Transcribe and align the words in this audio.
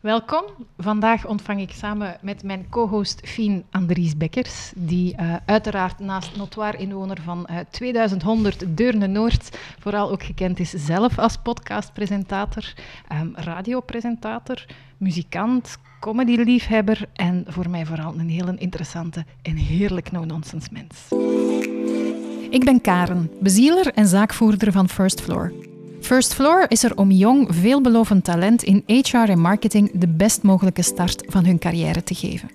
Welkom. 0.00 0.44
Vandaag 0.78 1.26
ontvang 1.26 1.60
ik 1.60 1.70
samen 1.70 2.16
met 2.22 2.42
mijn 2.42 2.66
co-host 2.70 3.20
Fien 3.24 3.64
Andries 3.70 4.16
Bekkers, 4.16 4.72
die 4.76 5.16
uh, 5.20 5.34
uiteraard 5.46 5.98
naast 5.98 6.36
notoir 6.36 6.78
inwoner 6.78 7.20
van 7.24 7.46
uh, 7.50 7.58
2100 7.70 8.76
Deurne-Noord 8.76 9.58
vooral 9.78 10.10
ook 10.10 10.22
gekend 10.22 10.60
is 10.60 10.70
zelf 10.70 11.18
als 11.18 11.36
podcastpresentator, 11.36 12.74
um, 13.12 13.32
radiopresentator, 13.34 14.66
muzikant, 14.96 15.76
comedy-liefhebber 16.00 17.08
en 17.12 17.44
voor 17.48 17.70
mij 17.70 17.86
vooral 17.86 18.14
een 18.18 18.30
heel 18.30 18.54
interessante 18.58 19.24
en 19.42 19.56
heerlijk 19.56 20.10
no-nonsense 20.12 20.68
mens. 20.72 21.08
Ik 22.50 22.64
ben 22.64 22.80
Karen, 22.80 23.30
bezieler 23.40 23.92
en 23.94 24.06
zaakvoerder 24.06 24.72
van 24.72 24.88
First 24.88 25.20
Floor. 25.20 25.69
First 26.00 26.34
Floor 26.34 26.64
is 26.68 26.84
er 26.84 26.96
om 26.96 27.10
jong, 27.10 27.46
veelbelovend 27.50 28.24
talent 28.24 28.62
in 28.62 28.82
HR 28.86 29.16
en 29.16 29.40
marketing 29.40 29.90
de 29.94 30.08
best 30.08 30.42
mogelijke 30.42 30.82
start 30.82 31.24
van 31.26 31.44
hun 31.44 31.58
carrière 31.58 32.02
te 32.02 32.14
geven. 32.14 32.50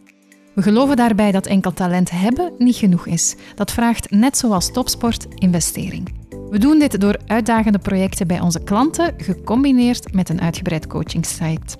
We 0.53 0.61
geloven 0.61 0.95
daarbij 0.95 1.31
dat 1.31 1.45
enkel 1.45 1.73
talent 1.73 2.09
hebben 2.11 2.53
niet 2.57 2.75
genoeg 2.75 3.05
is. 3.05 3.35
Dat 3.55 3.71
vraagt, 3.71 4.11
net 4.11 4.37
zoals 4.37 4.71
topsport, 4.71 5.27
investering. 5.35 6.13
We 6.49 6.57
doen 6.57 6.79
dit 6.79 7.01
door 7.01 7.19
uitdagende 7.27 7.79
projecten 7.79 8.27
bij 8.27 8.39
onze 8.39 8.63
klanten, 8.63 9.13
gecombineerd 9.17 10.13
met 10.13 10.29
een 10.29 10.41
uitgebreid 10.41 10.87
coachingsite. 10.87 11.77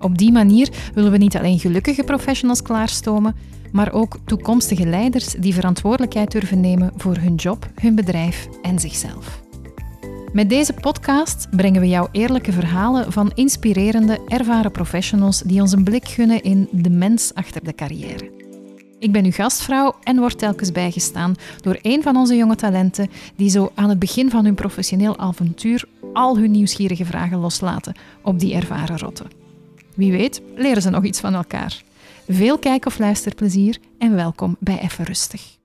Op 0.00 0.18
die 0.18 0.32
manier 0.32 0.68
willen 0.94 1.10
we 1.10 1.18
niet 1.18 1.36
alleen 1.36 1.58
gelukkige 1.58 2.04
professionals 2.04 2.62
klaarstomen, 2.62 3.34
maar 3.72 3.92
ook 3.92 4.18
toekomstige 4.24 4.86
leiders 4.86 5.26
die 5.26 5.54
verantwoordelijkheid 5.54 6.30
durven 6.30 6.60
nemen 6.60 6.92
voor 6.96 7.16
hun 7.16 7.34
job, 7.34 7.70
hun 7.74 7.94
bedrijf 7.94 8.48
en 8.62 8.78
zichzelf. 8.78 9.45
Met 10.36 10.48
deze 10.48 10.72
podcast 10.72 11.46
brengen 11.50 11.80
we 11.80 11.88
jou 11.88 12.08
eerlijke 12.12 12.52
verhalen 12.52 13.12
van 13.12 13.32
inspirerende, 13.34 14.20
ervaren 14.26 14.70
professionals 14.70 15.40
die 15.40 15.60
ons 15.60 15.72
een 15.72 15.84
blik 15.84 16.08
gunnen 16.08 16.42
in 16.42 16.68
de 16.72 16.90
mens 16.90 17.34
achter 17.34 17.64
de 17.64 17.74
carrière. 17.74 18.30
Ik 18.98 19.12
ben 19.12 19.24
uw 19.24 19.30
gastvrouw 19.30 19.94
en 20.02 20.18
word 20.18 20.38
telkens 20.38 20.72
bijgestaan 20.72 21.34
door 21.60 21.78
een 21.82 22.02
van 22.02 22.16
onze 22.16 22.36
jonge 22.36 22.54
talenten 22.54 23.10
die 23.36 23.50
zo 23.50 23.72
aan 23.74 23.88
het 23.88 23.98
begin 23.98 24.30
van 24.30 24.44
hun 24.44 24.54
professioneel 24.54 25.18
avontuur 25.18 25.84
al 26.12 26.38
hun 26.38 26.50
nieuwsgierige 26.50 27.04
vragen 27.04 27.38
loslaten 27.38 27.94
op 28.22 28.38
die 28.38 28.54
ervaren 28.54 28.98
rotten. 28.98 29.30
Wie 29.94 30.12
weet, 30.12 30.40
leren 30.56 30.82
ze 30.82 30.90
nog 30.90 31.04
iets 31.04 31.20
van 31.20 31.34
elkaar. 31.34 31.82
Veel 32.28 32.58
kijk- 32.58 32.86
of 32.86 32.98
luisterplezier 32.98 33.78
en 33.98 34.14
welkom 34.14 34.56
bij 34.58 34.78
Even 34.80 35.04
Rustig. 35.04 35.55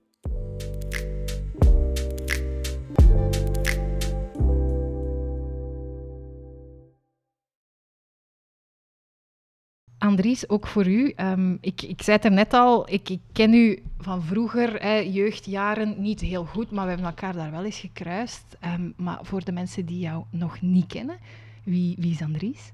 Andries, 10.02 10.48
ook 10.48 10.66
voor 10.66 10.86
u. 10.86 11.12
Um, 11.16 11.58
ik, 11.60 11.82
ik 11.82 12.02
zei 12.02 12.16
het 12.16 12.24
er 12.24 12.32
net 12.32 12.52
al, 12.52 12.90
ik, 12.90 13.08
ik 13.08 13.20
ken 13.32 13.54
u 13.54 13.82
van 13.98 14.22
vroeger, 14.22 14.82
hè, 14.82 14.94
jeugdjaren, 14.94 15.94
niet 15.98 16.20
heel 16.20 16.44
goed, 16.44 16.70
maar 16.70 16.84
we 16.84 16.90
hebben 16.90 17.08
elkaar 17.08 17.32
daar 17.32 17.50
wel 17.50 17.64
eens 17.64 17.78
gekruist. 17.78 18.44
Um, 18.64 18.92
maar 18.96 19.18
voor 19.22 19.44
de 19.44 19.52
mensen 19.52 19.86
die 19.86 19.98
jou 19.98 20.24
nog 20.30 20.60
niet 20.60 20.86
kennen, 20.86 21.16
wie, 21.64 21.96
wie 21.98 22.12
is 22.12 22.22
Andries? 22.22 22.72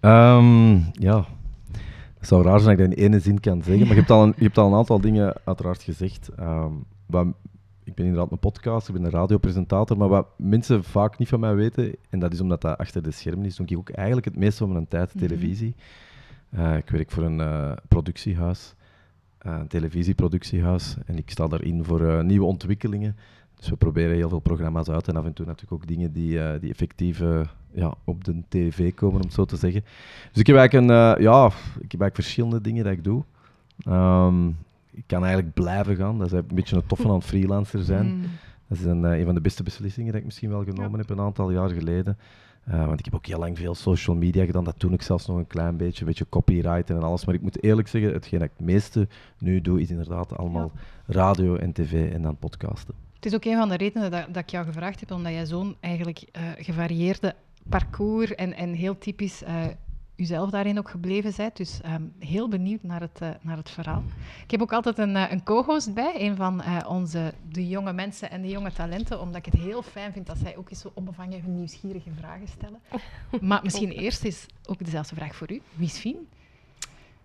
Um, 0.00 0.90
ja, 0.92 1.26
het 2.18 2.28
zou 2.28 2.42
raar 2.42 2.60
zijn 2.60 2.76
dat 2.76 2.86
ik 2.86 2.90
dat 2.90 2.98
in 2.98 3.04
ene 3.04 3.20
zin 3.20 3.40
kan 3.40 3.62
zeggen, 3.62 3.86
maar 3.86 3.94
je 3.94 4.00
hebt 4.00 4.10
al 4.10 4.22
een, 4.22 4.34
je 4.36 4.44
hebt 4.44 4.58
al 4.58 4.66
een 4.66 4.78
aantal 4.78 5.00
dingen 5.00 5.40
uiteraard 5.44 5.82
gezegd. 5.82 6.30
Wat, 7.06 7.26
ik 7.84 7.94
ben 7.94 8.04
inderdaad 8.04 8.32
een 8.32 8.38
podcast, 8.38 8.88
ik 8.88 8.94
ben 8.94 9.04
een 9.04 9.10
radiopresentator, 9.10 9.96
maar 9.96 10.08
wat 10.08 10.26
mensen 10.36 10.84
vaak 10.84 11.18
niet 11.18 11.28
van 11.28 11.40
mij 11.40 11.54
weten, 11.54 11.96
en 12.10 12.18
dat 12.18 12.32
is 12.32 12.40
omdat 12.40 12.60
dat 12.60 12.78
achter 12.78 13.02
de 13.02 13.10
schermen 13.10 13.46
is, 13.46 13.56
doe 13.56 13.66
ik 13.66 13.78
ook 13.78 13.90
eigenlijk 13.90 14.26
het 14.26 14.36
meeste 14.36 14.58
van 14.58 14.72
mijn 14.72 14.88
tijd 14.88 15.14
mhm. 15.14 15.26
televisie. 15.26 15.74
Uh, 16.54 16.76
ik 16.76 16.90
werk 16.90 17.10
voor 17.10 17.22
een 17.22 17.38
uh, 17.38 17.72
productiehuis, 17.88 18.74
uh, 19.46 19.56
een 19.60 19.66
televisieproductiehuis, 19.66 20.96
en 21.06 21.16
ik 21.16 21.30
sta 21.30 21.46
daarin 21.46 21.84
voor 21.84 22.24
nieuwe 22.24 22.46
ontwikkelingen. 22.46 23.16
Dus 23.54 23.68
we 23.68 23.76
proberen 23.76 24.16
heel 24.16 24.28
veel 24.28 24.38
programma's 24.38 24.88
uit 24.88 25.08
en 25.08 25.16
af 25.16 25.24
en 25.24 25.32
toe 25.32 25.46
natuurlijk 25.46 25.82
ook 25.82 25.88
dingen 25.88 26.12
die, 26.12 26.58
die 26.58 26.70
effectief 26.70 27.22
ja, 27.70 27.94
op 28.04 28.24
de 28.24 28.42
tv 28.48 28.94
komen, 28.94 29.16
om 29.16 29.22
het 29.22 29.32
zo 29.32 29.44
te 29.44 29.56
zeggen. 29.56 29.84
Dus 30.30 30.40
ik 30.40 30.46
heb 30.46 30.56
eigenlijk, 30.56 30.88
een, 30.88 31.22
ja, 31.22 31.46
ik 31.46 31.92
heb 31.92 32.00
eigenlijk 32.00 32.14
verschillende 32.14 32.60
dingen 32.60 32.84
dat 32.84 32.92
ik 32.92 33.04
doe. 33.04 33.24
Um, 33.88 34.56
ik 34.94 35.04
kan 35.06 35.24
eigenlijk 35.24 35.54
blijven 35.54 35.96
gaan. 35.96 36.18
Dat 36.18 36.26
is 36.26 36.32
een 36.32 36.46
beetje 36.54 36.76
een 36.76 36.86
toffe 36.86 37.08
aan 37.08 37.14
het 37.14 37.24
freelancer 37.24 37.82
zijn. 37.82 38.14
Mm. 38.14 38.22
Dat 38.68 38.78
is 38.78 38.84
een, 38.84 39.02
uh, 39.02 39.18
een 39.18 39.24
van 39.24 39.34
de 39.34 39.40
beste 39.40 39.62
beslissingen 39.62 40.10
die 40.10 40.20
ik 40.20 40.26
misschien 40.26 40.50
wel 40.50 40.64
genomen 40.64 40.98
heb 40.98 41.10
een 41.10 41.20
aantal 41.20 41.50
jaar 41.50 41.68
geleden. 41.68 42.18
Uh, 42.68 42.86
want 42.86 42.98
ik 42.98 43.04
heb 43.04 43.14
ook 43.14 43.26
heel 43.26 43.38
lang 43.38 43.58
veel 43.58 43.74
social 43.74 44.16
media 44.16 44.44
gedaan. 44.44 44.64
Dat 44.64 44.80
doe 44.80 44.92
ik 44.92 45.02
zelfs 45.02 45.26
nog 45.26 45.36
een 45.36 45.46
klein 45.46 45.76
beetje. 45.76 46.00
Een 46.00 46.06
beetje 46.06 46.28
copywriting 46.28 46.98
en 46.98 47.04
alles. 47.04 47.24
Maar 47.24 47.34
ik 47.34 47.42
moet 47.42 47.62
eerlijk 47.62 47.88
zeggen, 47.88 48.12
hetgeen 48.12 48.38
dat 48.38 48.48
ik 48.48 48.54
het 48.56 48.66
meeste 48.66 49.08
nu 49.38 49.60
doe, 49.60 49.80
is 49.80 49.90
inderdaad 49.90 50.36
allemaal 50.36 50.72
radio 51.06 51.56
en 51.56 51.72
tv 51.72 52.12
en 52.12 52.22
dan 52.22 52.36
podcasten. 52.36 52.94
Het 53.14 53.26
is 53.26 53.34
ook 53.34 53.44
een 53.44 53.56
van 53.56 53.68
de 53.68 53.76
redenen 53.76 54.10
dat, 54.10 54.26
dat 54.26 54.42
ik 54.42 54.50
jou 54.50 54.66
gevraagd 54.66 55.00
heb, 55.00 55.10
omdat 55.10 55.32
jij 55.32 55.46
zo'n 55.46 55.76
eigenlijk 55.80 56.24
uh, 56.36 56.42
gevarieerde 56.58 57.34
parcours 57.68 58.34
en, 58.34 58.54
en 58.54 58.72
heel 58.72 58.98
typisch 58.98 59.42
uzelf 60.16 60.50
daarin 60.50 60.78
ook 60.78 60.88
gebleven 60.88 61.32
bent. 61.36 61.56
Dus 61.56 61.80
um, 61.86 62.12
heel 62.18 62.48
benieuwd 62.48 62.82
naar 62.82 63.00
het, 63.00 63.18
uh, 63.22 63.28
naar 63.40 63.56
het 63.56 63.70
verhaal. 63.70 64.02
Ik 64.44 64.50
heb 64.50 64.62
ook 64.62 64.72
altijd 64.72 64.98
een, 64.98 65.16
uh, 65.16 65.30
een 65.30 65.42
co-host 65.42 65.94
bij, 65.94 66.14
een 66.16 66.36
van 66.36 66.60
uh, 66.60 66.78
onze 66.88 67.32
de 67.48 67.68
jonge 67.68 67.92
mensen 67.92 68.30
en 68.30 68.42
de 68.42 68.48
jonge 68.48 68.72
talenten, 68.72 69.20
omdat 69.20 69.46
ik 69.46 69.52
het 69.52 69.60
heel 69.62 69.82
fijn 69.82 70.12
vind 70.12 70.26
dat 70.26 70.38
zij 70.38 70.56
ook 70.56 70.70
eens 70.70 70.80
zo 70.80 70.90
onbevangen 70.94 71.42
hun 71.42 71.54
nieuwsgierige 71.54 72.10
vragen 72.18 72.48
stellen. 72.48 72.80
maar 73.48 73.60
misschien 73.62 73.90
eerst 73.90 74.24
is 74.24 74.46
ook 74.66 74.84
dezelfde 74.84 75.14
vraag 75.14 75.36
voor 75.36 75.52
u. 75.52 75.62
Wie 75.74 75.86
is 75.86 75.98
Fien? 75.98 76.28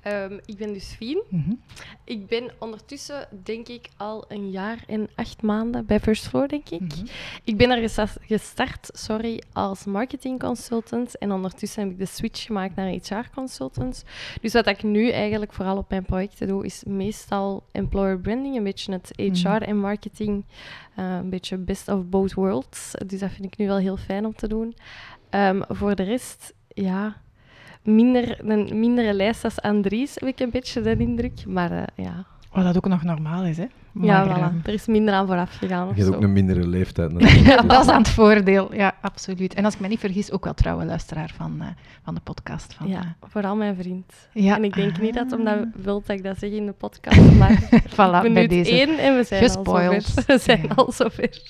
Um, 0.07 0.39
ik 0.45 0.57
ben 0.57 0.73
dus 0.73 0.93
Fien. 0.97 1.23
Mm 1.29 1.43
-hmm. 1.43 1.61
Ik 2.03 2.27
ben 2.27 2.51
ondertussen, 2.59 3.27
denk 3.43 3.67
ik, 3.67 3.89
al 3.97 4.25
een 4.27 4.49
jaar 4.49 4.83
en 4.87 5.09
acht 5.15 5.41
maanden 5.41 5.85
bij 5.85 5.99
First 5.99 6.27
Floor, 6.27 6.47
denk 6.47 6.69
ik. 6.69 6.81
Mm 6.81 6.89
-hmm. 6.89 7.07
Ik 7.43 7.57
ben 7.57 7.69
er 7.69 7.89
gestart, 8.19 8.89
sorry, 8.91 9.41
als 9.53 9.85
marketing 9.85 10.39
consultant. 10.39 11.17
En 11.17 11.31
ondertussen 11.31 11.83
heb 11.83 11.91
ik 11.91 11.97
de 11.97 12.05
switch 12.05 12.45
gemaakt 12.45 12.75
naar 12.75 12.87
HR 12.87 13.29
consultant. 13.33 14.03
Dus 14.41 14.53
wat 14.53 14.67
ik 14.67 14.83
nu 14.83 15.09
eigenlijk 15.09 15.53
vooral 15.53 15.77
op 15.77 15.89
mijn 15.89 16.05
projecten 16.05 16.47
doe, 16.47 16.65
is 16.65 16.83
meestal 16.83 17.63
employer 17.71 18.19
branding, 18.19 18.55
een 18.55 18.63
beetje 18.63 18.91
het 18.91 19.11
HR 19.15 19.23
mm 19.23 19.33
-hmm. 19.33 19.55
en 19.55 19.77
marketing, 19.77 20.45
uh, 20.99 21.15
een 21.15 21.29
beetje 21.29 21.57
best 21.57 21.87
of 21.87 22.05
both 22.05 22.33
worlds. 22.33 22.93
Dus 23.05 23.19
dat 23.19 23.31
vind 23.31 23.45
ik 23.45 23.57
nu 23.57 23.67
wel 23.67 23.77
heel 23.77 23.97
fijn 23.97 24.25
om 24.25 24.35
te 24.35 24.47
doen. 24.47 24.75
Um, 25.31 25.63
voor 25.67 25.95
de 25.95 26.03
rest, 26.03 26.53
ja 26.67 27.21
minder, 27.95 28.49
een 28.49 28.79
mindere 28.79 29.13
lijst 29.13 29.43
als 29.43 29.61
Andries, 29.61 30.15
heb 30.15 30.29
ik 30.29 30.39
een 30.39 30.49
beetje 30.49 30.81
de 30.81 30.97
indruk. 30.97 31.45
Maar 31.47 31.71
uh, 31.71 31.83
ja. 31.95 32.25
Wat 32.51 32.63
dat 32.63 32.77
ook 32.77 32.87
nog 32.87 33.03
normaal 33.03 33.43
is, 33.43 33.57
hè? 33.57 33.65
Maar, 33.91 34.05
ja, 34.05 34.25
voilà. 34.25 34.55
Uh, 34.55 34.61
er 34.63 34.73
is 34.73 34.85
minder 34.85 35.13
aan 35.13 35.27
vooraf 35.27 35.55
gegaan. 35.55 35.91
Je 35.95 36.03
hebt 36.03 36.15
ook 36.15 36.21
een 36.21 36.33
mindere 36.33 36.67
leeftijd. 36.67 37.11
ja, 37.45 37.61
dat 37.61 37.81
is 37.81 37.87
aan 37.87 38.01
het 38.01 38.09
voordeel. 38.09 38.73
Ja, 38.75 38.95
absoluut. 39.01 39.53
En 39.53 39.65
als 39.65 39.73
ik 39.73 39.79
me 39.79 39.87
niet 39.87 39.99
vergis, 39.99 40.31
ook 40.31 40.43
wel 40.43 40.53
trouwe 40.53 40.85
luisteraar 40.85 41.31
van, 41.35 41.57
uh, 41.61 41.67
van 42.03 42.15
de 42.15 42.21
podcast. 42.21 42.73
Van, 42.73 42.87
ja, 42.87 43.15
vooral 43.21 43.55
mijn 43.55 43.75
vriend. 43.75 44.13
Ja. 44.33 44.55
En 44.55 44.63
ik 44.63 44.73
denk 44.73 44.99
niet 44.99 45.13
dat 45.13 45.31
omdat 45.31 45.57
wilt 45.75 46.07
dat 46.07 46.17
ik 46.17 46.23
dat 46.23 46.37
zeg 46.37 46.49
in 46.49 46.65
de 46.65 46.71
podcast, 46.71 47.31
maar 47.31 47.69
voilà, 47.93 48.33
bij 48.33 48.47
deze. 48.47 48.71
één 48.71 48.97
en 48.97 49.15
we 49.15 49.23
zijn 49.23 49.43
Gespoiled. 49.43 49.93
al 49.93 50.01
zover. 50.01 50.23
We 50.35 50.37
zijn 50.37 50.61
ja. 50.61 50.73
al 50.75 50.91
zover. 50.91 51.41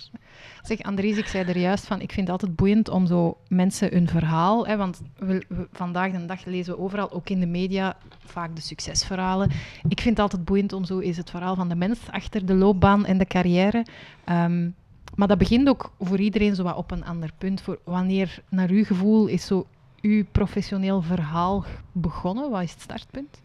Zeg, 0.70 0.82
Andries, 0.82 1.18
ik 1.18 1.28
zei 1.28 1.48
er 1.48 1.58
juist 1.58 1.86
van, 1.86 2.02
ik 2.02 2.12
vind 2.12 2.28
het 2.28 2.30
altijd 2.30 2.56
boeiend 2.56 2.90
om 2.90 3.06
zo 3.06 3.38
mensen 3.48 3.90
hun 3.92 4.08
verhaal, 4.08 4.68
hè, 4.68 4.78
want 4.78 5.02
we, 5.18 5.46
vandaag 5.72 6.12
de 6.12 6.26
dag 6.26 6.46
lezen 6.46 6.74
we 6.74 6.80
overal, 6.80 7.12
ook 7.12 7.30
in 7.30 7.40
de 7.40 7.46
media, 7.46 7.98
vaak 8.26 8.56
de 8.56 8.62
succesverhalen. 8.62 9.50
Ik 9.88 10.02
vind 10.02 10.18
het 10.18 10.20
altijd 10.20 10.46
boeiend 10.46 10.74
om 10.74 10.86
zo 10.86 11.00
eens 11.00 11.18
het 11.18 11.30
verhaal 11.30 11.56
van 11.56 11.70
de 11.70 11.76
mens 11.76 12.00
achter 12.12 12.46
de 12.46 12.54
loopbaan 12.54 13.06
en 13.06 13.18
de 13.18 13.26
carrière. 13.26 13.86
Um, 14.30 14.76
maar 15.16 15.28
dat 15.28 15.38
begint 15.38 15.70
ook 15.70 15.92
voor 16.00 16.20
iedereen 16.20 16.56
zo 16.56 16.64
wat 16.64 16.76
op 16.76 16.92
een 16.92 17.06
ander 17.06 17.32
punt. 17.38 17.62
Voor 17.62 17.80
wanneer, 17.84 18.42
naar 18.50 18.70
uw 18.70 18.84
gevoel, 18.84 19.28
is 19.28 19.46
zo 19.46 19.68
uw 20.02 20.26
professioneel 20.32 21.02
verhaal 21.02 21.66
begonnen? 21.92 22.50
Wat 22.50 22.64
is 22.64 22.72
het 22.72 22.82
startpunt? 22.82 23.42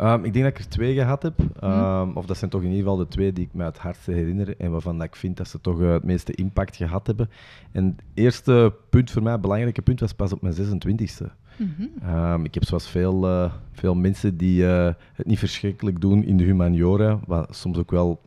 Um, 0.00 0.24
ik 0.24 0.32
denk 0.32 0.44
dat 0.44 0.54
ik 0.54 0.58
er 0.58 0.68
twee 0.68 0.94
gehad 0.94 1.22
heb. 1.22 1.38
Um, 1.64 2.16
Of 2.16 2.26
dat 2.26 2.36
zijn 2.36 2.50
toch 2.50 2.60
in 2.60 2.68
ieder 2.68 2.82
geval 2.82 2.96
de 2.96 3.08
twee 3.08 3.32
die 3.32 3.44
ik 3.44 3.54
me 3.54 3.64
het 3.64 3.78
hardste 3.78 4.12
herinner 4.12 4.54
en 4.58 4.70
waarvan 4.70 4.98
dat 4.98 5.06
ik 5.06 5.16
vind 5.16 5.36
dat 5.36 5.48
ze 5.48 5.60
toch 5.60 5.80
uh, 5.80 5.92
het 5.92 6.04
meeste 6.04 6.32
impact 6.34 6.76
gehad 6.76 7.06
hebben. 7.06 7.30
En 7.72 7.84
het 7.84 8.04
eerste 8.14 8.74
punt 8.90 9.10
voor 9.10 9.22
mij, 9.22 9.32
het 9.32 9.40
belangrijke 9.40 9.82
punt, 9.82 10.00
was 10.00 10.12
pas 10.12 10.32
op 10.32 10.42
mijn 10.42 10.54
26e. 10.54 11.26
Mm 11.56 11.74
-hmm. 11.76 12.14
um, 12.14 12.44
ik 12.44 12.54
heb 12.54 12.64
zoals 12.64 12.88
veel, 12.88 13.28
uh, 13.28 13.52
veel 13.72 13.94
mensen 13.94 14.36
die 14.36 14.62
uh, 14.62 14.88
het 15.12 15.26
niet 15.26 15.38
verschrikkelijk 15.38 16.00
doen 16.00 16.24
in 16.24 16.36
de 16.36 16.44
humaniora, 16.44 17.20
wat 17.26 17.56
soms 17.56 17.78
ook 17.78 17.90
wel 17.90 18.20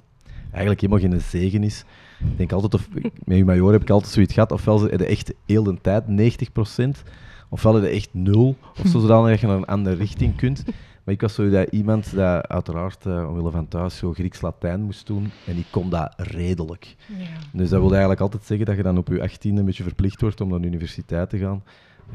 eigenlijk 0.51 0.81
helemaal 0.81 1.09
geen 1.09 1.21
zegen 1.21 1.63
is. 1.63 1.85
Ik 2.19 2.37
denk 2.37 2.51
altijd, 2.51 2.73
of, 2.73 2.89
met 3.23 3.37
humaniora 3.37 3.71
heb 3.71 3.81
ik 3.81 3.89
altijd 3.89 4.13
zoiets 4.13 4.33
gehad, 4.33 4.51
ofwel 4.51 4.77
ze 4.77 4.97
de 4.97 5.05
echt 5.05 5.33
heel 5.45 5.63
de 5.63 5.77
tijd 5.81 6.03
90%, 6.07 7.01
ofwel 7.49 7.71
de 7.71 7.87
echt 7.87 8.09
nul, 8.11 8.55
of 8.83 8.87
zo, 8.87 8.99
zodat 8.99 9.39
je 9.39 9.47
naar 9.47 9.57
een 9.57 9.65
andere 9.65 9.95
richting 9.95 10.35
kunt. 10.35 10.63
Maar 11.05 11.13
ik 11.13 11.21
was 11.21 11.33
zo 11.33 11.49
dat 11.49 11.67
iemand 11.69 12.15
dat 12.15 12.47
uiteraard 12.47 13.05
uh, 13.05 13.29
omwille 13.29 13.51
van 13.51 13.67
thuis 13.67 13.97
zo 13.97 14.13
Grieks-Latijn 14.13 14.81
moest 14.81 15.07
doen. 15.07 15.31
En 15.47 15.57
ik 15.57 15.65
kon 15.71 15.89
dat 15.89 16.13
redelijk. 16.17 16.95
Ja. 17.07 17.25
Dus 17.51 17.69
dat 17.69 17.79
wil 17.79 17.89
eigenlijk 17.89 18.21
altijd 18.21 18.43
zeggen 18.43 18.65
dat 18.65 18.75
je 18.75 18.83
dan 18.83 18.97
op 18.97 19.07
je 19.07 19.21
18 19.21 19.57
een 19.57 19.65
beetje 19.65 19.83
verplicht 19.83 20.21
wordt 20.21 20.41
om 20.41 20.49
naar 20.49 20.61
de 20.61 20.67
universiteit 20.67 21.29
te 21.29 21.37
gaan. 21.37 21.63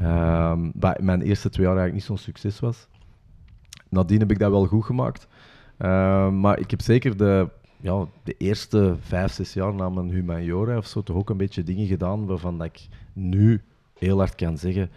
Um, 0.01 0.71
mijn 0.99 1.21
eerste 1.21 1.49
twee 1.49 1.65
jaar 1.65 1.77
eigenlijk 1.77 1.93
niet 1.93 2.03
zo'n 2.03 2.25
succes 2.25 2.59
was. 2.59 2.87
Nadien 3.89 4.19
heb 4.19 4.31
ik 4.31 4.39
dat 4.39 4.51
wel 4.51 4.65
goed 4.65 4.85
gemaakt. 4.85 5.27
Ehm, 5.77 6.39
maar 6.39 6.59
ik 6.59 6.71
heb 6.71 6.81
zeker 6.81 7.17
de, 7.17 7.49
ja, 7.77 8.05
de 8.23 8.35
eerste 8.37 8.95
vijf, 9.01 9.31
zes 9.31 9.53
jaar 9.53 9.73
na 9.73 9.89
mijn 9.89 10.09
humaniora 10.09 10.77
of 10.77 10.85
zo 10.85 11.01
toch 11.01 11.15
ook 11.15 11.29
een 11.29 11.37
beetje 11.37 11.63
dingen 11.63 11.87
gedaan 11.87 12.25
waarvan 12.25 12.57
dat 12.57 12.67
ik 12.67 12.87
nu 13.13 13.61
heel 13.97 14.17
hard 14.17 14.35
kan 14.35 14.57
zeggen, 14.57 14.89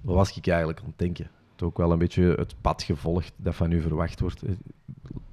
wat 0.00 0.14
was 0.14 0.36
ik 0.36 0.46
eigenlijk 0.46 0.78
aan 0.80 0.86
het 0.86 0.98
denken? 0.98 1.30
Ook 1.60 1.76
wel 1.76 1.92
een 1.92 1.98
beetje 1.98 2.34
het 2.36 2.54
pad 2.60 2.82
gevolgd 2.82 3.32
dat 3.36 3.54
van 3.54 3.72
u 3.72 3.80
verwacht 3.80 4.20
wordt. 4.20 4.42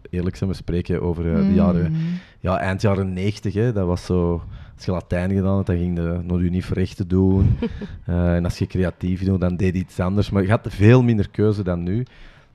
Eerlijk 0.09 0.35
zijn 0.35 0.49
we 0.49 0.55
spreken 0.55 1.01
over 1.01 1.25
uh, 1.25 1.47
de 1.47 1.53
jaren, 1.53 1.91
mm. 1.91 1.97
ja, 2.39 2.59
eind 2.59 2.81
jaren 2.81 3.13
90. 3.13 3.53
Hè, 3.53 3.73
dat 3.73 3.85
was 3.85 4.05
zo, 4.05 4.43
als 4.75 4.85
je 4.85 4.91
Latijn 4.91 5.31
gedaan 5.31 5.55
had, 5.55 5.65
dan 5.65 5.77
ging 5.77 5.97
je 5.97 6.19
nog 6.23 6.41
niet 6.41 6.65
verrechten 6.65 7.07
doen. 7.07 7.57
uh, 8.09 8.33
en 8.35 8.43
als 8.43 8.57
je 8.57 8.67
creatief 8.67 9.23
doet, 9.23 9.41
dan 9.41 9.55
deed 9.55 9.73
je 9.73 9.79
iets 9.79 9.99
anders. 9.99 10.29
Maar 10.29 10.43
je 10.43 10.49
had 10.49 10.67
veel 10.69 11.03
minder 11.03 11.29
keuze 11.29 11.63
dan 11.63 11.83
nu. 11.83 12.05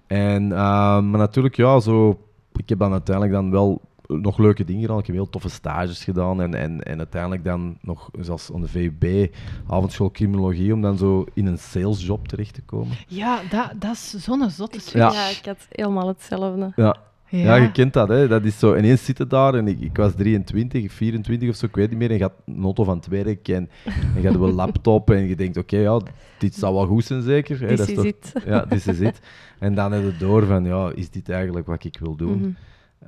En, 0.06 0.43
uh, 0.43 1.00
maar 1.00 1.19
natuurlijk, 1.19 1.56
ja, 1.56 1.81
zo, 1.81 2.19
ik 2.56 2.69
heb 2.69 2.78
dan 2.78 2.93
uiteindelijk 2.93 3.34
dan 3.34 3.50
wel 3.50 3.81
nog 4.06 4.39
leuke 4.39 4.65
dingen 4.65 4.81
gedaan. 4.81 4.99
Ik 4.99 5.06
heb 5.06 5.15
heel 5.15 5.31
toffe 5.31 5.49
stages 5.49 6.05
gedaan 6.05 6.41
en, 6.41 6.55
en, 6.55 6.83
en 6.83 6.99
uiteindelijk 6.99 7.45
dan 7.45 7.79
nog, 7.81 8.11
zoals 8.21 8.51
aan 8.55 8.61
de 8.61 8.69
VUB, 8.69 9.35
avondschool 9.67 10.11
criminologie, 10.11 10.73
om 10.73 10.83
dan 10.83 10.97
zo 10.97 11.25
in 11.35 11.47
een 11.47 11.59
salesjob 11.59 12.29
terecht 12.29 12.55
te 12.55 12.62
komen. 12.62 12.97
Ja, 13.09 13.41
dat, 13.51 13.73
dat 13.79 13.93
is 13.93 14.11
zo'n 14.11 14.51
zotte 14.51 14.79
ja. 14.93 15.12
ja, 15.12 15.29
ik 15.29 15.45
had 15.45 15.67
helemaal 15.71 16.09
hetzelfde. 16.09 16.73
Ja, 16.77 16.97
ja. 17.29 17.55
je 17.55 17.73
kent 17.73 17.93
dat, 17.93 18.09
hè. 18.09 18.29
Dat 18.29 18.45
is 18.45 18.59
zo, 18.59 18.77
ineens 18.77 19.05
zitten 19.05 19.29
daar 19.29 19.55
en 19.55 19.69
ik, 19.69 19.81
ik 19.81 19.97
was 19.97 20.15
23, 20.15 20.93
24 20.93 21.49
of 21.49 21.57
zo, 21.57 21.67
ik 21.67 21.75
weet 21.75 21.91
niet 21.91 21.99
meer, 21.99 22.11
en 22.11 22.17
je 22.17 22.23
had 22.23 22.33
een 22.47 22.62
auto 22.62 22.85
van 22.85 22.97
het 22.97 23.07
werk 23.07 23.49
en, 23.49 23.71
en 24.15 24.23
je 24.23 24.27
had 24.27 24.41
een 24.41 24.53
laptop 24.53 25.11
en 25.11 25.29
je 25.29 25.37
denkt, 25.37 25.57
oké, 25.57 25.77
ja, 25.77 26.00
dit 26.39 26.55
zal 26.55 26.75
wel 26.75 26.87
goed 26.87 27.05
zijn 27.05 27.23
zeker. 27.23 27.61
Hè. 27.61 27.67
This 27.67 27.79
dat 27.79 27.89
is, 27.89 27.97
is 28.05 28.33
toch, 28.33 28.45
Ja, 28.45 28.65
dit 28.65 28.87
is 28.87 28.99
het. 28.99 29.21
En 29.59 29.75
dan 29.75 29.93
heb 29.93 30.03
je 30.03 30.17
door 30.19 30.47
van, 30.47 30.65
ja, 30.65 30.93
is 30.95 31.11
dit 31.11 31.29
eigenlijk 31.29 31.67
wat 31.67 31.85
ik 31.85 31.99
wil 31.99 32.17
doen? 32.17 32.39
Mhm. 32.39 32.50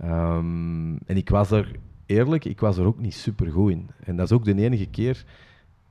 Ehm, 0.00 0.96
en 0.96 1.16
ik 1.16 1.28
was 1.28 1.50
er, 1.50 1.78
eerlijk, 2.06 2.44
ik 2.44 2.60
was 2.60 2.76
er 2.76 2.84
ook 2.84 2.98
niet 2.98 3.14
super 3.14 3.50
goed 3.50 3.70
in. 3.70 3.90
En 4.04 4.16
dat 4.16 4.30
is 4.30 4.36
ook 4.36 4.44
de 4.44 4.54
enige 4.54 4.86
keer 4.86 5.24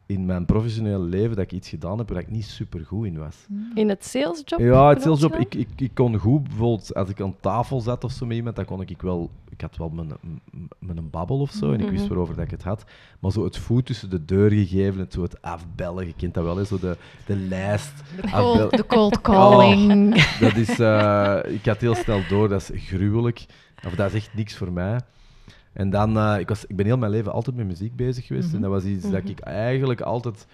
in 0.05 0.25
mijn 0.25 0.45
professionele 0.45 1.03
leven 1.03 1.35
dat 1.35 1.45
ik 1.45 1.51
iets 1.51 1.69
gedaan 1.69 1.97
heb 1.97 2.09
waar 2.09 2.21
ik 2.21 2.29
niet 2.29 2.45
super 2.45 2.85
goed 2.85 3.05
in 3.05 3.17
was. 3.17 3.45
Hmm. 3.47 3.71
In 3.73 3.89
het 3.89 4.05
salesjob? 4.05 4.59
Ja, 4.59 4.89
het 4.89 5.01
salesjob. 5.01 5.35
Ik, 5.35 5.55
ik, 5.55 5.67
ik 5.75 5.91
kon 5.93 6.17
goed, 6.17 6.43
bijvoorbeeld 6.43 6.93
als 6.93 7.09
ik 7.09 7.21
aan 7.21 7.35
tafel 7.39 7.81
zat 7.81 8.03
of 8.03 8.11
zo 8.11 8.25
met 8.25 8.35
iemand, 8.37 8.55
dan 8.55 8.65
kon 8.65 8.81
ik 8.81 9.01
wel... 9.01 9.29
Ik 9.49 9.61
had 9.61 9.77
wel 9.77 9.89
mijn, 9.89 10.11
mijn 10.79 11.09
babbel 11.09 11.39
of 11.39 11.51
zo 11.51 11.71
en 11.71 11.79
ik 11.79 11.89
wist 11.89 12.01
mhm. 12.01 12.07
waarover 12.07 12.35
dat 12.35 12.43
ik 12.43 12.51
het 12.51 12.63
had. 12.63 12.83
Maar 13.19 13.31
zo 13.31 13.43
het 13.43 13.57
voet 13.57 13.85
tussen 13.85 14.09
de 14.09 14.25
deur 14.25 14.51
gegeven, 14.51 14.99
het, 14.99 15.13
zo 15.13 15.21
het 15.21 15.41
afbellen, 15.41 16.05
je 16.05 16.13
kent 16.13 16.33
dat 16.33 16.43
wel, 16.43 16.59
eens, 16.59 16.67
zo 16.67 16.79
de, 16.79 16.97
de 17.25 17.35
lijst. 17.35 17.93
De 18.21 18.29
cold, 18.31 18.77
de 18.77 18.85
cold 18.85 19.21
calling. 19.31 20.15
Oh, 20.15 20.39
dat 20.39 20.55
is... 20.55 20.79
Uh, 20.79 21.39
ik 21.47 21.65
had 21.65 21.81
heel 21.81 21.95
snel 21.95 22.21
door, 22.29 22.49
dat 22.49 22.61
is 22.61 22.83
gruwelijk. 22.87 23.45
Of 23.85 23.95
dat 23.95 24.13
is 24.13 24.13
echt 24.13 24.33
niks 24.33 24.55
voor 24.55 24.71
mij. 24.71 24.99
En 25.75 25.89
dan, 25.89 26.17
uh, 26.17 26.39
ik, 26.39 26.49
was, 26.49 26.65
ik 26.65 26.75
ben 26.75 26.85
heel 26.85 26.97
mijn 26.97 27.11
leven 27.11 27.31
altijd 27.31 27.55
met 27.55 27.65
muziek 27.65 27.95
bezig 27.95 28.25
geweest. 28.25 28.53
En 28.53 28.59
mhm. 28.59 28.61
dat 28.61 28.71
was 28.71 28.83
iets 28.83 29.09
dat 29.09 29.21
mhm. 29.21 29.31
ik 29.31 29.39
eigenlijk 29.39 30.01
altijd... 30.01 30.47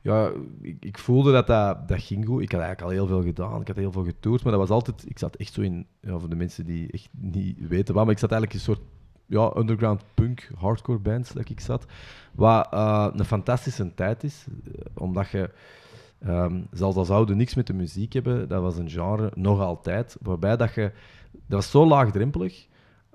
Ja, 0.00 0.30
ik, 0.60 0.76
ik, 0.80 0.98
voelde 0.98 1.32
dat, 1.32 1.46
dat 1.46 1.88
dat 1.88 2.02
ging 2.02 2.26
goed. 2.26 2.42
Ik 2.42 2.52
had 2.52 2.60
eigenlijk 2.60 2.90
al 2.90 2.96
heel 2.96 3.06
veel 3.06 3.22
gedaan. 3.22 3.60
Ik 3.60 3.66
had 3.66 3.76
heel 3.76 3.92
veel 3.92 4.04
getoerd. 4.04 4.42
Maar 4.42 4.52
dat 4.52 4.60
was 4.60 4.70
altijd... 4.70 5.04
Ik 5.08 5.18
zat 5.18 5.36
echt 5.36 5.52
zo 5.52 5.60
in... 5.60 5.86
Ja, 6.00 6.18
voor 6.18 6.28
de 6.28 6.36
mensen 6.36 6.64
die 6.64 6.92
echt 6.92 7.08
niet 7.10 7.68
weten 7.68 7.94
wat, 7.94 8.04
maar 8.04 8.12
ik 8.12 8.18
zat 8.18 8.30
eigenlijk 8.32 8.52
in 8.52 8.68
een 8.68 8.74
soort 8.74 8.88
ja, 9.26 9.52
underground 9.56 10.02
punk, 10.14 10.50
hardcore 10.56 10.98
bands 10.98 11.32
dat 11.32 11.48
ik 11.48 11.60
zat. 11.60 11.86
Wat 12.32 12.68
uh, 12.74 13.08
een 13.12 13.24
fantastische 13.24 13.94
tijd 13.94 14.24
is. 14.24 14.46
Eh, 14.64 14.80
omdat 14.94 15.30
je... 15.30 15.50
Um, 16.26 16.66
zelfs 16.72 16.96
als 16.96 17.10
oude 17.10 17.34
niks 17.34 17.54
met 17.54 17.66
de 17.66 17.72
muziek 17.72 18.12
hebben, 18.12 18.48
dat 18.48 18.62
was 18.62 18.76
een 18.76 18.90
genre, 18.90 19.30
nog 19.34 19.60
altijd, 19.60 20.16
waarbij 20.20 20.56
dat 20.56 20.74
je... 20.74 20.92
Dat 21.30 21.42
was 21.48 21.70
zo 21.70 21.86
laagdrempelig 21.86 22.68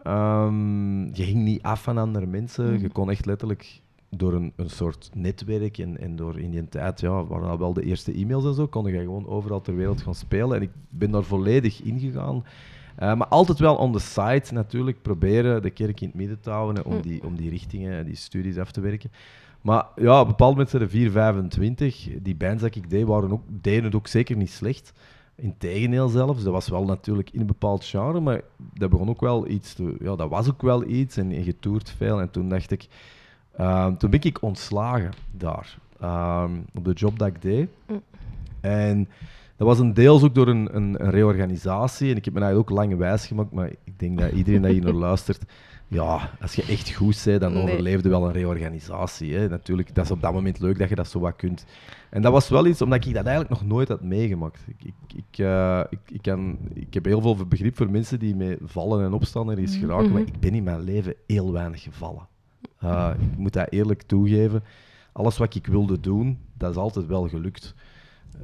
Um, 0.08 1.16
je 1.16 1.24
ging 1.24 1.44
niet 1.44 1.62
af 1.62 1.84
van 1.84 1.98
andere 1.98 2.26
mensen. 2.26 2.72
Je 2.72 2.78
mhm. 2.78 2.92
kon 2.92 3.10
echt 3.10 3.26
letterlijk 3.26 3.82
door 4.10 4.34
een, 4.34 4.54
een 4.56 4.70
soort 4.70 5.10
netwerk 5.14 5.78
en, 5.78 6.00
en 6.00 6.16
door 6.16 6.40
in 6.40 6.52
die 6.52 6.70
tijd, 6.70 7.02
ja, 7.02 7.26
waren 7.26 7.50
al 7.50 7.58
wel 7.58 7.74
de 7.74 7.84
eerste 7.84 8.14
e-mails 8.14 8.46
en 8.46 8.54
zo, 8.54 8.68
kon 8.68 8.86
je 8.86 9.00
gewoon 9.00 9.28
overal 9.28 9.62
ter 9.62 9.76
wereld 9.76 10.02
gaan 10.02 10.16
spelen. 10.16 10.56
En 10.56 10.62
ik 10.62 10.72
ben 10.90 11.12
daar 11.12 11.24
volledig 11.24 11.82
ingegaan. 11.82 12.36
Uh, 13.00 13.16
maar 13.16 13.28
altijd 13.28 13.60
wel 13.60 13.76
on 13.76 13.92
the 13.92 14.00
side 14.00 14.44
natuurlijk 14.52 15.02
proberen 15.02 15.62
de 15.62 15.70
kerk 15.70 16.02
in 16.02 16.08
het 16.08 16.16
midden 16.16 16.40
te 16.40 16.50
houden 16.50 16.86
om, 16.86 16.94
mhm. 16.94 17.02
die, 17.02 17.24
om 17.24 17.36
die 17.36 17.50
richtingen 17.50 17.98
en 17.98 18.06
die 18.06 18.16
studies 18.16 18.58
af 18.58 18.72
te 18.72 18.82
werken. 18.82 19.12
Maar 19.62 19.86
ja, 19.96 20.20
op 20.20 20.26
een 20.26 20.32
bepaald 20.32 20.52
moment 20.52 20.70
zijn 20.70 20.82
er 20.82 20.90
4, 20.90 21.12
25. 21.12 22.08
Die 22.22 22.36
bands 22.36 22.62
dat 22.62 22.76
ik 22.76 22.90
deed, 22.90 23.06
waren 23.06 23.32
ook, 23.32 23.44
deden 23.48 23.84
het 23.84 23.96
ook 23.96 24.08
zeker 24.08 24.36
niet 24.36 24.52
slecht. 24.52 24.94
Integendeel 25.36 26.08
zelfs, 26.08 26.44
dat 26.44 26.54
was 26.54 26.68
wel 26.68 26.86
natuurlijk 26.86 27.30
in 27.30 27.40
een 27.40 27.46
bepaald 27.46 27.86
genre, 27.86 28.20
maar 28.20 28.42
dat 28.74 28.90
begon 28.90 29.10
ook 29.10 29.22
wel 29.22 29.48
iets 29.48 29.74
te, 29.74 29.96
ja, 30.00 30.16
dat 30.16 30.30
was 30.30 30.50
ook 30.50 30.62
wel 30.62 30.86
iets 30.86 31.18
en, 31.18 31.32
en 31.32 31.44
getoerd 31.44 31.90
veel. 31.90 32.22
En 32.22 32.32
toen 32.32 32.50
dacht 32.50 32.72
ik, 32.72 32.88
uh, 33.60 33.88
toen 33.88 34.10
ben 34.10 34.22
ik 34.24 34.42
ontslagen 34.42 35.12
daar, 35.32 35.78
uh, 36.02 36.46
op 36.74 36.86
de 36.86 36.94
job 36.94 37.20
dat 37.20 37.28
ik 37.28 37.42
deed. 37.42 37.70
Mm. 37.88 38.02
En 38.62 39.08
dat 39.56 39.68
was 39.68 39.80
een 39.80 39.94
deels 39.94 40.24
ook 40.24 40.36
door 40.36 40.48
een, 40.48 40.76
een, 40.76 41.04
een, 41.04 41.10
reorganisatie. 41.10 42.12
En 42.12 42.18
ik 42.18 42.26
heb 42.26 42.34
me 42.34 42.40
eigenlijk 42.40 42.72
ook 42.72 42.78
lang 42.78 42.98
wijs 42.98 43.28
gemaakt, 43.28 43.52
maar 43.52 43.70
ik 43.84 44.00
denk 44.00 44.20
dat 44.20 44.32
iedereen 44.32 44.62
dat 44.62 44.72
hier 44.72 44.84
naar 44.84 44.94
luistert, 45.08 45.44
ja, 45.88 46.30
als 46.42 46.56
je 46.56 46.64
echt 46.64 46.94
goed 46.94 47.22
bent, 47.26 47.42
dan 47.42 47.54
nee. 47.54 47.64
overleefde 47.64 48.10
wel 48.10 48.26
een 48.26 48.32
reorganisatie. 48.32 49.36
Hè. 49.36 49.50
Natuurlijk, 49.50 49.96
dat 49.96 50.06
is 50.06 50.12
op 50.12 50.22
dat 50.22 50.34
moment 50.34 50.60
leuk 50.60 50.80
dat 50.80 50.90
je 50.90 50.96
dat 50.96 51.08
zo 51.08 51.20
wat 51.20 51.36
kunt. 51.36 51.66
En 52.10 52.22
dat 52.22 52.32
was 52.32 52.50
wel 52.50 52.66
iets, 52.66 52.82
omdat 52.82 53.06
ik 53.06 53.14
dat 53.14 53.26
eigenlijk 53.26 53.60
nog 53.60 53.66
nooit 53.66 53.88
had 53.88 54.02
meegemaakt. 54.02 54.60
Ik, 54.68 54.84
ik, 54.84 55.16
ik, 55.16 55.38
uh, 55.38 55.84
ik, 55.90 56.00
ik, 56.12 56.22
kan, 56.22 56.58
ik 56.74 56.94
heb 56.94 57.06
heel 57.06 57.22
veel 57.22 57.36
begrip 57.48 57.78
voor 57.78 57.90
mensen 57.90 58.20
die 58.20 58.36
mee 58.36 58.58
vallen 58.62 59.06
en 59.06 59.14
opstaan 59.14 59.52
er 59.52 59.60
is 59.60 59.76
geraken, 59.76 60.12
maar 60.12 60.22
mhm. 60.22 60.32
ik 60.34 60.40
ben 60.40 60.54
in 60.54 60.64
mijn 60.64 60.82
leven 60.82 61.16
heel 61.28 61.52
weinig 61.52 61.82
gevallen. 61.82 62.28
Uh, 62.84 63.12
ik 63.20 63.38
moet 63.38 63.54
dat 63.54 63.72
eerlijk 63.72 64.02
toegeven. 64.02 64.64
Alles 65.12 65.38
wat 65.38 65.56
ik 65.56 65.68
wilde 65.68 66.00
doen, 66.00 66.40
dat 66.58 66.72
is 66.72 66.78
altijd 66.78 67.06
wel 67.06 67.28
gelukt. 67.28 67.76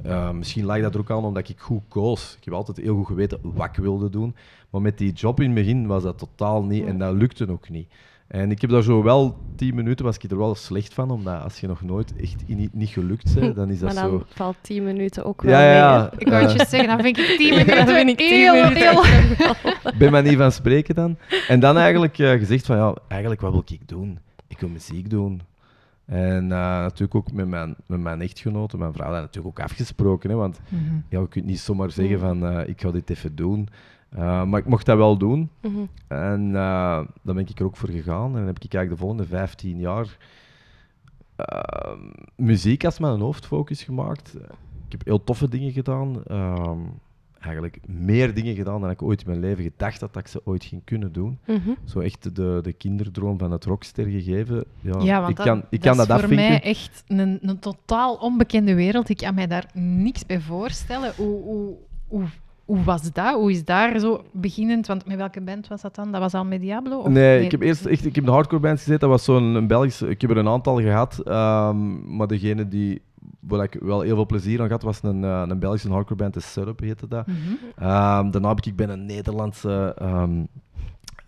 Uh, 0.06 0.30
misschien 0.30 0.64
lag 0.64 0.80
dat 0.80 0.94
er 0.94 1.00
ook 1.00 1.10
aan 1.10 1.24
omdat 1.24 1.48
ik 1.48 1.60
goed 1.60 1.82
koos. 1.88 2.36
Ik 2.38 2.44
heb 2.44 2.54
altijd 2.54 2.76
heel 2.76 2.96
goed 2.96 3.06
geweten 3.06 3.38
wat 3.42 3.66
ik 3.66 3.82
wilde 3.82 4.10
doen. 4.10 4.34
Maar 4.70 4.82
met 4.82 4.98
die 4.98 5.12
job 5.12 5.40
in 5.40 5.46
het 5.46 5.54
begin 5.54 5.86
was 5.86 6.02
dat 6.02 6.18
totaal 6.18 6.62
niet 6.62 6.86
en 6.86 6.98
dat 6.98 7.14
lukte 7.14 7.50
ook 7.50 7.68
niet. 7.68 7.88
En 8.30 8.50
ik 8.50 8.60
heb 8.60 8.70
daar 8.70 8.82
zo 8.82 9.02
wel 9.02 9.36
tien 9.56 9.74
minuten, 9.74 10.04
was 10.04 10.16
ik 10.16 10.30
er 10.30 10.38
wel 10.38 10.54
slecht 10.54 10.94
van, 10.94 11.10
omdat 11.10 11.42
als 11.42 11.60
je 11.60 11.66
nog 11.66 11.82
nooit 11.82 12.16
echt 12.16 12.42
niet, 12.46 12.74
niet 12.74 12.88
gelukt 12.88 13.34
bent, 13.34 13.56
dan 13.60 13.70
is 13.70 13.78
dat 13.78 13.94
maar 13.94 14.02
dan 14.02 14.18
zo... 14.18 14.24
valt 14.28 14.56
tien 14.60 14.84
minuten 14.84 15.24
ook 15.24 15.42
wel 15.42 15.52
ja, 15.52 15.74
ja, 15.74 16.10
Ik 16.18 16.28
wou 16.28 16.42
je 16.42 16.48
zeggen, 16.48 16.86
dan 16.86 17.00
vind 17.00 17.18
ik 17.18 17.24
tien 17.38 17.50
minuten, 17.50 17.86
vind 17.86 18.08
ik 18.08 18.18
heel, 18.18 18.64
heel... 18.64 19.04
ben 19.98 20.10
maar 20.10 20.22
niet 20.22 20.36
van 20.36 20.52
spreken 20.52 20.94
dan. 20.94 21.16
En 21.48 21.60
dan 21.60 21.76
eigenlijk 21.76 22.18
uh, 22.18 22.30
gezegd 22.30 22.66
van, 22.66 22.76
ja, 22.76 22.94
eigenlijk 23.08 23.40
wat 23.40 23.52
wil 23.52 23.64
ik 23.66 23.88
doen? 23.88 24.18
Ik 24.48 24.58
wil 24.60 24.68
muziek 24.68 25.10
doen. 25.10 25.42
En 26.10 26.42
uh, 26.42 26.50
natuurlijk 26.50 27.14
ook 27.14 27.32
met 27.32 27.48
mijn, 27.48 27.74
met 27.86 28.00
mijn 28.00 28.20
echtgenote, 28.20 28.78
mijn 28.78 28.92
vrouw, 28.92 29.12
dat 29.12 29.20
natuurlijk 29.20 29.58
ook 29.58 29.64
afgesproken. 29.64 30.30
Hè, 30.30 30.36
want 30.36 30.60
mm 30.68 30.78
-hmm. 30.78 31.04
ja, 31.08 31.20
je 31.20 31.28
kunt 31.28 31.44
niet 31.44 31.60
zomaar 31.60 31.90
zeggen 31.90 32.18
van 32.18 32.44
uh, 32.44 32.68
ik 32.68 32.80
ga 32.80 32.90
dit 32.90 33.10
even 33.10 33.36
doen. 33.36 33.68
Uh, 34.14 34.44
maar 34.44 34.60
ik 34.60 34.66
mocht 34.66 34.86
dat 34.86 34.96
wel 34.96 35.18
doen. 35.18 35.50
Mm 35.62 35.74
-hmm. 35.74 35.88
En 36.08 36.52
daar 36.52 37.06
ben 37.22 37.38
ik 37.38 37.58
er 37.58 37.64
ook 37.64 37.76
voor 37.76 37.88
gegaan. 37.88 38.26
En 38.26 38.32
dan 38.32 38.46
heb 38.46 38.58
ik 38.58 38.74
eigenlijk 38.74 38.90
de 38.90 38.96
volgende 38.96 39.24
15 39.24 39.78
jaar 39.78 40.16
muziek 42.36 42.84
als 42.84 42.98
mijn 42.98 43.20
hoofdfocus 43.20 43.82
gemaakt. 43.82 44.34
Ik 44.86 44.92
heb 44.92 45.04
heel 45.04 45.24
toffe 45.24 45.48
dingen 45.48 45.72
gedaan. 45.72 46.22
Ehm, 47.40 47.48
eigenlijk 47.48 47.78
meer 47.86 48.34
dingen 48.34 48.54
gedaan 48.54 48.80
dan 48.80 48.90
ik 48.90 49.02
ooit 49.02 49.20
in 49.20 49.26
mijn 49.28 49.40
leven 49.40 49.64
gedacht 49.64 50.00
had 50.00 50.12
dat 50.12 50.22
ik 50.22 50.28
ze 50.28 50.40
ooit 50.44 50.64
ging 50.64 50.82
kunnen 50.84 51.12
doen. 51.12 51.38
Mhm. 51.46 51.70
Zo 51.84 52.00
echt 52.00 52.34
de, 52.36 52.58
de 52.62 52.72
kinderdroom 52.72 53.38
van 53.38 53.50
het 53.50 53.64
rockster 53.64 54.06
gegeven. 54.06 54.64
Ja, 54.80 55.00
ja 55.02 55.20
want 55.20 55.38
ik 55.38 55.44
kan, 55.44 55.64
ik 55.70 55.80
kan 55.80 55.96
dat, 55.96 56.08
dat 56.08 56.18
is 56.18 56.24
voor 56.24 56.34
mij 56.34 56.62
echt 56.62 57.04
een, 57.06 57.38
een 57.42 57.58
totaal 57.58 58.14
onbekende 58.14 58.74
wereld. 58.74 59.08
Ik 59.08 59.16
kan 59.16 59.34
mij 59.34 59.46
daar 59.46 59.70
niks 59.74 60.26
bij 60.26 60.40
voorstellen. 60.40 61.12
Hoe, 61.16 61.42
hoe, 61.42 61.76
hoe, 62.08 62.24
hoe 62.64 62.84
was 62.84 63.12
dat? 63.12 63.34
Hoe 63.34 63.50
is 63.50 63.64
daar 63.64 63.98
zo 63.98 64.24
beginnend? 64.32 64.86
Want 64.86 65.06
met 65.06 65.16
welke 65.16 65.40
band 65.40 65.68
was 65.68 65.80
dat 65.80 65.94
dan? 65.94 66.12
Dat 66.12 66.20
was 66.20 66.34
al 66.34 66.44
met 66.44 66.60
Diablo? 66.60 66.98
Of 66.98 67.08
nee, 67.08 67.44
ik 67.44 67.50
heb 67.50 67.60
eerst 67.60 67.86
echt 67.86 68.04
ik 68.04 68.14
heb 68.14 68.24
de 68.24 68.30
hardcore 68.30 68.62
band 68.62 68.78
gezeten. 68.78 69.00
Dat 69.00 69.08
was 69.08 69.24
zo'n 69.24 69.66
Belgisch... 69.66 70.02
Ik 70.02 70.20
heb 70.20 70.30
er 70.30 70.36
een 70.36 70.48
aantal 70.48 70.80
gehad. 70.80 71.18
Um, 71.26 72.16
maar 72.16 72.26
degene 72.26 72.68
die 72.68 73.02
waar 73.40 73.62
ik 73.62 73.76
wel 73.80 74.00
heel 74.00 74.14
veel 74.14 74.26
plezier 74.26 74.60
aan 74.60 74.70
had, 74.70 74.82
was 74.82 75.02
een, 75.02 75.22
uh, 75.22 75.42
een 75.48 75.58
Belgische 75.58 75.90
hardcore 75.90 76.14
band, 76.14 76.34
de 76.34 76.40
Setup 76.40 76.80
heette 76.80 77.08
dat. 77.08 77.26
Mm 77.26 77.34
-hmm. 77.34 78.30
daarna 78.30 78.48
heb 78.48 78.60
ik 78.60 78.76
bij 78.76 78.88
een 78.88 79.06
Nederlandse 79.06 79.96
um, 80.02 80.48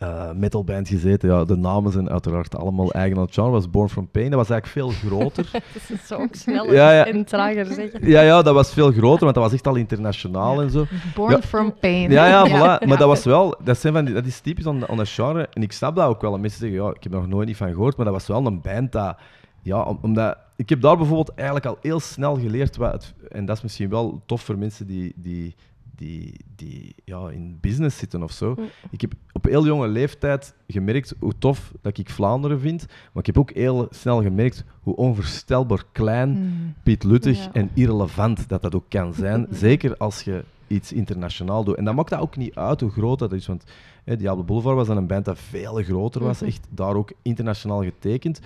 uh, 0.02 0.30
metalband 0.32 0.88
gezeten. 0.88 1.28
Ja, 1.28 1.44
de 1.44 1.56
namen 1.56 1.92
zijn 1.92 2.10
uiteraard 2.10 2.56
allemaal 2.56 2.92
eigen 2.92 3.16
aan 3.16 3.24
het 3.24 3.34
genre. 3.34 3.50
was 3.50 3.70
Born 3.70 3.88
From 3.88 4.08
Pain. 4.10 4.30
Dat 4.30 4.38
was 4.38 4.50
eigenlijk 4.50 4.92
veel 4.92 5.08
groter. 5.08 5.48
dat 5.52 5.98
is 6.02 6.12
ook 6.12 6.34
sneller 6.34 6.74
ja, 6.74 6.92
ja. 6.92 7.06
en 7.06 7.24
trager 7.24 7.66
zeggen. 7.66 8.08
Ja, 8.08 8.20
ja, 8.20 8.42
dat 8.42 8.54
was 8.54 8.72
veel 8.72 8.92
groter, 8.92 9.22
want 9.22 9.34
dat 9.34 9.44
was 9.44 9.52
echt 9.52 9.66
al 9.66 9.74
internationaal 9.74 10.62
en 10.62 10.70
zo. 10.70 10.84
Born 11.14 11.42
From 11.42 11.74
Pain. 11.80 12.10
Ja, 12.10 12.26
ja, 12.26 12.48
voilà. 12.48 12.86
Maar 12.86 12.98
dat 12.98 13.08
was 13.08 13.24
wel... 13.24 13.54
Dat, 13.64 13.78
zijn 13.78 13.92
van 13.92 14.04
die, 14.04 14.14
dat 14.14 14.26
is 14.26 14.40
typisch 14.40 14.66
aan, 14.66 14.88
aan 14.88 14.96
dat 14.96 15.08
genre. 15.08 15.48
En 15.52 15.62
ik 15.62 15.72
snap 15.72 15.96
dat 15.96 16.08
ook 16.08 16.20
wel. 16.20 16.34
En 16.34 16.40
mensen 16.40 16.60
zeggen, 16.60 16.78
ja, 16.78 16.88
ik 16.88 17.02
heb 17.02 17.12
er 17.12 17.18
nog 17.18 17.28
nooit 17.28 17.46
niet 17.46 17.56
van 17.56 17.72
gehoord. 17.72 17.96
Maar 17.96 18.04
dat 18.04 18.14
was 18.14 18.26
wel 18.26 18.46
een 18.46 18.60
band 18.60 18.92
dat... 18.92 19.16
Ja, 19.64 19.96
omdat 20.00 20.36
ik 20.62 20.68
heb 20.68 20.80
daar 20.80 20.96
bijvoorbeeld 20.96 21.34
eigenlijk 21.34 21.66
al 21.66 21.78
heel 21.80 22.00
snel 22.00 22.38
geleerd, 22.38 22.76
wat 22.76 22.92
het, 22.92 23.14
en 23.30 23.44
dat 23.44 23.56
is 23.56 23.62
misschien 23.62 23.88
wel 23.88 24.22
tof 24.26 24.42
voor 24.42 24.58
mensen 24.58 24.86
die, 24.86 25.12
die, 25.16 25.54
die, 25.96 26.34
die 26.56 26.94
ja, 27.04 27.28
in 27.28 27.58
business 27.60 27.98
zitten 27.98 28.22
of 28.22 28.32
zo. 28.32 28.54
Mm. 28.58 28.64
Ik 28.90 29.00
heb 29.00 29.12
op 29.32 29.44
heel 29.44 29.66
jonge 29.66 29.88
leeftijd 29.88 30.54
gemerkt 30.66 31.14
hoe 31.18 31.38
tof 31.38 31.72
dat 31.80 31.98
ik 31.98 32.10
Vlaanderen 32.10 32.60
vind, 32.60 32.86
maar 32.86 33.22
ik 33.22 33.26
heb 33.26 33.38
ook 33.38 33.50
heel 33.52 33.86
snel 33.90 34.22
gemerkt 34.22 34.64
hoe 34.80 34.96
onvoorstelbaar 34.96 35.84
klein 35.92 36.30
Mm. 36.30 36.74
Piet 36.82 37.04
Luttig 37.04 37.44
Ja. 37.44 37.52
en 37.52 37.70
irrelevant 37.74 38.48
dat 38.48 38.62
dat 38.62 38.74
ook 38.74 38.88
kan 38.88 39.14
zijn. 39.14 39.46
Zeker 39.66 39.96
als 39.96 40.22
je 40.22 40.44
iets 40.66 40.92
internationaal 40.92 41.64
doet. 41.64 41.76
En 41.76 41.84
dat 41.84 41.94
maakt 41.94 42.10
dat 42.10 42.20
ook 42.20 42.36
niet 42.36 42.54
uit 42.54 42.80
hoe 42.80 42.90
groot 42.90 43.18
dat 43.18 43.32
is. 43.32 43.46
Want 43.46 43.64
hè, 44.04 44.16
Diablo 44.16 44.44
Boulevard 44.44 44.76
was 44.76 44.86
dan 44.86 44.96
een 44.96 45.06
band 45.06 45.24
dat 45.24 45.38
veel 45.38 45.74
groter 45.74 46.22
was. 46.22 46.38
Mhm. 46.38 46.48
Echt 46.48 46.66
daar 46.70 46.94
ook 46.94 47.12
internationaal 47.22 47.82
getekend. 47.82 48.40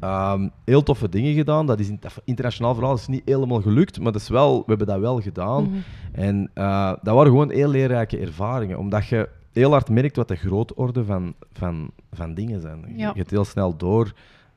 Ehm, 0.00 0.48
heel 0.64 0.82
toffe 0.82 1.08
dingen 1.08 1.34
gedaan. 1.34 1.66
Dat 1.66 1.80
is 1.80 1.88
in, 1.88 2.00
internationaal 2.24 2.74
verhaal 2.74 2.94
is 2.94 3.06
niet 3.06 3.22
helemaal 3.24 3.60
gelukt, 3.60 4.00
maar 4.00 4.12
dat 4.12 4.20
is 4.20 4.28
wel, 4.28 4.58
we 4.58 4.64
hebben 4.66 4.86
dat 4.86 4.98
wel 5.00 5.20
gedaan. 5.20 5.62
Mhm. 5.64 5.76
En 6.12 6.50
eh, 6.54 6.92
dat 7.02 7.14
waren 7.14 7.30
gewoon 7.30 7.50
heel 7.50 7.68
leerrijke 7.68 8.18
ervaringen. 8.18 8.78
Omdat 8.78 9.06
je 9.06 9.28
heel 9.52 9.70
hard 9.70 9.88
merkt 9.90 10.16
wat 10.16 10.28
de 10.28 10.36
grootorde 10.36 11.04
van, 11.04 11.34
van, 11.52 11.90
van 12.12 12.34
dingen 12.34 12.60
zijn. 12.60 12.84
Je 12.88 12.96
Ja. 12.98 13.12
gaat 13.16 13.30
heel 13.30 13.44
snel 13.44 13.76
door. 13.76 14.12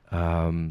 Ehm, 0.09 0.67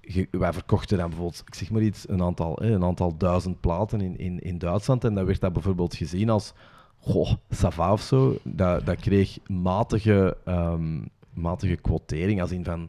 je- 0.00 0.28
wij 0.30 0.52
verkochten 0.52 0.98
dan 0.98 1.08
bijvoorbeeld, 1.08 1.42
ik 1.46 1.54
zeg 1.54 1.70
maar 1.70 1.82
iets, 1.82 2.08
een 2.08 2.22
aantal, 2.22 2.56
hè, 2.60 2.70
een 2.72 2.84
aantal 2.84 3.16
duizend 3.16 3.60
platen 3.60 4.00
in, 4.00 4.18
in, 4.18 4.38
in 4.40 4.58
Duitsland. 4.58 5.04
En 5.04 5.14
dan 5.14 5.24
werd 5.24 5.40
dat 5.40 5.52
bijvoorbeeld 5.52 5.94
gezien 5.94 6.30
als, 6.30 6.52
goh, 6.98 7.32
ça 7.54 7.68
va 7.68 7.92
of 7.92 8.00
zo. 8.00 8.36
Dat, 8.44 8.86
dat 8.86 8.96
kreeg 9.00 9.38
matige, 9.46 10.36
ehm, 10.44 10.98
matige 11.34 11.76
quotering, 11.76 12.40
als 12.40 12.50
in 12.50 12.64
van, 12.64 12.88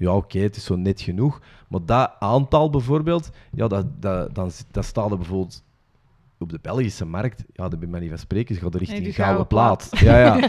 ja 0.00 0.16
oké, 0.16 0.38
het 0.38 0.56
is 0.56 0.64
zo 0.64 0.76
net 0.76 1.00
genoeg. 1.00 1.40
Maar 1.68 1.80
dat 1.84 2.12
aantal 2.18 2.70
bijvoorbeeld, 2.70 3.30
ja, 3.52 3.68
dat, 3.68 3.86
dat, 4.02 4.34
dan, 4.34 4.50
dat 4.70 4.84
staat 4.84 5.10
er 5.10 5.16
bijvoorbeeld 5.16 5.64
op 6.38 6.50
de 6.50 6.58
Belgische 6.62 7.04
markt, 7.04 7.44
ja, 7.52 7.68
dat 7.68 7.80
ben 7.80 7.94
ik 7.94 8.00
niet 8.00 8.08
van 8.08 8.18
spreken, 8.18 8.54
ze 8.54 8.60
gaat 8.60 8.74
er 8.74 8.78
richting 8.78 9.02
Nee, 9.02 9.12
gouden 9.12 9.46
plaat. 9.46 9.90
Ja, 9.90 10.18
ja. 10.18 10.48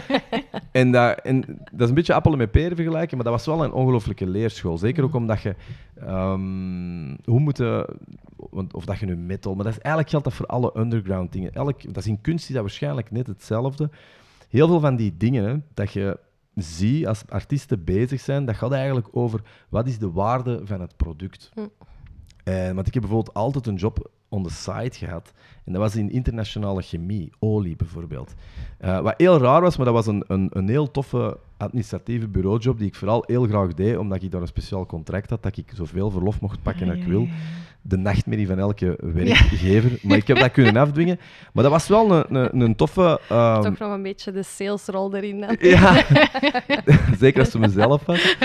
En 0.72 0.92
dat, 0.92 1.20
en 1.20 1.40
dat 1.70 1.80
is 1.80 1.88
een 1.88 1.94
beetje 1.94 2.14
appelen 2.14 2.38
met 2.38 2.50
peren 2.50 2.76
vergelijken, 2.76 3.16
maar 3.16 3.24
dat 3.26 3.34
was 3.34 3.46
wel 3.46 3.64
een 3.64 3.72
ongelooflijke 3.72 4.26
leerschool. 4.26 4.78
Zeker 4.78 5.04
ook 5.04 5.14
omdat 5.14 5.40
je... 5.40 5.54
ehm, 5.94 7.16
hoe 7.24 7.40
moeten... 7.40 7.86
Want, 8.36 8.74
of 8.74 8.84
dat 8.84 8.98
je 8.98 9.06
nu 9.06 9.16
metal... 9.16 9.54
Maar 9.54 9.64
dat 9.64 9.72
is, 9.72 9.78
eigenlijk 9.78 10.08
geldt 10.08 10.24
dat 10.24 10.34
voor 10.34 10.46
alle 10.46 10.72
underground 10.76 11.32
dingen. 11.32 11.52
Elk, 11.52 11.94
dat 11.94 11.96
is 11.96 12.06
in 12.06 12.20
kunst 12.20 12.48
is 12.48 12.54
dat 12.54 12.62
waarschijnlijk 12.62 13.10
net 13.10 13.26
hetzelfde. 13.26 13.90
Heel 14.48 14.66
veel 14.66 14.80
van 14.80 14.96
die 14.96 15.16
dingen 15.16 15.44
hè, 15.44 15.56
dat 15.74 15.92
je 15.92 16.18
ziet 16.54 17.06
als 17.06 17.22
artiesten 17.28 17.84
bezig 17.84 18.20
zijn, 18.20 18.44
dat 18.44 18.56
gaat 18.56 18.72
eigenlijk 18.72 19.08
over 19.10 19.40
wat 19.68 19.86
is 19.86 19.98
de 19.98 20.10
waarde 20.10 20.60
van 20.64 20.80
het 20.80 20.96
product. 20.96 21.50
Hm. 21.54 21.60
Eh, 22.44 22.70
want 22.70 22.86
ik 22.86 22.94
heb 22.94 23.02
bijvoorbeeld 23.02 23.34
altijd 23.34 23.66
een 23.66 23.74
job 23.74 24.10
on 24.28 24.42
the 24.42 24.50
side 24.50 24.94
gehad. 24.94 25.32
En 25.64 25.72
dat 25.72 25.82
was 25.82 25.96
in 25.96 26.10
internationale 26.10 26.82
chemie, 26.82 27.32
olie 27.38 27.76
bijvoorbeeld. 27.76 28.34
Eh, 28.78 29.00
wat 29.00 29.14
heel 29.16 29.38
raar 29.38 29.60
was, 29.60 29.76
maar 29.76 29.86
dat 29.86 29.94
was 29.94 30.06
een, 30.06 30.24
een, 30.26 30.48
een 30.52 30.68
heel 30.68 30.90
toffe 30.90 31.38
administratieve 31.56 32.28
bureaujob 32.28 32.78
die 32.78 32.86
ik 32.86 32.94
vooral 32.94 33.24
heel 33.26 33.46
graag 33.46 33.74
deed, 33.74 33.96
omdat 33.96 34.22
ik 34.22 34.30
daar 34.30 34.40
een 34.40 34.46
speciaal 34.46 34.86
contract 34.86 35.30
had, 35.30 35.42
dat 35.42 35.56
ik 35.56 35.70
zoveel 35.74 36.10
verlof 36.10 36.40
mocht 36.40 36.62
pakken 36.62 36.88
als 36.88 36.98
ik 36.98 37.04
wil. 37.04 37.28
De 37.82 37.96
nachtmerrie 37.96 38.46
van 38.46 38.58
elke 38.58 38.98
werkgever. 39.00 39.98
Maar 40.02 40.16
ik 40.16 40.26
heb 40.26 40.38
dat 40.38 40.50
kunnen 40.50 40.76
afdwingen. 40.76 41.18
Maar 41.52 41.62
dat 41.62 41.72
was 41.72 41.88
wel 41.88 42.12
een, 42.12 42.34
een, 42.34 42.60
een 42.60 42.76
toffe... 42.76 43.20
ehm, 43.28 43.62
Toch 43.62 43.78
nog 43.78 43.92
een 43.92 44.02
beetje 44.02 44.32
de 44.32 44.42
salesrol 44.42 45.14
erin. 45.14 45.44
ja, 45.60 46.04
zeker 47.20 47.40
als 47.40 47.52
het 47.52 47.62
mezelf 47.62 48.04
was. 48.06 48.36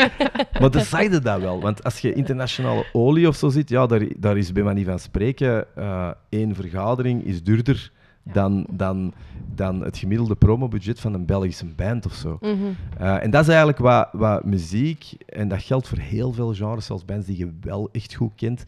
Maar 0.60 0.72
dan 0.72 0.82
zeiden 0.82 1.24
dat 1.24 1.42
wel. 1.42 1.62
Want 1.62 1.84
als 1.84 2.00
je 2.00 2.14
internationale 2.14 2.86
olie 2.94 3.28
of 3.28 3.36
zo 3.36 3.50
ziet, 3.50 3.70
ja, 3.70 3.86
daar, 3.86 4.02
daar 4.18 4.38
is 4.38 4.52
bij 4.52 4.64
manier 4.64 4.86
van 4.86 5.00
spreken 5.00 5.76
eh, 5.76 6.10
één 6.30 6.56
vergadering 6.56 7.24
is 7.24 7.44
duurder 7.44 7.92
dan, 8.34 8.66
dan, 8.72 9.14
dan 9.56 9.82
het 9.84 9.98
gemiddelde 9.98 10.36
promobudget 10.36 11.00
van 11.00 11.14
een 11.14 11.26
Belgische 11.26 11.66
band 11.66 12.06
of 12.06 12.14
zo. 12.14 12.38
Mhm. 12.42 12.54
Eh, 12.98 13.24
en 13.24 13.30
dat 13.32 13.42
is 13.42 13.48
eigenlijk 13.48 13.78
wat, 13.78 14.10
wat 14.12 14.46
muziek, 14.46 15.14
en 15.26 15.48
dat 15.48 15.64
geldt 15.64 15.88
voor 15.88 15.98
heel 15.98 16.32
veel 16.34 16.54
genres, 16.54 16.86
zelfs 16.86 17.06
bands 17.06 17.26
die 17.26 17.38
je 17.38 17.52
wel 17.62 17.90
echt 17.92 18.14
goed 18.16 18.32
kent, 18.36 18.64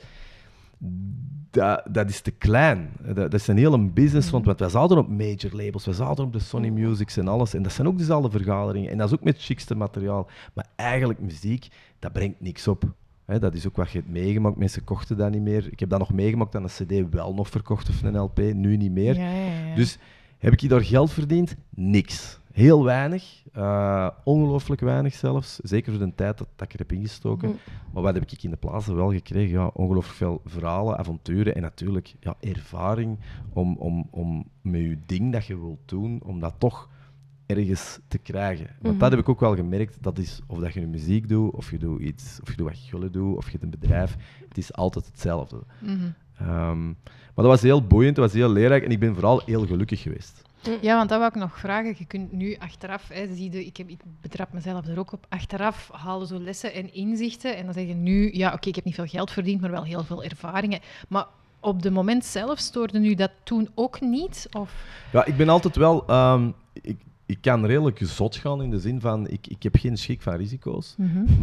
dat, 1.49 1.83
dat 1.91 2.09
is 2.09 2.21
te 2.21 2.31
klein. 2.31 2.89
Dat, 3.03 3.15
dat 3.15 3.33
is 3.33 3.47
een 3.47 3.57
hele 3.57 3.79
business, 3.79 4.29
want, 4.29 4.45
want 4.45 4.59
wij 4.59 4.69
zaten 4.69 4.97
op 4.97 5.09
major 5.09 5.51
labels, 5.51 5.85
we 5.85 5.93
zaten 5.93 6.23
op 6.23 6.33
de 6.33 6.39
Sony 6.39 6.69
Musics 6.69 7.17
en 7.17 7.27
alles, 7.27 7.53
en 7.53 7.63
dat 7.63 7.71
zijn 7.71 7.87
ook 7.87 7.97
dezelfde 7.97 8.29
vergaderingen, 8.29 8.91
en 8.91 8.97
dat 8.97 9.07
is 9.07 9.13
ook 9.13 9.23
met 9.23 9.41
chicste 9.41 9.75
materiaal. 9.75 10.29
Maar 10.53 10.65
eigenlijk, 10.75 11.19
muziek, 11.19 11.67
dat 11.99 12.11
brengt 12.11 12.41
niks 12.41 12.67
op. 12.67 12.83
Dat 13.25 13.53
is 13.53 13.67
ook 13.67 13.75
wat 13.75 13.91
je 13.91 13.97
hebt 13.97 14.11
meegemaakt. 14.11 14.57
Mensen 14.57 14.83
kochten 14.83 15.17
dat 15.17 15.31
niet 15.31 15.41
meer. 15.41 15.67
Ik 15.71 15.79
heb 15.79 15.89
dat 15.89 15.99
nog 15.99 16.13
meegemaakt 16.13 16.51
dat 16.51 16.63
een 16.63 17.03
CD 17.03 17.13
wel 17.13 17.33
nog 17.33 17.49
verkocht 17.49 17.89
of 17.89 18.01
een 18.01 18.17
LP, 18.17 18.39
nu 18.53 18.77
niet 18.77 18.91
meer. 18.91 19.15
Ja, 19.15 19.31
ja, 19.31 19.67
ja. 19.67 19.75
Dus 19.75 19.97
heb 20.37 20.53
ik 20.53 20.69
daar 20.69 20.83
geld 20.83 21.11
verdiend? 21.11 21.55
Niks. 21.69 22.38
Heel 22.59 22.83
weinig. 22.83 23.37
eh, 23.53 24.09
ongelooflijk 24.23 24.81
weinig 24.81 25.13
zelfs. 25.13 25.55
Zeker 25.55 25.93
voor 25.95 26.05
de 26.05 26.15
tijd 26.15 26.37
dat, 26.37 26.47
dat 26.55 26.67
ik 26.67 26.73
er 26.73 26.79
heb 26.79 26.91
ingestoken. 26.91 27.49
Mm. 27.49 27.55
Maar 27.93 28.03
wat 28.03 28.13
heb 28.13 28.31
ik 28.31 28.43
in 28.43 28.49
de 28.49 28.55
plaatsen 28.57 28.95
wel 28.95 29.11
gekregen? 29.11 29.59
Ja, 29.59 29.65
ongelooflijk 29.73 30.15
veel 30.17 30.41
verhalen, 30.45 30.97
avonturen 30.97 31.55
en 31.55 31.61
natuurlijk 31.61 32.15
ja, 32.19 32.35
ervaring 32.39 33.19
om, 33.53 33.75
om, 33.77 34.07
om 34.11 34.45
met 34.61 34.81
je 34.81 34.97
ding 35.05 35.31
dat 35.33 35.45
je 35.45 35.59
wilt 35.59 35.79
doen, 35.85 36.21
om 36.25 36.39
dat 36.39 36.53
toch 36.57 36.89
ergens 37.45 37.99
te 38.07 38.17
krijgen. 38.17 38.65
Want 38.65 38.93
Mhm. 38.93 38.97
dat 38.97 39.11
heb 39.11 39.19
ik 39.19 39.29
ook 39.29 39.39
wel 39.39 39.55
gemerkt. 39.55 39.97
Dat 40.01 40.17
is 40.17 40.39
of 40.47 40.59
dat 40.59 40.73
je 40.73 40.79
nu 40.79 40.87
muziek 40.87 41.27
doet, 41.29 41.53
of 41.53 41.71
je 41.71 41.77
doet 41.77 42.01
iets, 42.01 42.39
of 42.41 42.49
je 42.49 42.55
doet 42.55 42.67
wat 42.67 42.77
gullen 42.77 43.11
doet, 43.11 43.37
of 43.37 43.45
je 43.45 43.51
hebt 43.51 43.63
een 43.63 43.69
bedrijf. 43.79 44.15
Het 44.47 44.57
is 44.57 44.73
altijd 44.73 45.05
hetzelfde. 45.05 45.63
Mhm. 45.79 45.93
Ehm, 46.37 46.85
maar 46.85 47.45
dat 47.45 47.45
was 47.45 47.61
heel 47.61 47.83
boeiend, 47.87 48.15
dat 48.15 48.25
was 48.25 48.33
heel 48.33 48.51
leerrijk 48.51 48.83
en 48.83 48.91
ik 48.91 48.99
ben 48.99 49.13
vooral 49.13 49.41
heel 49.45 49.65
gelukkig 49.65 50.01
geweest. 50.01 50.41
Ja, 50.81 50.95
want 50.95 51.09
dat 51.09 51.17
wou 51.19 51.31
ik 51.31 51.39
nog 51.39 51.59
vragen. 51.59 51.95
Je 51.97 52.05
kunt 52.05 52.31
nu 52.31 52.55
achteraf, 52.59 53.07
hè, 53.07 53.35
zie 53.35 53.51
je, 53.51 53.65
ik, 53.65 53.77
heb, 53.77 53.89
ik 53.89 53.99
betrap 54.21 54.53
mezelf 54.53 54.87
er 54.87 54.99
ook 54.99 55.11
op, 55.11 55.25
achteraf 55.29 55.89
halen 55.93 56.27
zo 56.27 56.39
lessen 56.39 56.73
en 56.73 56.93
inzichten. 56.93 57.57
En 57.57 57.65
dan 57.65 57.73
zeg 57.73 57.87
je 57.87 57.93
nu, 57.93 58.29
ja, 58.33 58.53
oké, 58.53 58.67
ik 58.67 58.75
heb 58.75 58.83
niet 58.85 58.95
veel 58.95 59.05
geld 59.05 59.31
verdiend, 59.31 59.61
maar 59.61 59.71
wel 59.71 59.83
heel 59.83 60.03
veel 60.03 60.23
ervaringen. 60.23 60.79
Maar 61.07 61.25
op 61.59 61.81
de 61.81 61.91
moment 61.91 62.25
zelf 62.25 62.59
stoorde 62.59 62.99
nu 62.99 63.13
dat 63.15 63.31
toen 63.43 63.69
ook 63.75 64.01
niet? 64.01 64.47
Of... 64.51 64.71
Ja, 65.11 65.25
ik 65.25 65.37
ben 65.37 65.49
altijd 65.49 65.75
wel. 65.75 66.03
ehm, 66.07 66.49
ik, 66.81 66.97
ik 67.29 67.37
kan 67.41 67.65
redelijk 67.65 67.99
zot 68.03 68.35
gaan 68.35 68.61
in 68.63 68.69
de 68.69 68.79
zin 68.79 68.99
van. 69.01 69.27
Ik, 69.27 69.47
ik 69.47 69.63
heb 69.63 69.75
geen 69.75 69.97
schrik 69.97 70.21
van 70.21 70.35
risico's. 70.35 70.95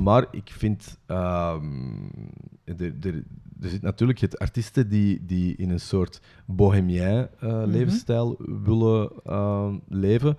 Maar 0.02 0.26
ik 0.30 0.50
vind. 0.50 0.98
ehm, 1.06 1.64
er, 2.64 2.76
er, 3.02 3.14
er 3.60 3.68
zit 3.68 3.82
natuurlijk 3.82 4.18
het 4.18 4.38
artiesten 4.38 4.88
die, 4.88 5.24
die 5.26 5.56
in 5.56 5.70
een 5.70 5.80
soort 5.80 6.20
bohemien 6.44 7.28
eh, 7.40 7.62
levensstijl 7.66 8.36
willen 8.64 9.10
ehm, 9.24 9.74
leven. 9.88 10.36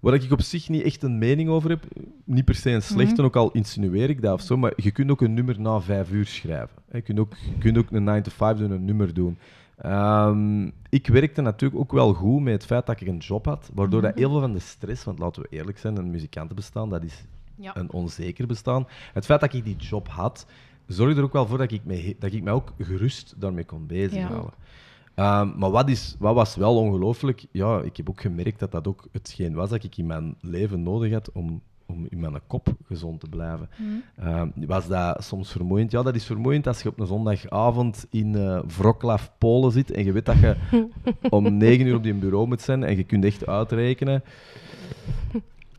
Waar 0.00 0.14
ik 0.14 0.32
op 0.32 0.42
zich 0.42 0.68
niet 0.68 0.82
echt 0.82 1.02
een 1.02 1.18
mening 1.18 1.48
over 1.48 1.70
heb. 1.70 1.84
Niet 2.24 2.44
per 2.44 2.54
se 2.54 2.70
een 2.70 2.82
slechte, 2.82 3.14
Mhm. 3.14 3.24
ook 3.24 3.36
al 3.36 3.50
insinueer 3.50 4.10
ik 4.10 4.22
dat 4.22 4.32
of 4.34 4.40
zo. 4.40 4.56
Maar 4.56 4.72
je 4.76 4.90
kunt 4.90 5.10
ook 5.10 5.20
een 5.20 5.34
nummer 5.34 5.60
na 5.60 5.80
vijf 5.80 6.10
uur 6.12 6.26
schrijven. 6.26 6.76
Je 6.92 7.00
kunt 7.00 7.18
ook, 7.18 7.32
je 7.36 7.58
kunt 7.58 7.78
ook 7.78 7.90
een 7.90 8.04
9 8.04 8.22
to 8.22 8.30
5 8.30 8.56
doen, 8.58 8.70
een 8.70 8.84
nummer 8.84 9.14
doen. 9.14 9.38
Ehm, 9.82 10.70
ik 10.88 11.06
werkte 11.06 11.40
natuurlijk 11.40 11.80
ook 11.80 11.92
wel 11.92 12.12
goed 12.12 12.42
met 12.42 12.52
het 12.52 12.66
feit 12.66 12.86
dat 12.86 13.00
ik 13.00 13.06
een 13.08 13.16
job 13.18 13.44
had, 13.44 13.70
waardoor 13.74 14.02
dat 14.02 14.14
heel 14.14 14.30
veel 14.30 14.40
van 14.40 14.52
de 14.52 14.58
stress, 14.58 15.04
want 15.04 15.18
laten 15.18 15.42
we 15.42 15.48
eerlijk 15.50 15.78
zijn, 15.78 15.96
een 15.96 16.10
muzikantenbestaan, 16.10 16.90
dat 16.90 17.04
is 17.04 17.24
Ja. 17.54 17.76
een 17.76 17.92
onzeker 17.92 18.46
bestaan. 18.46 18.86
Het 19.12 19.24
feit 19.24 19.40
dat 19.40 19.52
ik 19.52 19.64
die 19.64 19.76
job 19.76 20.08
had, 20.08 20.46
zorgde 20.86 21.16
er 21.18 21.22
ook 21.26 21.32
wel 21.32 21.46
voor 21.46 21.58
dat 21.58 21.72
ik 21.72 21.84
mij, 21.84 22.16
dat 22.18 22.32
ik 22.32 22.42
mij 22.42 22.52
ook 22.52 22.72
gerust 22.78 23.34
daarmee 23.38 23.64
kon 23.64 23.86
bezighouden. 23.86 24.52
Ehm, 25.14 25.58
maar 25.58 25.70
wat, 25.70 25.88
is, 25.88 26.16
wat 26.18 26.34
was 26.34 26.56
wel 26.56 26.76
ongelooflijk, 26.76 27.46
ja, 27.50 27.80
ik 27.80 27.96
heb 27.96 28.08
ook 28.08 28.20
gemerkt 28.20 28.58
dat 28.58 28.70
dat 28.72 28.86
ook 28.88 29.06
hetgeen 29.12 29.54
was 29.54 29.70
dat 29.70 29.84
ik 29.84 29.96
in 29.96 30.06
mijn 30.06 30.34
leven 30.40 30.82
nodig 30.82 31.12
had 31.12 31.32
om, 31.32 31.60
om 31.92 32.06
in 32.08 32.20
mijn 32.20 32.40
kop 32.46 32.68
gezond 32.86 33.20
te 33.20 33.28
blijven. 33.28 33.68
Ehm, 34.16 34.48
was 34.54 34.88
dat 34.88 35.24
soms 35.24 35.52
vermoeiend? 35.52 35.90
Ja, 35.90 36.02
dat 36.02 36.14
is 36.14 36.24
vermoeiend 36.24 36.66
als 36.66 36.82
je 36.82 36.88
op 36.88 37.00
een 37.00 37.06
zondagavond 37.06 38.06
in 38.10 38.34
eh 38.34 38.58
Wroclaw, 38.76 39.18
Polen 39.38 39.72
zit 39.72 39.90
en 39.90 40.04
je 40.04 40.12
weet 40.12 40.26
dat 40.26 40.38
je 40.38 40.56
om 41.30 41.56
negen 41.56 41.86
uur 41.86 41.94
op 41.94 42.02
die 42.02 42.14
bureau 42.14 42.46
moet 42.46 42.62
zijn 42.62 42.84
en 42.84 42.96
je 42.96 43.04
kunt 43.04 43.24
echt 43.24 43.46
uitrekenen. 43.46 44.22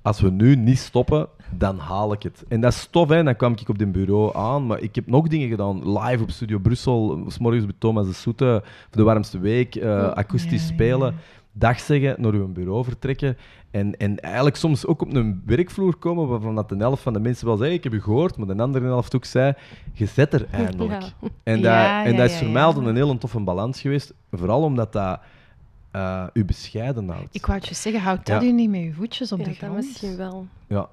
Als 0.01 0.21
we 0.21 0.29
nu 0.29 0.55
niet 0.55 0.77
stoppen, 0.77 1.27
dan 1.57 1.77
haal 1.77 2.13
ik 2.13 2.23
het. 2.23 2.43
En 2.47 2.61
dat 2.61 2.73
is 2.73 2.87
tof, 2.91 3.09
hè. 3.09 3.23
Dan 3.23 3.35
kwam 3.35 3.51
ik 3.51 3.69
op 3.69 3.77
dit 3.77 3.91
bureau 3.91 4.35
aan, 4.37 4.65
maar 4.65 4.79
ik 4.79 4.95
heb 4.95 5.07
nog 5.07 5.27
dingen 5.27 5.49
gedaan. 5.49 5.99
Live 5.99 6.23
op 6.23 6.31
Studio 6.31 6.59
Brussel, 6.59 7.23
s 7.27 7.37
morgens 7.37 7.65
bij 7.65 7.75
Thomas 7.77 8.07
de 8.07 8.13
Soete, 8.13 8.61
voor 8.63 8.97
de 8.97 9.03
warmste 9.03 9.39
week, 9.39 9.75
eh, 9.75 10.07
akoestisch 10.07 10.61
Ja, 10.61 10.67
ja, 10.67 10.73
spelen. 10.73 11.15
Dag 11.51 11.79
zeggen, 11.79 12.21
naar 12.21 12.33
uw 12.33 12.47
bureau 12.47 12.83
vertrekken. 12.83 13.37
En, 13.71 13.97
en 13.97 14.19
eigenlijk 14.19 14.55
soms 14.55 14.85
ook 14.85 15.01
op 15.01 15.13
een 15.13 15.41
werkvloer 15.45 15.95
komen 15.95 16.27
waarvan 16.27 16.55
dat 16.55 16.69
de 16.69 16.75
helft 16.75 17.01
van 17.03 17.13
de 17.13 17.19
mensen 17.19 17.45
wel 17.45 17.57
zei, 17.57 17.73
ik 17.73 17.83
heb 17.83 17.93
u 17.93 18.01
gehoord, 18.01 18.37
maar 18.37 18.47
de 18.55 18.61
andere 18.63 18.85
helft 18.85 19.15
ook 19.15 19.25
zei, 19.25 19.53
je 19.93 20.05
zet 20.05 20.33
er 20.33 20.45
eindelijk. 20.51 21.01
Ja. 21.21 21.27
En, 21.43 21.55
dat, 21.61 21.71
Ja, 21.71 22.03
en 22.05 22.11
ja, 22.11 22.17
dat 22.17 22.25
is 22.25 22.31
ja, 22.31 22.37
voor 22.37 22.47
ja. 22.47 22.53
mij 22.53 22.63
altijd 22.63 22.85
een 22.85 22.95
heel 22.95 23.17
toffe 23.17 23.39
balans 23.39 23.81
geweest, 23.81 24.13
vooral 24.31 24.63
omdat 24.63 24.93
dat 24.93 25.19
eh, 25.91 26.23
u 26.33 26.45
bescheiden 26.45 27.09
houdt. 27.09 27.35
Ik 27.35 27.45
wou 27.45 27.59
het 27.59 27.67
je 27.67 27.75
zeggen, 27.75 28.01
houdt 28.01 28.25
dat 28.25 28.41
Ja. 28.41 28.47
u 28.47 28.51
niet 28.51 28.69
met 28.69 28.81
uw 28.81 28.93
voetjes 28.93 29.31
op 29.31 29.37
Ja, 29.39 29.43
de 29.43 29.49
dat 29.49 29.59
grond? 29.59 29.75
misschien 29.75 30.17
wel. 30.17 30.45
Ja. 30.67 30.87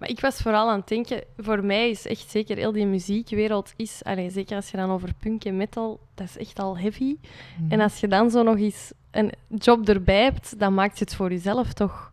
Maar 0.00 0.08
ik 0.08 0.20
was 0.20 0.36
vooral 0.36 0.68
aan 0.68 0.78
het 0.78 0.88
denken, 0.88 1.24
voor 1.36 1.64
mij 1.64 1.90
is 1.90 2.06
echt 2.06 2.30
zeker 2.30 2.56
heel 2.56 2.72
die 2.72 2.86
muziekwereld 2.86 3.72
is, 3.76 4.04
allez, 4.04 4.32
zeker 4.34 4.56
als 4.56 4.70
je 4.70 4.76
dan 4.76 4.90
over 4.90 5.14
punk 5.18 5.44
en 5.44 5.56
metal, 5.56 6.00
dat 6.14 6.26
is 6.26 6.38
echt 6.38 6.58
al 6.58 6.78
heavy. 6.78 7.16
Mhm. 7.58 7.72
En 7.72 7.80
als 7.80 8.00
je 8.00 8.08
dan 8.08 8.30
zo 8.30 8.42
nog 8.42 8.58
eens 8.58 8.92
een 9.10 9.32
job 9.48 9.88
erbij 9.88 10.22
hebt, 10.22 10.58
dan 10.58 10.74
maakt 10.74 10.98
het 11.00 11.14
voor 11.14 11.30
jezelf 11.30 11.72
toch... 11.72 12.12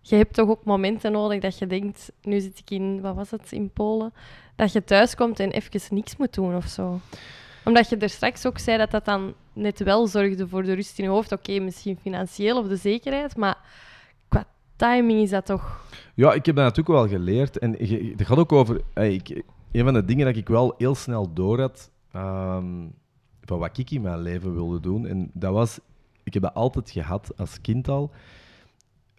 Je 0.00 0.16
hebt 0.16 0.34
toch 0.34 0.48
ook 0.48 0.64
momenten 0.64 1.12
nodig 1.12 1.40
dat 1.40 1.58
je 1.58 1.66
denkt, 1.66 2.12
nu 2.22 2.40
zit 2.40 2.58
ik 2.58 2.70
in, 2.70 3.00
wat 3.00 3.14
was 3.14 3.30
het, 3.30 3.52
in 3.52 3.70
Polen, 3.70 4.12
dat 4.56 4.72
je 4.72 4.84
thuis 4.84 5.14
komt 5.14 5.40
en 5.40 5.50
even 5.50 5.94
niks 5.94 6.16
moet 6.16 6.34
doen 6.34 6.56
of 6.56 6.66
zo. 6.66 7.00
Omdat 7.64 7.88
je 7.88 7.96
er 7.96 8.10
straks 8.10 8.46
ook 8.46 8.58
zei 8.58 8.78
dat 8.78 8.90
dat 8.90 9.04
dan 9.04 9.34
net 9.52 9.78
wel 9.78 10.06
zorgde 10.06 10.48
voor 10.48 10.62
de 10.62 10.72
rust 10.72 10.98
in 10.98 11.04
je 11.04 11.10
hoofd. 11.10 11.32
Oké, 11.32 11.58
misschien 11.58 11.98
financieel 12.02 12.58
of 12.58 12.66
de 12.66 12.76
zekerheid, 12.76 13.36
maar 13.36 13.56
timing 14.88 15.20
is 15.20 15.30
dat 15.30 15.46
toch... 15.46 15.82
Ja, 16.14 16.32
ik 16.32 16.46
heb 16.46 16.56
dat 16.56 16.64
natuurlijk 16.64 16.88
wel 16.88 17.08
geleerd. 17.18 17.58
En 17.58 17.72
het 18.16 18.26
gaat 18.26 18.38
ook 18.38 18.52
over... 18.52 18.80
ik, 18.94 19.42
een 19.72 19.84
van 19.84 19.94
de 19.94 20.04
dingen 20.04 20.26
dat 20.26 20.36
ik 20.36 20.48
wel 20.48 20.74
heel 20.78 20.94
snel 20.94 21.32
door 21.32 21.60
had, 21.60 21.90
ehm, 22.12 22.66
van 23.42 23.58
wat 23.58 23.78
ik 23.78 23.90
in 23.90 24.02
mijn 24.02 24.20
leven 24.20 24.54
wilde 24.54 24.80
doen, 24.80 25.06
en 25.06 25.30
dat 25.32 25.52
was... 25.52 25.78
Ik 26.22 26.34
heb 26.34 26.42
dat 26.42 26.54
altijd 26.54 26.90
gehad 26.90 27.32
als 27.36 27.60
kind 27.60 27.88
al. 27.88 28.10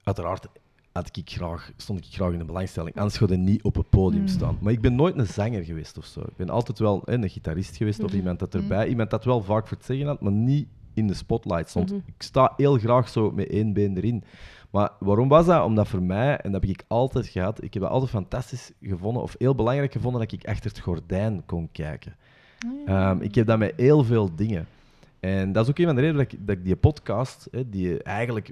Uiteraard 0.03 0.48
had 0.91 1.17
ik 1.17 1.29
graag, 1.29 1.72
stond 1.77 2.00
ik 2.00 2.13
graag 2.13 2.31
in 2.31 2.39
de 2.39 2.45
belangstelling. 2.45 2.95
Anders 2.95 3.15
zou 3.15 3.38
niet 3.38 3.63
op 3.63 3.75
het 3.75 3.89
podium 3.89 4.22
Mm. 4.22 4.27
staan. 4.27 4.57
Maar 4.62 4.72
ik 4.72 4.81
ben 4.81 4.95
nooit 4.95 5.17
een 5.17 5.27
zanger 5.27 5.63
geweest 5.63 5.98
of 5.98 6.05
zo. 6.05 6.19
Ik 6.19 6.36
ben 6.36 6.50
altijd 6.50 6.79
wel 6.79 7.01
hè, 7.05 7.13
een 7.13 7.29
gitarist 7.29 7.77
geweest 7.77 8.03
of 8.03 8.10
Mhm. 8.10 8.17
iemand 8.17 8.39
dat 8.39 8.55
erbij... 8.55 8.88
Iemand 8.88 9.10
dat 9.10 9.24
wel 9.25 9.43
vaak 9.43 9.67
voor 9.67 9.77
het 9.77 9.86
zeggen 9.86 10.07
had, 10.07 10.22
maar 10.22 10.31
niet 10.31 10.67
in 10.93 11.07
de 11.07 11.13
spotlight 11.13 11.69
stond. 11.69 11.91
Ik 11.91 12.01
sta 12.17 12.53
heel 12.57 12.77
graag 12.77 13.10
zo 13.10 13.31
met 13.31 13.48
één 13.48 13.74
been 13.74 13.98
erin. 13.98 14.24
Maar 14.75 14.91
waarom 15.00 15.27
was 15.27 15.46
dat? 15.46 15.63
Omdat 15.63 15.88
voor 15.88 16.03
mij, 16.03 16.38
en 16.38 16.51
dat 16.51 16.62
heb 16.62 16.70
ik 16.70 16.84
altijd 16.88 17.27
gehad, 17.27 17.63
ik 17.63 17.74
heb 17.74 17.84
het 17.84 17.91
altijd 17.91 18.12
fantastisch 18.12 18.72
gevonden, 18.82 19.22
of 19.22 19.36
heel 19.38 19.55
belangrijk 19.55 19.91
gevonden, 19.91 20.22
dat 20.22 20.32
ik 20.32 20.48
achter 20.48 20.70
het 20.70 20.79
gordijn 20.79 21.44
kon 21.46 21.70
kijken. 21.72 22.15
Ehm, 22.86 23.22
ik 23.22 23.36
heb 23.36 23.48
dat 23.48 23.58
met 23.58 23.74
heel 23.75 24.03
veel 24.03 24.36
dingen. 24.36 24.67
En 25.20 25.51
dat 25.51 25.63
is 25.63 25.70
ook 25.70 25.77
een 25.77 25.86
van 25.86 25.96
de 25.96 26.01
redenen 26.01 26.24
dat 26.24 26.34
ik, 26.34 26.48
dat 26.48 26.58
ik 26.58 26.63
die 26.63 26.75
podcast, 26.75 27.48
hè, 27.51 27.70
die 27.70 28.03
eigenlijk 28.03 28.51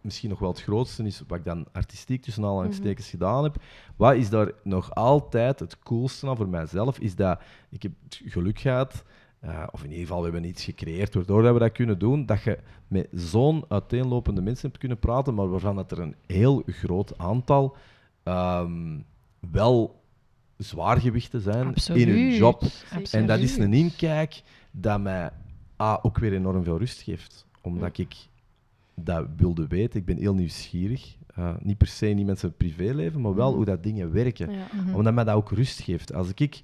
misschien 0.00 0.30
nog 0.30 0.38
wel 0.38 0.48
het 0.48 0.62
grootste 0.62 1.04
is, 1.04 1.22
wat 1.26 1.38
ik 1.38 1.44
dan 1.44 1.66
artistiek 1.72 2.22
tussen 2.22 2.44
aanhalingstekens 2.44 3.10
gedaan 3.10 3.42
heb, 3.42 3.56
wat 3.96 4.14
is 4.14 4.30
daar 4.30 4.52
nog 4.62 4.94
altijd 4.94 5.60
het 5.60 5.78
coolste 5.78 6.28
aan 6.28 6.36
voor 6.36 6.48
mijzelf, 6.48 6.98
is 6.98 7.14
dat 7.14 7.40
ik 7.70 7.82
heb 7.82 7.92
het 8.04 8.20
geluk 8.24 8.58
gehad, 8.58 9.04
eh, 9.40 9.66
of 9.70 9.80
in 9.84 9.90
ieder 9.90 10.06
geval 10.06 10.18
we 10.22 10.30
hebben 10.30 10.48
iets 10.50 10.64
gecreëerd 10.64 11.14
waardoor 11.14 11.42
dat 11.42 11.52
we 11.52 11.58
dat 11.58 11.72
kunnen 11.72 11.98
doen, 11.98 12.26
dat 12.26 12.42
je 12.42 12.58
met 12.88 13.08
zo'n 13.12 13.64
uiteenlopende 13.68 14.42
mensen 14.42 14.68
hebt 14.68 14.80
kunnen 14.80 14.98
praten, 14.98 15.34
maar 15.34 15.48
waarvan 15.50 15.76
dat 15.76 15.90
er 15.90 15.98
een 15.98 16.14
heel 16.26 16.62
groot 16.66 17.18
aantal 17.18 17.76
ehm, 18.22 18.98
wel 19.50 20.02
zwaargewichten 20.56 21.40
zijn 21.40 21.66
Absoluut. 21.66 22.06
in 22.06 22.08
hun 22.08 22.34
job. 22.34 22.62
Absoluut. 22.62 23.14
En 23.14 23.26
dat 23.26 23.38
is 23.38 23.56
een 23.56 23.72
inkijk 23.74 24.42
dat 24.70 25.00
mij 25.00 25.30
A, 25.82 25.98
ook 26.02 26.18
weer 26.18 26.32
enorm 26.32 26.64
veel 26.64 26.78
rust 26.78 27.00
geeft. 27.02 27.46
Omdat 27.60 27.98
ik 27.98 28.14
dat 28.94 29.26
wilde 29.36 29.66
weten. 29.66 30.00
Ik 30.00 30.06
ben 30.06 30.16
heel 30.16 30.34
nieuwsgierig. 30.34 31.16
Eh, 31.34 31.54
niet 31.62 31.78
per 31.78 31.86
se 31.86 32.06
niet 32.06 32.26
met 32.26 32.38
zijn 32.38 32.56
privéleven, 32.56 33.20
maar 33.20 33.34
wel 33.34 33.46
Mhm. 33.48 33.56
hoe 33.56 33.64
dat 33.64 33.82
dingen 33.82 34.12
werken. 34.12 34.50
Ja. 34.52 34.66
Omdat 34.94 35.14
mij 35.14 35.24
dat 35.24 35.34
ook 35.34 35.50
rust 35.50 35.80
geeft. 35.80 36.14
Als 36.14 36.28
ik 36.34 36.60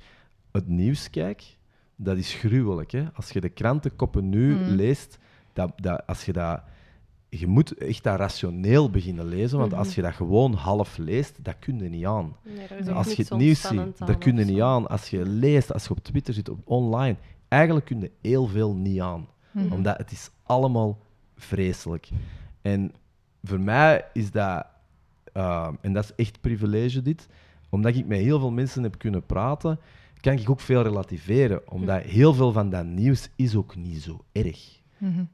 het 0.53 0.69
nieuws 0.69 1.11
kijk, 1.11 1.56
dat 1.97 2.17
is 2.17 2.35
gruwelijk. 2.35 2.91
Hè? 2.91 3.05
Als 3.15 3.31
je 3.31 3.41
de 3.41 3.49
krantenkoppen 3.49 4.29
nu 4.29 4.55
Mhm. 4.55 4.71
leest, 4.71 5.19
dat, 5.53 5.73
dat, 5.77 6.07
als 6.07 6.25
je 6.25 6.33
dat... 6.33 6.63
Je 7.29 7.47
moet 7.47 7.75
echt 7.75 8.03
dat 8.03 8.19
rationeel 8.19 8.91
beginnen 8.91 9.27
lezen, 9.29 9.59
want 9.59 9.71
Mhm. 9.71 9.81
als 9.81 9.95
je 9.95 10.03
dat 10.03 10.13
gewoon 10.15 10.53
half 10.53 10.97
leest, 10.97 11.45
dat 11.45 11.59
kun 11.59 11.79
je 11.79 11.89
niet 11.89 12.05
aan. 12.07 12.37
Nee, 12.45 12.95
Als 12.95 13.13
je 13.13 13.23
het 13.23 13.37
nieuws 13.37 13.61
ziet, 13.61 13.99
dat 14.07 14.19
kun 14.19 14.37
je 14.37 14.45
niet 14.45 14.61
aan. 14.61 14.87
Als 14.89 15.11
je 15.11 15.27
leest, 15.27 15.73
als 15.73 15.85
je 15.85 15.91
op 15.91 15.99
Twitter 15.99 16.35
zit, 16.35 16.49
op 16.49 16.61
online, 16.65 17.17
eigenlijk 17.49 17.87
kun 17.87 18.01
je 18.01 18.11
heel 18.21 18.47
veel 18.47 18.75
niet 18.75 19.01
aan. 19.01 19.27
Mhm. 19.51 19.73
Omdat 19.73 19.97
het 19.99 20.11
is 20.13 20.31
allemaal 20.43 20.99
vreselijk. 21.37 22.09
En 22.63 22.93
voor 23.43 23.61
mij 23.61 24.05
is 24.13 24.31
dat, 24.31 24.67
uh, 25.35 25.69
en 25.81 25.93
dat 25.93 26.05
is 26.05 26.15
echt 26.15 26.41
privilege 26.41 27.03
dit, 27.03 27.29
omdat 27.69 27.95
ik 27.95 28.07
met 28.07 28.19
heel 28.19 28.39
veel 28.39 28.51
mensen 28.51 28.83
heb 28.83 28.99
kunnen 28.99 29.27
praten, 29.27 29.79
kan 30.33 30.39
ik 30.39 30.51
ook 30.51 30.61
veel 30.61 30.83
relativeren. 30.83 31.71
Omdat 31.71 32.03
heel 32.03 32.35
veel 32.35 32.53
van 32.53 32.71
dat 32.71 32.85
nieuws 32.87 33.29
is 33.37 33.55
ook 33.57 33.77
niet 33.77 34.03
zo 34.03 34.25
erg. 34.33 34.81
Mhm. 34.99 35.25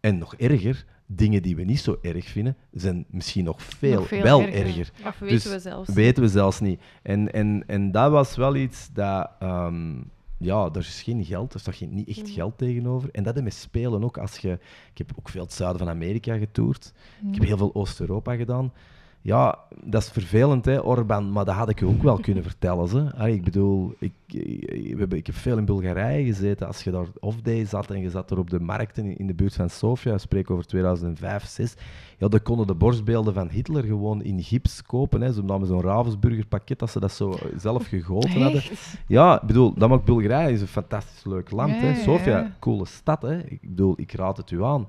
En 0.00 0.18
nog 0.18 0.34
erger, 0.34 0.84
dingen 1.06 1.42
die 1.42 1.56
we 1.56 1.62
niet 1.64 1.80
zo 1.80 1.98
erg 2.02 2.26
vinden, 2.26 2.56
zijn 2.72 3.04
misschien 3.10 3.44
nog 3.44 3.62
veel, 3.62 3.94
Nog 3.98 4.08
veel 4.08 4.22
wel 4.22 4.40
erger. 4.42 4.66
erger. 4.66 4.90
Of 5.06 5.18
weten 5.18 5.28
Dus 5.36 5.44
we 5.52 5.58
zelfs. 5.58 5.88
Weten 5.92 6.22
we 6.22 6.28
zelfs 6.28 6.60
niet. 6.60 6.80
En, 7.02 7.32
en, 7.32 7.64
en 7.66 7.90
dat 7.90 8.10
was 8.10 8.36
wel 8.36 8.56
iets 8.56 8.88
dat... 8.92 9.30
ehm, 9.38 9.96
ja, 10.38 10.68
er 10.72 10.78
is 10.78 11.02
geen 11.02 11.24
geld, 11.24 11.54
er 11.54 11.60
staat 11.60 11.74
geen, 11.74 11.94
niet 11.94 12.08
echt 12.08 12.22
Mhm. 12.22 12.32
geld 12.32 12.58
tegenover. 12.58 13.08
En 13.12 13.22
dat 13.22 13.36
is 13.36 13.42
met 13.42 13.54
spelen 13.54 14.04
ook. 14.04 14.18
Als 14.18 14.36
je, 14.38 14.58
ik 14.92 14.98
heb 14.98 15.12
ook 15.18 15.28
veel 15.28 15.42
het 15.42 15.52
zuiden 15.52 15.78
van 15.78 15.88
Amerika 15.88 16.36
getoerd. 16.38 16.92
Mhm. 17.20 17.28
Ik 17.28 17.34
heb 17.34 17.44
heel 17.48 17.56
veel 17.56 17.74
Oost-Europa 17.74 18.36
gedaan. 18.36 18.72
Ja, 19.20 19.58
dat 19.84 20.02
is 20.02 20.08
vervelend, 20.08 20.64
hè, 20.64 20.80
Orban, 20.80 21.32
maar 21.32 21.44
dat 21.44 21.54
had 21.54 21.68
ik 21.68 21.78
je 21.78 21.86
ook 21.86 22.02
wel 22.02 22.18
kunnen 22.18 22.42
vertellen. 22.50 22.88
Ze. 22.88 23.10
Allee, 23.16 23.34
ik 23.34 23.44
bedoel, 23.44 23.94
ik, 23.98 24.12
ik, 24.26 24.92
we 24.92 24.98
hebben, 24.98 25.18
ik 25.18 25.26
heb 25.26 25.34
veel 25.34 25.58
in 25.58 25.64
Bulgarije 25.64 26.24
gezeten. 26.24 26.66
Als 26.66 26.84
je 26.84 26.90
daar 26.90 27.06
off-day 27.20 27.64
zat 27.64 27.90
en 27.90 28.00
je 28.00 28.10
zat 28.10 28.30
er 28.30 28.38
op 28.38 28.50
de 28.50 28.60
markten 28.60 29.16
in, 29.16 29.26
de 29.26 29.34
buurt 29.34 29.54
van 29.54 29.70
Sofia, 29.70 30.12
ik 30.12 30.18
spreek 30.18 30.50
over 30.50 30.66
2005, 30.66 31.42
2006, 31.42 31.74
ja, 32.18 32.28
dan 32.28 32.42
konden 32.42 32.66
de 32.66 32.74
borstbeelden 32.74 33.34
van 33.34 33.48
Hitler 33.48 33.84
gewoon 33.84 34.22
in 34.22 34.42
gips 34.42 34.82
kopen. 34.82 35.20
Hè. 35.20 35.32
Ze 35.32 35.42
namen 35.42 35.66
zo'n 35.66 35.80
Ravensburger 35.80 36.46
pakket, 36.46 36.78
dat 36.78 36.90
ze 36.90 37.00
dat 37.00 37.12
zo 37.12 37.38
zelf 37.56 37.86
gegoten 37.86 38.42
hadden. 38.42 38.62
Ja, 39.06 39.40
ik 39.40 39.46
bedoel, 39.46 39.74
dat 39.74 39.88
maakt 39.88 40.04
Bulgarije 40.04 40.52
is 40.52 40.60
een 40.60 40.66
fantastisch 40.66 41.24
leuk 41.24 41.50
land. 41.50 41.74
Ja, 41.74 41.80
hè. 41.80 41.94
Sofia, 41.94 42.38
ja. 42.38 42.56
coole 42.58 42.86
stad. 42.86 43.22
Hè. 43.22 43.38
Ik 43.38 43.60
bedoel, 43.60 43.94
ik 43.96 44.12
raad 44.12 44.36
het 44.36 44.50
u 44.50 44.64
aan. 44.64 44.80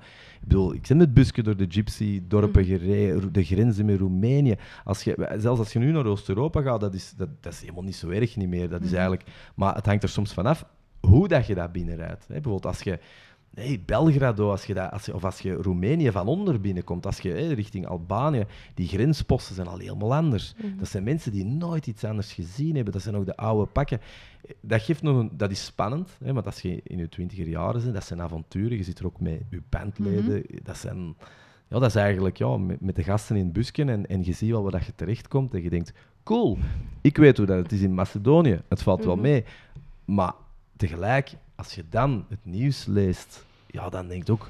Ik 0.42 0.48
bedoel, 0.48 0.74
ik 0.74 0.88
ben 0.88 0.98
met 0.98 1.14
busje 1.14 1.44
door 1.44 1.58
de 1.58 1.66
gypsy-dorpen 1.70 2.66
gereden, 2.66 3.34
de 3.34 3.44
grenzen 3.44 3.86
met 3.86 4.00
Roemenië. 4.00 4.19
Als 4.84 5.04
je, 5.04 5.36
zelfs 5.38 5.60
als 5.60 5.74
je 5.74 5.80
nu 5.80 5.92
naar 5.92 6.06
Oost-Europa 6.06 6.62
gaat, 6.62 6.80
dat 6.80 6.94
is, 6.94 7.14
dat, 7.18 7.30
dat 7.40 7.54
is 7.54 7.62
helemaal 7.62 7.84
niet 7.84 7.96
zo 7.96 8.10
erg 8.10 8.36
niet 8.36 8.50
meer. 8.50 8.70
Dat 8.70 8.80
is 8.82 8.86
Mhm. 8.88 8.96
eigenlijk, 8.96 9.30
maar 9.56 9.76
het 9.76 9.86
hangt 9.86 10.04
er 10.04 10.10
soms 10.10 10.34
vanaf 10.34 10.66
hoe 11.00 11.28
dat 11.28 11.48
je 11.48 11.56
dat 11.56 11.72
binnenrijdt. 11.72 12.28
Hè. 12.28 12.34
Bijvoorbeeld 12.34 12.66
als 12.66 12.82
je 12.82 13.00
hey, 13.54 13.82
Belgrado, 13.86 14.50
als 14.52 14.66
je 14.66 14.74
dat, 14.74 14.92
als 14.92 15.06
je, 15.06 15.14
of 15.14 15.24
als 15.26 15.40
je 15.40 15.54
Roemenië 15.54 16.12
van 16.12 16.28
onder 16.28 16.62
binnenkomt, 16.62 17.06
als 17.06 17.20
je 17.20 17.54
richting 17.54 17.88
Albanië, 17.88 18.46
die 18.74 18.88
grensposten 18.88 19.56
zijn 19.56 19.68
al 19.68 19.78
helemaal 19.78 20.16
anders. 20.16 20.54
Mhm. 20.58 20.78
Dat 20.78 20.88
zijn 20.88 21.04
mensen 21.04 21.32
die 21.32 21.46
nooit 21.46 21.88
iets 21.88 22.04
anders 22.04 22.34
gezien 22.34 22.76
hebben. 22.76 22.94
Dat 22.94 23.02
zijn 23.02 23.16
ook 23.16 23.26
de 23.26 23.38
oude 23.38 23.72
pakken. 23.72 24.00
Dat, 24.62 24.82
geeft 24.82 25.02
nog 25.02 25.18
een, 25.18 25.30
dat 25.34 25.52
is 25.52 25.66
spannend, 25.66 26.18
hè, 26.24 26.34
want 26.34 26.46
als 26.46 26.62
je 26.62 26.82
in 26.84 26.98
je 26.98 27.10
twintiger 27.10 27.48
jaren 27.48 27.82
bent, 27.82 27.94
dat 27.94 28.04
zijn 28.06 28.22
avonturen. 28.22 28.78
Je 28.78 28.84
zit 28.84 29.00
er 29.00 29.06
ook 29.06 29.20
met 29.20 29.42
je 29.50 29.62
bandleden. 29.70 30.44
Dat, 30.64 30.78
zijn, 30.78 31.16
ja, 31.70 31.80
dat 31.80 31.90
is 31.90 31.96
eigenlijk 31.96 32.38
ja, 32.38 32.58
met, 32.58 32.82
met 32.82 32.96
de 32.96 33.04
gasten 33.04 33.36
in 33.36 33.44
het 33.44 33.54
busje 33.54 33.72
en, 33.86 34.08
en 34.08 34.24
je 34.24 34.32
ziet 34.34 34.50
wel 34.50 34.62
waar 34.62 34.72
dat 34.72 34.86
je 34.86 34.96
terechtkomt 34.96 35.54
en 35.54 35.62
je 35.64 35.70
denkt, 35.70 35.94
cool, 36.24 36.58
ik 37.02 37.18
weet 37.18 37.38
hoe 37.38 37.46
dat 37.46 37.58
het 37.58 37.72
is 37.72 37.82
in 37.82 37.94
Macedonië. 37.94 38.62
Het 38.70 38.82
valt 38.84 39.04
wel 39.06 39.14
Mhm. 39.14 39.24
mee. 39.24 39.44
Maar 40.06 40.34
tegelijk, 40.78 41.32
als 41.56 41.74
je 41.76 41.84
dan 41.90 42.26
het 42.30 42.46
nieuws 42.46 42.86
leest, 42.86 43.46
ja, 43.68 43.90
dan 43.90 44.08
denk 44.08 44.26
je 44.26 44.32
ook, 44.32 44.50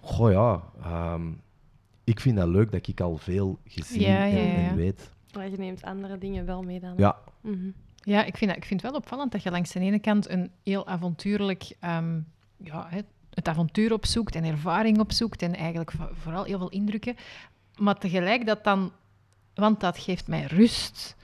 goh 0.00 0.30
ja, 0.32 0.62
ehm, 0.82 1.22
ik 2.04 2.20
vind 2.20 2.36
dat 2.36 2.48
leuk 2.48 2.72
dat 2.72 2.86
ik 2.88 3.00
al 3.00 3.16
veel 3.16 3.58
gezien 3.64 4.00
Ja, 4.00 4.24
ja, 4.24 4.36
en, 4.36 4.60
ja. 4.62 4.68
en 4.68 4.76
weet. 4.76 5.10
Maar 5.34 5.50
je 5.50 5.56
neemt 5.56 5.82
andere 5.82 6.18
dingen 6.18 6.46
wel 6.46 6.62
mee 6.62 6.80
dan. 6.80 6.94
Ja, 6.96 7.16
Mhm. 7.40 7.70
Ja, 8.00 8.24
ik 8.24 8.36
vind, 8.36 8.50
dat, 8.50 8.58
ik 8.60 8.64
vind 8.66 8.82
het 8.82 8.90
wel 8.90 9.00
opvallend 9.00 9.32
dat 9.32 9.42
je 9.42 9.50
langs 9.50 9.72
de 9.72 9.80
ene 9.80 9.98
kant 9.98 10.28
een 10.30 10.50
heel 10.62 10.86
avontuurlijk... 10.86 11.76
ehm, 11.80 12.18
ja, 12.56 12.88
het, 13.36 13.48
avontuur 13.48 13.92
opzoekt 13.92 14.34
en 14.34 14.44
ervaring 14.44 14.98
opzoekt 14.98 15.42
en 15.42 15.54
eigenlijk 15.54 15.90
vo- 15.90 16.08
vooral 16.22 16.44
heel 16.44 16.58
veel 16.58 16.68
indrukken. 16.70 17.16
Maar 17.78 17.98
tegelijk 17.98 18.46
dat 18.46 18.64
dan... 18.64 18.92
Want 19.54 19.80
dat 19.80 19.98
geeft 19.98 20.28
mij 20.28 20.44
rust. 20.44 21.16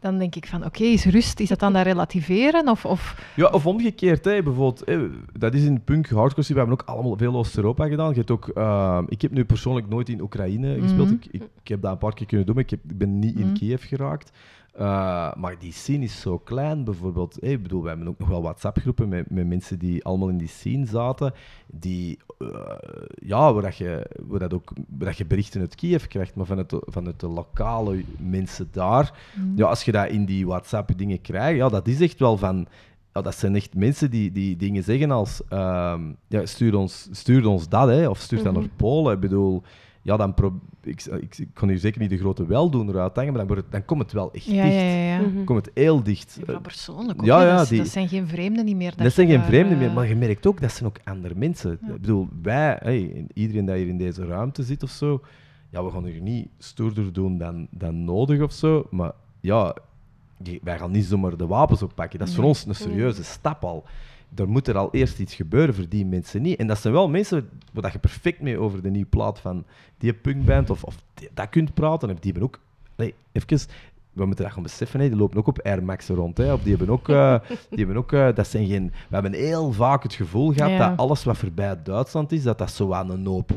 Dan 0.00 0.18
denk 0.18 0.34
ik 0.34 0.46
van, 0.46 0.64
oké, 0.64 0.82
is 0.84 1.04
rust, 1.04 1.40
is 1.40 1.48
dat 1.48 1.58
dan 1.58 1.72
dat 1.72 1.82
relativeren? 1.84 2.68
Of, 2.68 2.84
of 2.84 3.32
Ja, 3.36 3.46
of 3.48 3.66
omgekeerd, 3.66 4.24
hè, 4.24 4.42
bijvoorbeeld. 4.42 4.82
Hè, 4.86 5.08
dat 5.38 5.54
is 5.54 5.62
in 5.64 5.84
punk, 5.84 6.08
hardcore. 6.08 6.46
We 6.48 6.54
hebben 6.54 6.72
ook 6.80 6.82
allemaal 6.88 7.16
veel 7.16 7.34
Oost-Europa 7.36 7.86
gedaan. 7.88 8.08
Je 8.08 8.14
hebt 8.14 8.30
ook, 8.30 8.48
ehm, 8.48 9.04
ik 9.08 9.22
heb 9.22 9.30
nu 9.30 9.44
persoonlijk 9.44 9.88
nooit 9.88 10.08
in 10.08 10.20
Oekraïne 10.20 10.80
gespeeld. 10.80 11.06
Mhm. 11.06 11.14
Ik, 11.14 11.26
ik, 11.30 11.42
ik 11.62 11.68
heb 11.68 11.82
dat 11.82 11.92
een 11.92 11.98
paar 11.98 12.14
keer 12.14 12.26
kunnen 12.26 12.46
doen, 12.46 12.54
maar 12.54 12.64
ik, 12.64 12.70
heb, 12.70 12.80
ik 12.88 12.98
ben 12.98 13.18
niet 13.18 13.36
in 13.36 13.46
Mhm. 13.46 13.54
Kiev 13.54 13.84
geraakt. 13.88 14.30
Uh, 14.80 15.34
maar 15.34 15.54
die 15.58 15.72
scene 15.72 16.04
is 16.04 16.20
zo 16.20 16.38
klein, 16.38 16.84
bijvoorbeeld. 16.84 17.36
Hè, 17.40 17.48
ik 17.48 17.62
bedoel, 17.62 17.82
we 17.82 17.88
hebben 17.88 18.08
ook 18.08 18.18
nog 18.18 18.28
wel 18.28 18.42
WhatsApp-groepen 18.42 19.08
met, 19.08 19.30
met 19.30 19.46
mensen 19.46 19.78
die 19.78 20.04
allemaal 20.04 20.28
in 20.28 20.38
die 20.38 20.48
scene 20.48 20.86
zaten. 20.86 21.32
Die, 21.66 22.18
uh, 22.38 22.48
ja, 23.14 23.52
waar, 23.52 23.62
dat 23.62 23.76
je, 23.76 24.10
waar, 24.26 24.38
dat 24.38 24.54
ook, 24.54 24.72
waar 24.88 25.08
dat 25.08 25.16
je 25.18 25.26
berichten 25.26 25.60
uit 25.60 25.74
Kiev 25.74 26.06
krijgt, 26.06 26.34
maar 26.34 26.46
vanuit 26.46 26.70
de, 26.70 26.82
vanuit 26.86 27.20
de 27.20 27.28
lokale 27.28 28.04
mensen 28.18 28.68
daar. 28.70 29.18
Ja, 29.56 29.66
als 29.66 29.84
je 29.84 29.92
dat 29.92 30.08
in 30.08 30.24
die 30.24 30.46
WhatsApp-dingen 30.46 31.20
krijgt, 31.20 31.56
ja, 31.58 31.68
dat 31.68 31.86
is 31.88 32.00
echt 32.00 32.18
wel 32.18 32.36
van. 32.36 32.66
Ja, 33.12 33.22
dat 33.22 33.34
zijn 33.34 33.54
echt 33.54 33.74
mensen 33.74 34.10
die, 34.10 34.32
die 34.32 34.56
dingen 34.56 34.82
zeggen 34.84 35.10
als: 35.10 35.42
ehm, 35.48 36.00
ja, 36.28 36.46
stuur, 36.46 36.76
ons, 36.76 37.08
stuur 37.10 37.46
ons 37.46 37.68
dat, 37.68 37.88
hè, 37.88 38.08
of 38.08 38.18
stuur 38.18 38.42
dat 38.42 38.52
Mhm. 38.52 38.60
naar 38.60 38.70
Polen. 38.76 39.14
Ik 39.14 39.20
bedoel, 39.20 39.62
ja, 40.02 40.16
dan 40.16 40.34
pro- 40.34 40.60
ik, 40.82 41.04
ik, 41.04 41.38
ik 41.38 41.48
kan 41.52 41.68
nu 41.68 41.78
zeker 41.78 42.00
niet 42.00 42.10
de 42.10 42.18
grote 42.18 42.46
weldoener 42.46 42.98
uithangen, 43.00 43.28
maar 43.32 43.38
dan, 43.38 43.46
wordt 43.46 43.62
het, 43.62 43.72
dan 43.72 43.84
komt 43.84 44.02
het 44.02 44.12
wel 44.12 44.32
echt 44.32 44.44
Ja, 44.44 44.62
dicht. 44.62 44.74
ja, 44.74 44.80
ja. 44.80 45.04
ja. 45.04 45.20
Mhm. 45.20 45.44
Komt 45.44 45.64
het 45.66 45.74
heel 45.74 46.02
dicht. 46.02 46.38
Van 46.44 46.60
persoonlijk 46.62 47.20
ook, 47.20 47.26
Ja, 47.26 47.42
ja, 47.46 47.56
dat, 47.56 47.68
die- 47.68 47.78
dat 47.78 47.88
zijn 47.88 48.08
geen 48.08 48.28
vreemden 48.28 48.64
niet 48.64 48.76
meer. 48.76 48.96
Dat, 48.96 49.12
zijn 49.12 49.26
je 49.28 49.34
geen 49.38 49.44
vreemden 49.44 49.72
eh, 49.72 49.78
meer, 49.78 49.92
maar 49.92 50.08
je 50.08 50.16
merkt 50.16 50.46
ook 50.46 50.60
dat 50.60 50.72
zijn 50.72 50.88
ook 50.88 50.96
andere 51.04 51.34
mensen. 51.34 51.78
Ja. 51.82 51.94
Ik 51.94 52.00
bedoel, 52.00 52.28
wij, 52.42 52.78
hey, 52.82 53.26
iedereen 53.34 53.66
die 53.66 53.74
hier 53.74 53.88
in 53.88 53.98
deze 53.98 54.24
ruimte 54.26 54.62
zit 54.62 54.82
of 54.82 54.90
zo, 54.90 55.20
ja, 55.70 55.84
we 55.84 55.90
gaan 55.90 56.06
er 56.06 56.20
niet 56.20 56.48
stoerder 56.58 57.12
doen 57.12 57.38
dan, 57.38 57.66
dan 57.70 58.04
nodig 58.04 58.40
of 58.42 58.52
zo, 58.52 58.86
maar 58.90 59.12
ja, 59.40 59.74
wij 60.62 60.78
gaan 60.78 60.90
niet 60.90 61.04
zomaar 61.04 61.36
de 61.36 61.46
wapens 61.46 61.82
oppakken. 61.82 62.18
Dat 62.18 62.28
is 62.28 62.34
voor 62.34 62.44
ons 62.44 62.66
een 62.66 62.74
serieuze 62.74 63.24
stap 63.24 63.64
al. 63.64 63.84
Er 64.34 64.48
moet 64.48 64.68
er 64.68 64.76
al 64.76 64.88
eerst 64.92 65.18
iets 65.18 65.34
gebeuren 65.34 65.74
voor 65.74 65.88
die 65.88 66.06
mensen 66.06 66.42
niet. 66.42 66.58
En 66.58 66.66
dat 66.66 66.78
zijn 66.78 66.92
wel 66.94 67.08
mensen 67.08 67.48
waar 67.72 67.82
dat 67.82 67.92
je 67.92 67.98
perfect 67.98 68.40
mee 68.40 68.58
over 68.58 68.82
de 68.82 68.90
nieuwe 68.90 69.06
plaat 69.08 69.38
van 69.40 69.64
die 69.98 70.12
punkband 70.14 70.70
of, 70.70 70.84
of 70.84 70.96
die- 71.14 71.28
dat 71.34 71.48
kunt 71.48 71.74
praten. 71.74 72.08
En 72.08 72.16
die 72.20 72.32
hebben 72.32 72.42
ook, 72.48 72.58
nee, 72.96 73.14
even, 73.32 73.58
we 74.12 74.26
moeten 74.26 74.44
dat 74.44 74.54
gaan 74.54 74.62
beseffen, 74.62 75.00
hè, 75.00 75.08
die 75.08 75.16
lopen 75.18 75.38
ook 75.38 75.46
op 75.46 75.58
Air 75.58 75.82
Max 75.84 76.08
rond. 76.08 76.36
Hè, 76.38 76.52
of 76.52 76.62
die 76.62 76.76
hebben 76.76 76.94
ook, 76.94 77.08
eh, 77.08 77.34
die 77.70 77.78
hebben 77.78 77.96
ook 77.96 78.12
eh, 78.12 78.34
dat 78.34 78.46
zijn 78.46 78.66
geen, 78.66 78.86
we 79.08 79.14
hebben 79.14 79.32
heel 79.32 79.72
vaak 79.72 80.02
het 80.02 80.14
gevoel 80.14 80.52
gehad 80.52 80.70
Ja. 80.70 80.88
dat 80.88 80.98
alles 80.98 81.24
wat 81.24 81.36
voorbij 81.38 81.82
Duitsland 81.82 82.32
is, 82.32 82.42
dat 82.42 82.58
dat 82.58 82.70
zo 82.70 82.92
aan 82.92 83.10
een 83.10 83.26
hoop. 83.26 83.50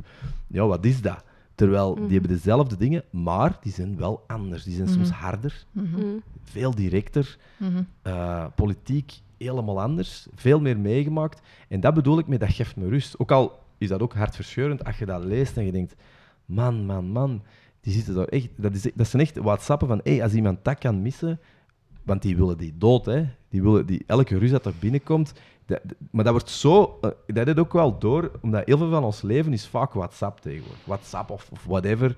Ja, 0.47 0.65
wat 0.67 0.85
is 0.85 1.01
dat? 1.01 1.23
Terwijl 1.55 1.93
Mhm. 1.95 2.03
die 2.07 2.11
hebben 2.19 2.37
dezelfde 2.37 2.77
dingen, 2.77 3.03
maar 3.09 3.57
die 3.61 3.71
zijn 3.73 3.97
wel 3.97 4.23
anders. 4.27 4.63
Die 4.63 4.75
zijn 4.75 4.87
soms 4.87 5.09
Mhm. 5.09 5.17
harder, 5.19 5.65
mhm, 5.71 5.87
Mhm. 5.99 6.05
veel 6.43 6.75
directer, 6.75 7.37
mhm. 7.57 7.83
eh, 8.01 8.45
politiek 8.55 9.13
helemaal 9.43 9.81
anders, 9.81 10.27
veel 10.35 10.59
meer 10.59 10.79
meegemaakt. 10.79 11.41
En 11.67 11.79
dat 11.79 11.93
bedoel 11.93 12.19
ik 12.19 12.27
met 12.27 12.39
dat 12.39 12.49
geeft 12.49 12.75
me 12.75 12.87
rust. 12.87 13.19
Ook 13.19 13.31
al 13.31 13.59
is 13.77 13.87
dat 13.87 14.01
ook 14.01 14.13
hartverscheurend 14.13 14.85
als 14.85 14.97
je 14.97 15.05
dat 15.05 15.23
leest 15.23 15.57
en 15.57 15.65
je 15.65 15.71
denkt, 15.71 15.95
man, 16.45 16.85
man, 16.85 17.05
man, 17.05 17.41
die 17.81 17.93
zitten 17.93 18.13
daar 18.13 18.27
echt, 18.27 18.49
dat, 18.55 18.73
is, 18.73 18.87
dat 18.93 19.07
zijn 19.07 19.21
echt 19.21 19.37
whatsappen 19.37 19.87
van, 19.87 19.99
hey, 20.03 20.23
als 20.23 20.33
iemand 20.33 20.63
dat 20.63 20.77
kan 20.77 21.01
missen, 21.01 21.39
want 22.03 22.21
die 22.21 22.37
willen 22.37 22.57
die 22.57 22.73
dood, 22.77 23.05
hè. 23.05 23.25
Die 23.49 23.61
willen 23.61 23.85
die, 23.85 24.03
elke 24.07 24.37
rust 24.37 24.51
dat 24.51 24.65
er 24.65 24.73
binnenkomt. 24.79 25.33
Dat, 25.65 25.81
maar 26.11 26.23
dat 26.23 26.33
wordt 26.33 26.49
zo, 26.49 26.97
eh, 27.01 27.09
dat 27.25 27.47
is 27.47 27.55
ook 27.55 27.73
wel 27.73 27.99
door, 27.99 28.31
omdat 28.41 28.65
heel 28.65 28.77
veel 28.77 28.89
van 28.89 29.03
ons 29.03 29.21
leven 29.21 29.53
is 29.53 29.67
vaak 29.67 29.93
WhatsApp 29.93 30.39
tegenwoordig. 30.39 30.85
WhatsApp 30.85 31.29
of, 31.29 31.49
of 31.51 31.63
whatever, 31.65 32.15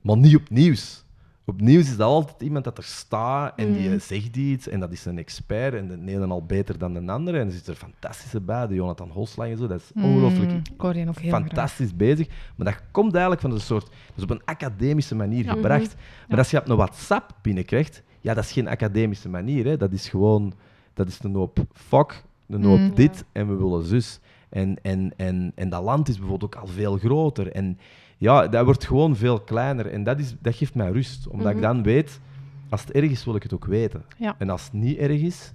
maar 0.00 0.16
niet 0.16 0.36
op 0.36 0.50
nieuws. 0.50 1.03
Op 1.46 1.60
nieuws 1.60 1.82
is 1.84 1.96
dat 1.96 2.08
altijd 2.08 2.42
iemand 2.42 2.64
dat 2.64 2.78
er 2.78 2.84
staat 2.84 3.52
en 3.58 3.72
die 3.72 3.88
Mhm. 3.88 3.98
zegt 3.98 4.36
iets 4.36 4.68
en 4.68 4.80
dat 4.80 4.92
is 4.92 5.04
een 5.04 5.18
expert 5.18 5.74
en 5.74 5.88
de 5.88 6.12
ene 6.12 6.26
al 6.26 6.44
beter 6.46 6.78
dan 6.78 6.94
de 6.94 7.12
andere. 7.12 7.38
En 7.38 7.46
er 7.46 7.52
zit 7.52 7.66
er 7.66 7.74
fantastische 7.74 8.40
bij, 8.40 8.66
de 8.66 8.74
Jonathan 8.74 9.10
Hoslang 9.10 9.50
en 9.50 9.58
zo, 9.58 9.66
dat 9.66 9.80
is 9.80 10.02
ongelooflijk 10.02 10.52
Mm, 10.52 10.62
ook 10.76 10.92
heel 10.94 11.12
fantastisch 11.30 11.96
bezig. 11.96 12.26
Maar 12.56 12.66
dat 12.66 12.80
komt 12.90 13.12
eigenlijk 13.12 13.40
van 13.42 13.50
een 13.52 13.60
soort... 13.60 13.84
Dat 13.84 14.16
is 14.16 14.22
op 14.22 14.30
een 14.30 14.44
academische 14.44 15.14
manier 15.14 15.44
Ja. 15.44 15.52
gebracht. 15.52 15.94
Maar 15.94 16.04
Ja. 16.28 16.36
als 16.36 16.50
je 16.50 16.58
op 16.60 16.68
een 16.68 16.76
WhatsApp 16.76 17.30
binnenkrijgt, 17.42 18.02
ja, 18.20 18.34
dat 18.34 18.44
is 18.44 18.52
geen 18.52 18.68
academische 18.68 19.28
manier. 19.28 19.64
Hè. 19.64 19.76
Dat 19.76 19.92
is 19.92 20.08
gewoon... 20.08 20.52
Dat 20.94 21.08
is 21.08 21.18
een 21.22 21.34
hoop 21.34 21.58
fuck, 21.72 22.22
een 22.48 22.64
hoop 22.64 22.96
dit 22.96 23.24
en 23.32 23.48
we 23.48 23.54
willen 23.54 23.84
zus. 23.84 24.20
En, 24.48 24.76
en, 24.82 25.12
en, 25.16 25.52
en 25.54 25.68
dat 25.68 25.82
land 25.82 26.08
is 26.08 26.18
bijvoorbeeld 26.18 26.54
ook 26.56 26.60
al 26.62 26.66
veel 26.68 26.96
groter. 26.98 27.52
En 27.52 27.78
ja, 28.18 28.48
dat 28.48 28.64
wordt 28.64 28.84
gewoon 28.86 29.16
veel 29.16 29.40
kleiner. 29.40 29.86
En 29.86 30.04
dat, 30.04 30.18
is, 30.18 30.34
dat 30.40 30.54
geeft 30.54 30.74
mij 30.74 30.90
rust. 30.90 31.28
Omdat 31.28 31.48
ik 31.48 31.54
Mhm. 31.56 31.62
dan 31.64 31.82
weet, 31.82 32.20
als 32.68 32.80
het 32.80 32.90
erg 32.92 33.10
is, 33.10 33.24
wil 33.24 33.34
ik 33.36 33.42
het 33.42 33.54
ook 33.54 33.64
weten. 33.64 34.04
Ja. 34.18 34.34
En 34.38 34.50
als 34.50 34.64
het 34.64 34.72
niet 34.72 34.96
erg 34.96 35.20
is, 35.20 35.52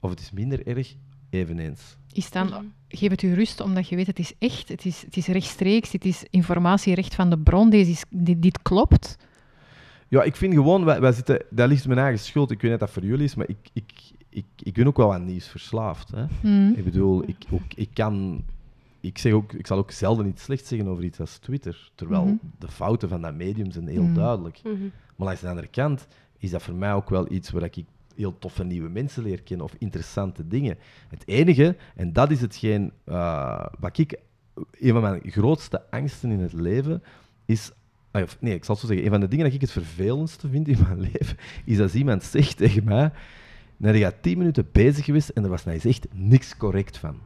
of 0.00 0.10
het 0.10 0.20
is 0.20 0.30
minder 0.32 0.66
erg, 0.66 0.94
eveneens. 1.30 1.96
Is 2.12 2.30
dan, 2.30 2.46
Mhm. 2.46 2.64
geef 2.88 3.10
het 3.10 3.22
u 3.22 3.34
rust, 3.34 3.60
omdat 3.60 3.88
je 3.88 3.96
weet 3.96 4.06
het 4.06 4.18
is 4.18 4.32
echt, 4.38 4.68
het 4.68 4.84
is, 4.84 5.02
het 5.04 5.16
is 5.16 5.26
rechtstreeks, 5.26 5.92
het 5.92 6.04
is 6.04 6.24
informatie 6.30 6.94
recht 6.94 7.14
van 7.14 7.30
de 7.30 7.38
bron, 7.38 7.70
deze 7.70 7.90
is, 7.90 8.04
dit, 8.10 8.42
dit 8.42 8.62
klopt. 8.62 9.16
Ja, 10.08 10.22
ik 10.22 10.36
vind 10.36 10.54
gewoon, 10.54 10.84
wij, 10.84 11.00
wij 11.00 11.12
zitten, 11.12 11.42
dat 11.50 11.68
ligt 11.68 11.86
mijn 11.86 11.98
eigen 11.98 12.18
schuld. 12.18 12.50
Ik 12.50 12.60
weet 12.60 12.70
niet 12.70 12.80
dat 12.80 12.88
dat 12.88 12.98
voor 13.02 13.10
jullie 13.10 13.24
is, 13.24 13.34
maar 13.34 13.48
ik, 13.48 13.56
ik, 13.72 13.92
ik, 14.28 14.44
ik 14.56 14.74
ben 14.74 14.86
ook 14.86 14.96
wel 14.96 15.14
aan 15.14 15.24
nieuws 15.24 15.48
verslaafd. 15.48 16.10
Hè. 16.10 16.24
Mm. 16.42 16.74
Ik 16.76 16.84
bedoel, 16.84 17.22
ik, 17.26 17.36
ook, 17.50 17.62
ik 17.74 17.88
kan... 17.92 18.44
Ik, 19.00 19.18
zeg 19.18 19.32
ook, 19.32 19.52
ik 19.52 19.66
zal 19.66 19.78
ook 19.78 19.90
zelden 19.90 20.26
iets 20.26 20.42
slechts 20.42 20.68
zeggen 20.68 20.88
over 20.88 21.04
iets 21.04 21.20
als 21.20 21.38
Twitter. 21.38 21.90
Terwijl 21.94 22.24
Mhm. 22.24 22.34
de 22.58 22.68
fouten 22.68 23.08
van 23.08 23.20
dat 23.20 23.34
medium 23.34 23.70
zijn 23.70 23.86
heel 23.88 24.02
Mhm. 24.02 24.14
duidelijk. 24.14 24.60
Mhm. 24.64 24.74
Maar 25.16 25.26
langs 25.26 25.40
de 25.40 25.48
andere 25.48 25.66
kant 25.66 26.06
is 26.38 26.50
dat 26.50 26.62
voor 26.62 26.74
mij 26.74 26.92
ook 26.92 27.10
wel 27.10 27.32
iets 27.32 27.50
waar 27.50 27.62
ik 27.62 27.84
heel 28.16 28.38
toffe 28.38 28.64
nieuwe 28.64 28.88
mensen 28.88 29.22
leer 29.22 29.42
kennen 29.42 29.66
of 29.66 29.74
interessante 29.78 30.46
dingen. 30.46 30.78
Het 31.08 31.22
enige, 31.26 31.76
en 31.94 32.12
dat 32.12 32.30
is 32.30 32.40
hetgeen 32.40 32.92
eh, 33.04 33.66
wat 33.80 33.98
ik... 33.98 34.18
Een 34.70 34.92
van 34.92 35.00
mijn 35.02 35.20
grootste 35.24 35.90
angsten 35.90 36.30
in 36.30 36.40
het 36.40 36.52
leven 36.52 37.02
is... 37.44 37.70
of 38.12 38.36
Nee, 38.40 38.54
ik 38.54 38.64
zal 38.64 38.74
het 38.74 38.84
zo 38.84 38.86
zeggen. 38.90 39.04
Een 39.06 39.12
van 39.12 39.20
de 39.20 39.28
dingen 39.28 39.44
dat 39.44 39.54
ik 39.54 39.60
het 39.60 39.70
vervelendste 39.70 40.48
vind 40.48 40.68
in 40.68 40.78
mijn 40.82 41.00
leven, 41.12 41.36
is 41.64 41.80
als 41.80 41.94
iemand 41.94 42.22
zegt 42.24 42.56
tegen 42.56 42.84
mij... 42.84 43.12
Nou, 43.76 43.96
je 43.96 44.02
gaat 44.02 44.22
tien 44.22 44.38
minuten 44.38 44.68
bezig 44.72 45.04
geweest 45.04 45.28
en 45.28 45.42
er 45.44 45.50
was 45.50 45.64
nou 45.64 45.76
eens 45.76 45.84
echt 45.84 46.06
niks 46.14 46.56
correct 46.56 46.96
van. 46.98 47.16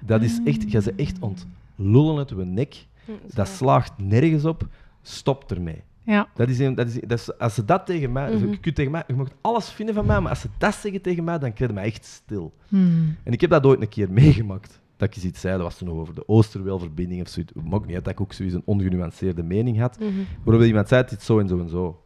Dat 0.00 0.22
is 0.22 0.40
echt... 0.44 0.72
Je 0.72 0.80
ze 0.80 0.92
echt 0.96 1.18
ontlullen 1.18 2.18
uit 2.18 2.28
je 2.28 2.36
nek. 2.36 2.86
Dat 3.34 3.48
slaagt 3.48 3.92
nergens 3.98 4.44
op. 4.44 4.68
Stop 5.02 5.50
ermee. 5.50 5.82
Ja. 6.04 6.28
Dat 6.34 6.48
is, 6.48 6.58
een, 6.58 6.74
dat 6.74 6.86
is, 6.86 7.00
dat 7.00 7.18
is, 7.18 7.38
als 7.38 7.54
ze 7.54 7.64
dat 7.64 7.86
tegen 7.86 8.12
mij, 8.12 8.38
je, 8.38 8.58
kunt 8.58 8.74
tegen 8.74 8.90
mij, 8.90 9.04
je 9.06 9.14
mag 9.14 9.28
alles 9.40 9.70
vinden 9.70 9.94
van 9.94 10.06
mij, 10.06 10.20
maar 10.20 10.30
als 10.30 10.40
ze 10.40 10.48
dat 10.58 10.74
zeggen 10.74 11.00
tegen 11.00 11.24
mij, 11.24 11.38
dan 11.38 11.52
krijg 11.52 11.70
je 11.70 11.76
mij 11.76 11.84
echt 11.84 12.04
stil. 12.04 12.52
Mm. 12.68 13.16
En 13.22 13.32
ik 13.32 13.40
heb 13.40 13.50
dat 13.50 13.66
ooit 13.66 13.80
een 13.80 13.88
keer 13.88 14.10
meegemaakt. 14.12 14.80
Dat 14.96 15.08
ik 15.08 15.14
eens 15.14 15.24
iets 15.24 15.40
zei, 15.40 15.54
dat 15.54 15.62
was 15.62 15.78
toen 15.78 15.88
nog 15.88 15.96
over 15.96 16.14
de 16.14 16.28
Oosterweelverbinding 16.28 17.20
of 17.20 17.28
zoiets. 17.28 17.52
Het 17.54 17.64
maakt 17.64 17.86
niet 17.86 17.94
uit 17.94 18.04
dat 18.04 18.12
ik 18.12 18.20
ook 18.20 18.32
zoiets 18.32 18.54
een 18.54 18.62
ongenuanceerde 18.64 19.42
mening 19.42 19.78
had. 19.78 19.98
Mhm. 19.98 20.10
Waarop 20.44 20.64
iemand 20.64 20.88
zei, 20.88 21.02
het 21.02 21.12
is 21.12 21.24
zo 21.24 21.38
en 21.38 21.48
zo 21.48 21.60
en 21.60 21.68
zo. 21.68 22.02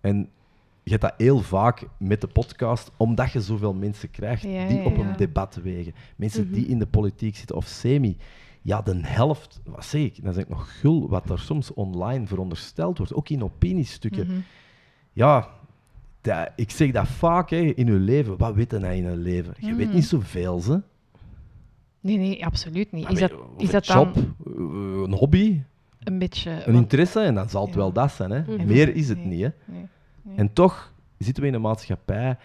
En 0.00 0.28
je 0.82 0.90
hebt 0.90 1.02
dat 1.02 1.14
heel 1.16 1.38
vaak 1.40 1.82
met 1.98 2.20
de 2.20 2.26
podcast, 2.26 2.90
omdat 2.96 3.32
je 3.32 3.40
zoveel 3.40 3.74
mensen 3.74 4.10
krijgt 4.10 4.42
Ja, 4.42 4.66
die 4.68 4.78
ja, 4.78 4.84
op 4.84 4.98
een 4.98 5.16
debat 5.16 5.58
wegen. 5.62 5.94
Mensen 6.16 6.44
Mhm. 6.44 6.54
die 6.54 6.66
in 6.66 6.78
de 6.78 6.86
politiek 6.86 7.36
zitten 7.36 7.56
of 7.56 7.66
semi. 7.66 8.16
Ja, 8.62 8.82
de 8.82 8.98
helft, 9.02 9.60
wat 9.64 9.84
zeg 9.84 10.02
ik, 10.02 10.24
dan 10.24 10.32
zeg 10.32 10.42
ik 10.42 10.48
nog 10.48 10.80
gul, 10.80 11.08
wat 11.08 11.30
er 11.30 11.38
soms 11.38 11.74
online 11.74 12.26
verondersteld 12.26 12.98
wordt, 12.98 13.14
ook 13.14 13.28
in 13.28 13.42
opiniestukken. 13.44 14.26
Mhm. 14.26 14.36
Ja, 15.12 15.48
dat, 16.20 16.50
ik 16.56 16.70
zeg 16.70 16.90
dat 16.90 17.08
vaak 17.08 17.50
hè, 17.50 17.56
in 17.56 17.86
je 17.86 17.92
leven. 17.92 18.36
Wat 18.38 18.54
je 18.70 18.78
nou 18.78 18.94
in 18.94 19.02
je 19.10 19.16
leven? 19.16 19.54
Je 19.58 19.74
weet 19.74 19.86
Mhm. 19.86 19.94
niet 19.94 20.04
zoveel, 20.04 20.60
ze. 20.60 20.82
Nee, 22.00 22.16
nee, 22.16 22.44
absoluut 22.46 22.92
niet. 22.92 23.02
Maar 23.02 23.12
Is 23.12 23.18
dat, 23.20 23.32
is 23.56 23.66
een 23.66 23.72
dat 23.72 23.86
job, 23.86 24.14
dan 24.14 24.34
eh, 24.46 24.52
een 25.04 25.12
hobby, 25.12 25.62
een 25.98 26.18
beetje... 26.18 26.50
een 26.50 26.56
want- 26.72 26.76
interesse, 26.76 27.20
en 27.20 27.34
dan 27.34 27.48
zal 27.48 27.62
het 27.64 27.70
Ja. 27.74 27.76
wel 27.78 27.92
dat 27.92 28.12
zijn. 28.12 28.30
Hè. 28.30 28.40
Mhm. 28.42 28.66
Meer 28.66 28.94
is 28.94 29.08
het 29.08 29.18
Nee. 29.18 29.26
niet. 29.26 29.42
Hè. 29.42 29.48
Nee, 29.64 29.86
nee. 30.22 30.36
En 30.36 30.52
toch 30.52 30.92
zitten 31.18 31.42
we 31.42 31.48
in 31.48 31.54
een 31.54 31.60
maatschappij 31.60 32.36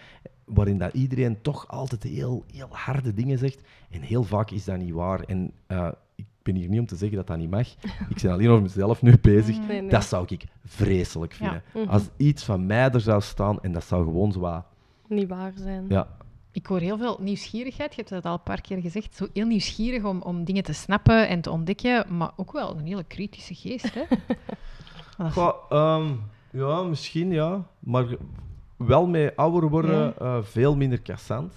waarin 0.45 0.77
dat 0.77 0.93
iedereen 0.93 1.41
toch 1.41 1.67
altijd 1.67 2.03
heel, 2.03 2.43
heel 2.53 2.67
harde 2.71 3.13
dingen 3.13 3.37
zegt. 3.37 3.61
En 3.89 4.01
heel 4.01 4.23
vaak 4.23 4.51
is 4.51 4.65
dat 4.65 4.77
niet 4.77 4.93
waar. 4.93 5.19
En 5.19 5.51
eh, 5.67 5.87
ik 6.15 6.25
ben 6.43 6.55
hier 6.55 6.69
niet 6.69 6.79
om 6.79 6.85
te 6.85 6.95
zeggen 6.95 7.17
dat 7.17 7.27
dat 7.27 7.37
niet 7.37 7.49
mag. 7.49 7.67
Ik 8.09 8.21
ben 8.21 8.31
alleen 8.31 8.49
over 8.49 8.61
mezelf 8.61 9.01
nu 9.01 9.17
bezig. 9.21 9.57
Nee, 9.57 9.81
nee. 9.81 9.89
Dat 9.89 10.03
zou 10.05 10.25
ik 10.29 10.43
vreselijk 10.65 11.33
Ja. 11.33 11.37
vinden. 11.37 11.63
Mhm. 11.73 11.93
Als 11.93 12.03
iets 12.17 12.43
van 12.43 12.65
mij 12.65 12.89
er 12.91 13.01
zou 13.01 13.21
staan 13.21 13.61
en 13.61 13.71
dat 13.71 13.83
zou 13.83 14.03
gewoon 14.03 14.31
zo 14.31 14.39
wat... 14.39 14.65
Niet 15.07 15.27
waar 15.27 15.51
zijn. 15.55 15.85
Ja, 15.89 16.07
Ik 16.51 16.65
hoor 16.65 16.79
heel 16.79 16.97
veel 16.97 17.17
nieuwsgierigheid. 17.21 17.89
Je 17.95 17.95
hebt 18.01 18.09
dat 18.13 18.25
al 18.25 18.33
een 18.33 18.43
paar 18.43 18.61
keer 18.61 18.81
gezegd. 18.81 19.15
Zo 19.15 19.27
heel 19.33 19.45
nieuwsgierig 19.47 20.03
om, 20.03 20.21
om 20.21 20.43
dingen 20.43 20.63
te 20.63 20.73
snappen 20.73 21.27
en 21.27 21.41
te 21.41 21.51
ontdekken, 21.51 22.17
maar 22.17 22.31
ook 22.35 22.51
wel 22.51 22.77
een 22.77 22.85
hele 22.85 23.03
kritische 23.03 23.55
geest. 23.55 23.93
Hè? 23.93 24.03
Goh, 25.31 25.53
ehm, 25.69 26.11
ja, 26.57 26.83
misschien 26.83 27.31
ja. 27.31 27.63
Maar 27.79 28.05
wel 28.77 29.07
met 29.07 29.35
ouder 29.35 29.69
worden 29.69 29.95
Ja. 29.99 30.13
eh, 30.19 30.37
veel 30.43 30.75
minder 30.75 31.01
kassant. 31.01 31.53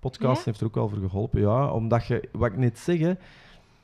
Podcast 0.00 0.36
Ja? 0.38 0.42
heeft 0.44 0.60
er 0.60 0.66
ook 0.66 0.74
wel 0.74 0.88
voor 0.88 0.98
geholpen, 0.98 1.40
ja. 1.40 1.70
Omdat 1.70 2.06
je, 2.06 2.28
wat 2.32 2.50
ik 2.52 2.56
net 2.58 2.78
zeg, 2.78 2.98
hè, 2.98 3.12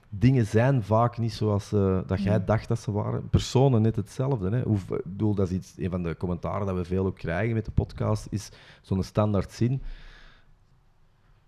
dingen 0.08 0.46
zijn 0.46 0.82
vaak 0.82 1.18
niet 1.18 1.32
zoals 1.32 1.72
eh, 1.72 1.98
dat 2.06 2.22
jij 2.22 2.32
Ja. 2.32 2.38
dacht 2.38 2.68
dat 2.68 2.78
ze 2.78 2.92
waren. 2.92 3.28
Personen 3.28 3.82
net 3.82 3.96
hetzelfde. 3.96 4.50
Hè. 4.50 4.62
Hoe, 4.62 4.76
ik 4.76 5.02
bedoel, 5.04 5.34
dat 5.34 5.50
is 5.50 5.56
iets, 5.56 5.74
een 5.76 5.90
van 5.90 6.02
de 6.02 6.16
commentaren 6.16 6.66
dat 6.66 6.76
we 6.76 6.84
veel 6.84 7.06
ook 7.06 7.16
krijgen 7.16 7.54
met 7.54 7.64
de 7.64 7.70
podcast, 7.70 8.26
is 8.30 8.50
zo'n 8.82 9.02
standaard 9.02 9.52
zin. 9.52 9.82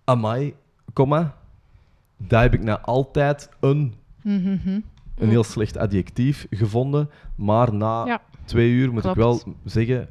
Amai, 0.05 0.55
komma, 0.93 1.37
daar 2.17 2.43
heb 2.43 2.55
ik 2.55 2.63
nou 2.63 2.79
altijd 2.83 3.49
een 3.61 3.95
Mhm, 4.23 4.81
een 5.15 5.29
heel 5.29 5.45
slecht 5.45 5.77
adjectief 5.77 6.47
gevonden, 6.51 7.11
maar 7.35 7.75
na. 7.75 8.21
Twee 8.49 8.71
uur 8.71 8.93
moet 8.93 9.03
Klopt. 9.03 9.17
ik 9.17 9.23
wel 9.23 9.41
zeggen, 9.65 10.09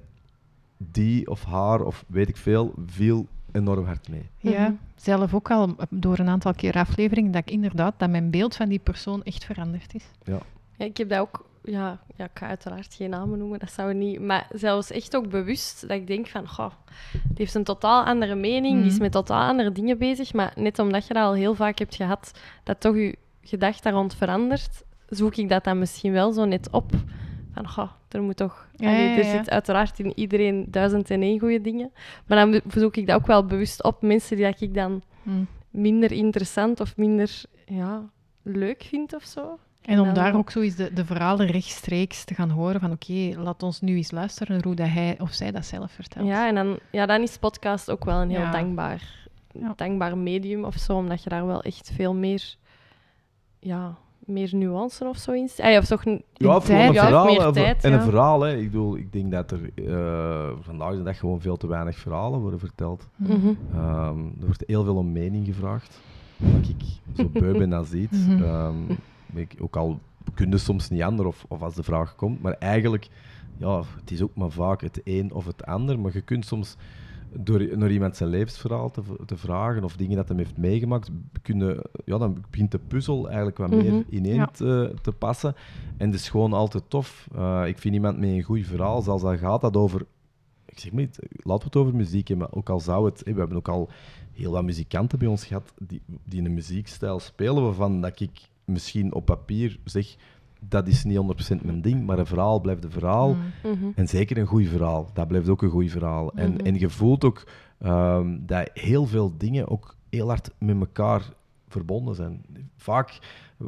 die 0.77 1.29
of 1.29 1.43
haar 1.43 1.81
of 1.81 2.05
weet 2.07 2.29
ik 2.29 2.37
veel, 2.37 2.73
viel 2.85 3.27
enorm 3.51 3.85
hard 3.85 4.09
mee. 4.09 4.29
Ja, 4.37 4.61
Mhm. 4.67 4.71
zelf 4.95 5.33
ook 5.33 5.51
al 5.51 5.75
door 5.89 6.19
een 6.19 6.27
aantal 6.29 6.53
keer 6.53 6.73
afleveringen, 6.73 7.31
dat 7.31 7.41
ik 7.41 7.51
inderdaad, 7.51 7.93
dat 7.97 8.09
mijn 8.09 8.29
beeld 8.29 8.55
van 8.55 8.69
die 8.69 8.79
persoon 8.79 9.23
echt 9.23 9.45
veranderd 9.45 9.93
is. 9.95 10.05
Ja, 10.23 10.39
ik 10.85 10.97
heb 10.97 11.09
dat 11.09 11.19
ook... 11.19 11.45
Ja, 11.63 11.99
ja, 12.15 12.25
ik 12.25 12.31
ga 12.33 12.47
uiteraard 12.47 12.93
geen 12.93 13.09
namen 13.09 13.37
noemen, 13.37 13.59
dat 13.59 13.71
zou 13.71 13.93
niet... 13.93 14.19
Maar 14.19 14.47
zelfs 14.51 14.91
echt 14.91 15.15
ook 15.15 15.29
bewust 15.29 15.81
dat 15.81 15.91
ik 15.91 16.07
denk 16.07 16.27
van... 16.27 16.47
Goh, 16.49 16.71
die 17.11 17.21
heeft 17.35 17.55
een 17.55 17.63
totaal 17.63 18.03
andere 18.03 18.35
mening, 18.35 18.77
die 18.77 18.85
is 18.87 18.93
Mhm. 18.93 19.01
met 19.01 19.11
totaal 19.11 19.49
andere 19.49 19.71
dingen 19.71 19.97
bezig. 19.97 20.33
Maar 20.33 20.53
net 20.55 20.79
omdat 20.79 21.07
je 21.07 21.13
dat 21.13 21.23
al 21.23 21.33
heel 21.33 21.55
vaak 21.55 21.79
hebt 21.79 21.95
gehad, 21.95 22.39
dat 22.63 22.79
toch 22.81 22.95
je 22.95 23.15
gedachte 23.41 23.81
daar 23.83 23.93
rond 23.93 24.15
verandert, 24.15 24.83
zoek 25.09 25.35
ik 25.35 25.49
dat 25.49 25.63
dan 25.63 25.79
misschien 25.79 26.11
wel 26.11 26.31
zo 26.31 26.45
net 26.45 26.67
op. 26.71 26.91
Van, 27.57 27.69
goh, 27.69 27.91
er 28.09 28.21
moet 28.21 28.35
toch... 28.37 28.67
Ja, 28.75 28.87
Allee, 28.89 29.09
ja, 29.09 29.17
er 29.17 29.25
ja. 29.25 29.31
zit 29.37 29.49
uiteraard 29.49 29.99
in 29.99 30.11
iedereen 30.15 30.65
duizend 30.69 31.09
en 31.09 31.21
één 31.21 31.39
goede 31.39 31.61
dingen. 31.61 31.91
Maar 32.25 32.37
dan 32.51 32.61
zoek 32.73 32.95
ik 32.95 33.07
dat 33.07 33.15
ook 33.15 33.27
wel 33.27 33.45
bewust 33.45 33.83
op. 33.83 34.01
Mensen 34.01 34.35
die 34.35 34.45
dat 34.45 34.61
ik 34.61 34.73
dan 34.73 35.01
Mm. 35.23 35.47
minder 35.69 36.11
interessant 36.11 36.79
of 36.79 36.97
minder 36.97 37.41
ja, 37.65 38.09
leuk 38.41 38.83
vind 38.83 39.13
of 39.15 39.23
zo. 39.23 39.59
En 39.81 39.99
om 39.99 40.13
daar 40.13 40.35
ook 40.35 40.51
zo 40.51 40.59
eens 40.61 40.75
de, 40.75 40.93
de 40.93 41.05
verhalen 41.05 41.47
rechtstreeks 41.47 42.23
te 42.23 42.33
gaan 42.33 42.49
horen 42.49 42.79
van 42.79 42.91
oké, 42.91 43.33
laat 43.37 43.63
ons 43.63 43.81
nu 43.81 43.95
eens 43.95 44.11
luisteren 44.11 44.63
hoe 44.63 44.75
dat 44.75 44.87
hij 44.87 45.15
of 45.19 45.33
zij 45.33 45.51
dat 45.51 45.65
zelf 45.65 45.91
vertelt. 45.91 46.27
Ja, 46.27 46.47
en 46.47 46.55
dan, 46.55 46.79
ja, 46.91 47.05
dan 47.05 47.21
is 47.21 47.37
podcast 47.37 47.89
ook 47.91 48.05
wel 48.05 48.21
een 48.21 48.29
heel 48.29 48.39
Ja. 48.39 48.51
dankbaar, 48.51 49.27
dankbaar 49.75 50.17
medium 50.17 50.63
of 50.63 50.75
zo, 50.75 50.95
omdat 50.97 51.23
je 51.23 51.29
daar 51.29 51.45
wel 51.45 51.61
echt 51.61 51.91
veel 51.93 52.13
meer, 52.13 52.55
ja, 53.59 53.97
meer 54.27 54.49
nuance 54.55 55.05
of 55.05 55.17
zo 55.17 55.31
in. 55.31 55.49
Ah, 55.57 55.71
ja, 55.71 55.77
of 55.77 55.85
toch 55.85 56.05
een, 56.05 56.23
Ja, 56.33 56.45
In 56.45 56.45
voor 56.45 56.55
een 56.55 56.61
tijd, 56.61 56.93
ja, 56.93 57.03
verhaal. 57.05 57.25
meer 57.25 57.35
hè, 57.37 57.43
voor- 57.43 57.53
tijd, 57.53 57.83
en 57.83 57.91
een 57.93 57.99
ja. 57.99 58.03
verhaal, 58.05 58.41
hè. 58.41 58.55
Ik, 58.57 58.71
bedoel, 58.71 58.97
ik 58.97 59.11
denk 59.13 59.31
dat 59.31 59.51
er 59.51 59.59
eh, 59.75 60.49
vandaag 60.61 60.91
de 60.95 61.03
dag 61.03 61.17
gewoon 61.19 61.41
veel 61.41 61.57
te 61.57 61.67
weinig 61.67 61.97
verhalen 61.97 62.39
worden 62.39 62.59
verteld. 62.59 63.07
Mhm. 63.15 63.31
Mhm. 63.37 63.53
Ehm, 63.73 64.19
er 64.39 64.45
wordt 64.45 64.63
heel 64.67 64.83
veel 64.83 64.95
om 64.95 65.11
mening 65.11 65.45
gevraagd. 65.45 65.99
Wat 66.37 66.67
ik 66.69 66.83
zo 67.17 67.29
beu 67.33 67.57
ben 67.57 67.69
dat 67.69 67.87
ziet. 67.87 68.11
Mhm. 68.27 68.43
Ehm, 68.43 68.75
ik, 69.33 69.55
ook 69.59 69.75
al 69.75 69.99
kun 70.33 70.49
je 70.49 70.57
soms 70.57 70.89
niet 70.89 71.01
ander 71.01 71.25
of, 71.25 71.45
of 71.47 71.61
als 71.61 71.75
de 71.75 71.83
vraag 71.83 72.15
komt. 72.15 72.41
Maar 72.41 72.53
eigenlijk, 72.53 73.07
ja, 73.57 73.81
het 73.99 74.11
is 74.11 74.21
ook 74.21 74.35
maar 74.35 74.51
vaak 74.51 74.81
het 74.81 75.01
een 75.03 75.31
of 75.33 75.45
het 75.45 75.65
ander. 75.65 75.99
Maar 75.99 76.11
je 76.13 76.21
kunt 76.21 76.45
soms 76.45 76.75
door 77.39 77.77
naar 77.77 77.91
iemand 77.91 78.15
zijn 78.17 78.29
levensverhaal 78.29 78.91
te, 79.25 79.37
vragen 79.37 79.83
of 79.83 79.95
dingen 79.95 80.15
dat 80.15 80.27
hij 80.27 80.37
heeft 80.37 80.57
meegemaakt, 80.57 81.09
kunnen, 81.41 81.81
ja, 82.05 82.17
dan 82.17 82.43
begint 82.49 82.71
de 82.71 82.79
puzzel 82.87 83.25
eigenlijk 83.27 83.57
wat 83.57 83.69
meer 83.69 83.91
Mhm. 83.93 84.01
ineen 84.09 84.35
Ja. 84.35 84.45
te, 84.45 84.93
te 85.01 85.11
passen. 85.11 85.55
En 85.97 86.05
het 86.11 86.19
is 86.19 86.29
gewoon 86.29 86.53
altijd 86.53 86.83
tof. 86.87 87.27
Eh, 87.35 87.63
ik 87.67 87.77
vind 87.77 87.93
iemand 87.93 88.17
met 88.19 88.29
een 88.29 88.41
goed 88.41 88.65
verhaal, 88.65 89.01
zelfs 89.01 89.23
al 89.23 89.37
gaat 89.37 89.61
dat 89.61 89.77
over 89.77 90.05
ik 90.65 90.79
zeg 90.79 90.91
maar 90.91 91.01
niet, 91.01 91.19
laten 91.29 91.59
we 91.59 91.65
het 91.65 91.75
over 91.75 91.95
muziek 91.95 92.27
hebben, 92.27 92.47
maar 92.47 92.57
ook 92.57 92.69
al 92.69 92.79
zou 92.79 93.05
het... 93.05 93.21
hè, 93.25 93.33
We 93.33 93.39
hebben 93.39 93.57
ook 93.57 93.67
al 93.67 93.89
heel 94.33 94.51
wat 94.51 94.63
muzikanten 94.63 95.19
bij 95.19 95.27
ons 95.27 95.45
gehad 95.45 95.73
die, 95.79 96.01
die 96.23 96.43
een 96.43 96.53
muziekstijl 96.53 97.19
spelen 97.19 97.63
waarvan 97.63 98.01
dat 98.01 98.19
ik 98.19 98.49
misschien 98.65 99.13
op 99.13 99.25
papier 99.25 99.79
zeg, 99.83 100.15
dat 100.69 100.87
is 100.87 101.03
niet 101.03 101.17
100% 101.17 101.61
mijn 101.65 101.81
ding, 101.81 102.05
maar 102.05 102.19
een 102.19 102.25
verhaal 102.25 102.59
blijft 102.59 102.83
een 102.83 102.91
verhaal. 102.91 103.33
Mm. 103.33 103.71
Mhm. 103.71 103.85
En 103.95 104.07
zeker 104.07 104.37
een 104.37 104.45
goed 104.45 104.67
verhaal, 104.67 105.09
dat 105.13 105.27
blijft 105.27 105.49
ook 105.49 105.61
een 105.61 105.69
goed 105.69 105.91
verhaal. 105.91 106.31
En, 106.33 106.51
Mhm. 106.51 106.59
en 106.65 106.79
je 106.79 106.89
voelt 106.89 107.23
ook 107.23 107.43
ehm, 107.79 108.37
dat 108.39 108.69
heel 108.73 109.05
veel 109.05 109.33
dingen 109.37 109.67
ook 109.69 109.95
heel 110.09 110.27
hard 110.27 110.49
met 110.57 110.79
elkaar 110.79 111.21
verbonden 111.67 112.15
zijn. 112.15 112.45
Vaak, 112.77 113.19
eh, 113.59 113.67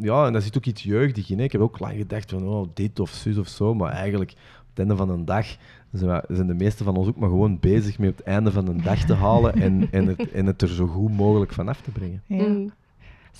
ja, 0.00 0.26
en 0.26 0.32
daar 0.32 0.42
zit 0.42 0.56
ook 0.56 0.64
iets 0.66 0.82
jeugdig 0.82 1.30
in. 1.30 1.38
Hè. 1.38 1.44
Ik 1.44 1.52
heb 1.52 1.60
ook 1.60 1.78
lang 1.78 1.96
gedacht 1.96 2.30
van, 2.30 2.48
oh, 2.48 2.66
dit 2.74 3.00
of 3.00 3.10
zus 3.10 3.38
of 3.38 3.48
zo, 3.48 3.74
maar 3.74 3.92
eigenlijk 3.92 4.30
op 4.30 4.66
het 4.70 4.78
einde 4.78 4.96
van 4.96 5.10
een 5.10 5.24
dag 5.24 5.46
zijn, 5.92 6.10
we- 6.28 6.34
zijn 6.34 6.46
de 6.46 6.54
meeste 6.54 6.84
van 6.84 6.96
ons 6.96 7.08
ook 7.08 7.16
maar 7.16 7.28
gewoon 7.28 7.58
bezig 7.60 7.98
met 7.98 8.16
het 8.16 8.26
einde 8.26 8.52
van 8.52 8.68
een 8.68 8.82
dag 8.82 9.04
te 9.04 9.14
halen 9.14 9.54
en, 9.54 9.88
en, 9.92 10.06
het, 10.06 10.30
en 10.32 10.46
het 10.46 10.62
er 10.62 10.68
zo 10.68 10.86
goed 10.86 11.12
mogelijk 11.12 11.52
vanaf 11.52 11.80
te 11.80 11.90
brengen. 11.90 12.22
Ja. 12.26 12.44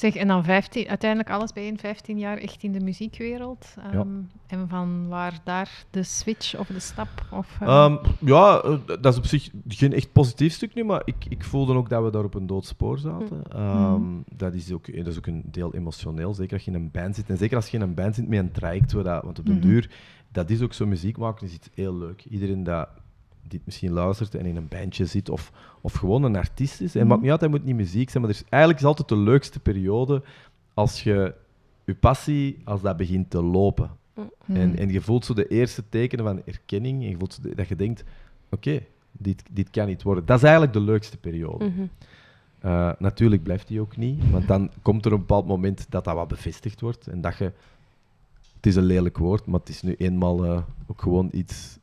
Mm. 0.03 0.11
Zeg, 0.11 0.15
en 0.23 0.29
dan 0.29 0.45
15, 0.45 0.89
uiteindelijk 0.89 1.31
alles 1.31 1.53
bij 1.53 1.69
een 1.69 1.79
15 1.79 2.19
jaar 2.19 2.37
echt 2.39 2.63
in 2.63 2.73
de 2.73 2.81
muziekwereld. 2.81 3.75
Ehm, 3.93 4.09
En 4.47 4.69
van 4.69 5.09
waar 5.09 5.39
daar 5.45 5.85
de 5.91 6.03
switch 6.03 6.59
of 6.59 6.67
de 6.67 6.81
stap? 6.81 7.09
Of, 7.33 7.57
eh, 7.61 7.69
Ehm, 7.69 7.97
ja, 8.21 8.61
eh, 8.63 8.79
dat 8.87 9.07
is 9.07 9.17
op 9.19 9.27
zich 9.27 9.51
geen 9.69 9.93
echt 9.93 10.13
positief 10.13 10.53
stuk 10.53 10.75
nu, 10.75 10.85
maar 10.85 11.03
ik, 11.05 11.15
ik 11.29 11.45
voelde 11.45 11.75
ook 11.75 11.89
dat 11.89 12.05
we 12.05 12.11
daar 12.11 12.25
op 12.25 12.35
een 12.35 12.47
dood 12.47 12.67
spoor 12.67 12.99
zaten. 12.99 13.43
Ehm, 13.53 14.03
dat, 14.37 14.55
is 14.55 14.73
ook, 14.73 14.97
dat 14.97 15.07
is 15.07 15.17
ook 15.19 15.27
een 15.27 15.43
deel 15.47 15.75
emotioneel, 15.75 16.35
zeker 16.35 16.53
als 16.55 16.65
je 16.65 16.71
in 16.71 16.77
een 16.77 16.91
band 16.91 17.15
zit. 17.17 17.31
En 17.31 17.37
zeker 17.37 17.57
als 17.57 17.69
je 17.69 17.77
in 17.77 17.83
een 17.83 17.95
band 17.95 18.15
zit 18.15 18.29
met 18.29 18.39
een 18.39 18.53
traject, 18.53 18.91
dat, 18.91 19.23
want 19.25 19.39
op 19.39 19.47
de 19.47 19.53
Mhm. 19.53 19.61
duur, 19.61 19.91
dat 20.33 20.51
is 20.51 20.63
ook 20.63 20.73
zo, 20.73 20.87
muziek 20.87 21.17
maken 21.19 21.47
is 21.47 21.53
iets 21.55 21.69
heel 21.75 21.95
leuk. 21.97 22.25
Iedereen 22.25 22.63
dat 22.65 22.89
dit 23.49 23.61
misschien 23.65 23.93
luistert 23.93 24.35
en 24.35 24.47
in 24.47 24.57
een 24.57 24.69
bandje 24.69 25.07
zit, 25.07 25.29
of, 25.29 25.53
of 25.81 25.93
gewoon 25.93 26.23
een 26.23 26.37
artiest 26.37 26.81
is. 26.81 26.95
En 26.95 27.01
Mhm. 27.01 27.09
maakt 27.09 27.23
niet 27.23 27.31
uit, 27.31 27.41
hij 27.41 27.49
moet 27.49 27.65
niet 27.65 27.77
muziek 27.77 28.11
zijn, 28.11 28.23
maar 28.23 28.33
er 28.33 28.39
is, 28.39 28.49
eigenlijk 28.49 28.81
is 28.83 28.87
altijd 28.89 29.09
de 29.09 29.17
leukste 29.17 29.61
periode 29.61 30.23
als 30.75 31.03
je 31.03 31.35
je 31.85 31.95
passie, 31.95 32.59
als 32.65 32.81
dat 32.81 32.97
begint 32.97 33.31
te 33.31 33.43
lopen. 33.43 33.91
mm. 34.15 34.57
En, 34.57 34.77
en 34.79 34.89
je 34.91 35.01
voelt 35.01 35.25
zo 35.25 35.35
de 35.35 35.47
eerste 35.49 35.83
tekenen 35.89 36.25
van 36.25 36.43
erkenning. 36.45 37.03
En 37.03 37.09
je 37.11 37.17
voelt 37.17 37.35
zo 37.35 37.55
dat 37.55 37.69
je 37.69 37.77
denkt: 37.77 38.05
oké, 38.51 38.81
dit, 39.13 39.43
dit 39.51 39.71
kan 39.71 39.87
niet 39.87 40.03
worden. 40.03 40.27
Dat 40.27 40.37
is 40.37 40.43
eigenlijk 40.43 40.73
de 40.73 40.81
leukste 40.81 41.17
periode. 41.17 41.65
Mhm. 41.65 41.83
Eh, 42.59 42.91
natuurlijk 42.99 43.43
blijft 43.43 43.69
die 43.69 43.81
ook 43.81 43.97
niet, 43.97 44.31
want 44.31 44.49
dan 44.49 44.71
komt 44.83 45.05
er 45.05 45.13
een 45.13 45.19
bepaald 45.19 45.47
moment 45.47 45.87
dat 45.89 46.05
dat 46.05 46.15
wat 46.15 46.29
bevestigd 46.29 46.81
wordt. 46.81 47.07
En 47.07 47.21
dat 47.21 47.37
je. 47.37 47.53
Het 48.57 48.67
is 48.67 48.77
een 48.77 48.85
lelijk 48.85 49.19
woord, 49.19 49.47
maar 49.47 49.61
het 49.61 49.69
is 49.69 49.83
nu 49.83 49.95
eenmaal 49.99 50.45
eh, 50.45 50.61
ook 50.87 51.01
gewoon 51.03 51.29
iets 51.33 51.78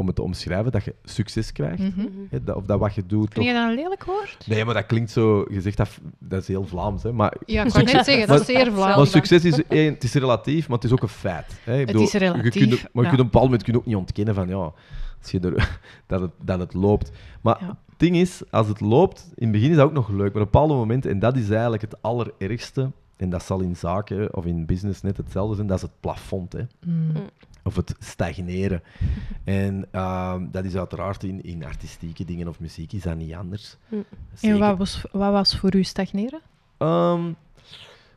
om 0.00 0.06
het 0.06 0.16
te 0.16 0.22
omschrijven: 0.22 0.72
dat 0.72 0.84
je 0.84 0.94
succes 1.04 1.52
krijgt. 1.52 1.78
Mhm. 1.78 2.00
Mhm. 2.00 2.08
Hè, 2.30 2.44
dat, 2.44 2.56
of 2.56 2.64
dat 2.64 2.78
wat 2.78 2.94
je 2.94 3.06
doet. 3.06 3.32
Vind 3.32 3.46
je 3.46 3.52
dat 3.52 3.68
een 3.68 3.74
lelijk 3.74 4.04
woord? 4.04 4.44
Nee, 4.46 4.64
maar 4.64 4.74
dat 4.74 4.86
klinkt 4.86 5.10
zo. 5.10 5.44
Je 5.50 5.60
zegt 5.60 5.76
dat, 5.76 5.88
dat 6.18 6.40
is 6.42 6.48
heel 6.48 6.64
Vlaams, 6.66 7.02
hè? 7.02 7.12
Maar 7.12 7.34
Ja, 7.46 7.64
ik 7.64 7.72
kan 7.72 7.84
net 7.84 8.04
zeggen, 8.04 8.26
dat 8.26 8.40
is 8.40 8.46
zeer 8.46 8.72
Vlaams. 8.72 8.96
maar 8.96 9.06
succes 9.06 9.44
is, 9.44 9.66
één, 9.68 9.92
het 9.94 10.04
is 10.04 10.14
relatief, 10.14 10.68
maar 10.68 10.76
het 10.76 10.86
is 10.86 10.92
ook 10.92 11.02
een 11.02 11.08
feit. 11.08 11.60
Hè. 11.64 11.80
Ik 11.80 11.86
Het 11.88 12.00
is 12.00 12.12
Je 12.12 12.18
relatief, 12.18 12.52
kunt, 12.52 12.70
maar 12.70 12.78
je 12.92 13.00
ja. 13.02 13.08
kunt 13.08 13.12
op 13.12 13.18
een 13.18 13.24
bepaald 13.24 13.44
moment 13.44 13.62
kun 13.62 13.72
je 13.72 13.78
ook 13.78 13.86
niet 13.86 13.96
ontkennen 13.96 14.34
van 14.34 14.48
ja, 14.48 14.72
als 15.22 15.30
je 15.30 15.40
er, 15.40 15.78
dat, 16.06 16.20
het, 16.20 16.30
dat 16.42 16.58
het 16.58 16.74
loopt. 16.74 17.10
Maar 17.40 17.56
Ja. 17.60 17.66
het 17.66 17.98
ding 17.98 18.16
is, 18.16 18.42
als 18.50 18.68
het 18.68 18.80
loopt, 18.80 19.30
in 19.34 19.42
het 19.42 19.52
begin 19.52 19.70
is 19.70 19.76
dat 19.76 19.86
ook 19.86 19.92
nog 19.92 20.08
leuk, 20.08 20.18
maar 20.18 20.26
op 20.28 20.34
een 20.34 20.42
bepaald 20.42 20.68
moment, 20.70 21.06
en 21.06 21.18
dat 21.18 21.36
is 21.36 21.50
eigenlijk 21.50 21.82
het 21.82 22.02
allerergste, 22.02 22.90
en 23.16 23.30
dat 23.30 23.42
zal 23.42 23.60
in 23.60 23.76
zaken 23.76 24.34
of 24.36 24.44
in 24.44 24.66
business 24.66 25.02
net 25.02 25.16
hetzelfde 25.16 25.54
zijn, 25.54 25.66
dat 25.66 25.76
is 25.76 25.82
het 25.82 26.00
plafond. 26.00 26.52
Hè. 26.52 26.62
Mm. 26.86 27.12
Of 27.64 27.76
het 27.76 27.94
stagneren. 27.98 28.82
En 29.44 29.86
ehm, 29.90 30.46
dat 30.50 30.64
is 30.64 30.76
uiteraard 30.76 31.22
in, 31.24 31.42
in 31.42 31.64
artistieke 31.64 32.24
dingen 32.24 32.48
of 32.48 32.60
muziek 32.60 32.92
is 32.92 33.02
dat 33.02 33.16
niet 33.16 33.34
anders. 33.34 33.76
Mm. 33.88 34.04
En 34.40 34.58
wat 34.58 34.78
was, 34.78 35.04
wat 35.12 35.32
was 35.32 35.56
voor 35.56 35.74
u 35.74 35.82
stagneren? 35.84 36.40
Ehm, 36.78 37.32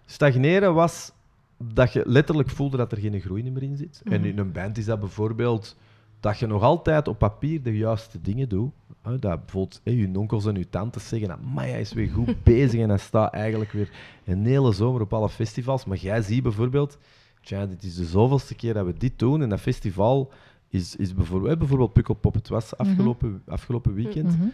stagneren 0.06 0.74
was 0.74 1.12
dat 1.58 1.94
je 1.94 2.04
letterlijk 2.06 2.50
voelde 2.50 2.78
dat 2.78 2.92
er 2.92 2.98
geen 2.98 3.22
groei 3.22 3.52
meer 3.52 3.64
in 3.64 3.78
zit. 3.78 4.02
En 4.04 4.20
Mhm. 4.20 4.30
in 4.30 4.38
een 4.38 4.52
band 4.52 4.78
is 4.78 4.86
dat 4.86 5.00
bijvoorbeeld 5.00 5.76
dat 6.20 6.40
je 6.40 6.48
nog 6.48 6.62
altijd 6.62 7.08
op 7.08 7.18
papier 7.18 7.64
de 7.64 7.78
juiste 7.78 8.22
dingen 8.22 8.50
doet. 8.50 8.72
Dat 9.20 9.22
bijvoorbeeld 9.22 9.82
je 9.84 10.12
onkels 10.16 10.46
en 10.46 10.56
je 10.56 10.70
tantes 10.70 11.08
zeggen, 11.08 11.38
maar 11.54 11.68
hij 11.68 11.80
is 11.80 11.94
weer 11.94 12.10
goed 12.10 12.44
bezig 12.54 12.80
en 12.80 12.90
hij 12.90 12.98
staat 12.98 13.34
eigenlijk 13.34 13.72
weer 13.72 13.90
een 14.26 14.46
hele 14.46 14.72
zomer 14.72 15.02
op 15.02 15.14
alle 15.14 15.30
festivals. 15.30 15.86
Maar 15.86 15.98
jij 15.98 16.22
ziet 16.22 16.44
bijvoorbeeld, 16.44 16.98
tja, 17.44 17.66
dit 17.66 17.84
is 17.84 17.96
de 17.96 18.06
zoveelste 18.06 18.56
keer 18.56 18.74
dat 18.74 18.86
we 18.86 18.94
dit 18.98 19.20
doen 19.20 19.42
en 19.42 19.50
dat 19.50 19.60
festival 19.60 20.32
is, 20.70 20.96
is 20.96 21.14
bijvoorbeeld, 21.14 21.52
hè, 21.52 21.58
bijvoorbeeld 21.58 21.94
Pukkelpop, 21.94 22.34
het 22.34 22.48
was 22.48 22.78
afgelopen, 22.78 23.42
afgelopen 23.48 23.94
weekend. 23.94 24.38
Mhm. 24.38 24.48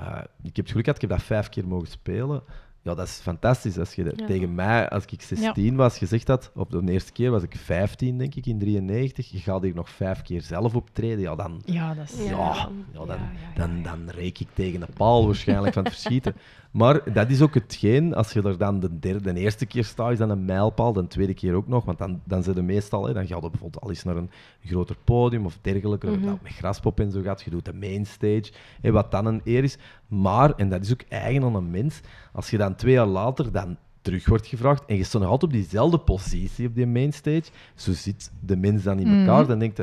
Uh, 0.00 0.18
ik 0.42 0.56
heb 0.56 0.64
het 0.64 0.70
geluk 0.70 0.84
gehad, 0.84 1.02
ik 1.02 1.08
heb 1.08 1.18
dat 1.18 1.22
vijf 1.22 1.48
keer 1.48 1.68
mogen 1.68 1.88
spelen. 1.88 2.42
Ja, 2.82 2.94
dat 2.94 3.06
is 3.06 3.12
fantastisch. 3.22 3.78
Als 3.78 3.94
je 3.94 4.04
dat 4.04 4.18
Ja. 4.18 4.26
tegen 4.26 4.54
mij, 4.54 4.88
als 4.88 5.04
ik 5.04 5.22
16 5.22 5.76
was, 5.76 5.98
gezegd 5.98 6.28
had, 6.28 6.50
op 6.54 6.70
de 6.70 6.92
eerste 6.92 7.12
keer 7.12 7.30
was 7.30 7.42
ik 7.42 7.56
15, 7.56 8.18
denk 8.18 8.34
ik, 8.34 8.46
in 8.46 8.58
93. 8.58 9.30
Je 9.30 9.38
gaat 9.38 9.62
hier 9.62 9.74
nog 9.74 9.90
vijf 9.90 10.22
keer 10.22 10.42
zelf 10.42 10.74
optreden. 10.74 11.18
Ja, 11.20 11.34
dan, 11.34 11.62
Ja, 11.64 11.94
dat 11.94 12.10
is... 12.10 12.24
Ja. 12.24 12.30
ja, 12.30 12.68
ja, 12.92 13.04
dan, 13.04 13.06
Ja, 13.06 13.14
ja, 13.14 13.30
ja, 13.54 13.66
dan, 13.66 13.82
dan 13.82 14.10
reek 14.10 14.38
ik 14.38 14.48
tegen 14.54 14.80
de 14.80 14.86
paal 14.96 15.26
waarschijnlijk 15.26 15.72
van 15.74 15.84
het 15.84 15.92
verschieten. 15.92 16.34
Maar 16.76 17.12
dat 17.12 17.30
is 17.30 17.40
ook 17.42 17.54
hetgeen, 17.54 18.14
als 18.14 18.32
je 18.32 18.42
er 18.42 18.58
dan 18.58 18.80
de, 18.80 18.98
derde, 18.98 19.32
de 19.32 19.40
eerste 19.40 19.66
keer 19.66 19.84
staat, 19.84 20.12
is 20.12 20.18
dan 20.18 20.30
een 20.30 20.44
mijlpaal, 20.44 20.92
de 20.92 21.06
tweede 21.06 21.34
keer 21.34 21.54
ook 21.54 21.68
nog, 21.68 21.84
want 21.84 21.98
dan, 21.98 22.20
dan 22.24 22.42
zit 22.42 22.54
je 22.54 22.62
meestal, 22.62 23.06
hè, 23.06 23.12
dan 23.12 23.26
ga 23.26 23.34
je 23.34 23.40
bijvoorbeeld 23.50 23.82
al 23.82 23.88
eens 23.88 24.04
naar 24.04 24.16
een 24.16 24.30
groter 24.64 24.96
podium 25.04 25.44
of 25.46 25.58
dergelijke, 25.60 26.06
Mhm. 26.06 26.24
dat 26.26 26.42
met 26.42 26.52
graspop 26.52 27.00
en 27.00 27.10
zo 27.10 27.22
gaat, 27.22 27.42
je 27.42 27.50
doet 27.50 27.64
de 27.64 27.74
mainstage, 27.74 28.52
hè, 28.80 28.90
wat 28.90 29.10
dan 29.10 29.26
een 29.26 29.40
eer 29.44 29.62
is. 29.64 29.78
Maar, 30.06 30.54
en 30.54 30.68
dat 30.68 30.82
is 30.82 30.92
ook 30.92 31.02
eigen 31.08 31.42
aan 31.42 31.54
een 31.54 31.70
mens, 31.70 32.00
als 32.32 32.50
je 32.50 32.56
dan 32.58 32.74
twee 32.74 32.92
jaar 32.92 33.06
later 33.06 33.52
dan 33.52 33.76
terug 34.00 34.26
wordt 34.26 34.46
gevraagd 34.46 34.84
en 34.86 34.96
je 34.96 35.04
staat 35.04 35.20
nog 35.22 35.30
altijd 35.30 35.52
op 35.52 35.58
diezelfde 35.58 35.98
positie 35.98 36.66
op 36.66 36.74
die 36.74 36.86
mainstage, 36.86 37.44
zo 37.74 37.92
zit 37.92 38.32
de 38.40 38.56
mens 38.56 38.82
dan 38.82 38.98
in 38.98 39.18
elkaar, 39.20 39.38
Mhm. 39.40 39.48
dan 39.48 39.58
denkt 39.58 39.78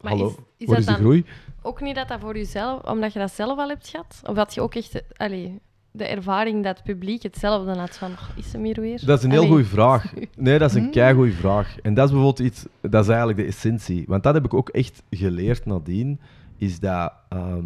Maar 0.00 0.12
hallo, 0.12 0.26
is, 0.26 0.34
is 0.56 0.66
dat 0.68 0.78
is 0.78 0.86
de 0.86 0.92
groei? 0.92 1.24
ook 1.62 1.80
niet 1.80 1.94
dat 1.94 2.08
dat 2.08 2.20
voor 2.20 2.36
jezelf, 2.36 2.82
omdat 2.82 3.12
je 3.12 3.18
dat 3.18 3.32
zelf 3.32 3.58
al 3.58 3.68
hebt 3.68 3.88
gehad? 3.88 4.20
Of 4.24 4.36
had 4.36 4.54
je 4.54 4.60
ook 4.60 4.74
echt 4.74 5.02
allee, 5.16 5.60
de 5.96 6.04
ervaring 6.06 6.64
dat 6.64 6.76
het 6.76 6.84
publiek 6.86 7.22
hetzelfde 7.22 7.78
had 7.78 7.96
van, 7.98 8.10
"Oh, 8.10 8.28
is 8.36 8.52
hem 8.52 8.64
hier 8.64 8.80
weer? 8.80 9.02
Dat 9.04 9.18
is 9.18 9.24
een 9.24 9.30
heel 9.30 9.46
goede 9.46 9.64
vraag. 9.64 10.12
Nee, 10.36 10.58
dat 10.58 10.70
is 10.70 10.76
een 10.76 10.82
Mm. 10.82 10.90
keigoeie 10.90 11.32
vraag. 11.32 11.76
En 11.82 11.94
dat 11.94 12.04
is 12.06 12.12
bijvoorbeeld 12.14 12.46
iets, 12.48 12.64
dat 12.80 13.02
is 13.02 13.08
eigenlijk 13.08 13.38
de 13.38 13.44
essentie. 13.44 14.04
Want 14.06 14.22
dat 14.22 14.34
heb 14.34 14.44
ik 14.44 14.54
ook 14.54 14.68
echt 14.68 15.02
geleerd 15.10 15.66
nadien, 15.66 16.20
is 16.56 16.80
dat, 16.80 17.12
ehm, 17.28 17.64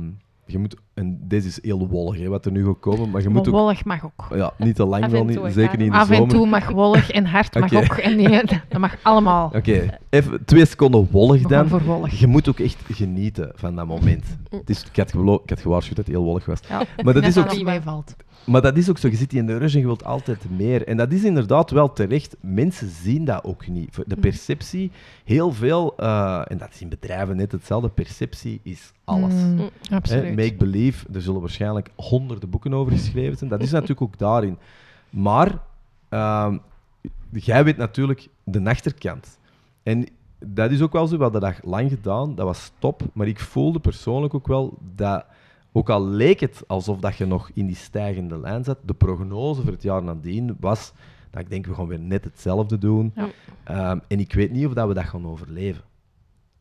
je 0.52 0.58
moet, 0.58 0.76
en 0.94 1.18
deze 1.28 1.48
is 1.48 1.58
heel 1.62 1.88
wollig, 1.88 2.20
hè, 2.20 2.28
wat 2.28 2.44
er 2.44 2.52
nu 2.52 2.64
gaat 2.66 2.78
komen, 2.80 3.10
maar 3.10 3.22
je 3.22 3.28
moet 3.28 3.48
ook, 3.48 3.54
wollig 3.54 3.84
mag 3.84 4.04
ook. 4.04 4.26
ja, 4.34 4.52
niet 4.58 4.74
te 4.76 4.84
lang 4.84 5.04
Af 5.04 5.10
wel, 5.10 5.20
en 5.20 5.26
niet, 5.26 5.36
toe, 5.36 5.50
zeker 5.50 5.76
niet 5.78 5.86
in 5.86 5.92
de 5.92 5.98
Af 5.98 6.10
en 6.10 6.16
zomer. 6.16 6.34
toe 6.34 6.46
mag 6.46 6.70
wollig 6.70 7.10
en 7.10 7.26
hard 7.26 7.58
mag 7.58 7.72
ook. 7.74 7.96
En 7.96 8.16
nee, 8.16 8.42
dat 8.68 8.80
mag 8.80 8.96
allemaal. 9.02 9.52
Oké, 9.56 9.98
even 10.10 10.44
twee 10.44 10.64
seconden 10.66 11.08
wollig 11.10 11.42
dan. 11.42 11.68
voor 11.68 11.82
wollig. 11.82 12.20
Je 12.20 12.26
moet 12.26 12.48
ook 12.48 12.58
echt 12.58 12.76
genieten 12.92 13.52
van 13.54 13.74
dat 13.76 13.86
moment. 13.86 14.24
Het 14.50 14.70
is, 14.70 14.84
ik, 14.92 14.96
had 14.96 15.10
gelo- 15.10 15.40
ik 15.44 15.50
had 15.50 15.60
gewaarschuwd 15.60 15.96
dat 15.96 16.06
het 16.06 16.14
heel 16.14 16.24
wollig 16.24 16.44
was. 16.46 16.60
Ja. 16.68 16.82
Maar 17.02 17.14
dat, 17.14 17.22
Net 17.22 17.36
is 17.36 17.38
ook, 17.38 17.62
meevalt. 17.62 18.16
Maar 18.44 18.62
dat 18.62 18.76
is 18.76 18.90
ook 18.90 18.98
zo. 18.98 19.08
Je 19.08 19.16
zit 19.16 19.32
in 19.32 19.46
de 19.46 19.56
rush 19.56 19.74
en 19.74 19.80
je 19.80 19.86
wilt 19.86 20.04
altijd 20.04 20.50
meer. 20.50 20.86
En 20.86 20.96
dat 20.96 21.12
is 21.12 21.24
inderdaad 21.24 21.70
wel 21.70 21.92
terecht. 21.92 22.36
Mensen 22.40 22.88
zien 22.88 23.24
dat 23.24 23.44
ook 23.44 23.66
niet. 23.68 23.94
De 24.06 24.14
Mm. 24.14 24.20
perceptie, 24.20 24.90
heel 25.24 25.52
veel, 25.52 25.94
eh, 25.96 26.42
en 26.48 26.58
dat 26.58 26.68
is 26.72 26.80
in 26.80 26.88
bedrijven 26.88 27.36
net 27.36 27.52
hetzelfde, 27.52 27.88
perceptie 27.88 28.60
is 28.62 28.92
alles. 29.04 29.34
Mm, 29.34 29.54
Mm. 29.54 29.68
Absoluut. 29.90 30.36
make 30.36 30.54
believe, 30.54 31.06
er 31.12 31.22
zullen 31.22 31.40
waarschijnlijk 31.40 31.90
honderden 31.96 32.50
boeken 32.50 32.74
over 32.74 32.92
geschreven 32.92 33.38
zijn. 33.38 33.50
Dat 33.50 33.62
is 33.62 33.70
natuurlijk 33.80 34.00
ook 34.02 34.18
daarin. 34.18 34.58
Maar 35.10 35.58
ehm, 36.08 36.56
jij 37.32 37.64
weet 37.64 37.76
natuurlijk 37.76 38.28
de 38.44 38.64
achterkant. 38.64 39.38
En 39.82 40.06
dat 40.38 40.70
is 40.70 40.80
ook 40.82 40.92
wel 40.92 41.06
zo, 41.06 41.16
we 41.16 41.22
hadden 41.22 41.40
dat 41.40 41.54
lang 41.62 41.90
gedaan, 41.90 42.34
dat 42.34 42.46
was 42.46 42.72
top. 42.78 43.02
Maar 43.12 43.26
ik 43.26 43.40
voelde 43.40 43.78
persoonlijk 43.80 44.34
ook 44.34 44.46
wel 44.46 44.78
dat, 44.94 45.24
ook 45.72 45.90
al 45.90 46.06
leek 46.06 46.40
het 46.40 46.62
alsof 46.66 46.98
dat 46.98 47.16
je 47.16 47.26
nog 47.26 47.50
in 47.54 47.66
die 47.66 47.76
stijgende 47.76 48.38
lijn 48.38 48.64
zat, 48.64 48.78
de 48.84 48.94
prognose 48.94 49.62
voor 49.62 49.72
het 49.72 49.82
jaar 49.82 50.02
nadien 50.02 50.56
was 50.60 50.92
dat 51.30 51.40
ik 51.40 51.50
denk, 51.50 51.66
we 51.66 51.74
gaan 51.74 51.86
weer 51.86 52.00
net 52.00 52.24
hetzelfde 52.24 52.78
doen. 52.78 53.12
Ja. 53.14 53.28
Ehm, 53.64 53.98
en 54.08 54.20
ik 54.20 54.32
weet 54.32 54.50
niet 54.50 54.66
of 54.66 54.72
dat 54.72 54.88
we 54.88 54.94
dat 54.94 55.04
gaan 55.04 55.26
overleven 55.26 55.82